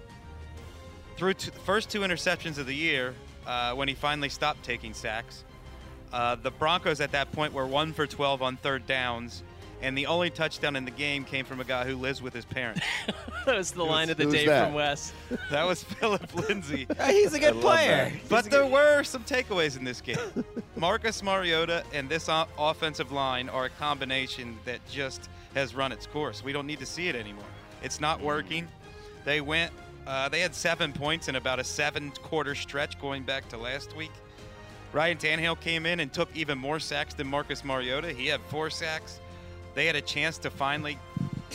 Through 1.22 1.36
t- 1.36 1.52
the 1.52 1.60
first 1.60 1.92
two 1.92 2.00
interceptions 2.00 2.58
of 2.58 2.66
the 2.66 2.74
year, 2.74 3.14
uh, 3.46 3.76
when 3.76 3.88
he 3.88 3.94
finally 3.94 4.28
stopped 4.28 4.64
taking 4.64 4.92
sacks, 4.92 5.44
uh, 6.12 6.34
the 6.34 6.50
Broncos 6.50 7.00
at 7.00 7.12
that 7.12 7.32
point 7.32 7.54
were 7.54 7.68
one 7.68 7.94
for 7.94 8.08
12 8.08 8.42
on 8.42 8.58
third 8.58 8.88
downs, 8.88 9.44
and 9.84 9.96
the 9.96 10.08
only 10.08 10.32
touchdown 10.32 10.76
in 10.76 10.84
the 10.84 10.90
game 10.90 11.24
came 11.24 11.46
from 11.46 11.60
a 11.60 11.64
guy 11.64 11.86
who 11.86 11.96
lives 11.96 12.24
with 12.24 12.34
his 12.34 12.44
parents. 12.44 12.82
that 13.46 13.56
was 13.56 13.70
the 13.70 13.86
line 13.86 14.10
of 14.10 14.18
the 14.18 14.26
day 14.26 14.48
that? 14.48 14.66
from 14.66 14.74
Wes. 14.74 15.14
That 15.52 15.68
was 15.68 15.84
Phillip 15.84 16.34
Lindsay. 16.50 16.88
He's 17.06 17.36
a 17.36 17.40
good 17.40 17.62
player. 17.62 18.12
But 18.28 18.46
there 18.46 18.66
were 18.66 19.04
some 19.04 19.24
takeaways 19.24 19.78
in 19.78 19.84
this 19.84 20.02
game. 20.02 20.18
Marcus 20.76 21.22
Mariota 21.22 21.84
and 21.94 22.10
this 22.10 22.30
o- 22.30 22.48
offensive 22.58 23.12
line 23.12 23.48
are 23.48 23.66
a 23.66 23.70
combination 23.70 24.58
that 24.66 24.80
just 24.90 25.30
has 25.54 25.76
run 25.76 25.92
its 25.92 26.08
course. 26.08 26.44
We 26.44 26.52
don't 26.52 26.66
need 26.66 26.80
to 26.80 26.88
see 26.88 27.10
it 27.10 27.16
anymore. 27.16 27.46
It's 27.84 28.02
not 28.02 28.22
working. 28.22 28.68
They 29.24 29.40
went. 29.40 29.72
Uh, 30.08 30.30
they 30.30 30.40
had 30.40 30.54
seven 30.56 30.92
points 30.92 31.28
in 31.28 31.36
about 31.36 31.60
a 31.60 31.64
seven-quarter 31.64 32.56
stretch 32.56 33.00
going 33.00 33.24
back 33.24 33.48
to 33.50 33.58
last 33.58 33.96
week. 33.96 34.12
Ryan 34.94 35.18
Tannehill 35.18 35.60
came 35.60 35.86
in 35.86 36.00
and 36.00 36.12
took 36.12 36.30
even 36.36 36.58
more 36.58 36.80
sacks 36.80 37.14
than 37.14 37.28
Marcus 37.28 37.64
Mariota. 37.64 38.12
He 38.12 38.28
had 38.28 38.42
four 38.50 38.70
sacks. 38.70 39.20
They 39.74 39.86
had 39.86 39.96
a 39.96 40.02
chance 40.02 40.38
to 40.40 40.50
finally 40.50 40.98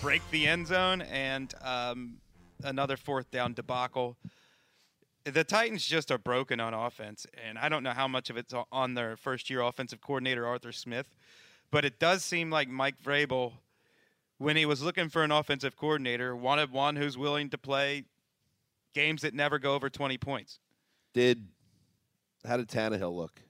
break 0.01 0.23
the 0.31 0.47
end 0.47 0.67
zone, 0.69 1.03
and 1.03 1.53
um, 1.63 2.15
another 2.65 2.97
fourth 2.97 3.31
down 3.31 3.53
debacle 3.53 4.17
the 5.27 5.43
Titans 5.43 5.85
just 5.85 6.13
are 6.13 6.19
broken 6.19 6.61
on 6.61 6.73
offense, 6.73 7.27
and 7.47 7.59
I 7.59 7.69
don't 7.69 7.83
know 7.83 7.91
how 7.91 8.07
much 8.07 8.31
of 8.31 8.37
it's 8.37 8.55
on 8.71 8.95
their 8.95 9.17
first 9.17 9.51
year 9.51 9.61
offensive 9.61 10.01
coordinator, 10.01 10.47
Arthur 10.47 10.71
Smith, 10.71 11.17
but 11.71 11.85
it 11.85 11.99
does 11.99 12.25
seem 12.25 12.49
like 12.51 12.69
Mike 12.69 13.03
Vrabel, 13.03 13.55
when 14.39 14.57
he 14.57 14.65
was 14.65 14.83
looking 14.83 15.09
for 15.09 15.25
an 15.25 15.33
offensive 15.33 15.77
coordinator, 15.77 16.37
wanted 16.37 16.71
one 16.71 16.95
who's 16.95 17.19
willing 17.19 17.51
to 17.51 17.59
play 17.59 18.05
games 18.97 19.21
that 19.23 19.35
never 19.35 19.59
go 19.59 19.75
over 19.75 19.91
20 19.91 20.17
points. 20.17 20.59
Did 21.13 21.47
how 22.47 22.57
did 22.57 22.69
Tannehill 22.69 23.15
look? 23.15 23.41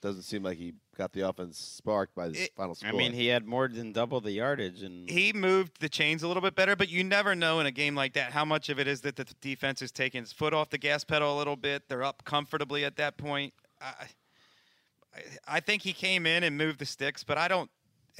Doesn't 0.00 0.22
seem 0.22 0.42
like 0.42 0.56
he 0.56 0.72
got 0.96 1.12
the 1.12 1.28
offense 1.28 1.58
sparked 1.58 2.14
by 2.14 2.28
this 2.28 2.48
final 2.56 2.74
score. 2.74 2.88
I 2.88 2.92
mean, 2.92 3.12
he 3.12 3.26
had 3.26 3.46
more 3.46 3.68
than 3.68 3.92
double 3.92 4.22
the 4.22 4.32
yardage, 4.32 4.82
and 4.82 5.10
He 5.10 5.34
moved 5.34 5.78
the 5.80 5.90
chains 5.90 6.22
a 6.22 6.28
little 6.28 6.40
bit 6.40 6.54
better, 6.54 6.74
but 6.74 6.88
you 6.88 7.04
never 7.04 7.34
know 7.34 7.60
in 7.60 7.66
a 7.66 7.70
game 7.70 7.94
like 7.94 8.14
that 8.14 8.32
how 8.32 8.46
much 8.46 8.70
of 8.70 8.80
it 8.80 8.88
is 8.88 9.02
that 9.02 9.16
the 9.16 9.26
defense 9.42 9.82
is 9.82 9.92
taking 9.92 10.22
its 10.22 10.32
foot 10.32 10.54
off 10.54 10.70
the 10.70 10.78
gas 10.78 11.04
pedal 11.04 11.36
a 11.36 11.38
little 11.38 11.56
bit. 11.56 11.82
They're 11.88 12.02
up 12.02 12.24
comfortably 12.24 12.86
at 12.86 12.96
that 12.96 13.18
point. 13.18 13.52
I, 13.82 14.06
I, 15.14 15.20
I 15.56 15.60
think 15.60 15.82
he 15.82 15.92
came 15.92 16.24
in 16.26 16.44
and 16.44 16.56
moved 16.56 16.78
the 16.78 16.86
sticks, 16.86 17.22
but 17.22 17.36
I 17.36 17.48
don't. 17.48 17.70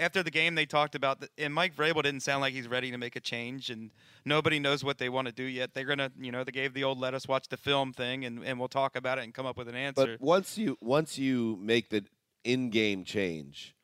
After 0.00 0.22
the 0.22 0.30
game, 0.30 0.54
they 0.54 0.66
talked 0.66 0.94
about 0.94 1.24
and 1.36 1.52
Mike 1.52 1.76
Vrabel 1.76 2.02
didn't 2.02 2.20
sound 2.20 2.40
like 2.40 2.54
he's 2.54 2.66
ready 2.66 2.90
to 2.90 2.98
make 2.98 3.16
a 3.16 3.20
change, 3.20 3.68
and 3.70 3.90
nobody 4.24 4.58
knows 4.58 4.82
what 4.82 4.98
they 4.98 5.08
want 5.08 5.28
to 5.28 5.32
do 5.32 5.44
yet. 5.44 5.74
They're 5.74 5.84
gonna, 5.84 6.10
you 6.18 6.32
know, 6.32 6.42
they 6.42 6.52
gave 6.52 6.72
the 6.72 6.84
old 6.84 6.98
"let 6.98 7.14
us 7.14 7.28
watch 7.28 7.48
the 7.48 7.56
film" 7.56 7.92
thing, 7.92 8.24
and, 8.24 8.42
and 8.42 8.58
we'll 8.58 8.68
talk 8.68 8.96
about 8.96 9.18
it 9.18 9.24
and 9.24 9.34
come 9.34 9.46
up 9.46 9.58
with 9.58 9.68
an 9.68 9.76
answer. 9.76 10.16
But 10.18 10.20
once 10.20 10.56
you 10.56 10.78
once 10.80 11.18
you 11.18 11.58
make 11.60 11.90
the 11.90 12.04
in-game 12.44 13.04
change, 13.04 13.76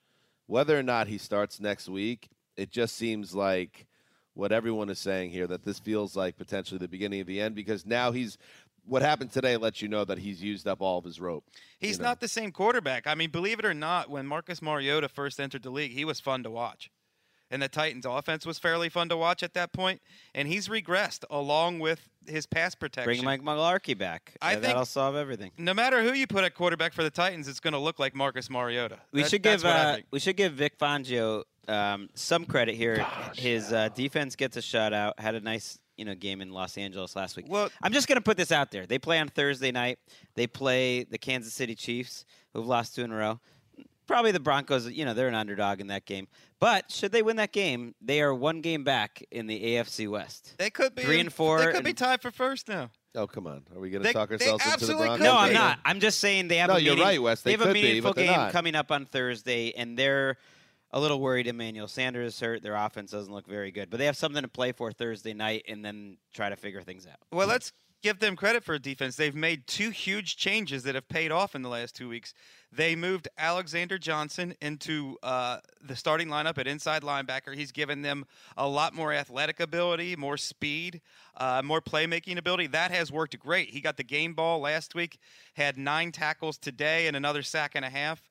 whether 0.46 0.78
or 0.78 0.82
not 0.82 1.06
he 1.08 1.18
starts 1.18 1.60
next 1.60 1.88
week, 1.88 2.30
it 2.56 2.70
just 2.70 2.96
seems 2.96 3.34
like 3.34 3.86
what 4.36 4.52
everyone 4.52 4.90
is 4.90 4.98
saying 4.98 5.30
here 5.30 5.46
that 5.46 5.64
this 5.64 5.78
feels 5.78 6.14
like 6.14 6.36
potentially 6.36 6.78
the 6.78 6.88
beginning 6.88 7.20
of 7.20 7.26
the 7.26 7.40
end 7.40 7.54
because 7.54 7.86
now 7.86 8.12
he's 8.12 8.36
what 8.86 9.02
happened 9.02 9.32
today 9.32 9.56
lets 9.56 9.82
you 9.82 9.88
know 9.88 10.04
that 10.04 10.18
he's 10.18 10.42
used 10.42 10.66
up 10.66 10.80
all 10.80 10.98
of 10.98 11.04
his 11.04 11.20
rope. 11.20 11.44
He's 11.78 11.96
you 11.98 12.02
know? 12.02 12.08
not 12.10 12.20
the 12.20 12.28
same 12.28 12.52
quarterback. 12.52 13.06
I 13.06 13.14
mean, 13.14 13.30
believe 13.30 13.58
it 13.58 13.64
or 13.64 13.74
not, 13.74 14.08
when 14.10 14.26
Marcus 14.26 14.62
Mariota 14.62 15.08
first 15.08 15.40
entered 15.40 15.62
the 15.62 15.70
league, 15.70 15.92
he 15.92 16.04
was 16.04 16.20
fun 16.20 16.42
to 16.44 16.50
watch. 16.50 16.90
And 17.48 17.62
the 17.62 17.68
Titans' 17.68 18.04
offense 18.04 18.44
was 18.44 18.58
fairly 18.58 18.88
fun 18.88 19.08
to 19.08 19.16
watch 19.16 19.42
at 19.44 19.54
that 19.54 19.72
point. 19.72 19.76
point, 19.76 20.00
and 20.34 20.48
he's 20.48 20.68
regressed 20.68 21.22
along 21.30 21.78
with 21.78 22.08
his 22.26 22.44
pass 22.46 22.74
protection. 22.74 23.04
bring 23.04 23.24
Mike 23.24 23.42
Mularkey 23.42 23.96
back. 23.96 24.34
I 24.42 24.48
Yeah, 24.48 24.54
think- 24.54 24.64
that'll 24.64 24.84
solve 24.86 25.14
everything. 25.14 25.52
no 25.58 25.74
matter 25.74 26.02
who 26.02 26.12
you 26.12 26.26
put 26.26 26.42
at 26.44 26.54
quarterback 26.54 26.92
for 26.92 27.04
the 27.04 27.10
Titans, 27.10 27.46
it's 27.46 27.60
going 27.60 27.72
to 27.72 27.78
look 27.78 27.98
like 28.00 28.14
Marcus 28.16 28.48
Mariota. 28.50 28.98
We 29.12 29.22
That- 29.22 29.30
should 29.30 29.42
give 29.42 29.64
uh, 29.64 29.98
we 30.10 30.18
should 30.18 30.36
give 30.36 30.54
Vic 30.54 30.76
Fangio 30.78 31.44
um, 31.68 32.08
some 32.14 32.46
credit 32.46 32.74
here. 32.74 33.06
His 33.36 33.72
uh, 33.72 33.90
defense 33.90 34.34
gets 34.34 34.56
a 34.56 34.60
shutout. 34.60 35.12
Had 35.18 35.34
a 35.34 35.40
nice 35.40 35.78
you 35.96 36.04
know 36.04 36.14
game 36.14 36.40
in 36.40 36.50
Los 36.52 36.76
Angeles 36.78 37.16
last 37.16 37.36
week. 37.36 37.46
Well- 37.48 37.70
I'm 37.82 37.92
just 37.92 38.08
gonna 38.08 38.20
put 38.20 38.36
this 38.36 38.52
out 38.52 38.70
there. 38.70 38.86
They 38.86 38.98
play 38.98 39.18
on 39.18 39.28
Thursday 39.28 39.72
night. 39.72 39.98
They 40.34 40.46
play 40.46 41.04
the 41.04 41.18
Kansas 41.18 41.52
City 41.54 41.74
Chiefs, 41.74 42.24
who've 42.52 42.66
lost 42.66 42.94
two 42.94 43.02
in 43.04 43.12
a 43.12 43.16
row. 43.16 43.40
Probably 44.06 44.30
the 44.30 44.40
Broncos. 44.40 44.88
You 44.90 45.04
know 45.04 45.14
they're 45.14 45.28
an 45.28 45.34
underdog 45.34 45.80
in 45.80 45.88
that 45.88 46.04
game. 46.06 46.28
But 46.60 46.90
should 46.92 47.12
they 47.12 47.22
win 47.22 47.36
that 47.36 47.52
game, 47.52 47.94
they 48.00 48.22
are 48.22 48.32
one 48.32 48.60
game 48.60 48.84
back 48.84 49.22
in 49.30 49.46
the 49.46 49.60
AFC 49.74 50.08
West. 50.08 50.54
They 50.58 50.70
could 50.70 50.94
be 50.94 51.02
three 51.02 51.20
and 51.20 51.32
four. 51.32 51.58
They 51.60 51.72
could 51.72 51.84
be 51.84 51.92
tied 51.92 52.22
for 52.22 52.30
first 52.30 52.68
now. 52.68 52.90
Oh 53.14 53.26
come 53.26 53.46
on, 53.46 53.62
are 53.74 53.80
we 53.80 53.88
going 53.90 54.02
to 54.04 54.12
talk 54.12 54.30
ourselves 54.30 54.64
into 54.72 54.86
the 54.86 54.94
Broncos? 54.94 55.16
could 55.18 55.24
No, 55.24 55.36
I'm 55.36 55.52
not. 55.54 55.78
I'm 55.86 56.00
just 56.00 56.18
saying 56.20 56.48
they 56.48 56.58
have 56.58 56.68
No, 56.68 56.76
a 56.76 56.78
you're 56.78 56.92
meeting- 56.94 57.04
right, 57.08 57.22
Wes. 57.22 57.40
They 57.42 57.52
have 57.52 57.62
a 57.62 57.64
could 57.64 57.74
be, 57.74 57.82
meaningful 57.82 58.12
but 58.12 58.20
game 58.20 58.30
not. 58.30 58.52
coming 58.52 58.74
up 58.74 58.92
on 58.92 59.06
Thursday, 59.06 59.72
and 59.72 59.98
they're 59.98 60.36
a 60.90 61.00
little 61.00 61.20
worried. 61.20 61.46
Emmanuel 61.46 61.88
Sanders 61.88 62.34
is 62.34 62.40
hurt. 62.40 62.62
Their 62.62 62.76
offense 62.76 63.10
doesn't 63.10 63.32
look 63.32 63.46
very 63.46 63.70
good, 63.70 63.90
but 63.90 63.98
they 63.98 64.06
have 64.06 64.16
something 64.16 64.42
to 64.42 64.48
play 64.48 64.72
for 64.72 64.92
Thursday 64.92 65.34
night, 65.34 65.64
and 65.68 65.84
then 65.84 66.18
try 66.34 66.48
to 66.48 66.56
figure 66.56 66.82
things 66.82 67.06
out. 67.06 67.18
Well, 67.32 67.48
let's 67.48 67.72
give 68.02 68.18
them 68.20 68.36
credit 68.36 68.62
for 68.62 68.78
defense. 68.78 69.16
They've 69.16 69.34
made 69.34 69.66
two 69.66 69.90
huge 69.90 70.36
changes 70.36 70.84
that 70.84 70.94
have 70.94 71.08
paid 71.08 71.32
off 71.32 71.54
in 71.54 71.62
the 71.62 71.68
last 71.68 71.96
two 71.96 72.08
weeks. 72.08 72.34
They 72.70 72.94
moved 72.94 73.26
Alexander 73.38 73.98
Johnson 73.98 74.54
into 74.60 75.16
uh, 75.22 75.58
the 75.82 75.96
starting 75.96 76.28
lineup 76.28 76.58
at 76.58 76.66
inside 76.66 77.02
linebacker. 77.02 77.54
He's 77.54 77.72
given 77.72 78.02
them 78.02 78.24
a 78.56 78.68
lot 78.68 78.94
more 78.94 79.12
athletic 79.12 79.60
ability, 79.60 80.14
more 80.14 80.36
speed, 80.36 81.00
uh, 81.36 81.62
more 81.64 81.80
playmaking 81.80 82.36
ability. 82.36 82.68
That 82.68 82.90
has 82.90 83.10
worked 83.10 83.38
great. 83.38 83.70
He 83.70 83.80
got 83.80 83.96
the 83.96 84.04
game 84.04 84.34
ball 84.34 84.60
last 84.60 84.94
week, 84.94 85.18
had 85.54 85.78
nine 85.78 86.12
tackles 86.12 86.58
today, 86.58 87.06
and 87.06 87.16
another 87.16 87.42
sack 87.42 87.72
and 87.74 87.84
a 87.84 87.90
half. 87.90 88.30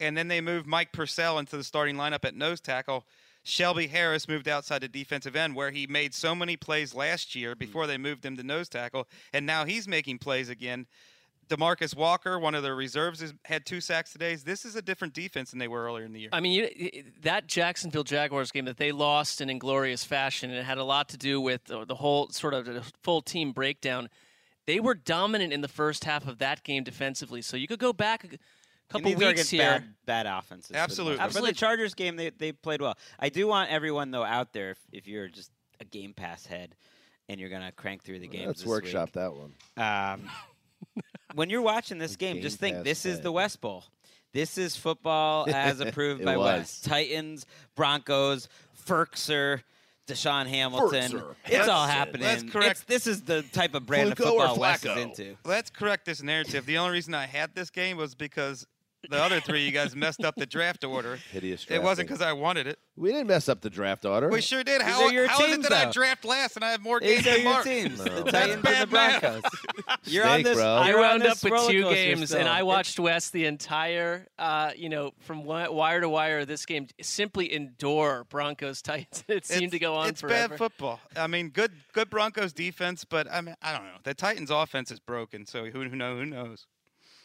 And 0.00 0.16
then 0.16 0.28
they 0.28 0.40
moved 0.40 0.66
Mike 0.66 0.92
Purcell 0.92 1.38
into 1.38 1.56
the 1.56 1.64
starting 1.64 1.96
lineup 1.96 2.24
at 2.24 2.34
nose 2.34 2.60
tackle. 2.60 3.04
Shelby 3.44 3.86
Harris 3.86 4.26
moved 4.26 4.48
outside 4.48 4.80
to 4.80 4.88
defensive 4.88 5.36
end, 5.36 5.54
where 5.54 5.70
he 5.70 5.86
made 5.86 6.14
so 6.14 6.34
many 6.34 6.56
plays 6.56 6.94
last 6.94 7.34
year 7.34 7.52
hmm. 7.52 7.58
before 7.58 7.86
they 7.86 7.98
moved 7.98 8.24
him 8.24 8.36
to 8.36 8.42
nose 8.42 8.68
tackle, 8.68 9.06
and 9.32 9.46
now 9.46 9.64
he's 9.64 9.86
making 9.86 10.18
plays 10.18 10.48
again. 10.48 10.86
Demarcus 11.48 11.94
Walker, 11.94 12.38
one 12.38 12.54
of 12.54 12.62
their 12.62 12.74
reserves, 12.74 13.34
had 13.44 13.66
two 13.66 13.80
sacks 13.80 14.12
today. 14.12 14.34
This 14.34 14.64
is 14.64 14.76
a 14.76 14.82
different 14.82 15.12
defense 15.12 15.50
than 15.50 15.58
they 15.58 15.68
were 15.68 15.84
earlier 15.84 16.06
in 16.06 16.14
the 16.14 16.20
year. 16.20 16.30
I 16.32 16.40
mean, 16.40 16.52
you, 16.52 17.04
that 17.20 17.46
Jacksonville 17.46 18.02
Jaguars 18.02 18.50
game 18.50 18.64
that 18.64 18.78
they 18.78 18.92
lost 18.92 19.42
in 19.42 19.50
inglorious 19.50 20.04
fashion, 20.04 20.48
and 20.48 20.58
it 20.58 20.64
had 20.64 20.78
a 20.78 20.84
lot 20.84 21.10
to 21.10 21.18
do 21.18 21.42
with 21.42 21.64
the, 21.64 21.84
the 21.84 21.96
whole 21.96 22.30
sort 22.30 22.54
of 22.54 22.64
the 22.64 22.82
full 23.02 23.20
team 23.20 23.52
breakdown. 23.52 24.08
They 24.66 24.80
were 24.80 24.94
dominant 24.94 25.52
in 25.52 25.60
the 25.60 25.68
first 25.68 26.04
half 26.04 26.26
of 26.26 26.38
that 26.38 26.64
game 26.64 26.82
defensively. 26.82 27.42
So 27.42 27.58
you 27.58 27.68
could 27.68 27.78
go 27.78 27.92
back 27.92 28.38
couple 28.88 29.10
And 29.10 29.20
these 29.20 29.26
weeks 29.26 29.32
against 29.32 29.50
here. 29.50 29.62
Bad, 29.62 29.84
bad 30.06 30.26
offenses. 30.26 30.68
for 30.68 30.72
the 30.74 30.78
Absolutely. 30.78 31.18
part. 31.18 31.32
But 31.32 31.42
the 31.44 31.52
Chargers 31.52 31.94
game, 31.94 32.16
they, 32.16 32.30
they 32.30 32.52
played 32.52 32.80
well. 32.80 32.96
I 33.18 33.28
do 33.28 33.46
want 33.46 33.70
everyone 33.70 34.10
though 34.10 34.24
out 34.24 34.52
there, 34.52 34.70
if, 34.70 34.78
if 34.92 35.06
you're 35.08 35.28
just 35.28 35.50
a 35.80 35.84
Game 35.84 36.12
Pass 36.12 36.46
head 36.46 36.74
and 37.28 37.40
you're 37.40 37.50
gonna 37.50 37.72
crank 37.72 38.02
through 38.02 38.20
the 38.20 38.28
games, 38.28 38.46
Let's 38.46 38.60
this 38.60 38.68
workshop 38.68 39.08
week, 39.08 39.12
that 39.14 39.32
one. 39.34 39.52
Um, 39.76 40.30
when 41.34 41.50
you're 41.50 41.62
watching 41.62 41.98
this 41.98 42.16
game, 42.16 42.34
Game 42.34 42.42
just 42.42 42.58
think 42.58 42.76
Pass 42.76 42.84
this 42.84 43.06
is 43.06 43.20
the 43.20 43.32
West 43.32 43.60
Bowl. 43.60 43.84
This 44.32 44.58
is 44.58 44.76
football 44.76 45.46
as 45.52 45.80
approved 45.80 46.24
by 46.24 46.36
was. 46.36 46.44
West. 46.58 46.84
Titans, 46.84 47.46
Broncos, 47.76 48.48
Ferkser, 48.86 49.62
Deshaun 50.06 50.46
Hamilton. 50.46 51.10
sir. 51.10 51.36
It's 51.44 51.52
Let's- 51.54 51.68
all 51.68 51.86
happening. 51.86 52.22
let's 52.26 52.42
correct- 52.42 52.82
It's- 52.82 52.84
this 52.86 53.06
is 53.06 53.22
the 53.22 53.42
type 53.42 53.74
of 53.74 53.86
brand 53.86 54.12
of 54.12 54.18
Fluco 54.18 54.32
or 54.32 54.40
football 54.48 54.58
Wes 54.58 54.84
is 54.84 54.96
into. 54.96 55.36
Let's 55.44 55.70
correct 55.70 56.04
this 56.04 56.22
narrative. 56.22 56.66
The 56.66 56.78
only 56.78 56.92
reason 56.92 57.14
I 57.14 57.26
had 57.26 57.54
this 57.54 57.70
game 57.70 57.96
was 57.96 58.14
because 58.14 58.66
the 59.10 59.22
other 59.22 59.40
three 59.40 59.64
you 59.64 59.70
guys 59.72 59.94
messed 59.94 60.24
up 60.24 60.34
the 60.36 60.46
draft 60.46 60.84
order. 60.84 61.16
Hideous 61.32 61.64
draft. 61.64 61.82
It 61.82 61.84
wasn't 61.84 62.08
because 62.08 62.22
I 62.22 62.32
wanted 62.32 62.66
it. 62.66 62.78
We 62.96 63.10
didn't 63.10 63.26
mess 63.26 63.48
up 63.48 63.60
the 63.60 63.70
draft 63.70 64.04
order. 64.04 64.28
We 64.28 64.40
sure 64.40 64.62
did. 64.62 64.80
These 64.80 64.88
How, 64.88 65.04
are 65.06 65.12
your 65.12 65.26
how 65.26 65.40
is 65.44 65.44
it 65.44 65.56
teams, 65.56 65.68
that 65.68 65.88
I 65.88 65.90
draft 65.90 66.24
last 66.24 66.56
and 66.56 66.64
I 66.64 66.70
have 66.70 66.82
more 66.82 67.00
games 67.00 67.24
These 67.24 67.26
are 67.26 67.30
than 67.36 67.42
your 67.42 67.52
Mark? 67.52 67.64
teams, 67.64 67.98
the 67.98 68.10
Titans 68.22 68.32
That's 68.32 68.46
and 68.46 68.62
the. 68.62 68.86
Broncos. 68.86 69.42
You're 70.04 70.26
on 70.26 70.42
this. 70.42 70.56
bro. 70.56 70.64
I 70.66 70.94
wound 70.94 71.22
up 71.24 71.42
with 71.42 71.68
two 71.68 71.82
games, 71.90 72.28
still. 72.28 72.40
and 72.40 72.48
I 72.48 72.62
watched 72.62 72.98
West 73.00 73.32
the 73.32 73.46
entire, 73.46 74.26
uh, 74.38 74.70
you 74.76 74.88
know, 74.88 75.12
from 75.20 75.44
wire 75.44 76.00
to 76.00 76.08
wire. 76.08 76.40
of 76.40 76.46
This 76.48 76.64
game 76.66 76.86
simply 77.00 77.52
endure 77.52 78.26
Broncos 78.28 78.82
Titans. 78.82 79.24
It 79.28 79.44
seemed 79.46 79.72
to 79.72 79.78
go 79.78 79.94
on 79.94 80.02
forever. 80.04 80.10
it's 80.12 80.20
forever. 80.20 80.48
bad 80.50 80.58
football. 80.58 81.00
I 81.16 81.26
mean, 81.26 81.48
good 81.48 81.72
good 81.92 82.10
Broncos 82.10 82.52
defense, 82.52 83.04
but 83.04 83.30
I 83.30 83.40
mean, 83.40 83.56
I 83.62 83.72
don't 83.72 83.84
know. 83.84 83.96
The 84.04 84.14
Titans 84.14 84.50
offense 84.50 84.90
is 84.90 85.00
broken, 85.00 85.46
so 85.46 85.64
who 85.66 85.82
who 85.88 85.96
know 85.96 86.16
who 86.16 86.26
knows. 86.26 86.66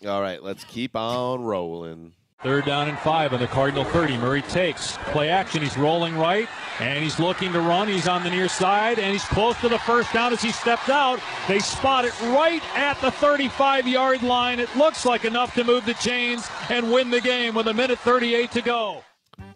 All 0.07 0.21
right, 0.21 0.41
let's 0.41 0.63
keep 0.63 0.95
on 0.95 1.43
rolling. 1.43 2.13
Third 2.41 2.63
down 2.63 2.87
and 2.87 2.97
five 2.99 3.33
on 3.33 3.41
the 3.41 3.47
Cardinal 3.47 3.83
30. 3.83 4.17
Murray 4.17 4.41
takes 4.43 4.95
play 5.07 5.27
action. 5.27 5.61
He's 5.61 5.77
rolling 5.77 6.15
right 6.15 6.47
and 6.79 7.03
he's 7.03 7.19
looking 7.19 7.51
to 7.51 7.59
run. 7.59 7.89
He's 7.89 8.07
on 8.07 8.23
the 8.23 8.29
near 8.29 8.47
side 8.47 8.97
and 8.97 9.11
he's 9.11 9.25
close 9.25 9.59
to 9.59 9.67
the 9.67 9.79
first 9.79 10.13
down 10.13 10.31
as 10.31 10.41
he 10.41 10.53
stepped 10.53 10.87
out. 10.87 11.19
They 11.49 11.59
spot 11.59 12.05
it 12.05 12.17
right 12.21 12.63
at 12.77 12.99
the 13.01 13.11
35 13.11 13.89
yard 13.89 14.23
line. 14.23 14.61
It 14.61 14.73
looks 14.77 15.05
like 15.05 15.25
enough 15.25 15.53
to 15.55 15.65
move 15.65 15.85
the 15.85 15.95
chains 15.95 16.47
and 16.69 16.93
win 16.93 17.09
the 17.09 17.19
game 17.19 17.55
with 17.55 17.67
a 17.67 17.73
minute 17.73 17.99
38 17.99 18.51
to 18.51 18.61
go. 18.61 19.03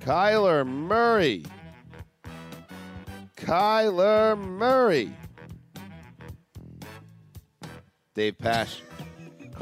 Kyler 0.02 0.68
Murray. 0.68 1.46
Kyler 3.38 4.38
Murray. 4.38 5.10
Dave 8.14 8.38
Pasch, 8.38 8.82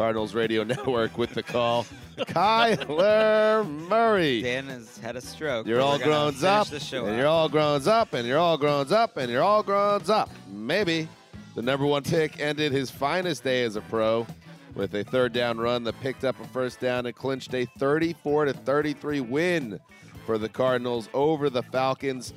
Cardinals 0.01 0.33
Radio 0.33 0.63
Network 0.73 1.15
with 1.19 1.35
the 1.35 1.43
call. 1.43 1.85
Kyler 2.17 3.69
Murray. 3.87 4.41
Dan 4.41 4.65
has 4.65 4.97
had 4.97 5.15
a 5.15 5.21
stroke. 5.21 5.67
You're 5.67 5.79
all 5.79 5.99
grown 5.99 6.33
up, 6.43 6.65
show 6.79 7.05
and 7.05 7.13
out. 7.13 7.17
you're 7.17 7.27
all 7.27 7.47
grown 7.47 7.87
up, 7.87 8.11
and 8.15 8.27
you're 8.27 8.39
all 8.39 8.57
grown 8.57 8.91
up, 8.91 9.17
and 9.17 9.31
you're 9.31 9.43
all 9.43 9.61
grown 9.61 10.09
up. 10.09 10.31
Maybe 10.51 11.07
the 11.53 11.61
number 11.61 11.85
one 11.85 12.01
pick 12.01 12.39
ended 12.39 12.71
his 12.71 12.89
finest 12.89 13.43
day 13.43 13.63
as 13.63 13.75
a 13.75 13.81
pro 13.81 14.25
with 14.73 14.95
a 14.95 15.03
third 15.03 15.33
down 15.33 15.59
run 15.59 15.83
that 15.83 16.01
picked 16.01 16.23
up 16.23 16.39
a 16.39 16.47
first 16.47 16.79
down 16.79 17.05
and 17.05 17.15
clinched 17.15 17.53
a 17.53 17.65
34 17.77 18.45
to 18.45 18.53
33 18.53 19.19
win 19.19 19.79
for 20.25 20.39
the 20.39 20.49
Cardinals 20.49 21.09
over 21.13 21.47
the 21.47 21.61
Falcons. 21.61 22.33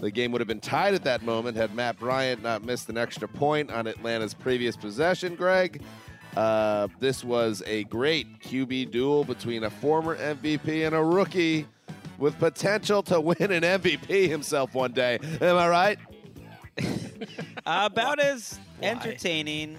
The 0.00 0.12
game 0.12 0.30
would 0.30 0.40
have 0.40 0.46
been 0.46 0.60
tied 0.60 0.94
at 0.94 1.02
that 1.02 1.24
moment 1.24 1.56
had 1.56 1.74
Matt 1.74 1.98
Bryant 1.98 2.44
not 2.44 2.64
missed 2.64 2.88
an 2.88 2.96
extra 2.96 3.26
point 3.26 3.72
on 3.72 3.88
Atlanta's 3.88 4.34
previous 4.34 4.76
possession, 4.76 5.34
Greg. 5.34 5.82
Uh, 6.36 6.88
this 7.00 7.24
was 7.24 7.62
a 7.66 7.84
great 7.84 8.40
QB 8.40 8.90
duel 8.90 9.24
between 9.24 9.64
a 9.64 9.70
former 9.70 10.16
MVP 10.16 10.86
and 10.86 10.94
a 10.94 11.02
rookie 11.02 11.66
with 12.18 12.38
potential 12.38 13.02
to 13.04 13.20
win 13.20 13.50
an 13.50 13.62
MVP 13.62 14.28
himself 14.28 14.74
one 14.74 14.92
day. 14.92 15.18
Am 15.40 15.56
I 15.56 15.68
right? 15.68 15.98
about 17.66 18.20
as 18.20 18.58
entertaining 18.82 19.76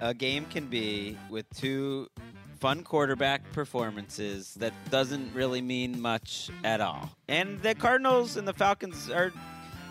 a 0.00 0.14
game 0.14 0.44
can 0.46 0.66
be 0.66 1.16
with 1.30 1.46
two 1.56 2.08
fun 2.58 2.82
quarterback 2.82 3.52
performances 3.52 4.54
that 4.54 4.72
doesn't 4.90 5.32
really 5.32 5.60
mean 5.60 6.00
much 6.00 6.50
at 6.64 6.80
all. 6.80 7.10
And 7.28 7.60
the 7.60 7.74
Cardinals 7.74 8.36
and 8.36 8.48
the 8.48 8.52
Falcons 8.52 9.10
are 9.10 9.32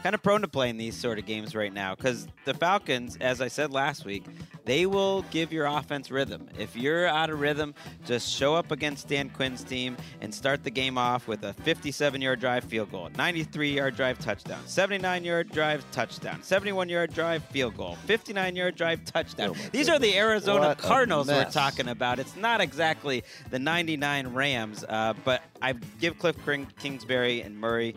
kind 0.07 0.15
of 0.15 0.23
prone 0.23 0.39
to 0.39 0.47
playing 0.47 0.77
these 0.77 0.95
sort 0.95 1.19
of 1.19 1.25
games 1.25 1.53
right 1.53 1.73
now 1.73 1.93
because 1.93 2.29
the 2.45 2.53
Falcons, 2.53 3.17
as 3.19 3.41
I 3.41 3.49
said 3.49 3.73
last 3.73 4.05
week, 4.05 4.23
they 4.63 4.85
will 4.85 5.23
give 5.31 5.51
your 5.51 5.65
offense 5.65 6.09
rhythm. 6.09 6.47
If 6.57 6.77
you're 6.77 7.07
out 7.07 7.29
of 7.29 7.41
rhythm, 7.41 7.75
just 8.05 8.31
show 8.33 8.55
up 8.55 8.71
against 8.71 9.09
Dan 9.09 9.29
Quinn's 9.29 9.65
team 9.65 9.97
and 10.21 10.33
start 10.33 10.63
the 10.63 10.69
game 10.69 10.97
off 10.97 11.27
with 11.27 11.43
a 11.43 11.51
57 11.51 12.21
yard 12.21 12.39
drive 12.39 12.63
field 12.63 12.89
goal, 12.89 13.09
93 13.17 13.73
yard 13.73 13.97
drive 13.97 14.17
touchdown, 14.19 14.65
79 14.65 15.25
yard 15.25 15.49
drive 15.51 15.83
touchdown, 15.91 16.41
71 16.41 16.87
yard 16.87 17.13
drive 17.13 17.43
field 17.43 17.75
goal, 17.75 17.97
59 18.05 18.55
yard 18.55 18.77
drive 18.77 19.03
touchdown. 19.03 19.57
Oh 19.57 19.69
These 19.73 19.89
are 19.89 19.99
the 19.99 20.17
Arizona 20.17 20.69
What 20.69 20.77
Cardinals 20.77 21.27
we're 21.27 21.43
talking 21.51 21.89
about. 21.89 22.17
It's 22.17 22.37
not 22.37 22.61
exactly 22.61 23.25
the 23.49 23.59
99 23.59 24.29
Rams, 24.29 24.85
uh, 24.87 25.15
but 25.25 25.43
I 25.61 25.73
give 25.99 26.17
Cliff 26.17 26.37
Kingsbury 26.79 27.41
and 27.41 27.57
Murray 27.59 27.93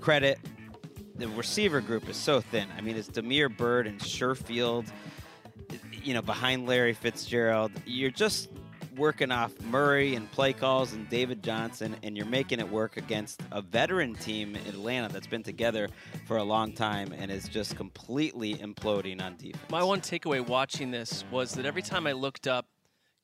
credit. 0.00 0.38
The 1.16 1.28
receiver 1.28 1.80
group 1.80 2.08
is 2.08 2.16
so 2.16 2.40
thin. 2.40 2.68
I 2.76 2.80
mean, 2.80 2.96
it's 2.96 3.08
Damiere 3.08 3.48
Byrd 3.48 3.86
and 3.86 4.00
Sherfield, 4.00 4.86
you 6.02 6.14
know, 6.14 6.22
behind 6.22 6.66
Larry 6.66 6.94
Fitzgerald. 6.94 7.70
You're 7.86 8.10
just 8.10 8.48
working 8.96 9.30
off 9.30 9.58
Murray 9.62 10.14
and 10.14 10.30
play 10.32 10.52
calls 10.52 10.92
and 10.92 11.08
David 11.08 11.42
Johnson, 11.42 11.96
and 12.02 12.16
you're 12.16 12.26
making 12.26 12.60
it 12.60 12.68
work 12.68 12.96
against 12.96 13.40
a 13.50 13.62
veteran 13.62 14.14
team 14.14 14.54
in 14.56 14.66
Atlanta 14.66 15.08
that's 15.08 15.26
been 15.26 15.42
together 15.42 15.88
for 16.26 16.36
a 16.36 16.42
long 16.42 16.72
time 16.72 17.12
and 17.16 17.30
is 17.30 17.48
just 17.48 17.76
completely 17.76 18.54
imploding 18.56 19.22
on 19.22 19.36
defense. 19.36 19.70
My 19.70 19.82
one 19.82 20.00
takeaway 20.00 20.46
watching 20.46 20.90
this 20.90 21.24
was 21.30 21.52
that 21.54 21.64
every 21.64 21.82
time 21.82 22.06
I 22.06 22.12
looked 22.12 22.46
up, 22.46 22.66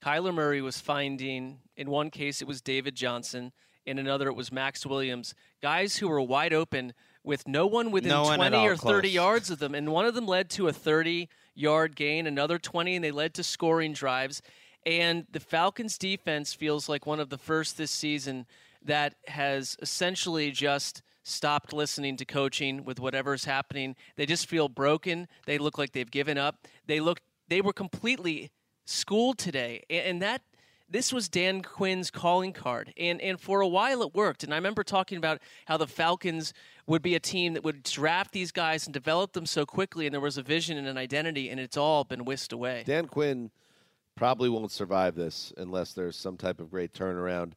Kyler 0.03 0.33
Murray 0.33 0.63
was 0.63 0.81
finding, 0.81 1.59
in 1.77 1.91
one 1.91 2.11
case, 2.11 2.41
it 2.41 2.49
was 2.49 2.61
David 2.61 2.95
Johnson. 2.95 3.53
In 3.85 3.99
another, 3.99 4.29
it 4.29 4.37
was 4.37 4.53
Maxx 4.53 4.87
Williams. 4.87 5.35
Guys 5.61 5.97
who 5.97 6.09
were 6.09 6.21
wide 6.21 6.53
open 6.53 6.93
with 7.25 7.47
no 7.47 7.67
one 7.67 7.91
within 7.91 8.11
No 8.11 8.23
one 8.23 8.39
20 8.39 8.57
all 8.57 8.67
or 8.67 8.77
30 8.77 9.09
close. 9.09 9.15
yards 9.15 9.51
of 9.51 9.59
them. 9.59 9.75
And 9.75 9.91
one 9.91 10.07
of 10.07 10.15
them 10.15 10.27
led 10.27 10.51
to 10.51 10.69
a 10.69 10.73
30 10.73 11.29
yard 11.55 11.97
gain, 11.97 12.27
another 12.27 12.59
20, 12.59 12.97
and 12.97 13.05
they 13.05 13.11
led 13.11 13.35
to 13.35 13.43
scoring 13.43 13.93
drives. 13.93 14.43
And 14.87 15.27
the 15.31 15.41
Falcons' 15.41 15.99
defense 15.99 16.55
feels 16.55 16.89
like 16.89 17.05
one 17.07 17.21
of 17.21 17.31
the 17.31 17.39
first 17.39 17.77
this 17.77 17.91
season 17.91 18.47
that 18.83 19.15
has 19.27 19.77
essentially 19.83 20.51
just 20.51 21.03
stopped 21.25 21.73
listening 21.73 22.17
to 22.17 22.25
coaching 22.25 22.85
with 22.85 22.99
whatever's 22.99 23.45
happening. 23.45 23.97
They 24.17 24.25
just 24.25 24.47
feel 24.47 24.69
broken. 24.69 25.29
They 25.47 25.59
look 25.59 25.77
like 25.77 25.93
they've 25.93 26.11
given 26.11 26.39
up. 26.39 26.67
They 26.87 27.01
look 27.01 27.21
they 27.49 27.61
were 27.61 27.73
completely 27.73 28.51
schooled 28.87 29.39
today. 29.39 29.85
And 29.91 30.23
that 30.23 30.43
this 30.89 31.13
was 31.13 31.29
Dan 31.29 31.61
Quinn's 31.61 32.11
calling 32.11 32.53
card. 32.53 32.95
And 32.97 33.21
and 33.21 33.39
for 33.39 33.61
a 33.61 33.69
while 33.69 34.01
it 34.03 34.15
worked. 34.15 34.43
And 34.43 34.55
I 34.55 34.57
remember 34.57 34.83
talking 34.85 35.19
about 35.19 35.41
how 35.67 35.77
the 35.77 35.87
Falcons 35.87 36.55
would 36.89 37.03
be 37.03 37.15
a 37.15 37.21
team 37.21 37.53
that 37.53 37.63
would 37.63 37.83
draft 37.83 38.33
these 38.33 38.51
guys 38.51 38.87
and 38.87 38.95
develop 38.95 39.35
them 39.35 39.47
so 39.47 39.65
quickly 39.67 40.07
and 40.07 40.15
there 40.15 40.21
was 40.21 40.39
a 40.39 40.43
vision 40.43 40.79
and 40.79 40.89
an 40.89 40.97
identity 40.97 41.51
and 41.51 41.61
it's 41.61 41.77
all 41.77 42.03
been 42.03 42.25
whisked 42.25 42.53
away. 42.53 42.83
Dan 42.87 43.07
Quinn 43.07 43.51
probably 44.17 44.49
won't 44.49 44.73
survive 44.73 45.15
this 45.15 45.53
unless 45.59 45.93
there's 45.93 46.17
some 46.17 46.39
type 46.39 46.61
of 46.61 46.71
great 46.71 46.95
turnaround. 46.95 47.53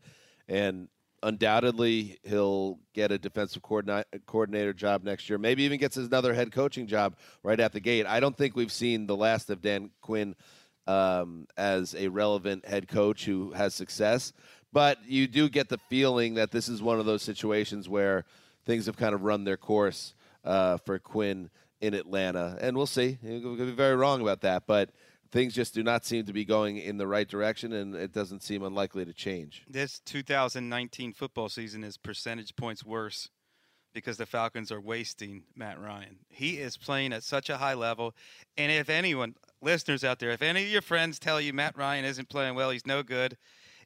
And 0.50 0.90
undoubtedly, 1.24 2.20
he'll 2.24 2.78
get 2.94 3.14
a 3.14 3.18
defensive 3.18 3.62
coordina- 3.64 4.04
coordinator 4.26 4.74
job 4.74 5.04
next 5.04 5.30
year. 5.30 5.40
Maybe 5.40 5.64
even 5.64 5.80
gets 5.80 5.96
another 5.96 6.34
head 6.34 6.52
coaching 6.52 6.86
job 6.86 7.16
right 7.42 7.60
at 7.60 7.72
the 7.72 7.80
gate. 7.80 8.06
I 8.06 8.20
don't 8.20 8.38
think 8.38 8.56
we've 8.56 8.72
seen 8.72 9.08
the 9.08 9.16
last 9.16 9.50
of 9.50 9.62
Dan 9.62 9.92
Quinn 10.02 10.36
um, 10.88 11.48
as 11.56 11.96
a 11.96 12.10
relevant 12.10 12.68
head 12.68 12.90
coach 12.90 13.24
who 13.24 13.54
has 13.54 13.74
success. 13.74 14.34
But 14.74 14.98
you 15.06 15.28
do 15.28 15.48
get 15.48 15.70
the 15.70 15.80
feeling 15.90 16.34
that 16.34 16.52
this 16.52 16.68
is 16.68 16.82
one 16.82 17.00
of 17.00 17.06
those 17.06 17.24
situations 17.24 17.88
where 17.88 18.26
things 18.66 18.86
have 18.86 18.98
kind 18.98 19.14
of 19.14 19.24
run 19.24 19.44
their 19.44 19.58
course 19.58 20.14
uh, 20.44 20.78
for 20.78 21.00
Quinn 21.00 21.50
in 21.80 21.94
Atlanta. 21.94 22.58
And 22.62 22.78
we'll 22.78 22.86
see. 22.86 23.18
We 23.22 23.42
could 23.42 23.58
be 23.58 23.72
very 23.72 23.96
wrong 23.96 24.22
about 24.22 24.42
that. 24.42 24.68
But 24.68 24.92
things 25.32 25.54
just 25.54 25.74
do 25.74 25.84
not 25.84 26.06
seem 26.06 26.26
to 26.26 26.34
be 26.34 26.46
going 26.46 26.78
in 26.78 26.98
the 26.98 27.08
right 27.08 27.28
direction, 27.28 27.74
and 27.74 27.96
it 27.96 28.12
doesn't 28.12 28.44
seem 28.44 28.64
unlikely 28.64 29.06
to 29.06 29.14
change. 29.14 29.64
This 29.68 30.00
2019 30.06 31.14
football 31.14 31.50
season 31.50 31.84
is 31.84 31.98
percentage 31.98 32.56
points 32.56 32.86
worse 32.86 33.30
because 33.94 34.18
the 34.18 34.26
Falcons 34.26 34.72
are 34.72 34.80
wasting 34.80 35.44
Matt 35.56 35.80
Ryan. 35.80 36.20
He 36.30 36.60
is 36.60 36.78
playing 36.78 37.14
at 37.14 37.24
such 37.24 37.50
a 37.50 37.58
high 37.58 37.74
level. 37.74 38.16
And 38.58 38.72
if 38.72 38.90
anyone, 38.90 39.36
listeners 39.62 40.04
out 40.04 40.20
there, 40.20 40.32
if 40.32 40.42
any 40.42 40.64
of 40.64 40.70
your 40.70 40.82
friends 40.82 41.20
tell 41.20 41.42
you 41.42 41.54
Matt 41.54 41.78
Ryan 41.78 42.06
isn't 42.06 42.30
playing 42.30 42.56
well, 42.56 42.70
he's 42.70 42.86
no 42.86 43.04
good, 43.04 43.38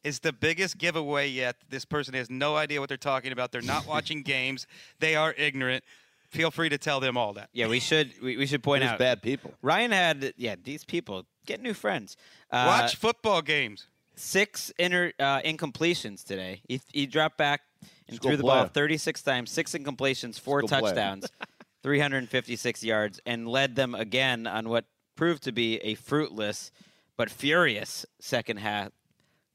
it's 0.05 0.19
the 0.19 0.31
biggest 0.31 0.77
giveaway 0.77 1.27
yet. 1.27 1.57
This 1.69 1.83
person 1.83 2.13
has 2.13 2.29
no 2.29 2.55
idea 2.55 2.79
what 2.79 2.89
they're 2.89 2.97
talking 2.97 3.31
about. 3.31 3.51
They're 3.51 3.61
not 3.61 3.87
watching 3.93 4.21
games, 4.21 4.67
they 4.99 5.15
are 5.15 5.33
ignorant. 5.33 5.83
Feel 6.29 6.51
free 6.51 6.69
to 6.69 6.77
tell 6.77 6.99
them 6.99 7.17
all 7.17 7.33
that. 7.33 7.49
Yeah, 7.53 7.67
we 7.67 7.79
should 7.79 8.13
we, 8.21 8.37
we 8.37 8.45
should 8.45 8.61
point 8.61 8.81
There's 8.81 8.93
out 8.93 8.99
bad 8.99 9.21
people. 9.21 9.53
Ryan 9.61 9.91
had 9.91 10.33
yeah 10.37 10.55
these 10.61 10.83
people 10.83 11.25
get 11.45 11.61
new 11.61 11.73
friends. 11.73 12.17
Uh, 12.51 12.65
Watch 12.67 12.95
football 12.95 13.41
games. 13.41 13.87
six 14.15 14.71
inter, 14.77 15.13
uh, 15.19 15.41
incompletions 15.41 16.23
today. 16.23 16.61
He, 16.67 16.81
he 16.91 17.05
dropped 17.05 17.37
back 17.37 17.61
and 18.07 18.17
School 18.17 18.31
threw 18.31 18.37
the 18.37 18.43
player. 18.43 18.61
ball 18.63 18.67
36 18.67 19.21
times, 19.21 19.51
six 19.51 19.73
incompletions, 19.73 20.39
four 20.39 20.59
School 20.61 20.81
touchdowns, 20.81 21.29
356 21.83 22.83
yards, 22.83 23.19
and 23.25 23.47
led 23.47 23.75
them 23.75 23.95
again 23.95 24.45
on 24.45 24.67
what 24.67 24.85
proved 25.15 25.43
to 25.43 25.51
be 25.51 25.77
a 25.77 25.95
fruitless 25.95 26.71
but 27.17 27.29
furious 27.29 28.05
second 28.19 28.57
half 28.57 28.91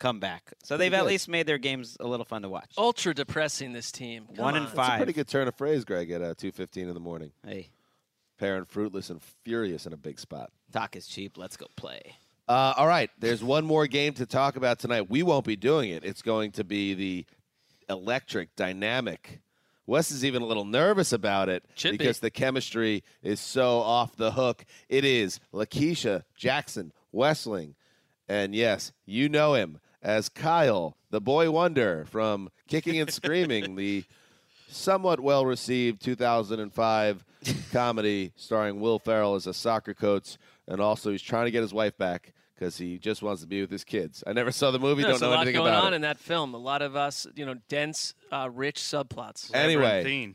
comeback. 0.00 0.52
So 0.64 0.76
they've 0.76 0.92
at 0.92 1.06
least 1.06 1.28
made 1.28 1.46
their 1.46 1.58
games 1.58 1.96
a 2.00 2.06
little 2.08 2.24
fun 2.26 2.42
to 2.42 2.48
watch. 2.48 2.72
Ultra 2.76 3.14
depressing 3.14 3.72
this 3.72 3.92
team. 3.92 4.26
Come 4.34 4.44
One 4.44 4.54
on. 4.54 4.62
and 4.62 4.66
That's 4.66 4.72
a 4.72 4.76
five. 4.76 4.96
pretty 4.98 5.12
good 5.12 5.28
turn 5.28 5.46
of 5.46 5.54
phrase, 5.54 5.84
Greg, 5.84 6.10
at 6.10 6.20
uh, 6.22 6.34
2.15 6.34 6.76
in 6.88 6.94
the 6.94 7.00
morning. 7.00 7.30
Hey, 7.46 7.68
Parent 8.38 8.68
fruitless 8.68 9.10
and 9.10 9.20
furious 9.44 9.86
in 9.86 9.92
a 9.92 9.96
big 9.98 10.18
spot. 10.18 10.50
talk 10.72 10.96
is 10.96 11.06
cheap. 11.06 11.36
Let's 11.38 11.56
go 11.56 11.66
play. 11.76 12.00
Uh, 12.48 12.72
all 12.76 12.86
right, 12.88 13.10
there's 13.20 13.44
one 13.44 13.64
more 13.64 13.86
game 13.86 14.12
to 14.14 14.26
talk 14.26 14.56
about 14.56 14.80
tonight. 14.80 15.08
We 15.08 15.22
won't 15.22 15.44
be 15.44 15.54
doing 15.56 15.90
it. 15.90 16.04
It's 16.04 16.22
going 16.22 16.50
to 16.52 16.64
be 16.64 16.94
the 16.94 17.26
electric, 17.88 18.56
dynamic. 18.56 19.40
Wes 19.86 20.10
is 20.10 20.24
even 20.24 20.42
a 20.42 20.46
little 20.46 20.64
nervous 20.64 21.12
about 21.12 21.48
it 21.48 21.64
Should 21.74 21.92
be. 21.92 21.98
because 21.98 22.20
the 22.20 22.30
chemistry 22.30 23.02
is 23.22 23.40
so 23.40 23.80
off 23.80 24.16
the 24.16 24.32
hook. 24.32 24.64
It 24.88 25.04
is 25.04 25.38
Lakisha 25.52 26.22
Jackson 26.36 26.92
Westling. 27.12 27.74
And 28.28 28.54
yes, 28.54 28.92
you 29.04 29.28
know 29.28 29.54
him 29.54 29.80
as 30.02 30.28
Kyle, 30.28 30.96
the 31.10 31.20
boy 31.20 31.50
wonder 31.50 32.06
from 32.10 32.50
Kicking 32.68 33.00
and 33.00 33.10
Screaming, 33.10 33.76
the 33.76 34.04
somewhat 34.68 35.20
well 35.20 35.44
received 35.44 36.02
2005 36.02 37.24
comedy 37.72 38.32
starring 38.36 38.80
Will 38.80 38.98
Ferrell 38.98 39.34
as 39.34 39.46
a 39.46 39.54
soccer 39.54 39.94
coach. 39.94 40.36
And 40.68 40.80
also, 40.80 41.10
he's 41.10 41.22
trying 41.22 41.46
to 41.46 41.50
get 41.50 41.62
his 41.62 41.74
wife 41.74 41.96
back 41.98 42.32
because 42.54 42.76
he 42.78 42.98
just 42.98 43.22
wants 43.22 43.42
to 43.42 43.48
be 43.48 43.60
with 43.60 43.70
his 43.70 43.84
kids. 43.84 44.22
I 44.26 44.32
never 44.32 44.52
saw 44.52 44.70
the 44.70 44.78
movie, 44.78 45.02
There's 45.02 45.18
don't 45.18 45.28
a 45.28 45.30
know 45.30 45.36
lot 45.36 45.42
anything 45.42 45.60
going 45.60 45.72
about 45.72 45.84
on 45.86 45.92
it. 45.92 45.96
in 45.96 46.02
that 46.02 46.18
film. 46.18 46.54
A 46.54 46.58
lot 46.58 46.82
of 46.82 46.94
us, 46.94 47.26
you 47.34 47.44
know, 47.46 47.54
dense, 47.68 48.14
uh, 48.30 48.48
rich 48.52 48.76
subplots. 48.78 49.50
Anyway, 49.54 50.34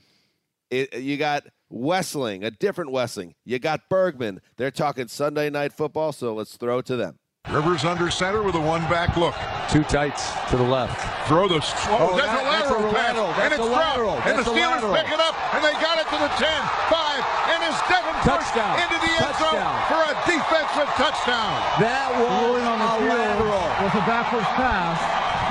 it, 0.71 0.95
you 0.99 1.17
got 1.17 1.45
Wesseling, 1.71 2.43
a 2.43 2.51
different 2.51 2.91
Wesseling. 2.91 3.33
You 3.45 3.59
got 3.59 3.87
Bergman. 3.89 4.41
They're 4.57 4.71
talking 4.71 5.07
Sunday 5.07 5.49
night 5.49 5.71
football, 5.71 6.11
so 6.11 6.33
let's 6.33 6.57
throw 6.57 6.79
it 6.79 6.85
to 6.87 6.95
them. 6.95 7.19
Rivers 7.53 7.85
under 7.85 8.09
center 8.09 8.41
with 8.41 8.57
a 8.57 8.61
one 8.61 8.81
back 8.89 9.13
look. 9.21 9.37
Two 9.69 9.85
tights 9.85 10.33
to 10.49 10.57
the 10.57 10.65
left. 10.65 10.97
Throw 11.29 11.45
the. 11.45 11.61
Oh, 11.93 12.09
Oh, 12.09 12.17
that's, 12.17 12.25
that- 12.25 12.41
a 12.41 12.49
that's 12.49 12.69
a 12.69 12.73
lateral 12.73 12.89
pass. 12.89 13.13
lateral. 13.13 13.29
And 13.37 13.49
it's 13.53 13.61
a 13.61 13.69
dropped. 13.69 13.85
lateral. 13.85 14.17
And 14.25 14.33
the 14.41 14.45
Steelers 14.49 14.81
lateral. 14.81 14.95
pick 14.97 15.09
it 15.13 15.21
up, 15.21 15.35
and 15.53 15.61
they 15.61 15.73
got 15.77 16.01
it 16.01 16.09
to 16.09 16.17
the 16.17 16.31
10, 16.41 16.49
5, 16.89 17.21
and 17.53 17.59
it's 17.69 17.77
Devin 17.85 18.17
Bush 18.17 18.49
Touchdown. 18.49 18.73
into 18.81 18.97
the 18.97 19.11
end 19.13 19.35
zone 19.37 19.61
for 19.85 20.01
a 20.09 20.13
defensive 20.25 20.89
touchdown. 20.97 21.53
That 21.77 22.09
was 22.17 22.25
Rolling 22.33 22.65
on 22.65 22.77
the 22.81 22.89
a 22.89 22.97
field 22.97 23.13
lateral. 23.13 23.65
was 23.85 23.93
a 23.93 24.03
backwards 24.09 24.49
pass 24.57 24.97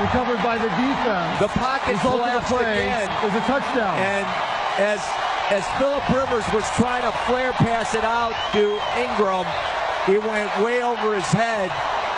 recovered 0.02 0.42
by 0.42 0.58
the 0.58 0.70
defense. 0.74 1.30
The 1.46 1.50
pocket 1.54 1.94
Result 1.94 2.26
of 2.26 2.42
the 2.42 2.42
collapsed 2.42 2.50
play 2.58 2.90
again. 2.90 3.06
is 3.22 3.32
a 3.38 3.44
touchdown. 3.46 3.94
And 4.02 4.26
as 4.82 4.98
as 5.54 5.62
Philip 5.78 6.02
Rivers 6.10 6.42
was 6.50 6.64
trying 6.74 7.02
to 7.06 7.12
flare 7.30 7.52
pass 7.52 7.94
it 7.94 8.02
out 8.02 8.34
to 8.56 8.80
Ingram, 8.98 9.44
he 10.06 10.18
went 10.18 10.50
way 10.62 10.82
over 10.82 11.14
his 11.14 11.26
head, 11.26 11.70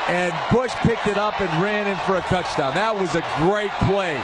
and 0.09 0.35
Bush 0.53 0.73
picked 0.77 1.07
it 1.07 1.17
up 1.17 1.41
and 1.41 1.63
ran 1.63 1.87
in 1.87 1.97
for 1.99 2.17
a 2.17 2.21
touchdown. 2.23 2.75
That 2.75 2.95
was 2.95 3.15
a 3.15 3.25
great 3.39 3.71
play. 3.87 4.21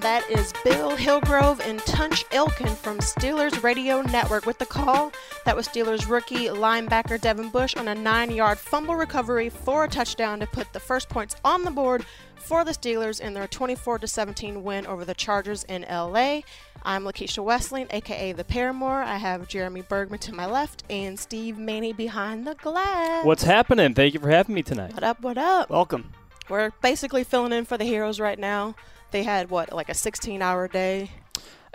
That 0.00 0.28
is 0.30 0.54
Bill 0.64 0.96
Hillgrove 0.96 1.60
and 1.60 1.78
Tunch 1.80 2.26
Ilkin 2.30 2.74
from 2.74 2.98
Steelers 2.98 3.62
Radio 3.62 4.00
Network 4.00 4.46
with 4.46 4.58
the 4.58 4.64
call. 4.64 5.12
That 5.44 5.54
was 5.54 5.68
Steelers 5.68 6.08
rookie 6.08 6.46
linebacker 6.46 7.20
Devin 7.20 7.50
Bush 7.50 7.76
on 7.76 7.86
a 7.86 7.94
nine 7.94 8.30
yard 8.30 8.58
fumble 8.58 8.96
recovery 8.96 9.50
for 9.50 9.84
a 9.84 9.88
touchdown 9.88 10.40
to 10.40 10.46
put 10.46 10.72
the 10.72 10.80
first 10.80 11.10
points 11.10 11.36
on 11.44 11.64
the 11.64 11.70
board 11.70 12.06
for 12.36 12.64
the 12.64 12.70
Steelers 12.72 13.20
in 13.20 13.34
their 13.34 13.46
24 13.46 14.06
17 14.06 14.64
win 14.64 14.86
over 14.86 15.04
the 15.04 15.14
Chargers 15.14 15.64
in 15.64 15.82
LA. 15.82 16.40
I'm 16.82 17.04
Lakisha 17.04 17.44
Wesseling, 17.44 17.92
aka 17.92 18.32
The 18.32 18.44
Paramore. 18.44 19.02
I 19.02 19.16
have 19.16 19.46
Jeremy 19.48 19.82
Bergman 19.82 20.18
to 20.20 20.34
my 20.34 20.46
left 20.46 20.82
and 20.88 21.18
Steve 21.18 21.58
Manny 21.58 21.92
behind 21.92 22.46
the 22.46 22.54
glass. 22.54 23.24
What's 23.24 23.42
happening? 23.42 23.92
Thank 23.92 24.14
you 24.14 24.20
for 24.20 24.30
having 24.30 24.54
me 24.54 24.62
tonight. 24.62 24.94
What 24.94 25.04
up, 25.04 25.20
what 25.20 25.36
up? 25.36 25.68
Welcome. 25.68 26.12
We're 26.48 26.70
basically 26.80 27.22
filling 27.22 27.52
in 27.52 27.66
for 27.66 27.76
the 27.76 27.84
heroes 27.84 28.18
right 28.18 28.38
now. 28.38 28.74
They 29.10 29.24
had, 29.24 29.50
what, 29.50 29.72
like 29.72 29.90
a 29.90 29.94
16 29.94 30.40
hour 30.40 30.68
day? 30.68 31.10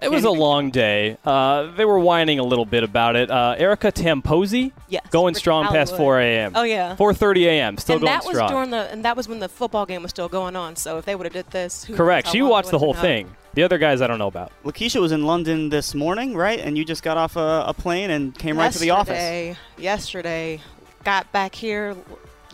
It 0.01 0.11
was 0.11 0.23
a 0.25 0.29
long 0.29 0.71
day. 0.71 1.17
Uh, 1.25 1.71
they 1.71 1.85
were 1.85 1.97
whining 1.99 2.37
a 2.39 2.43
little 2.43 2.65
bit 2.65 2.83
about 2.83 3.15
it. 3.15 3.31
Uh, 3.31 3.55
Erica 3.57 3.91
Tamposi, 3.91 4.71
Yes, 4.89 5.05
going 5.09 5.33
Rick 5.33 5.37
strong 5.37 5.67
past 5.67 5.95
4 5.95 6.19
a.m. 6.19 6.51
Oh, 6.55 6.63
yeah. 6.63 6.95
4:30 6.97 7.45
a.m. 7.45 7.77
Still 7.77 7.95
and 7.95 8.01
going 8.03 8.13
that 8.13 8.25
was 8.25 8.35
strong. 8.35 8.49
during 8.51 8.69
the 8.71 8.91
and 8.91 9.05
that 9.05 9.15
was 9.15 9.27
when 9.29 9.39
the 9.39 9.47
football 9.49 9.85
game 9.85 10.01
was 10.01 10.11
still 10.11 10.27
going 10.29 10.55
on. 10.55 10.75
So 10.75 10.97
if 10.97 11.05
they 11.05 11.15
would 11.15 11.25
have 11.25 11.33
did 11.33 11.49
this, 11.51 11.85
who 11.85 11.93
knows 11.93 11.97
Correct. 11.97 12.27
how 12.27 12.33
She 12.33 12.41
watched 12.41 12.71
the 12.71 12.79
whole 12.79 12.91
been 12.93 12.99
up. 12.99 13.05
thing. 13.05 13.35
The 13.53 13.63
other 13.63 13.77
guys 13.77 14.01
I 14.01 14.07
don't 14.07 14.19
know 14.19 14.27
about. 14.27 14.51
Lakisha 14.65 14.99
was 14.99 15.13
in 15.13 15.25
London 15.25 15.69
this 15.69 15.95
morning, 15.95 16.35
right? 16.35 16.59
And 16.59 16.77
you 16.77 16.83
just 16.83 17.01
got 17.03 17.15
off 17.15 17.37
a, 17.37 17.63
a 17.67 17.73
plane 17.73 18.09
and 18.09 18.37
came 18.37 18.57
right 18.57 18.71
to 18.73 18.79
the 18.79 18.89
office. 18.89 19.13
Yesterday- 19.15 19.55
Yesterday, 19.77 20.61
got 21.05 21.31
back 21.31 21.55
here 21.55 21.95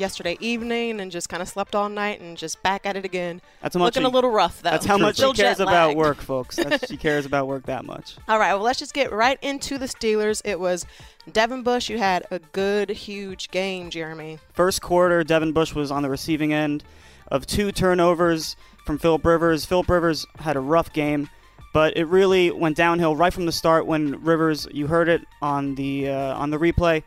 yesterday 0.02 0.36
evening 0.42 1.00
and 1.00 1.12
just 1.12 1.30
kind 1.30 1.42
of 1.42 1.48
slept 1.48 1.76
all 1.76 1.88
night 1.88 2.20
and 2.20 2.36
just 2.36 2.62
back 2.64 2.86
at 2.86 2.98
it 2.98 3.06
again. 3.06 3.40
That's 3.62 3.76
much 3.76 3.96
looking 3.96 4.02
she- 4.02 4.12
a 4.12 4.14
little 4.14 4.32
rough 4.32 4.62
though. 4.62 4.72
That's 4.72 4.86
how 4.86 4.98
much 4.98 5.18
she 5.18 5.32
cares 5.32 5.62
about 5.62 5.96
work, 5.96 6.18
folks. 6.18 6.58
That's, 6.58 6.90
she 6.90 6.98
cares 7.08 7.26
about 7.26 7.48
work 7.48 7.68
that 7.68 7.86
much. 7.86 8.18
All 8.28 8.40
right, 8.40 8.54
well, 8.54 8.64
let's 8.64 8.80
just 8.80 8.94
get 8.94 9.12
right 9.14 9.38
into 9.42 9.78
the 9.78 9.86
Steelers. 9.86 10.42
It 10.44 10.60
was 10.60 10.86
Devin 11.32 11.64
Bush. 11.64 11.90
You 11.90 12.00
had 12.00 12.26
a 12.32 12.40
good, 12.40 12.90
huge 12.90 13.52
game, 13.52 13.90
Jeremy. 13.90 14.40
First 14.54 14.82
quarter, 14.82 15.24
Devin 15.24 15.54
Bush 15.54 15.74
was 15.74 15.92
on 15.92 16.02
the 16.04 16.10
receiving 16.10 16.52
end 16.52 16.84
of 17.30 17.46
two 17.46 17.72
turnovers 17.72 18.56
from 18.86 18.98
Philip 18.98 19.24
Rivers. 19.26 19.64
Philip 19.66 19.90
Rivers 19.90 20.26
had 20.40 20.58
a 20.58 20.60
rough 20.60 20.92
game, 20.92 21.30
but 21.74 21.96
it 21.96 22.06
really 22.06 22.52
went 22.52 22.76
downhill 22.76 23.16
right 23.16 23.32
from 23.34 23.46
the 23.46 23.52
start 23.52 23.86
when 23.86 24.22
Rivers, 24.24 24.68
you 24.72 24.88
heard 24.88 25.08
it 25.08 25.22
on 25.42 25.76
the 25.76 26.10
uh, 26.10 26.36
on 26.36 26.50
the 26.50 26.58
replay, 26.58 27.04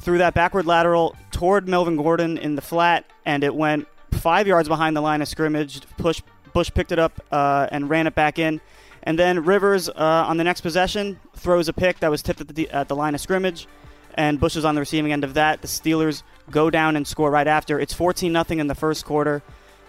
threw 0.00 0.18
that 0.18 0.34
backward 0.34 0.66
lateral 0.66 1.16
toward 1.30 1.68
Melvin 1.68 1.96
Gordon 1.96 2.38
in 2.38 2.54
the 2.54 2.62
flat, 2.62 3.04
and 3.24 3.44
it 3.44 3.54
went 3.54 3.86
five 4.12 4.46
yards 4.46 4.68
behind 4.68 4.96
the 4.96 5.00
line 5.00 5.22
of 5.22 5.28
scrimmage. 5.28 5.80
Push 5.96 6.22
Bush 6.52 6.70
picked 6.72 6.92
it 6.92 6.98
up 6.98 7.24
uh, 7.32 7.66
and 7.72 7.88
ran 7.88 8.06
it 8.06 8.14
back 8.14 8.38
in. 8.38 8.60
And 9.04 9.18
then 9.18 9.44
Rivers 9.44 9.88
uh, 9.88 9.94
on 9.96 10.36
the 10.36 10.44
next 10.44 10.60
possession 10.60 11.18
throws 11.34 11.68
a 11.68 11.72
pick 11.72 12.00
that 12.00 12.10
was 12.10 12.22
tipped 12.22 12.40
at 12.40 12.48
the, 12.48 12.70
at 12.70 12.88
the 12.88 12.94
line 12.94 13.14
of 13.14 13.20
scrimmage, 13.20 13.66
and 14.14 14.38
Bush 14.38 14.54
is 14.54 14.64
on 14.64 14.74
the 14.74 14.80
receiving 14.80 15.12
end 15.12 15.24
of 15.24 15.34
that. 15.34 15.62
The 15.62 15.68
Steelers 15.68 16.22
go 16.50 16.70
down 16.70 16.94
and 16.96 17.06
score 17.06 17.30
right 17.30 17.46
after. 17.46 17.80
It's 17.80 17.94
14 17.94 18.32
nothing 18.32 18.58
in 18.58 18.66
the 18.66 18.74
first 18.74 19.04
quarter. 19.04 19.42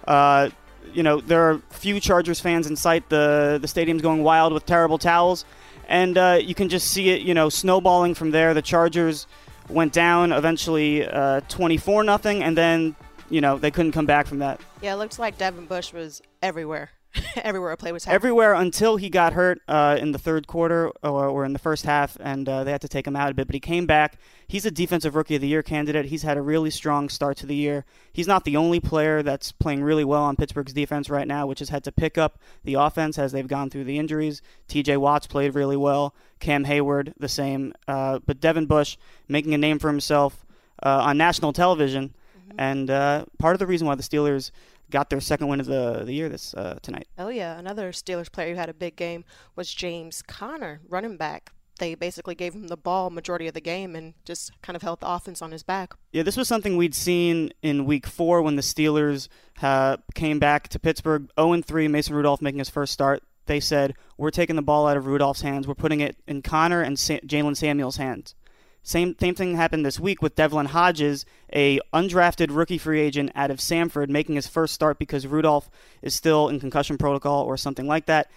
Uh, 0.08 0.50
you 0.94 1.04
know 1.04 1.22
there 1.22 1.50
are 1.50 1.62
few 1.70 2.00
Chargers 2.00 2.40
fans 2.40 2.68
in 2.68 2.76
sight. 2.76 3.10
The 3.10 3.58
the 3.62 3.68
stadium's 3.68 4.02
going 4.02 4.24
wild 4.24 4.54
with 4.54 4.66
terrible 4.66 4.98
towels, 4.98 5.46
and 5.88 6.18
uh, 6.18 6.40
you 6.42 6.56
can 6.56 6.70
just 6.70 6.90
see 6.90 7.10
it. 7.10 7.22
You 7.22 7.34
know 7.34 7.50
snowballing 7.50 8.16
from 8.16 8.32
there. 8.32 8.54
The 8.54 8.62
Chargers 8.62 9.28
went 9.69 9.94
down 9.94 10.31
eventually 10.31 11.07
uh, 11.07 11.41
24 11.49 12.03
nothing, 12.03 12.44
and 12.44 12.57
then 12.57 12.95
you 13.30 13.41
know 13.41 13.57
they 13.57 13.72
couldn't 13.72 13.91
come 13.91 14.06
back 14.06 14.27
from 14.27 14.40
that. 14.40 14.60
Yeah, 14.81 14.94
it 14.94 14.98
looks 14.98 15.19
like 15.19 15.38
Devin 15.38 15.65
Bush 15.65 15.94
was 15.94 16.22
everywhere. 16.41 16.90
everywhere 17.38 17.72
a 17.72 17.77
play 17.77 17.91
was 17.91 18.06
happening. 18.06 18.15
Everywhere 18.15 18.53
until 18.53 18.98
he 18.98 19.10
got 19.10 19.34
hurt 19.34 19.61
uh, 19.68 19.98
in 19.99 20.11
the 20.11 20.18
third 20.18 20.48
quarter 20.48 20.90
or, 21.03 21.27
or 21.27 21.45
in 21.45 21.53
the 21.53 21.60
first 21.60 21.85
half, 21.85 22.18
and 22.19 22.48
uh, 22.48 22.64
they 22.64 22.72
had 22.72 22.81
to 22.81 22.88
take 22.88 23.06
him 23.06 23.15
out 23.15 23.31
a 23.31 23.34
bit. 23.34 23.48
But 23.48 23.53
he 23.53 23.60
came 23.60 23.85
back. 23.85 24.18
He's 24.48 24.65
a 24.65 24.72
Defensive 24.72 25.15
Rookie 25.15 25.35
of 25.35 25.41
the 25.41 25.48
Year 25.48 25.64
candidate. 25.64 26.06
He's 26.06 26.23
had 26.23 26.38
a 26.38 26.41
really 26.41 26.69
strong 26.69 27.10
start 27.10 27.38
to 27.38 27.45
the 27.45 27.56
year. 27.56 27.85
He's 28.11 28.27
not 28.27 28.44
the 28.44 28.57
only 28.57 28.80
player 28.80 29.23
that's 29.23 29.52
playing 29.52 29.84
really 29.84 30.03
well 30.03 30.23
on 30.23 30.35
Pittsburgh's 30.35 30.73
defense 30.73 31.10
right 31.10 31.27
now, 31.27 31.48
which 31.48 31.60
has 31.60 31.69
had 31.69 31.84
to 31.85 31.91
pick 31.91 32.18
up 32.18 32.40
the 32.64 32.76
offense 32.76 33.18
as 33.18 33.31
they've 33.31 33.48
gone 33.48 33.69
through 33.69 33.85
the 33.85 33.98
injuries. 33.99 34.41
T.J. 34.68 34.98
Watts 34.98 35.27
played 35.27 35.56
really 35.56 35.77
well. 35.77 36.15
Cam 36.40 36.65
Heyward 36.65 37.14
the 37.18 37.30
same. 37.30 37.73
Uh, 37.88 38.19
but 38.26 38.40
Devin 38.40 38.65
Bush 38.65 38.98
making 39.27 39.53
a 39.53 39.57
name 39.57 39.80
for 39.80 39.88
himself 39.88 40.45
uh, 40.81 41.02
on 41.03 41.18
national 41.18 41.53
television, 41.53 42.14
and 42.57 42.90
uh, 42.90 43.26
part 43.40 43.56
of 43.56 43.60
the 43.60 43.68
reason 43.68 43.88
why 43.88 43.95
the 43.95 44.03
Steelers 44.03 44.52
got 44.89 45.10
their 45.10 45.19
second 45.19 45.47
win 45.47 45.60
of 45.60 45.65
the 45.65 46.03
the 46.05 46.14
year 46.14 46.30
this 46.30 46.53
uh, 46.53 46.77
tonight. 46.81 47.07
Oh 47.18 47.30
yeah, 47.30 47.57
another 47.57 47.91
Steelers 47.91 48.31
player 48.31 48.51
who 48.51 48.55
had 48.55 48.69
a 48.69 48.73
big 48.73 48.95
game 48.95 49.26
was 49.55 49.73
James 49.73 50.22
Conner, 50.22 50.81
running 50.88 51.18
back. 51.18 51.51
They 51.80 51.95
basically 51.95 52.35
gave 52.35 52.53
him 52.53 52.68
the 52.68 52.77
ball 52.77 53.10
majority 53.10 53.47
of 53.47 53.55
the 53.55 53.61
game 53.61 53.95
and 53.95 54.14
just 54.26 54.51
kind 54.61 54.76
of 54.76 54.84
held 54.84 54.99
the 54.99 55.10
offense 55.10 55.41
on 55.41 55.51
his 55.51 55.64
back. 55.64 55.95
Yeah, 56.11 56.22
this 56.22 56.38
was 56.38 56.47
something 56.47 56.77
we'd 56.77 56.93
seen 56.93 57.51
in 57.64 57.85
Week 57.85 58.05
Four 58.05 58.43
when 58.43 58.55
the 58.55 58.61
Steelers 58.61 59.27
uh, 59.61 59.97
came 60.14 60.38
back 60.38 60.68
to 60.69 60.80
Pittsburgh, 60.80 61.31
0-3. 61.35 61.89
Mason 61.89 62.15
Rudolph 62.15 62.41
making 62.43 62.60
his 62.60 62.69
first 62.69 62.93
start. 62.93 63.23
They 63.47 63.60
said, 63.60 63.95
"We're 64.18 64.30
taking 64.31 64.55
the 64.55 64.61
ball 64.61 64.88
out 64.88 64.97
of 64.97 65.07
Rudolph's 65.07 65.41
hands. 65.41 65.68
We're 65.68 65.73
putting 65.73 65.99
it 65.99 66.15
in 66.27 66.43
Conner 66.43 66.81
and 66.81 66.97
Sa- 66.97 67.19
Jaylen 67.26 67.57
Samuels' 67.57 67.97
hands." 67.97 68.35
Same 68.84 69.15
same 69.18 69.34
thing 69.34 69.55
happened 69.55 69.85
this 69.85 69.99
week 69.99 70.22
with 70.22 70.35
Devlin 70.35 70.68
Hodges, 70.68 71.26
a 71.53 71.80
undrafted 71.93 72.47
rookie 72.51 72.77
free 72.77 72.99
agent 72.99 73.31
out 73.34 73.49
of 73.49 73.60
Samford, 73.60 74.10
making 74.10 74.35
his 74.35 74.45
first 74.45 74.73
start 74.73 74.99
because 74.99 75.26
Rudolph 75.26 75.69
is 76.01 76.14
still 76.14 76.49
in 76.49 76.60
concussion 76.60 76.97
protocol 76.97 77.45
or 77.45 77.55
something 77.55 77.88
like 77.88 78.07
that. 78.07 78.30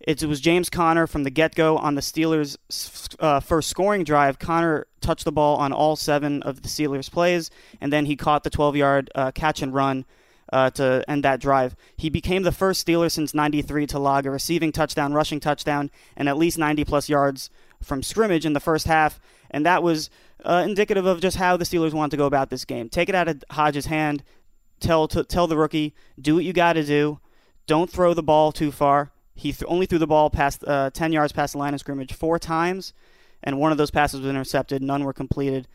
It 0.00 0.22
was 0.24 0.40
James 0.40 0.68
Conner 0.68 1.06
from 1.06 1.24
the 1.24 1.30
get 1.30 1.54
go 1.54 1.78
on 1.78 1.94
the 1.94 2.02
Steelers' 2.02 2.58
uh, 3.18 3.40
first 3.40 3.70
scoring 3.70 4.04
drive. 4.04 4.38
Conner 4.38 4.86
touched 5.00 5.24
the 5.24 5.32
ball 5.32 5.56
on 5.56 5.72
all 5.72 5.96
seven 5.96 6.42
of 6.42 6.60
the 6.60 6.68
Steelers' 6.68 7.10
plays, 7.10 7.50
and 7.80 7.90
then 7.90 8.04
he 8.04 8.14
caught 8.14 8.44
the 8.44 8.50
12 8.50 8.76
yard 8.76 9.10
uh, 9.14 9.30
catch 9.30 9.62
and 9.62 9.72
run 9.72 10.04
uh, 10.52 10.68
to 10.70 11.02
end 11.08 11.24
that 11.24 11.40
drive. 11.40 11.74
He 11.96 12.10
became 12.10 12.42
the 12.42 12.52
first 12.52 12.86
Steeler 12.86 13.10
since 13.10 13.32
93 13.32 13.86
to 13.86 13.98
log 13.98 14.26
a 14.26 14.30
receiving 14.30 14.72
touchdown, 14.72 15.14
rushing 15.14 15.40
touchdown, 15.40 15.90
and 16.14 16.28
at 16.28 16.36
least 16.36 16.58
90 16.58 16.84
plus 16.84 17.08
yards 17.08 17.48
from 17.82 18.02
scrimmage 18.02 18.44
in 18.44 18.52
the 18.52 18.60
first 18.60 18.86
half. 18.86 19.18
And 19.54 19.64
that 19.66 19.84
was 19.84 20.10
uh, 20.44 20.64
indicative 20.66 21.06
of 21.06 21.20
just 21.20 21.36
how 21.36 21.56
the 21.56 21.64
Steelers 21.64 21.92
want 21.92 22.10
to 22.10 22.16
go 22.16 22.26
about 22.26 22.50
this 22.50 22.64
game. 22.64 22.88
Take 22.88 23.08
it 23.08 23.14
out 23.14 23.28
of 23.28 23.44
Hodges' 23.50 23.86
hand. 23.86 24.24
Tell 24.80 25.06
tell 25.06 25.46
the 25.46 25.56
rookie, 25.56 25.94
do 26.20 26.34
what 26.34 26.44
you 26.44 26.52
got 26.52 26.72
to 26.72 26.84
do. 26.84 27.20
Don't 27.68 27.88
throw 27.88 28.14
the 28.14 28.22
ball 28.22 28.50
too 28.50 28.72
far. 28.72 29.12
He 29.36 29.52
th- 29.52 29.62
only 29.68 29.86
threw 29.86 29.98
the 29.98 30.08
ball 30.08 30.28
past 30.28 30.64
uh, 30.66 30.90
10 30.90 31.12
yards 31.12 31.32
past 31.32 31.52
the 31.52 31.58
line 31.58 31.72
of 31.72 31.80
scrimmage 31.80 32.12
four 32.12 32.40
times, 32.40 32.92
and 33.44 33.60
one 33.60 33.70
of 33.70 33.78
those 33.78 33.92
passes 33.92 34.20
was 34.20 34.28
intercepted. 34.28 34.82
None 34.82 35.04
were 35.04 35.12
completed. 35.12 35.68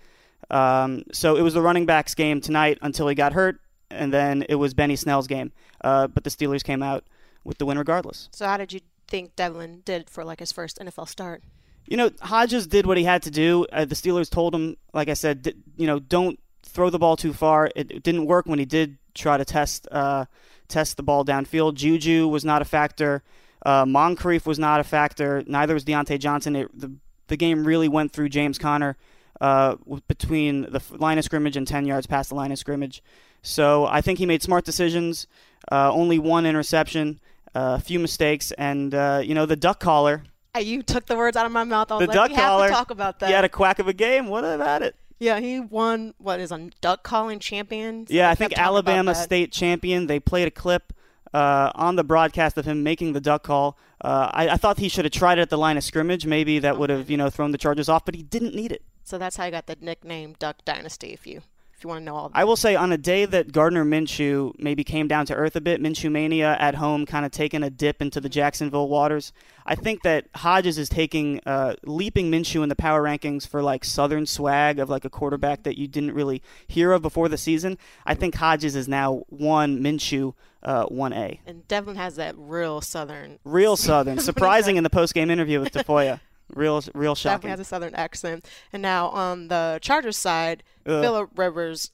Um, 0.51 1.03
so 1.13 1.37
it 1.37 1.41
was 1.41 1.53
the 1.53 1.61
running 1.61 1.85
backs 1.85 2.13
game 2.13 2.41
tonight 2.41 2.79
until 2.81 3.07
he 3.07 3.15
got 3.15 3.31
hurt, 3.31 3.61
and 3.89 4.11
then 4.11 4.45
it 4.49 4.55
was 4.55 4.73
Benny 4.73 4.97
Snell's 4.97 5.27
game. 5.27 5.53
Uh, 5.81 6.07
but 6.07 6.25
the 6.25 6.29
Steelers 6.29 6.63
came 6.63 6.83
out 6.83 7.05
with 7.45 7.57
the 7.57 7.65
win 7.65 7.77
regardless. 7.77 8.27
So 8.33 8.45
how 8.45 8.57
did 8.57 8.73
you 8.73 8.81
think 9.07 9.37
Devlin 9.37 9.83
did 9.85 10.09
for 10.09 10.25
like 10.25 10.39
his 10.39 10.51
first 10.51 10.79
NFL 10.79 11.07
start? 11.07 11.43
You 11.89 11.97
know, 11.97 12.11
Hodges 12.21 12.67
did 12.67 12.85
what 12.85 12.97
he 12.97 13.03
had 13.03 13.23
to 13.23 13.31
do. 13.31 13.65
Uh, 13.71 13.85
the 13.85 13.95
Steelers 13.95 14.29
told 14.29 14.53
him, 14.53 14.77
like 14.93 15.09
I 15.09 15.15
said, 15.15 15.41
d- 15.41 15.55
you 15.75 15.87
know, 15.87 15.97
don't 15.99 16.39
throw 16.61 16.91
the 16.91 16.99
ball 16.99 17.17
too 17.17 17.33
far. 17.33 17.71
It, 17.75 17.89
it 17.91 18.03
didn't 18.03 18.27
work 18.27 18.45
when 18.45 18.59
he 18.59 18.65
did 18.65 18.97
try 19.15 19.37
to 19.37 19.43
test 19.45 19.87
uh, 19.91 20.25
test 20.67 20.97
the 20.97 21.03
ball 21.03 21.25
downfield. 21.25 21.73
Juju 21.73 22.27
was 22.27 22.45
not 22.45 22.61
a 22.61 22.65
factor. 22.65 23.23
Uh, 23.65 23.85
Moncrief 23.85 24.45
was 24.45 24.59
not 24.59 24.79
a 24.79 24.83
factor. 24.83 25.43
Neither 25.47 25.73
was 25.73 25.83
Diontae 25.83 26.19
Johnson. 26.19 26.55
It, 26.55 26.79
the 26.79 26.91
the 27.27 27.37
game 27.37 27.65
really 27.65 27.87
went 27.87 28.11
through 28.11 28.29
James 28.29 28.57
Conner 28.57 28.97
uh, 29.41 29.75
between 30.07 30.63
the 30.63 30.81
line 30.91 31.17
of 31.17 31.23
scrimmage 31.23 31.55
and 31.55 31.67
10 31.67 31.85
yards 31.85 32.07
past 32.07 32.29
the 32.29 32.35
line 32.35 32.51
of 32.51 32.59
scrimmage. 32.59 33.01
So 33.41 33.85
I 33.85 34.01
think 34.01 34.19
he 34.19 34.25
made 34.25 34.43
smart 34.43 34.65
decisions. 34.65 35.27
Uh, 35.71 35.91
only 35.91 36.19
one 36.19 36.45
interception, 36.45 37.19
uh, 37.55 37.77
a 37.77 37.81
few 37.81 37.99
mistakes, 37.99 38.51
and 38.53 38.93
uh, 38.93 39.21
you 39.23 39.33
know 39.33 39.45
the 39.45 39.55
duck 39.55 39.79
collar. 39.79 40.23
You 40.57 40.81
took 40.83 41.05
the 41.05 41.15
words 41.15 41.37
out 41.37 41.45
of 41.45 41.51
my 41.51 41.63
mouth. 41.63 41.91
I 41.91 41.95
was 41.95 42.01
The 42.01 42.07
like, 42.07 42.15
duck 42.15 42.29
we 42.31 42.35
collar. 42.35 42.63
have 42.63 42.71
to 42.71 42.75
talk 42.75 42.89
about 42.91 43.19
that. 43.19 43.27
He 43.27 43.33
had 43.33 43.45
a 43.45 43.49
quack 43.49 43.79
of 43.79 43.87
a 43.87 43.93
game. 43.93 44.27
What 44.27 44.43
about 44.43 44.81
it? 44.81 44.95
yeah, 45.19 45.39
he 45.39 45.59
won. 45.59 46.13
What 46.17 46.39
is 46.39 46.51
a 46.51 46.69
duck 46.81 47.03
calling 47.03 47.39
champion? 47.39 48.07
So 48.07 48.13
Yeah, 48.13 48.29
I 48.29 48.35
think 48.35 48.51
kept 48.51 48.59
talking 48.59 48.77
about 48.79 48.91
Alabama 48.91 49.15
state 49.15 49.51
champion. 49.51 50.07
They 50.07 50.19
played 50.19 50.47
a 50.47 50.51
clip 50.51 50.93
uh, 51.33 51.71
on 51.75 51.95
the 51.97 52.03
broadcast 52.03 52.57
of 52.57 52.65
him 52.65 52.83
making 52.83 53.13
the 53.13 53.21
duck 53.21 53.43
call. 53.43 53.77
Uh, 54.01 54.29
I, 54.33 54.49
I 54.49 54.57
thought 54.57 54.79
he 54.79 54.89
should 54.89 55.05
have 55.05 55.11
tried 55.11 55.37
it 55.37 55.41
at 55.41 55.49
the 55.49 55.57
line 55.57 55.77
of 55.77 55.83
scrimmage. 55.83 56.25
Maybe 56.25 56.57
that 56.59 56.77
would 56.79 56.89
have 56.89 57.09
you 57.09 57.17
know 57.17 57.29
thrown 57.29 57.51
the 57.51 57.57
Chargers 57.57 57.89
off, 57.89 58.05
but 58.05 58.15
he 58.15 58.23
didn't 58.23 58.55
need 58.55 58.71
it. 58.71 58.81
So 59.03 59.17
that's 59.17 59.35
how 59.37 59.43
I 59.43 59.51
got 59.51 59.67
the 59.67 59.75
nickname 59.81 60.35
Duck 60.39 60.57
Dynasty. 60.65 61.09
If 61.13 61.27
you 61.27 61.41
if 61.79 61.85
you 61.85 61.87
want 61.87 62.01
to 62.01 62.05
know 62.05 62.15
all. 62.15 62.31
I 62.33 62.43
will 62.43 62.57
say 62.57 62.75
on 62.75 62.91
a 62.91 62.97
day 62.97 63.23
that 63.23 63.53
Gardner 63.53 63.85
Minshew 63.85 64.51
maybe 64.59 64.83
came 64.83 65.07
down 65.07 65.25
to 65.27 65.33
earth 65.33 65.55
a 65.55 65.61
bit, 65.61 65.81
Minshew 65.81 66.11
mania 66.11 66.57
at 66.59 66.75
home, 66.75 67.05
kind 67.05 67.25
of 67.25 67.31
taking 67.31 67.63
a 67.63 67.69
dip 67.69 68.01
into 68.01 68.19
the 68.19 68.27
Jacksonville 68.27 68.89
waters. 68.89 69.31
I 69.65 69.75
think 69.75 70.03
that 70.03 70.25
Hodges 70.35 70.77
is 70.77 70.89
taking 70.89 71.39
uh, 71.45 71.75
leaping 71.85 72.29
Minshew 72.29 72.63
in 72.63 72.69
the 72.69 72.75
power 72.75 73.01
rankings 73.01 73.47
for 73.47 73.63
like 73.63 73.85
Southern 73.85 74.25
swag 74.25 74.77
of 74.77 74.89
like 74.89 75.05
a 75.05 75.09
quarterback 75.09 75.63
that 75.63 75.77
you 75.77 75.87
didn't 75.87 76.11
really 76.11 76.43
hear 76.67 76.91
of 76.91 77.01
before 77.01 77.29
the 77.29 77.37
season. 77.37 77.77
I 78.05 78.13
think 78.13 78.35
Hodges 78.35 78.75
is 78.75 78.89
now 78.89 79.23
one 79.29 79.81
Minshew, 79.81 80.33
uh, 80.61 80.83
one 80.87 81.13
A. 81.13 81.39
And 81.45 81.65
Devlin 81.69 81.95
has 81.95 82.17
that 82.17 82.35
real 82.37 82.81
Southern. 82.81 83.39
Real 83.45 83.77
Southern, 83.77 84.19
surprising 84.19 84.75
in 84.75 84.83
the 84.83 84.89
post 84.89 85.13
game 85.13 85.31
interview 85.31 85.61
with 85.61 85.71
Tafoya. 85.71 86.19
Real, 86.53 86.83
real 86.93 87.15
shocking. 87.15 87.35
Definitely 87.35 87.49
has 87.51 87.59
a 87.59 87.63
Southern 87.63 87.95
accent. 87.95 88.45
And 88.73 88.81
now 88.81 89.09
on 89.09 89.47
the 89.49 89.79
Chargers 89.81 90.17
side, 90.17 90.63
Ugh. 90.89 91.01
Philip 91.01 91.31
Rivers, 91.37 91.91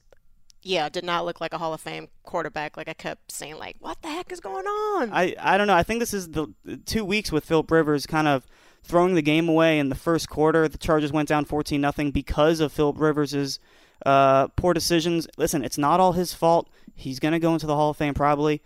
yeah, 0.62 0.88
did 0.88 1.04
not 1.04 1.24
look 1.24 1.40
like 1.40 1.52
a 1.52 1.58
Hall 1.58 1.74
of 1.74 1.80
Fame 1.80 2.08
quarterback. 2.22 2.76
Like 2.76 2.88
I 2.88 2.94
kept 2.94 3.30
saying, 3.30 3.58
like, 3.58 3.76
what 3.80 4.02
the 4.02 4.08
heck 4.08 4.32
is 4.32 4.40
going 4.40 4.66
on? 4.66 5.12
I, 5.12 5.34
I 5.38 5.58
don't 5.58 5.66
know. 5.66 5.74
I 5.76 5.82
think 5.82 6.00
this 6.00 6.14
is 6.14 6.30
the 6.30 6.48
the 6.64 6.76
two 6.76 7.04
weeks 7.04 7.30
with 7.30 7.44
Philip 7.44 7.70
Rivers 7.70 8.06
kind 8.06 8.26
of 8.28 8.46
throwing 8.82 9.14
the 9.14 9.22
game 9.22 9.48
away 9.48 9.78
in 9.78 9.88
the 9.88 9.94
first 9.94 10.28
quarter. 10.28 10.68
The 10.68 10.78
Chargers 10.78 11.12
went 11.12 11.28
down 11.28 11.44
14 11.44 11.80
nothing 11.80 12.12
because 12.12 12.60
of 12.60 12.72
Philip 12.72 13.00
Rivers's 13.00 13.58
uh, 14.04 14.48
poor 14.48 14.72
decisions. 14.74 15.26
Listen, 15.36 15.64
it's 15.64 15.78
not 15.78 16.00
all 16.00 16.12
his 16.12 16.32
fault. 16.32 16.68
He's 16.94 17.18
going 17.18 17.32
to 17.32 17.40
go 17.40 17.52
into 17.52 17.66
the 17.66 17.74
Hall 17.74 17.90
of 17.90 17.96
Fame 17.96 18.14
probably. 18.14 18.62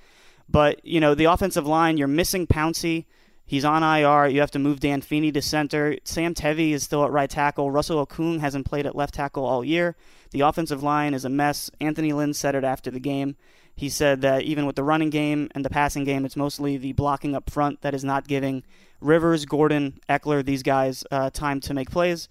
But, 0.49 0.85
you 0.85 1.01
know, 1.01 1.15
the 1.15 1.25
offensive 1.27 1.67
line, 1.67 1.97
you're 1.97 2.09
missing 2.09 2.47
Pouncey. 2.47 3.07
He's 3.47 3.65
on 3.65 3.83
IR. 3.83 4.29
You 4.29 4.41
have 4.41 4.51
to 4.53 4.59
move 4.59 4.81
Dan 4.81 5.01
Feeney 5.01 5.33
to 5.33 5.43
center. 5.43 5.97
Sam 6.05 6.35
Tevi 6.35 6.73
is 6.73 6.83
still 6.83 7.05
at 7.05 7.11
right 7.11 7.31
tackle. 7.31 7.71
Russell 7.71 8.05
Okung 8.07 8.41
hasn't 8.41 8.67
played 8.67 8.87
at 8.87 8.95
left 8.95 9.15
tackle 9.15 9.45
all 9.45 9.65
year. 9.65 9.97
The 10.31 10.41
offensive 10.41 10.83
line 10.83 11.15
is 11.15 11.25
a 11.25 11.29
mess. 11.29 11.71
Anthony 11.81 12.13
Lynn 12.13 12.35
said 12.35 12.55
it 12.55 12.65
after 12.65 12.91
the 12.91 13.01
game. 13.01 13.37
He 13.75 13.89
said 13.89 14.21
that 14.21 14.43
even 14.43 14.67
with 14.67 14.77
the 14.77 14.85
running 14.85 15.11
game 15.11 15.49
and 15.55 15.65
the 15.65 15.71
passing 15.71 16.05
game, 16.05 16.25
it's 16.25 16.37
mostly 16.37 16.77
the 16.77 16.93
blocking 16.93 17.35
up 17.35 17.49
front 17.51 17.81
that 17.81 17.95
is 17.95 18.05
not 18.05 18.29
giving 18.29 18.63
Rivers, 19.01 19.47
Gordon, 19.47 20.01
Ekeler, 20.09 20.45
these 20.45 20.63
guys 20.63 21.05
uh, 21.11 21.31
time 21.31 21.61
to 21.61 21.75
make 21.75 21.91
plays. 21.91 22.29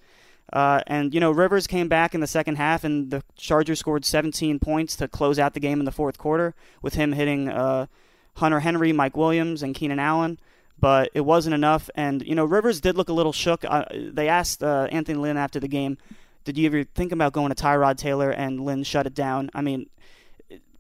Uh, 0.51 0.81
and, 0.87 1.13
you 1.13 1.19
know, 1.19 1.31
Rivers 1.31 1.67
came 1.67 1.87
back 1.87 2.15
in 2.15 2.21
the 2.21 2.27
second 2.27 2.55
half, 2.55 2.83
and 2.83 3.11
the 3.11 3.23
Chargers 3.35 3.79
scored 3.79 4.05
17 4.05 4.59
points 4.59 4.95
to 4.95 5.07
close 5.07 5.37
out 5.37 5.53
the 5.53 5.59
game 5.59 5.79
in 5.79 5.85
the 5.85 5.91
fourth 5.91 6.17
quarter, 6.17 6.55
with 6.81 6.95
him 6.95 7.11
hitting 7.13 7.49
uh, 7.49 7.85
Hunter 8.35 8.61
Henry, 8.61 8.91
Mike 8.91 9.15
Williams, 9.15 9.61
and 9.61 9.75
Keenan 9.75 9.99
Allen. 9.99 10.39
But 10.79 11.11
it 11.13 11.21
wasn't 11.21 11.53
enough. 11.53 11.89
And, 11.93 12.25
you 12.25 12.35
know, 12.35 12.45
Rivers 12.45 12.79
did 12.79 12.95
look 12.95 13.09
a 13.09 13.13
little 13.13 13.33
shook. 13.33 13.65
Uh, 13.65 13.85
they 13.91 14.27
asked 14.27 14.63
uh, 14.63 14.87
Anthony 14.91 15.17
Lynn 15.17 15.37
after 15.37 15.59
the 15.59 15.67
game, 15.67 15.97
did 16.51 16.57
you 16.57 16.65
ever 16.65 16.83
think 16.83 17.11
about 17.11 17.31
going 17.31 17.53
to 17.53 17.63
Tyrod 17.63 17.97
Taylor? 17.97 18.31
And 18.31 18.65
Lynn 18.65 18.83
shut 18.83 19.05
it 19.05 19.13
down. 19.13 19.51
I 19.53 19.61
mean, 19.61 19.87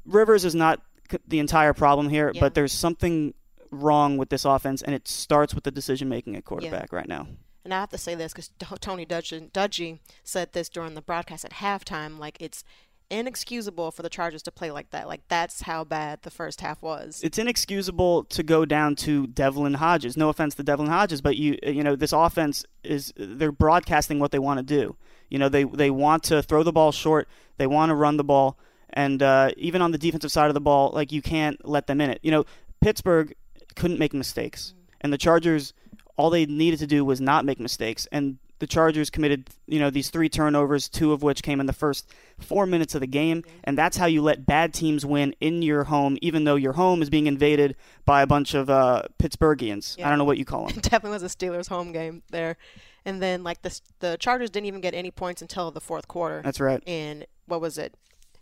Rivers 0.03 0.43
is 0.43 0.55
not 0.55 0.81
the 1.27 1.37
entire 1.37 1.73
problem 1.73 2.09
here, 2.09 2.33
but 2.39 2.55
there's 2.55 2.73
something 2.73 3.35
wrong 3.69 4.17
with 4.17 4.29
this 4.29 4.45
offense, 4.45 4.81
and 4.81 4.95
it 4.95 5.07
starts 5.07 5.53
with 5.53 5.63
the 5.63 5.71
decision 5.71 6.09
making 6.09 6.35
at 6.35 6.43
quarterback 6.43 6.91
right 6.91 7.07
now. 7.07 7.27
And 7.63 7.71
I 7.71 7.81
have 7.81 7.89
to 7.89 7.99
say 7.99 8.15
this 8.15 8.33
because 8.33 8.49
Tony 8.79 9.05
Dungy, 9.05 9.51
Dungy 9.51 9.99
said 10.23 10.53
this 10.53 10.69
during 10.69 10.95
the 10.95 11.03
broadcast 11.03 11.45
at 11.45 11.51
halftime. 11.51 12.17
Like 12.17 12.37
it's 12.39 12.63
inexcusable 13.11 13.91
for 13.91 14.01
the 14.01 14.09
Chargers 14.09 14.41
to 14.43 14.51
play 14.51 14.71
like 14.71 14.89
that. 14.89 15.07
Like 15.07 15.21
that's 15.27 15.61
how 15.61 15.83
bad 15.83 16.23
the 16.23 16.31
first 16.31 16.61
half 16.61 16.81
was. 16.81 17.21
It's 17.23 17.37
inexcusable 17.37 18.23
to 18.23 18.41
go 18.41 18.65
down 18.65 18.95
to 18.97 19.27
Devlin 19.27 19.75
Hodges. 19.75 20.17
No 20.17 20.29
offense 20.29 20.55
to 20.55 20.63
Devlin 20.63 20.89
Hodges, 20.89 21.21
but 21.21 21.37
you 21.37 21.59
you 21.61 21.83
know 21.83 21.95
this 21.95 22.13
offense 22.13 22.65
is 22.83 23.13
they're 23.17 23.51
broadcasting 23.51 24.19
what 24.19 24.31
they 24.31 24.39
want 24.39 24.57
to 24.57 24.63
do. 24.63 24.95
You 25.29 25.39
know 25.39 25.49
they 25.49 25.63
they 25.63 25.89
want 25.89 26.23
to 26.23 26.41
throw 26.41 26.63
the 26.63 26.71
ball 26.71 26.91
short. 26.91 27.27
They 27.57 27.67
want 27.67 27.89
to 27.89 27.95
run 27.95 28.17
the 28.17 28.23
ball, 28.23 28.57
and 28.91 29.21
uh, 29.21 29.51
even 29.57 29.81
on 29.81 29.91
the 29.91 29.97
defensive 29.97 30.31
side 30.31 30.47
of 30.47 30.53
the 30.53 30.61
ball, 30.61 30.91
like 30.93 31.11
you 31.11 31.21
can't 31.21 31.63
let 31.67 31.87
them 31.87 32.01
in 32.01 32.09
it. 32.09 32.19
You 32.23 32.31
know 32.31 32.45
Pittsburgh 32.81 33.35
couldn't 33.75 33.99
make 33.99 34.13
mistakes, 34.13 34.73
and 35.01 35.13
the 35.13 35.17
Chargers 35.17 35.73
all 36.17 36.29
they 36.29 36.45
needed 36.45 36.79
to 36.79 36.87
do 36.87 37.05
was 37.05 37.21
not 37.21 37.45
make 37.45 37.59
mistakes, 37.59 38.07
and 38.11 38.37
the 38.59 38.67
Chargers 38.67 39.09
committed, 39.09 39.49
you 39.67 39.79
know, 39.79 39.89
these 39.89 40.09
three 40.09 40.29
turnovers, 40.29 40.89
two 40.89 41.13
of 41.13 41.23
which 41.23 41.41
came 41.41 41.59
in 41.61 41.65
the 41.65 41.73
first 41.73 42.13
four 42.37 42.65
minutes 42.65 42.93
of 42.93 43.01
the 43.01 43.07
game, 43.07 43.43
and 43.63 43.77
that's 43.77 43.97
how 43.97 44.05
you 44.05 44.21
let 44.21 44.45
bad 44.45 44.73
teams 44.73 45.05
win 45.05 45.33
in 45.39 45.61
your 45.61 45.85
home, 45.85 46.17
even 46.21 46.43
though 46.43 46.55
your 46.55 46.73
home 46.73 47.01
is 47.01 47.09
being 47.09 47.25
invaded 47.25 47.75
by 48.05 48.21
a 48.21 48.27
bunch 48.27 48.53
of 48.53 48.69
uh, 48.69 49.03
Pittsburghians. 49.17 50.01
I 50.03 50.09
don't 50.09 50.17
know 50.17 50.25
what 50.25 50.37
you 50.37 50.45
call 50.45 50.67
them. 50.67 50.77
It 50.77 50.83
definitely 50.83 51.11
was 51.11 51.23
a 51.23 51.27
Steelers 51.27 51.69
home 51.69 51.93
game 51.93 52.21
there. 52.29 52.57
And 53.05 53.21
then 53.21 53.43
like 53.43 53.61
the 53.61 53.79
the 53.99 54.17
Chargers 54.17 54.49
didn't 54.49 54.67
even 54.67 54.81
get 54.81 54.93
any 54.93 55.11
points 55.11 55.41
until 55.41 55.71
the 55.71 55.81
fourth 55.81 56.07
quarter. 56.07 56.41
That's 56.43 56.59
right. 56.59 56.83
And 56.85 57.25
what 57.45 57.61
was 57.61 57.77
it? 57.77 57.95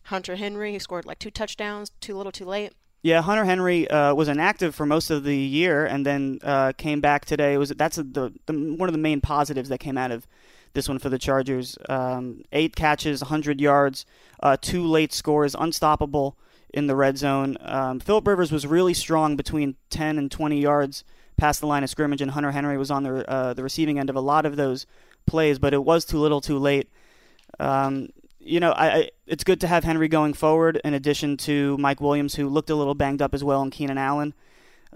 Hunter 0.04 0.36
Henry 0.36 0.72
he 0.72 0.80
scored 0.80 1.06
like 1.06 1.20
two 1.20 1.32
touchdowns, 1.32 1.92
too 2.02 2.16
little, 2.16 2.32
too 2.32 2.46
late. 2.46 2.74
Yeah, 3.04 3.22
Hunter 3.22 3.46
Henry 3.46 3.88
uh, 3.90 4.14
was 4.16 4.28
inactive 4.28 4.74
for 4.74 4.86
most 4.86 5.10
of 5.10 5.24
the 5.24 5.36
year, 5.36 5.86
and 5.86 6.06
then 6.06 6.40
uh, 6.44 6.74
came 6.78 7.00
back 7.00 7.26
today. 7.26 7.54
It 7.54 7.58
was 7.58 7.70
that's 7.70 7.98
the, 7.98 8.34
the 8.48 8.54
one 8.54 8.90
of 8.90 8.94
the 8.94 9.00
main 9.00 9.22
positives 9.22 9.70
that 9.70 9.80
came 9.80 9.98
out 9.98 10.12
of 10.12 10.28
this 10.74 10.90
one 10.90 11.00
for 11.00 11.10
the 11.10 11.20
Chargers. 11.20 11.78
Um, 11.88 12.42
eight 12.52 12.76
catches, 12.76 13.22
100 13.22 13.62
yards, 13.62 14.06
uh, 14.42 14.58
two 14.60 14.86
late 14.86 15.14
scores, 15.14 15.56
unstoppable 15.58 16.38
in 16.74 16.88
the 16.88 16.96
red 16.96 17.18
zone. 17.18 17.58
Um, 17.62 18.00
Philip 18.00 18.28
Rivers 18.28 18.52
was 18.52 18.68
really 18.68 18.94
strong 18.94 19.36
between 19.36 19.76
10 19.90 20.18
and 20.18 20.30
20 20.30 20.60
yards 20.60 21.04
past 21.38 21.60
the 21.60 21.68
line 21.68 21.84
of 21.84 21.90
scrimmage, 21.90 22.22
and 22.22 22.32
Hunter 22.32 22.52
Henry 22.52 22.78
was 22.78 22.92
on 22.92 23.04
the 23.04 23.30
uh, 23.30 23.54
the 23.54 23.64
receiving 23.64 24.00
end 24.00 24.10
of 24.10 24.16
a 24.16 24.22
lot 24.22 24.46
of 24.46 24.56
those 24.56 24.86
plays, 25.26 25.60
but 25.60 25.74
it 25.74 25.84
was 25.84 26.06
too 26.06 26.20
little, 26.20 26.42
too 26.42 26.58
late. 26.58 26.90
Um, 27.60 28.10
you 28.40 28.60
know, 28.60 28.72
I, 28.72 28.88
I, 28.88 29.10
it's 29.26 29.44
good 29.44 29.62
to 29.62 29.68
have 29.68 29.84
Henry 29.84 30.08
going 30.08 30.34
forward 30.34 30.80
in 30.84 30.94
addition 30.94 31.38
to 31.38 31.78
Mike 31.78 32.02
Williams, 32.02 32.36
who 32.36 32.48
looked 32.50 32.70
a 32.70 32.76
little 32.76 32.96
banged 32.96 33.22
up 33.22 33.34
as 33.34 33.44
well, 33.44 33.62
and 33.62 33.72
Keenan 33.72 33.98
Allen. 33.98 34.34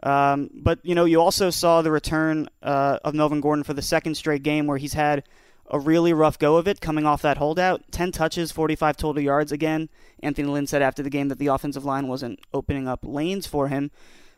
Um, 0.04 0.50
but 0.54 0.80
you 0.84 0.96
know, 0.96 1.06
you 1.06 1.22
also 1.22 1.50
saw 1.50 1.82
the 1.82 1.92
return 1.92 2.50
uh, 2.64 3.00
of 3.04 3.14
Melvin 3.14 3.42
Gordon 3.42 3.64
for 3.64 3.74
the 3.74 3.82
second 3.82 4.16
straight 4.16 4.44
game, 4.44 4.68
where 4.68 4.78
he's 4.78 4.94
had 4.94 5.24
a 5.70 5.80
really 5.80 6.14
rough 6.14 6.40
go 6.40 6.58
of 6.58 6.68
it, 6.68 6.82
coming 6.82 7.06
off 7.06 7.22
that 7.22 7.38
holdout. 7.38 7.84
Ten 7.92 8.12
touches, 8.12 8.52
45 8.52 8.98
total 8.98 9.22
yards. 9.22 9.52
Again, 9.52 9.90
Anthony 10.24 10.48
Lynn 10.48 10.68
said 10.68 10.82
after 10.82 11.04
the 11.04 11.10
game 11.10 11.28
that 11.28 11.40
the 11.40 11.48
offensive 11.48 11.86
line 11.86 12.08
wasn't 12.08 12.40
opening 12.54 12.88
up 12.88 13.02
lanes 13.04 13.48
for 13.48 13.68
him. 13.68 13.92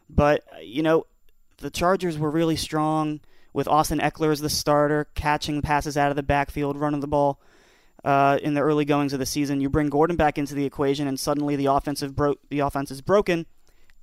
But 0.10 0.44
you 0.62 0.84
know, 0.84 1.06
the 1.64 1.72
Chargers 1.72 2.18
were 2.19 2.30
really 2.30 2.57
strong 2.57 3.22
with 3.53 3.68
Austin 3.68 3.99
Ekeler 3.99 4.31
as 4.31 4.41
the 4.41 4.49
starter, 4.49 5.07
catching 5.15 5.61
passes 5.61 5.98
out 5.98 6.10
of 6.10 6.15
the 6.15 6.23
backfield, 6.23 6.77
running 6.77 6.99
the 6.99 7.07
ball 7.07 7.40
uh, 8.03 8.38
in 8.44 8.53
the 8.53 8.61
early 8.61 8.84
goings 8.84 9.14
of 9.14 9.19
the 9.19 9.26
season. 9.26 9.61
You 9.61 9.69
bring 9.69 9.90
Gordon 9.90 10.18
back 10.18 10.38
into 10.38 10.56
the 10.56 10.65
equation, 10.65 11.07
and 11.07 11.18
suddenly 11.18 11.56
the 11.56 11.68
offensive 11.68 12.15
bro- 12.15 12.35
the 12.49 12.60
offense 12.60 12.91
is 12.91 13.02
broken. 13.02 13.45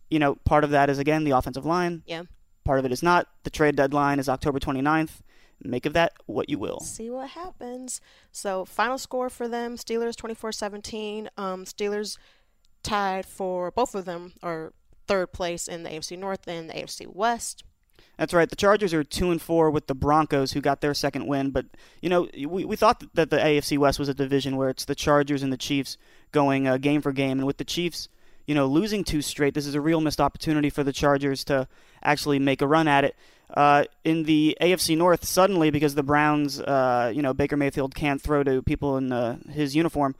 You 0.08 0.18
know, 0.18 0.36
part 0.36 0.64
of 0.64 0.70
that 0.70 0.88
is 0.88 0.98
again 0.98 1.24
the 1.24 1.32
offensive 1.32 1.66
line. 1.66 2.02
Yeah. 2.06 2.22
Part 2.64 2.78
of 2.78 2.84
it 2.86 2.92
is 2.92 3.02
not. 3.02 3.28
The 3.44 3.50
trade 3.50 3.76
deadline 3.76 4.18
is 4.18 4.28
October 4.28 4.58
29th. 4.58 5.20
make 5.62 5.84
of 5.84 5.92
that 5.92 6.14
what 6.26 6.48
you 6.48 6.58
will. 6.58 6.80
See 6.80 7.10
what 7.10 7.30
happens. 7.30 8.00
So, 8.32 8.64
final 8.64 8.96
score 8.96 9.28
for 9.28 9.48
them 9.48 9.76
Steelers 9.76 10.16
24 10.16 10.52
17. 10.52 11.28
Um, 11.36 11.64
Steelers 11.64 12.16
tied 12.82 13.26
for 13.26 13.70
both 13.70 13.94
of 13.94 14.06
them 14.06 14.32
are 14.42 14.72
third 15.10 15.32
place 15.32 15.66
in 15.66 15.82
the 15.82 15.90
AFC 15.90 16.16
North 16.16 16.46
and 16.46 16.70
the 16.70 16.74
AFC 16.74 17.12
West. 17.12 17.64
That's 18.16 18.32
right. 18.32 18.48
The 18.48 18.54
Chargers 18.54 18.94
are 18.94 19.02
two 19.02 19.32
and 19.32 19.42
four 19.42 19.68
with 19.68 19.88
the 19.88 19.94
Broncos, 19.94 20.52
who 20.52 20.60
got 20.60 20.82
their 20.82 20.94
second 20.94 21.26
win. 21.26 21.50
But 21.50 21.66
you 22.00 22.08
know, 22.08 22.28
we, 22.46 22.64
we 22.64 22.76
thought 22.76 23.02
that 23.14 23.30
the 23.30 23.38
AFC 23.38 23.76
West 23.76 23.98
was 23.98 24.08
a 24.08 24.14
division 24.14 24.56
where 24.56 24.68
it's 24.68 24.84
the 24.84 24.94
Chargers 24.94 25.42
and 25.42 25.52
the 25.52 25.56
Chiefs 25.56 25.98
going 26.30 26.68
uh, 26.68 26.76
game 26.76 27.02
for 27.02 27.10
game, 27.10 27.38
and 27.38 27.46
with 27.46 27.56
the 27.56 27.64
Chiefs, 27.64 28.08
you 28.46 28.54
know, 28.54 28.66
losing 28.66 29.02
two 29.02 29.20
straight, 29.20 29.54
this 29.54 29.66
is 29.66 29.74
a 29.74 29.80
real 29.80 30.00
missed 30.00 30.20
opportunity 30.20 30.70
for 30.70 30.84
the 30.84 30.92
Chargers 30.92 31.42
to 31.44 31.66
actually 32.04 32.38
make 32.38 32.62
a 32.62 32.68
run 32.68 32.86
at 32.86 33.04
it. 33.04 33.16
Uh, 33.52 33.82
in 34.04 34.22
the 34.22 34.56
AFC 34.60 34.96
North, 34.96 35.24
suddenly 35.24 35.70
because 35.70 35.96
the 35.96 36.04
Browns, 36.04 36.60
uh, 36.60 37.10
you 37.12 37.20
know, 37.20 37.34
Baker 37.34 37.56
Mayfield 37.56 37.96
can't 37.96 38.22
throw 38.22 38.44
to 38.44 38.62
people 38.62 38.96
in 38.96 39.10
uh, 39.10 39.38
his 39.50 39.74
uniform. 39.74 40.14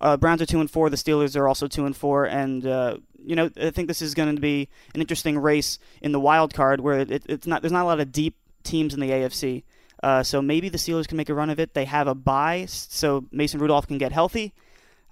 Uh, 0.00 0.16
Browns 0.16 0.40
are 0.40 0.46
two 0.46 0.60
and 0.60 0.70
four. 0.70 0.88
The 0.88 0.96
Steelers 0.96 1.34
are 1.34 1.48
also 1.48 1.66
two 1.66 1.86
and 1.86 1.96
four, 1.96 2.24
and 2.24 2.64
uh, 2.64 2.98
you 3.24 3.36
know 3.36 3.50
I 3.60 3.70
think 3.70 3.88
this 3.88 4.02
is 4.02 4.14
going 4.14 4.34
to 4.34 4.40
be 4.40 4.68
an 4.94 5.00
interesting 5.00 5.38
race 5.38 5.78
in 6.02 6.12
the 6.12 6.20
wild 6.20 6.54
card 6.54 6.80
where 6.80 7.00
it, 7.00 7.24
it's 7.26 7.46
not 7.46 7.62
there's 7.62 7.72
not 7.72 7.84
a 7.84 7.86
lot 7.86 8.00
of 8.00 8.12
deep 8.12 8.36
teams 8.62 8.94
in 8.94 9.00
the 9.00 9.10
AFC. 9.10 9.64
Uh, 10.02 10.22
so 10.22 10.40
maybe 10.40 10.68
the 10.68 10.78
Steelers 10.78 11.08
can 11.08 11.16
make 11.16 11.28
a 11.28 11.34
run 11.34 11.50
of 11.50 11.58
it. 11.58 11.74
They 11.74 11.84
have 11.84 12.06
a 12.06 12.14
bye, 12.14 12.66
so 12.68 13.26
Mason 13.32 13.58
Rudolph 13.58 13.88
can 13.88 13.98
get 13.98 14.12
healthy, 14.12 14.54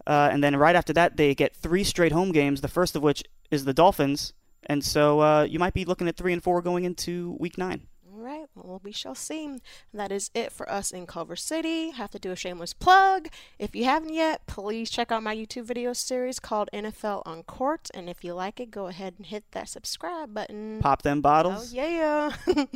uh, 0.06 0.28
and 0.30 0.44
then 0.44 0.54
right 0.54 0.76
after 0.76 0.92
that 0.92 1.16
they 1.16 1.34
get 1.34 1.56
three 1.56 1.82
straight 1.82 2.12
home 2.12 2.30
games. 2.30 2.60
The 2.60 2.68
first 2.68 2.94
of 2.94 3.02
which 3.02 3.24
is 3.50 3.64
the 3.64 3.74
Dolphins, 3.74 4.32
and 4.64 4.84
so 4.84 5.20
uh, 5.20 5.42
you 5.42 5.58
might 5.58 5.74
be 5.74 5.84
looking 5.84 6.06
at 6.06 6.16
three 6.16 6.32
and 6.32 6.42
four 6.42 6.62
going 6.62 6.84
into 6.84 7.36
Week 7.40 7.58
Nine. 7.58 7.88
All 8.26 8.32
right, 8.32 8.48
well, 8.56 8.80
we 8.82 8.90
shall 8.90 9.14
see. 9.14 9.60
That 9.94 10.10
is 10.10 10.32
it 10.34 10.50
for 10.50 10.68
us 10.68 10.90
in 10.90 11.06
Culver 11.06 11.36
City. 11.36 11.90
Have 11.90 12.10
to 12.10 12.18
do 12.18 12.32
a 12.32 12.36
shameless 12.36 12.72
plug. 12.72 13.28
If 13.56 13.76
you 13.76 13.84
haven't 13.84 14.12
yet, 14.12 14.44
please 14.48 14.90
check 14.90 15.12
out 15.12 15.22
my 15.22 15.36
YouTube 15.36 15.62
video 15.62 15.92
series 15.92 16.40
called 16.40 16.68
NFL 16.72 17.22
Uncorked. 17.24 17.92
And 17.94 18.10
if 18.10 18.24
you 18.24 18.34
like 18.34 18.58
it, 18.58 18.72
go 18.72 18.88
ahead 18.88 19.14
and 19.16 19.26
hit 19.26 19.44
that 19.52 19.68
subscribe 19.68 20.34
button. 20.34 20.80
Pop 20.80 21.02
them 21.02 21.20
bottles. 21.20 21.72
Oh, 21.72 21.76
yeah. 21.76 22.32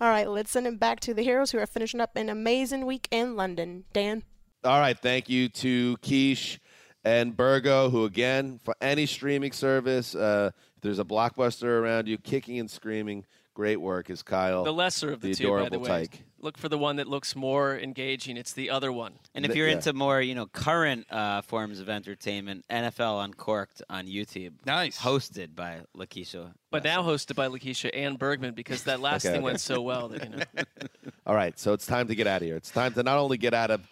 All 0.00 0.10
right, 0.10 0.28
let's 0.28 0.50
send 0.50 0.66
it 0.66 0.78
back 0.78 1.00
to 1.00 1.14
the 1.14 1.22
heroes 1.22 1.52
who 1.52 1.58
are 1.58 1.66
finishing 1.66 2.00
up 2.00 2.14
an 2.14 2.28
amazing 2.28 2.84
week 2.84 3.08
in 3.10 3.34
London. 3.34 3.84
Dan? 3.94 4.24
All 4.62 4.78
right, 4.78 4.98
thank 4.98 5.30
you 5.30 5.48
to 5.48 5.96
Quiche 6.02 6.60
and 7.02 7.34
Burgo, 7.34 7.88
who 7.88 8.04
again, 8.04 8.60
for 8.62 8.76
any 8.82 9.06
streaming 9.06 9.52
service, 9.52 10.14
uh, 10.14 10.50
if 10.76 10.82
there's 10.82 10.98
a 10.98 11.04
blockbuster 11.04 11.80
around 11.80 12.08
you, 12.08 12.18
kicking 12.18 12.58
and 12.58 12.70
screaming, 12.70 13.24
great 13.54 13.80
work 13.80 14.10
is 14.10 14.22
Kyle. 14.22 14.64
The 14.64 14.72
lesser 14.72 15.12
of 15.12 15.20
the, 15.20 15.34
two, 15.34 15.50
by 15.50 15.68
the 15.68 15.78
way. 15.78 15.88
tyke. 15.88 16.24
Look 16.40 16.58
for 16.58 16.68
the 16.68 16.78
one 16.78 16.96
that 16.96 17.06
looks 17.06 17.36
more 17.36 17.78
engaging. 17.78 18.36
It's 18.36 18.52
the 18.52 18.70
other 18.70 18.90
one. 18.90 19.14
And 19.34 19.44
if 19.44 19.54
you're 19.54 19.68
into 19.68 19.92
more, 19.92 20.20
you 20.20 20.34
know, 20.34 20.46
current 20.46 21.06
uh, 21.10 21.42
forms 21.42 21.78
of 21.78 21.88
entertainment, 21.88 22.64
NFL 22.68 23.24
Uncorked 23.24 23.82
on 23.88 24.06
YouTube. 24.06 24.54
Nice. 24.66 24.98
Hosted 24.98 25.54
by 25.54 25.82
Lakisha. 25.96 26.52
But 26.70 26.82
now 26.82 27.02
hosted 27.02 27.36
by 27.36 27.46
Lakisha 27.48 27.90
and 27.94 28.18
Bergman 28.18 28.54
because 28.54 28.84
that 28.84 29.00
last 29.00 29.24
Okay, 29.26 29.34
thing 29.34 29.38
okay. 29.38 29.44
went 29.44 29.60
so 29.60 29.80
well 29.82 30.08
that 30.08 30.24
you 30.24 30.36
know. 30.36 30.42
All 31.26 31.34
right, 31.34 31.56
so 31.58 31.72
it's 31.72 31.86
time 31.86 32.08
to 32.08 32.14
get 32.16 32.26
out 32.26 32.42
of 32.42 32.46
here. 32.46 32.56
It's 32.56 32.70
time 32.70 32.92
to 32.94 33.02
not 33.04 33.18
only 33.18 33.36
get 33.36 33.54
out 33.54 33.70
of 33.70 33.88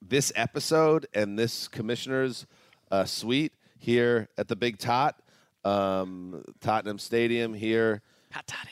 this 0.00 0.32
episode 0.36 1.06
and 1.14 1.36
this 1.36 1.66
commissioner's 1.66 2.46
uh, 2.92 3.04
suite 3.04 3.52
here 3.76 4.28
at 4.38 4.46
the 4.46 4.54
Big 4.56 4.78
Tot, 4.78 5.20
um, 5.64 6.44
Tottenham 6.60 6.98
Stadium 6.98 7.54
here, 7.54 8.02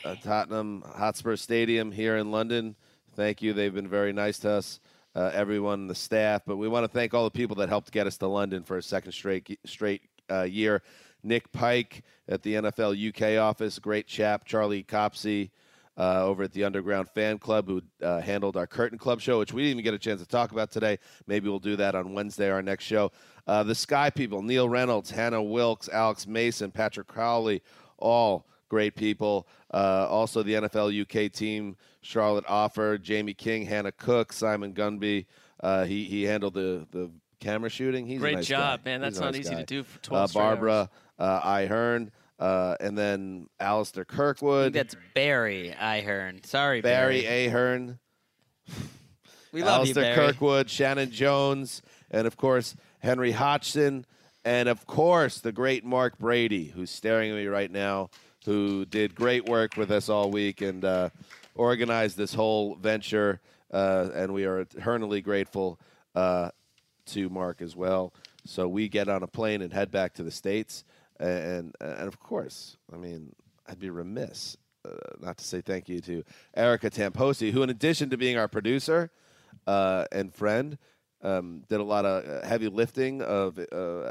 uh, 0.05 0.15
Tottenham 0.23 0.83
Hotspur 0.95 1.35
Stadium 1.35 1.91
here 1.91 2.17
in 2.17 2.31
London. 2.31 2.75
Thank 3.15 3.41
you. 3.41 3.53
They've 3.53 3.73
been 3.73 3.87
very 3.87 4.13
nice 4.13 4.39
to 4.39 4.51
us, 4.51 4.79
uh, 5.15 5.31
everyone, 5.33 5.87
the 5.87 5.95
staff. 5.95 6.43
But 6.45 6.57
we 6.57 6.67
want 6.67 6.83
to 6.83 6.87
thank 6.87 7.13
all 7.13 7.23
the 7.23 7.31
people 7.31 7.55
that 7.57 7.69
helped 7.69 7.91
get 7.91 8.07
us 8.07 8.17
to 8.17 8.27
London 8.27 8.63
for 8.63 8.77
a 8.77 8.83
second 8.83 9.11
straight 9.11 9.59
straight 9.65 10.01
uh, 10.31 10.43
year. 10.43 10.83
Nick 11.23 11.51
Pike 11.51 12.03
at 12.29 12.43
the 12.43 12.55
NFL 12.55 13.09
UK 13.09 13.41
office, 13.41 13.79
great 13.79 14.07
chap. 14.07 14.45
Charlie 14.45 14.83
Copsey 14.83 15.51
uh, 15.97 16.23
over 16.23 16.43
at 16.43 16.53
the 16.53 16.63
Underground 16.63 17.09
Fan 17.09 17.39
Club, 17.39 17.67
who 17.67 17.81
uh, 18.03 18.21
handled 18.21 18.55
our 18.55 18.67
Curtain 18.67 18.97
Club 18.97 19.19
show, 19.19 19.39
which 19.39 19.51
we 19.51 19.63
didn't 19.63 19.79
even 19.79 19.83
get 19.83 19.93
a 19.93 19.99
chance 19.99 20.21
to 20.21 20.27
talk 20.27 20.51
about 20.51 20.71
today. 20.71 20.99
Maybe 21.25 21.49
we'll 21.49 21.59
do 21.59 21.75
that 21.75 21.95
on 21.95 22.13
Wednesday, 22.13 22.49
our 22.49 22.61
next 22.61 22.85
show. 22.85 23.11
Uh, 23.47 23.63
the 23.63 23.75
Sky 23.75 24.09
people, 24.09 24.41
Neil 24.41 24.69
Reynolds, 24.69 25.09
Hannah 25.09 25.41
Wilkes, 25.41 25.89
Alex 25.89 26.27
Mason, 26.27 26.71
Patrick 26.71 27.07
Crowley, 27.07 27.63
all 27.97 28.45
great 28.69 28.95
people. 28.95 29.47
Uh, 29.73 30.07
also, 30.09 30.43
the 30.43 30.53
NFL 30.53 31.01
UK 31.01 31.31
team, 31.31 31.75
Charlotte 32.01 32.45
Offer, 32.47 32.97
Jamie 32.97 33.33
King, 33.33 33.65
Hannah 33.65 33.91
Cook, 33.91 34.33
Simon 34.33 34.73
Gunby. 34.73 35.25
Uh, 35.61 35.85
he, 35.85 36.03
he 36.05 36.23
handled 36.23 36.53
the, 36.53 36.85
the 36.91 37.09
camera 37.39 37.69
shooting. 37.69 38.05
He's 38.05 38.17
a 38.17 38.19
Great 38.21 38.35
nice 38.35 38.47
job, 38.47 38.83
guy. 38.83 38.91
man. 38.91 39.01
That's 39.01 39.17
a 39.17 39.21
not 39.21 39.33
nice 39.33 39.41
easy 39.41 39.55
to 39.55 39.63
do 39.63 39.83
for 39.83 39.99
12 39.99 40.29
Uh, 40.29 40.33
Barbara 40.39 40.89
uh, 41.19 41.41
Ihern, 41.41 42.11
uh, 42.39 42.75
and 42.79 42.97
then 42.97 43.47
Alistair 43.59 44.05
I 44.09 44.13
Kirkwood. 44.13 44.73
think 44.73 44.75
that's 44.89 44.95
Barry 45.15 45.73
Ihern. 45.79 46.45
Sorry, 46.45 46.81
Barry 46.81 47.21
Barry. 47.23 47.45
Ahern. 47.47 47.99
We 49.51 49.63
love 49.63 49.77
Alistair 49.79 50.09
you, 50.09 50.15
Barry. 50.15 50.27
Kirkwood, 50.33 50.69
Shannon 50.69 51.09
Jones, 51.11 51.81
and 52.11 52.27
of 52.27 52.37
course 52.37 52.75
Henry 52.99 53.31
Hodgson, 53.31 54.05
and 54.45 54.69
of 54.69 54.85
course 54.85 55.39
the 55.39 55.51
great 55.51 55.83
Mark 55.85 56.19
Brady, 56.19 56.65
who's 56.65 56.91
staring 56.91 57.31
at 57.31 57.37
me 57.37 57.47
right 57.47 57.71
now, 57.71 58.09
who 58.47 58.85
did 58.85 59.13
great 59.13 59.45
work 59.45 59.75
with 59.75 59.91
us 59.91 60.07
all 60.07 60.31
week 60.31 60.61
and 60.61 60.85
uh, 60.85 61.09
organized 61.53 62.15
this 62.15 62.33
whole 62.33 62.75
venture. 62.75 63.41
Uh, 63.73 64.07
and 64.15 64.33
we 64.33 64.45
are 64.45 64.61
eternally 64.61 65.19
grateful 65.19 65.77
uh, 66.15 66.49
to 67.05 67.27
Mark 67.27 67.61
as 67.61 67.75
well. 67.75 68.13
So 68.45 68.69
we 68.69 68.87
get 68.87 69.09
on 69.09 69.21
a 69.21 69.27
plane 69.27 69.61
and 69.61 69.73
head 69.73 69.91
back 69.91 70.13
to 70.13 70.23
the 70.23 70.31
states, 70.31 70.85
and 71.19 71.75
and 71.81 72.07
of 72.07 72.21
course, 72.21 72.77
I 72.93 72.95
mean, 72.95 73.35
I'd 73.67 73.79
be 73.79 73.89
remiss 73.89 74.55
uh, 74.85 74.91
not 75.19 75.37
to 75.39 75.43
say 75.43 75.59
thank 75.59 75.89
you 75.89 75.99
to 75.99 76.23
Erica 76.55 76.89
Tamposi, 76.89 77.51
who, 77.51 77.63
in 77.63 77.69
addition 77.69 78.09
to 78.11 78.17
being 78.17 78.37
our 78.37 78.47
producer 78.47 79.11
uh, 79.67 80.05
and 80.13 80.33
friend, 80.33 80.77
um, 81.21 81.63
did 81.67 81.81
a 81.81 81.83
lot 81.83 82.05
of 82.05 82.23
uh, 82.23 82.47
heavy 82.47 82.69
lifting 82.69 83.21
of 83.21 83.59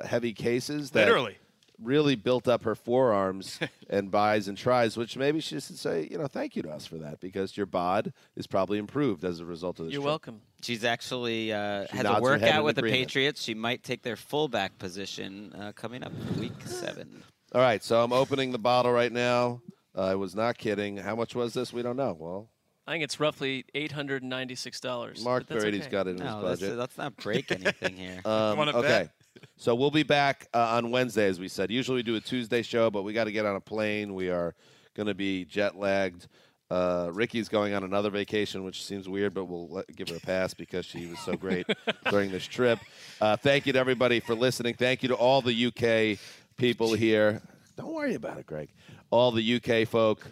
heavy 0.04 0.34
cases. 0.34 0.90
That 0.90 1.06
Literally. 1.06 1.38
Really 1.82 2.15
built 2.15 2.48
up 2.48 2.62
her 2.65 2.74
forearms 2.74 3.61
and 3.90 4.11
buys 4.11 4.48
and 4.48 4.57
tries, 4.57 4.97
which 4.97 5.16
maybe 5.16 5.40
she 5.40 5.61
should 5.61 5.78
say, 5.78 6.09
you 6.11 6.16
know, 6.16 6.27
thank 6.27 6.57
you 6.57 6.62
to 6.62 6.70
us 6.70 6.86
for 6.86 6.97
that 6.98 7.20
because 7.20 7.57
your 7.57 7.66
bod 7.66 8.12
is 8.35 8.47
probably 8.47 8.78
improved 8.78 9.24
as 9.24 9.40
a 9.40 9.44
result 9.44 9.78
of 9.78 9.86
this. 9.86 9.93
You're 9.93 10.01
trip. 10.01 10.09
welcome. 10.11 10.40
She's 10.62 10.85
actually 10.85 11.53
uh, 11.53 11.86
She 11.90 11.97
has 11.98 12.05
nods 12.05 12.19
a 12.20 12.23
workout 12.23 12.59
in 12.59 12.65
with 12.65 12.77
the. 12.77 12.82
Patriots. 12.82 13.43
She 13.43 13.55
might 13.55 13.82
take 13.82 14.03
their 14.03 14.16
fullback 14.16 14.78
position 14.78 15.53
uh, 15.53 15.73
coming 15.73 16.03
up 16.03 16.12
in 16.12 16.40
week 16.40 16.53
seven. 16.65 17.23
All 17.55 17.61
right, 17.61 17.82
so 17.85 18.03
I'm 18.03 18.12
opening 18.12 18.53
the 18.53 18.59
bottle 18.59 18.93
right 18.93 19.12
now. 19.12 19.61
Uh, 19.94 20.03
I 20.03 20.15
was 20.15 20.35
not 20.35 20.59
kidding. 20.59 20.97
How 20.97 21.15
much 21.15 21.35
was 21.35 21.53
this? 21.55 21.73
We 21.73 21.82
don't 21.82 21.97
know. 21.97 22.16
Well, 22.19 22.48
I 22.86 22.93
think 22.93 23.05
it's 23.05 23.19
roughly 23.20 23.65
eight 23.74 23.93
hundred 23.93 24.23
and 24.23 24.31
ninety-six 24.31 24.81
dollars. 24.81 25.23
Mark 25.24 25.44
but 25.47 25.55
that's 25.55 25.65
Brady's 25.65 25.82
okay. 25.82 25.90
got 25.90 26.07
it 26.07 26.11
in 26.11 26.16
No, 26.19 26.36
his 26.36 26.44
let's, 26.44 26.61
budget. 26.61 26.78
let's 26.78 26.98
not 26.98 27.16
break 27.16 27.51
anything 27.53 27.97
here. 27.97 28.20
Um, 28.27 28.59
Wanna 28.59 28.73
okay. 28.78 28.89
bet? 28.89 29.11
So 29.56 29.74
we'll 29.74 29.90
be 29.90 30.02
back 30.02 30.48
uh, 30.54 30.76
on 30.76 30.90
Wednesday, 30.90 31.26
as 31.26 31.40
we 31.40 31.48
said. 31.48 31.70
Usually 31.70 31.96
we 31.96 32.02
do 32.02 32.16
a 32.16 32.20
Tuesday 32.20 32.62
show, 32.62 32.90
but 32.90 33.02
we 33.02 33.12
got 33.12 33.24
to 33.24 33.32
get 33.32 33.46
on 33.46 33.56
a 33.56 33.60
plane. 33.60 34.14
We 34.14 34.30
are 34.30 34.54
going 34.94 35.06
to 35.06 35.14
be 35.14 35.44
jet 35.44 35.76
lagged. 35.76 36.28
Uh, 36.68 37.10
Ricky's 37.12 37.48
going 37.48 37.74
on 37.74 37.84
another 37.84 38.10
vacation, 38.10 38.64
which 38.64 38.84
seems 38.84 39.08
weird, 39.08 39.34
but 39.34 39.44
we'll 39.44 39.68
let, 39.68 39.94
give 39.94 40.08
her 40.08 40.16
a 40.16 40.20
pass 40.20 40.52
because 40.52 40.84
she 40.84 41.06
was 41.06 41.18
so 41.20 41.36
great 41.36 41.66
during 42.10 42.30
this 42.32 42.46
trip. 42.46 42.78
Uh, 43.20 43.36
thank 43.36 43.66
you 43.66 43.72
to 43.72 43.78
everybody 43.78 44.18
for 44.18 44.34
listening. 44.34 44.74
Thank 44.74 45.02
you 45.02 45.08
to 45.10 45.14
all 45.14 45.42
the 45.42 45.66
UK 45.66 46.18
people 46.56 46.92
here. 46.92 47.40
Don't 47.76 47.94
worry 47.94 48.14
about 48.14 48.38
it, 48.38 48.46
Greg. 48.46 48.68
All 49.10 49.30
the 49.30 49.60
UK 49.62 49.86
folk. 49.86 50.26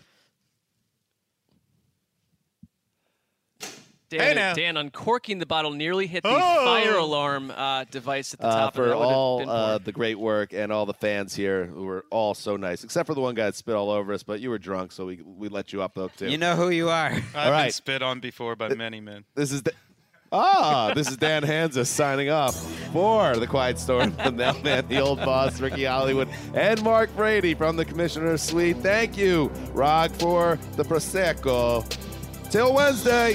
Dan, 4.19 4.37
Hey. 4.37 4.53
Dan, 4.63 4.77
uncorking 4.77 5.39
the 5.39 5.47
bottle 5.47 5.71
nearly 5.73 6.07
hit 6.07 6.23
the 6.23 6.29
Oh! 6.31 6.65
fire 6.65 6.97
alarm 6.97 7.51
uh, 7.51 7.85
device 7.91 8.35
at 8.35 8.41
the 8.41 8.47
uh, 8.47 8.51
top. 8.55 8.75
and 8.77 8.85
for 8.85 8.89
that 8.89 8.95
all 8.97 9.49
uh, 9.49 9.79
the 9.79 9.93
great 9.93 10.19
work 10.19 10.53
and 10.53 10.73
all 10.73 10.87
the 10.87 10.95
fans 10.95 11.35
here 11.35 11.67
who 11.67 11.85
were 11.85 12.05
all 12.11 12.35
so 12.35 12.57
nice, 12.57 12.85
except 12.85 13.07
for 13.07 13.15
the 13.15 13.21
one 13.21 13.35
guy 13.35 13.45
that 13.47 13.55
spit 13.55 13.75
all 13.75 13.91
over 13.91 14.13
us. 14.13 14.23
But 14.23 14.41
you 14.41 14.51
were 14.51 14.59
drunk, 14.59 14.93
so 14.93 15.07
we 15.07 15.21
we 15.23 15.49
let 15.49 15.73
you 15.73 15.83
up 15.83 15.95
though 15.95 16.09
too. 16.09 16.29
You 16.31 16.39
know 16.39 16.57
who 16.57 16.71
you 16.71 16.89
are. 16.91 17.07
I've 17.11 17.35
all 17.35 17.45
been 17.45 17.53
right, 17.53 17.75
spit 17.75 18.03
on 18.03 18.21
before 18.21 18.57
by 18.57 18.69
many 18.75 19.01
men. 19.01 19.25
this 19.35 19.53
is. 19.53 19.63
Da- 19.63 19.73
Ah, 20.37 20.91
this 20.97 21.09
is 21.09 21.17
Dan 21.17 21.45
Hanzus 21.45 21.87
signing 21.87 22.29
off 22.29 22.57
for 22.93 23.37
the 23.37 23.47
Quiet 23.47 23.79
Storm, 23.79 24.17
the 24.25 24.33
mailman, 24.33 24.89
the 24.89 24.99
old 24.99 25.19
boss, 25.21 25.61
Ricky 25.61 25.85
Hollywood, 25.85 26.29
and 26.55 26.83
Mark 26.83 27.15
Brady 27.15 27.55
from 27.55 27.77
the 27.77 27.85
Commissioner's 27.85 28.43
Suite. 28.43 28.79
Thank 28.79 29.17
you, 29.17 29.49
Rog, 29.73 30.11
for 30.11 30.59
the 30.75 30.83
Prosecco. 30.83 31.85
Till 32.51 32.75
Wednesday. 32.75 33.35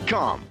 Rocketmoney.com. 0.05 0.50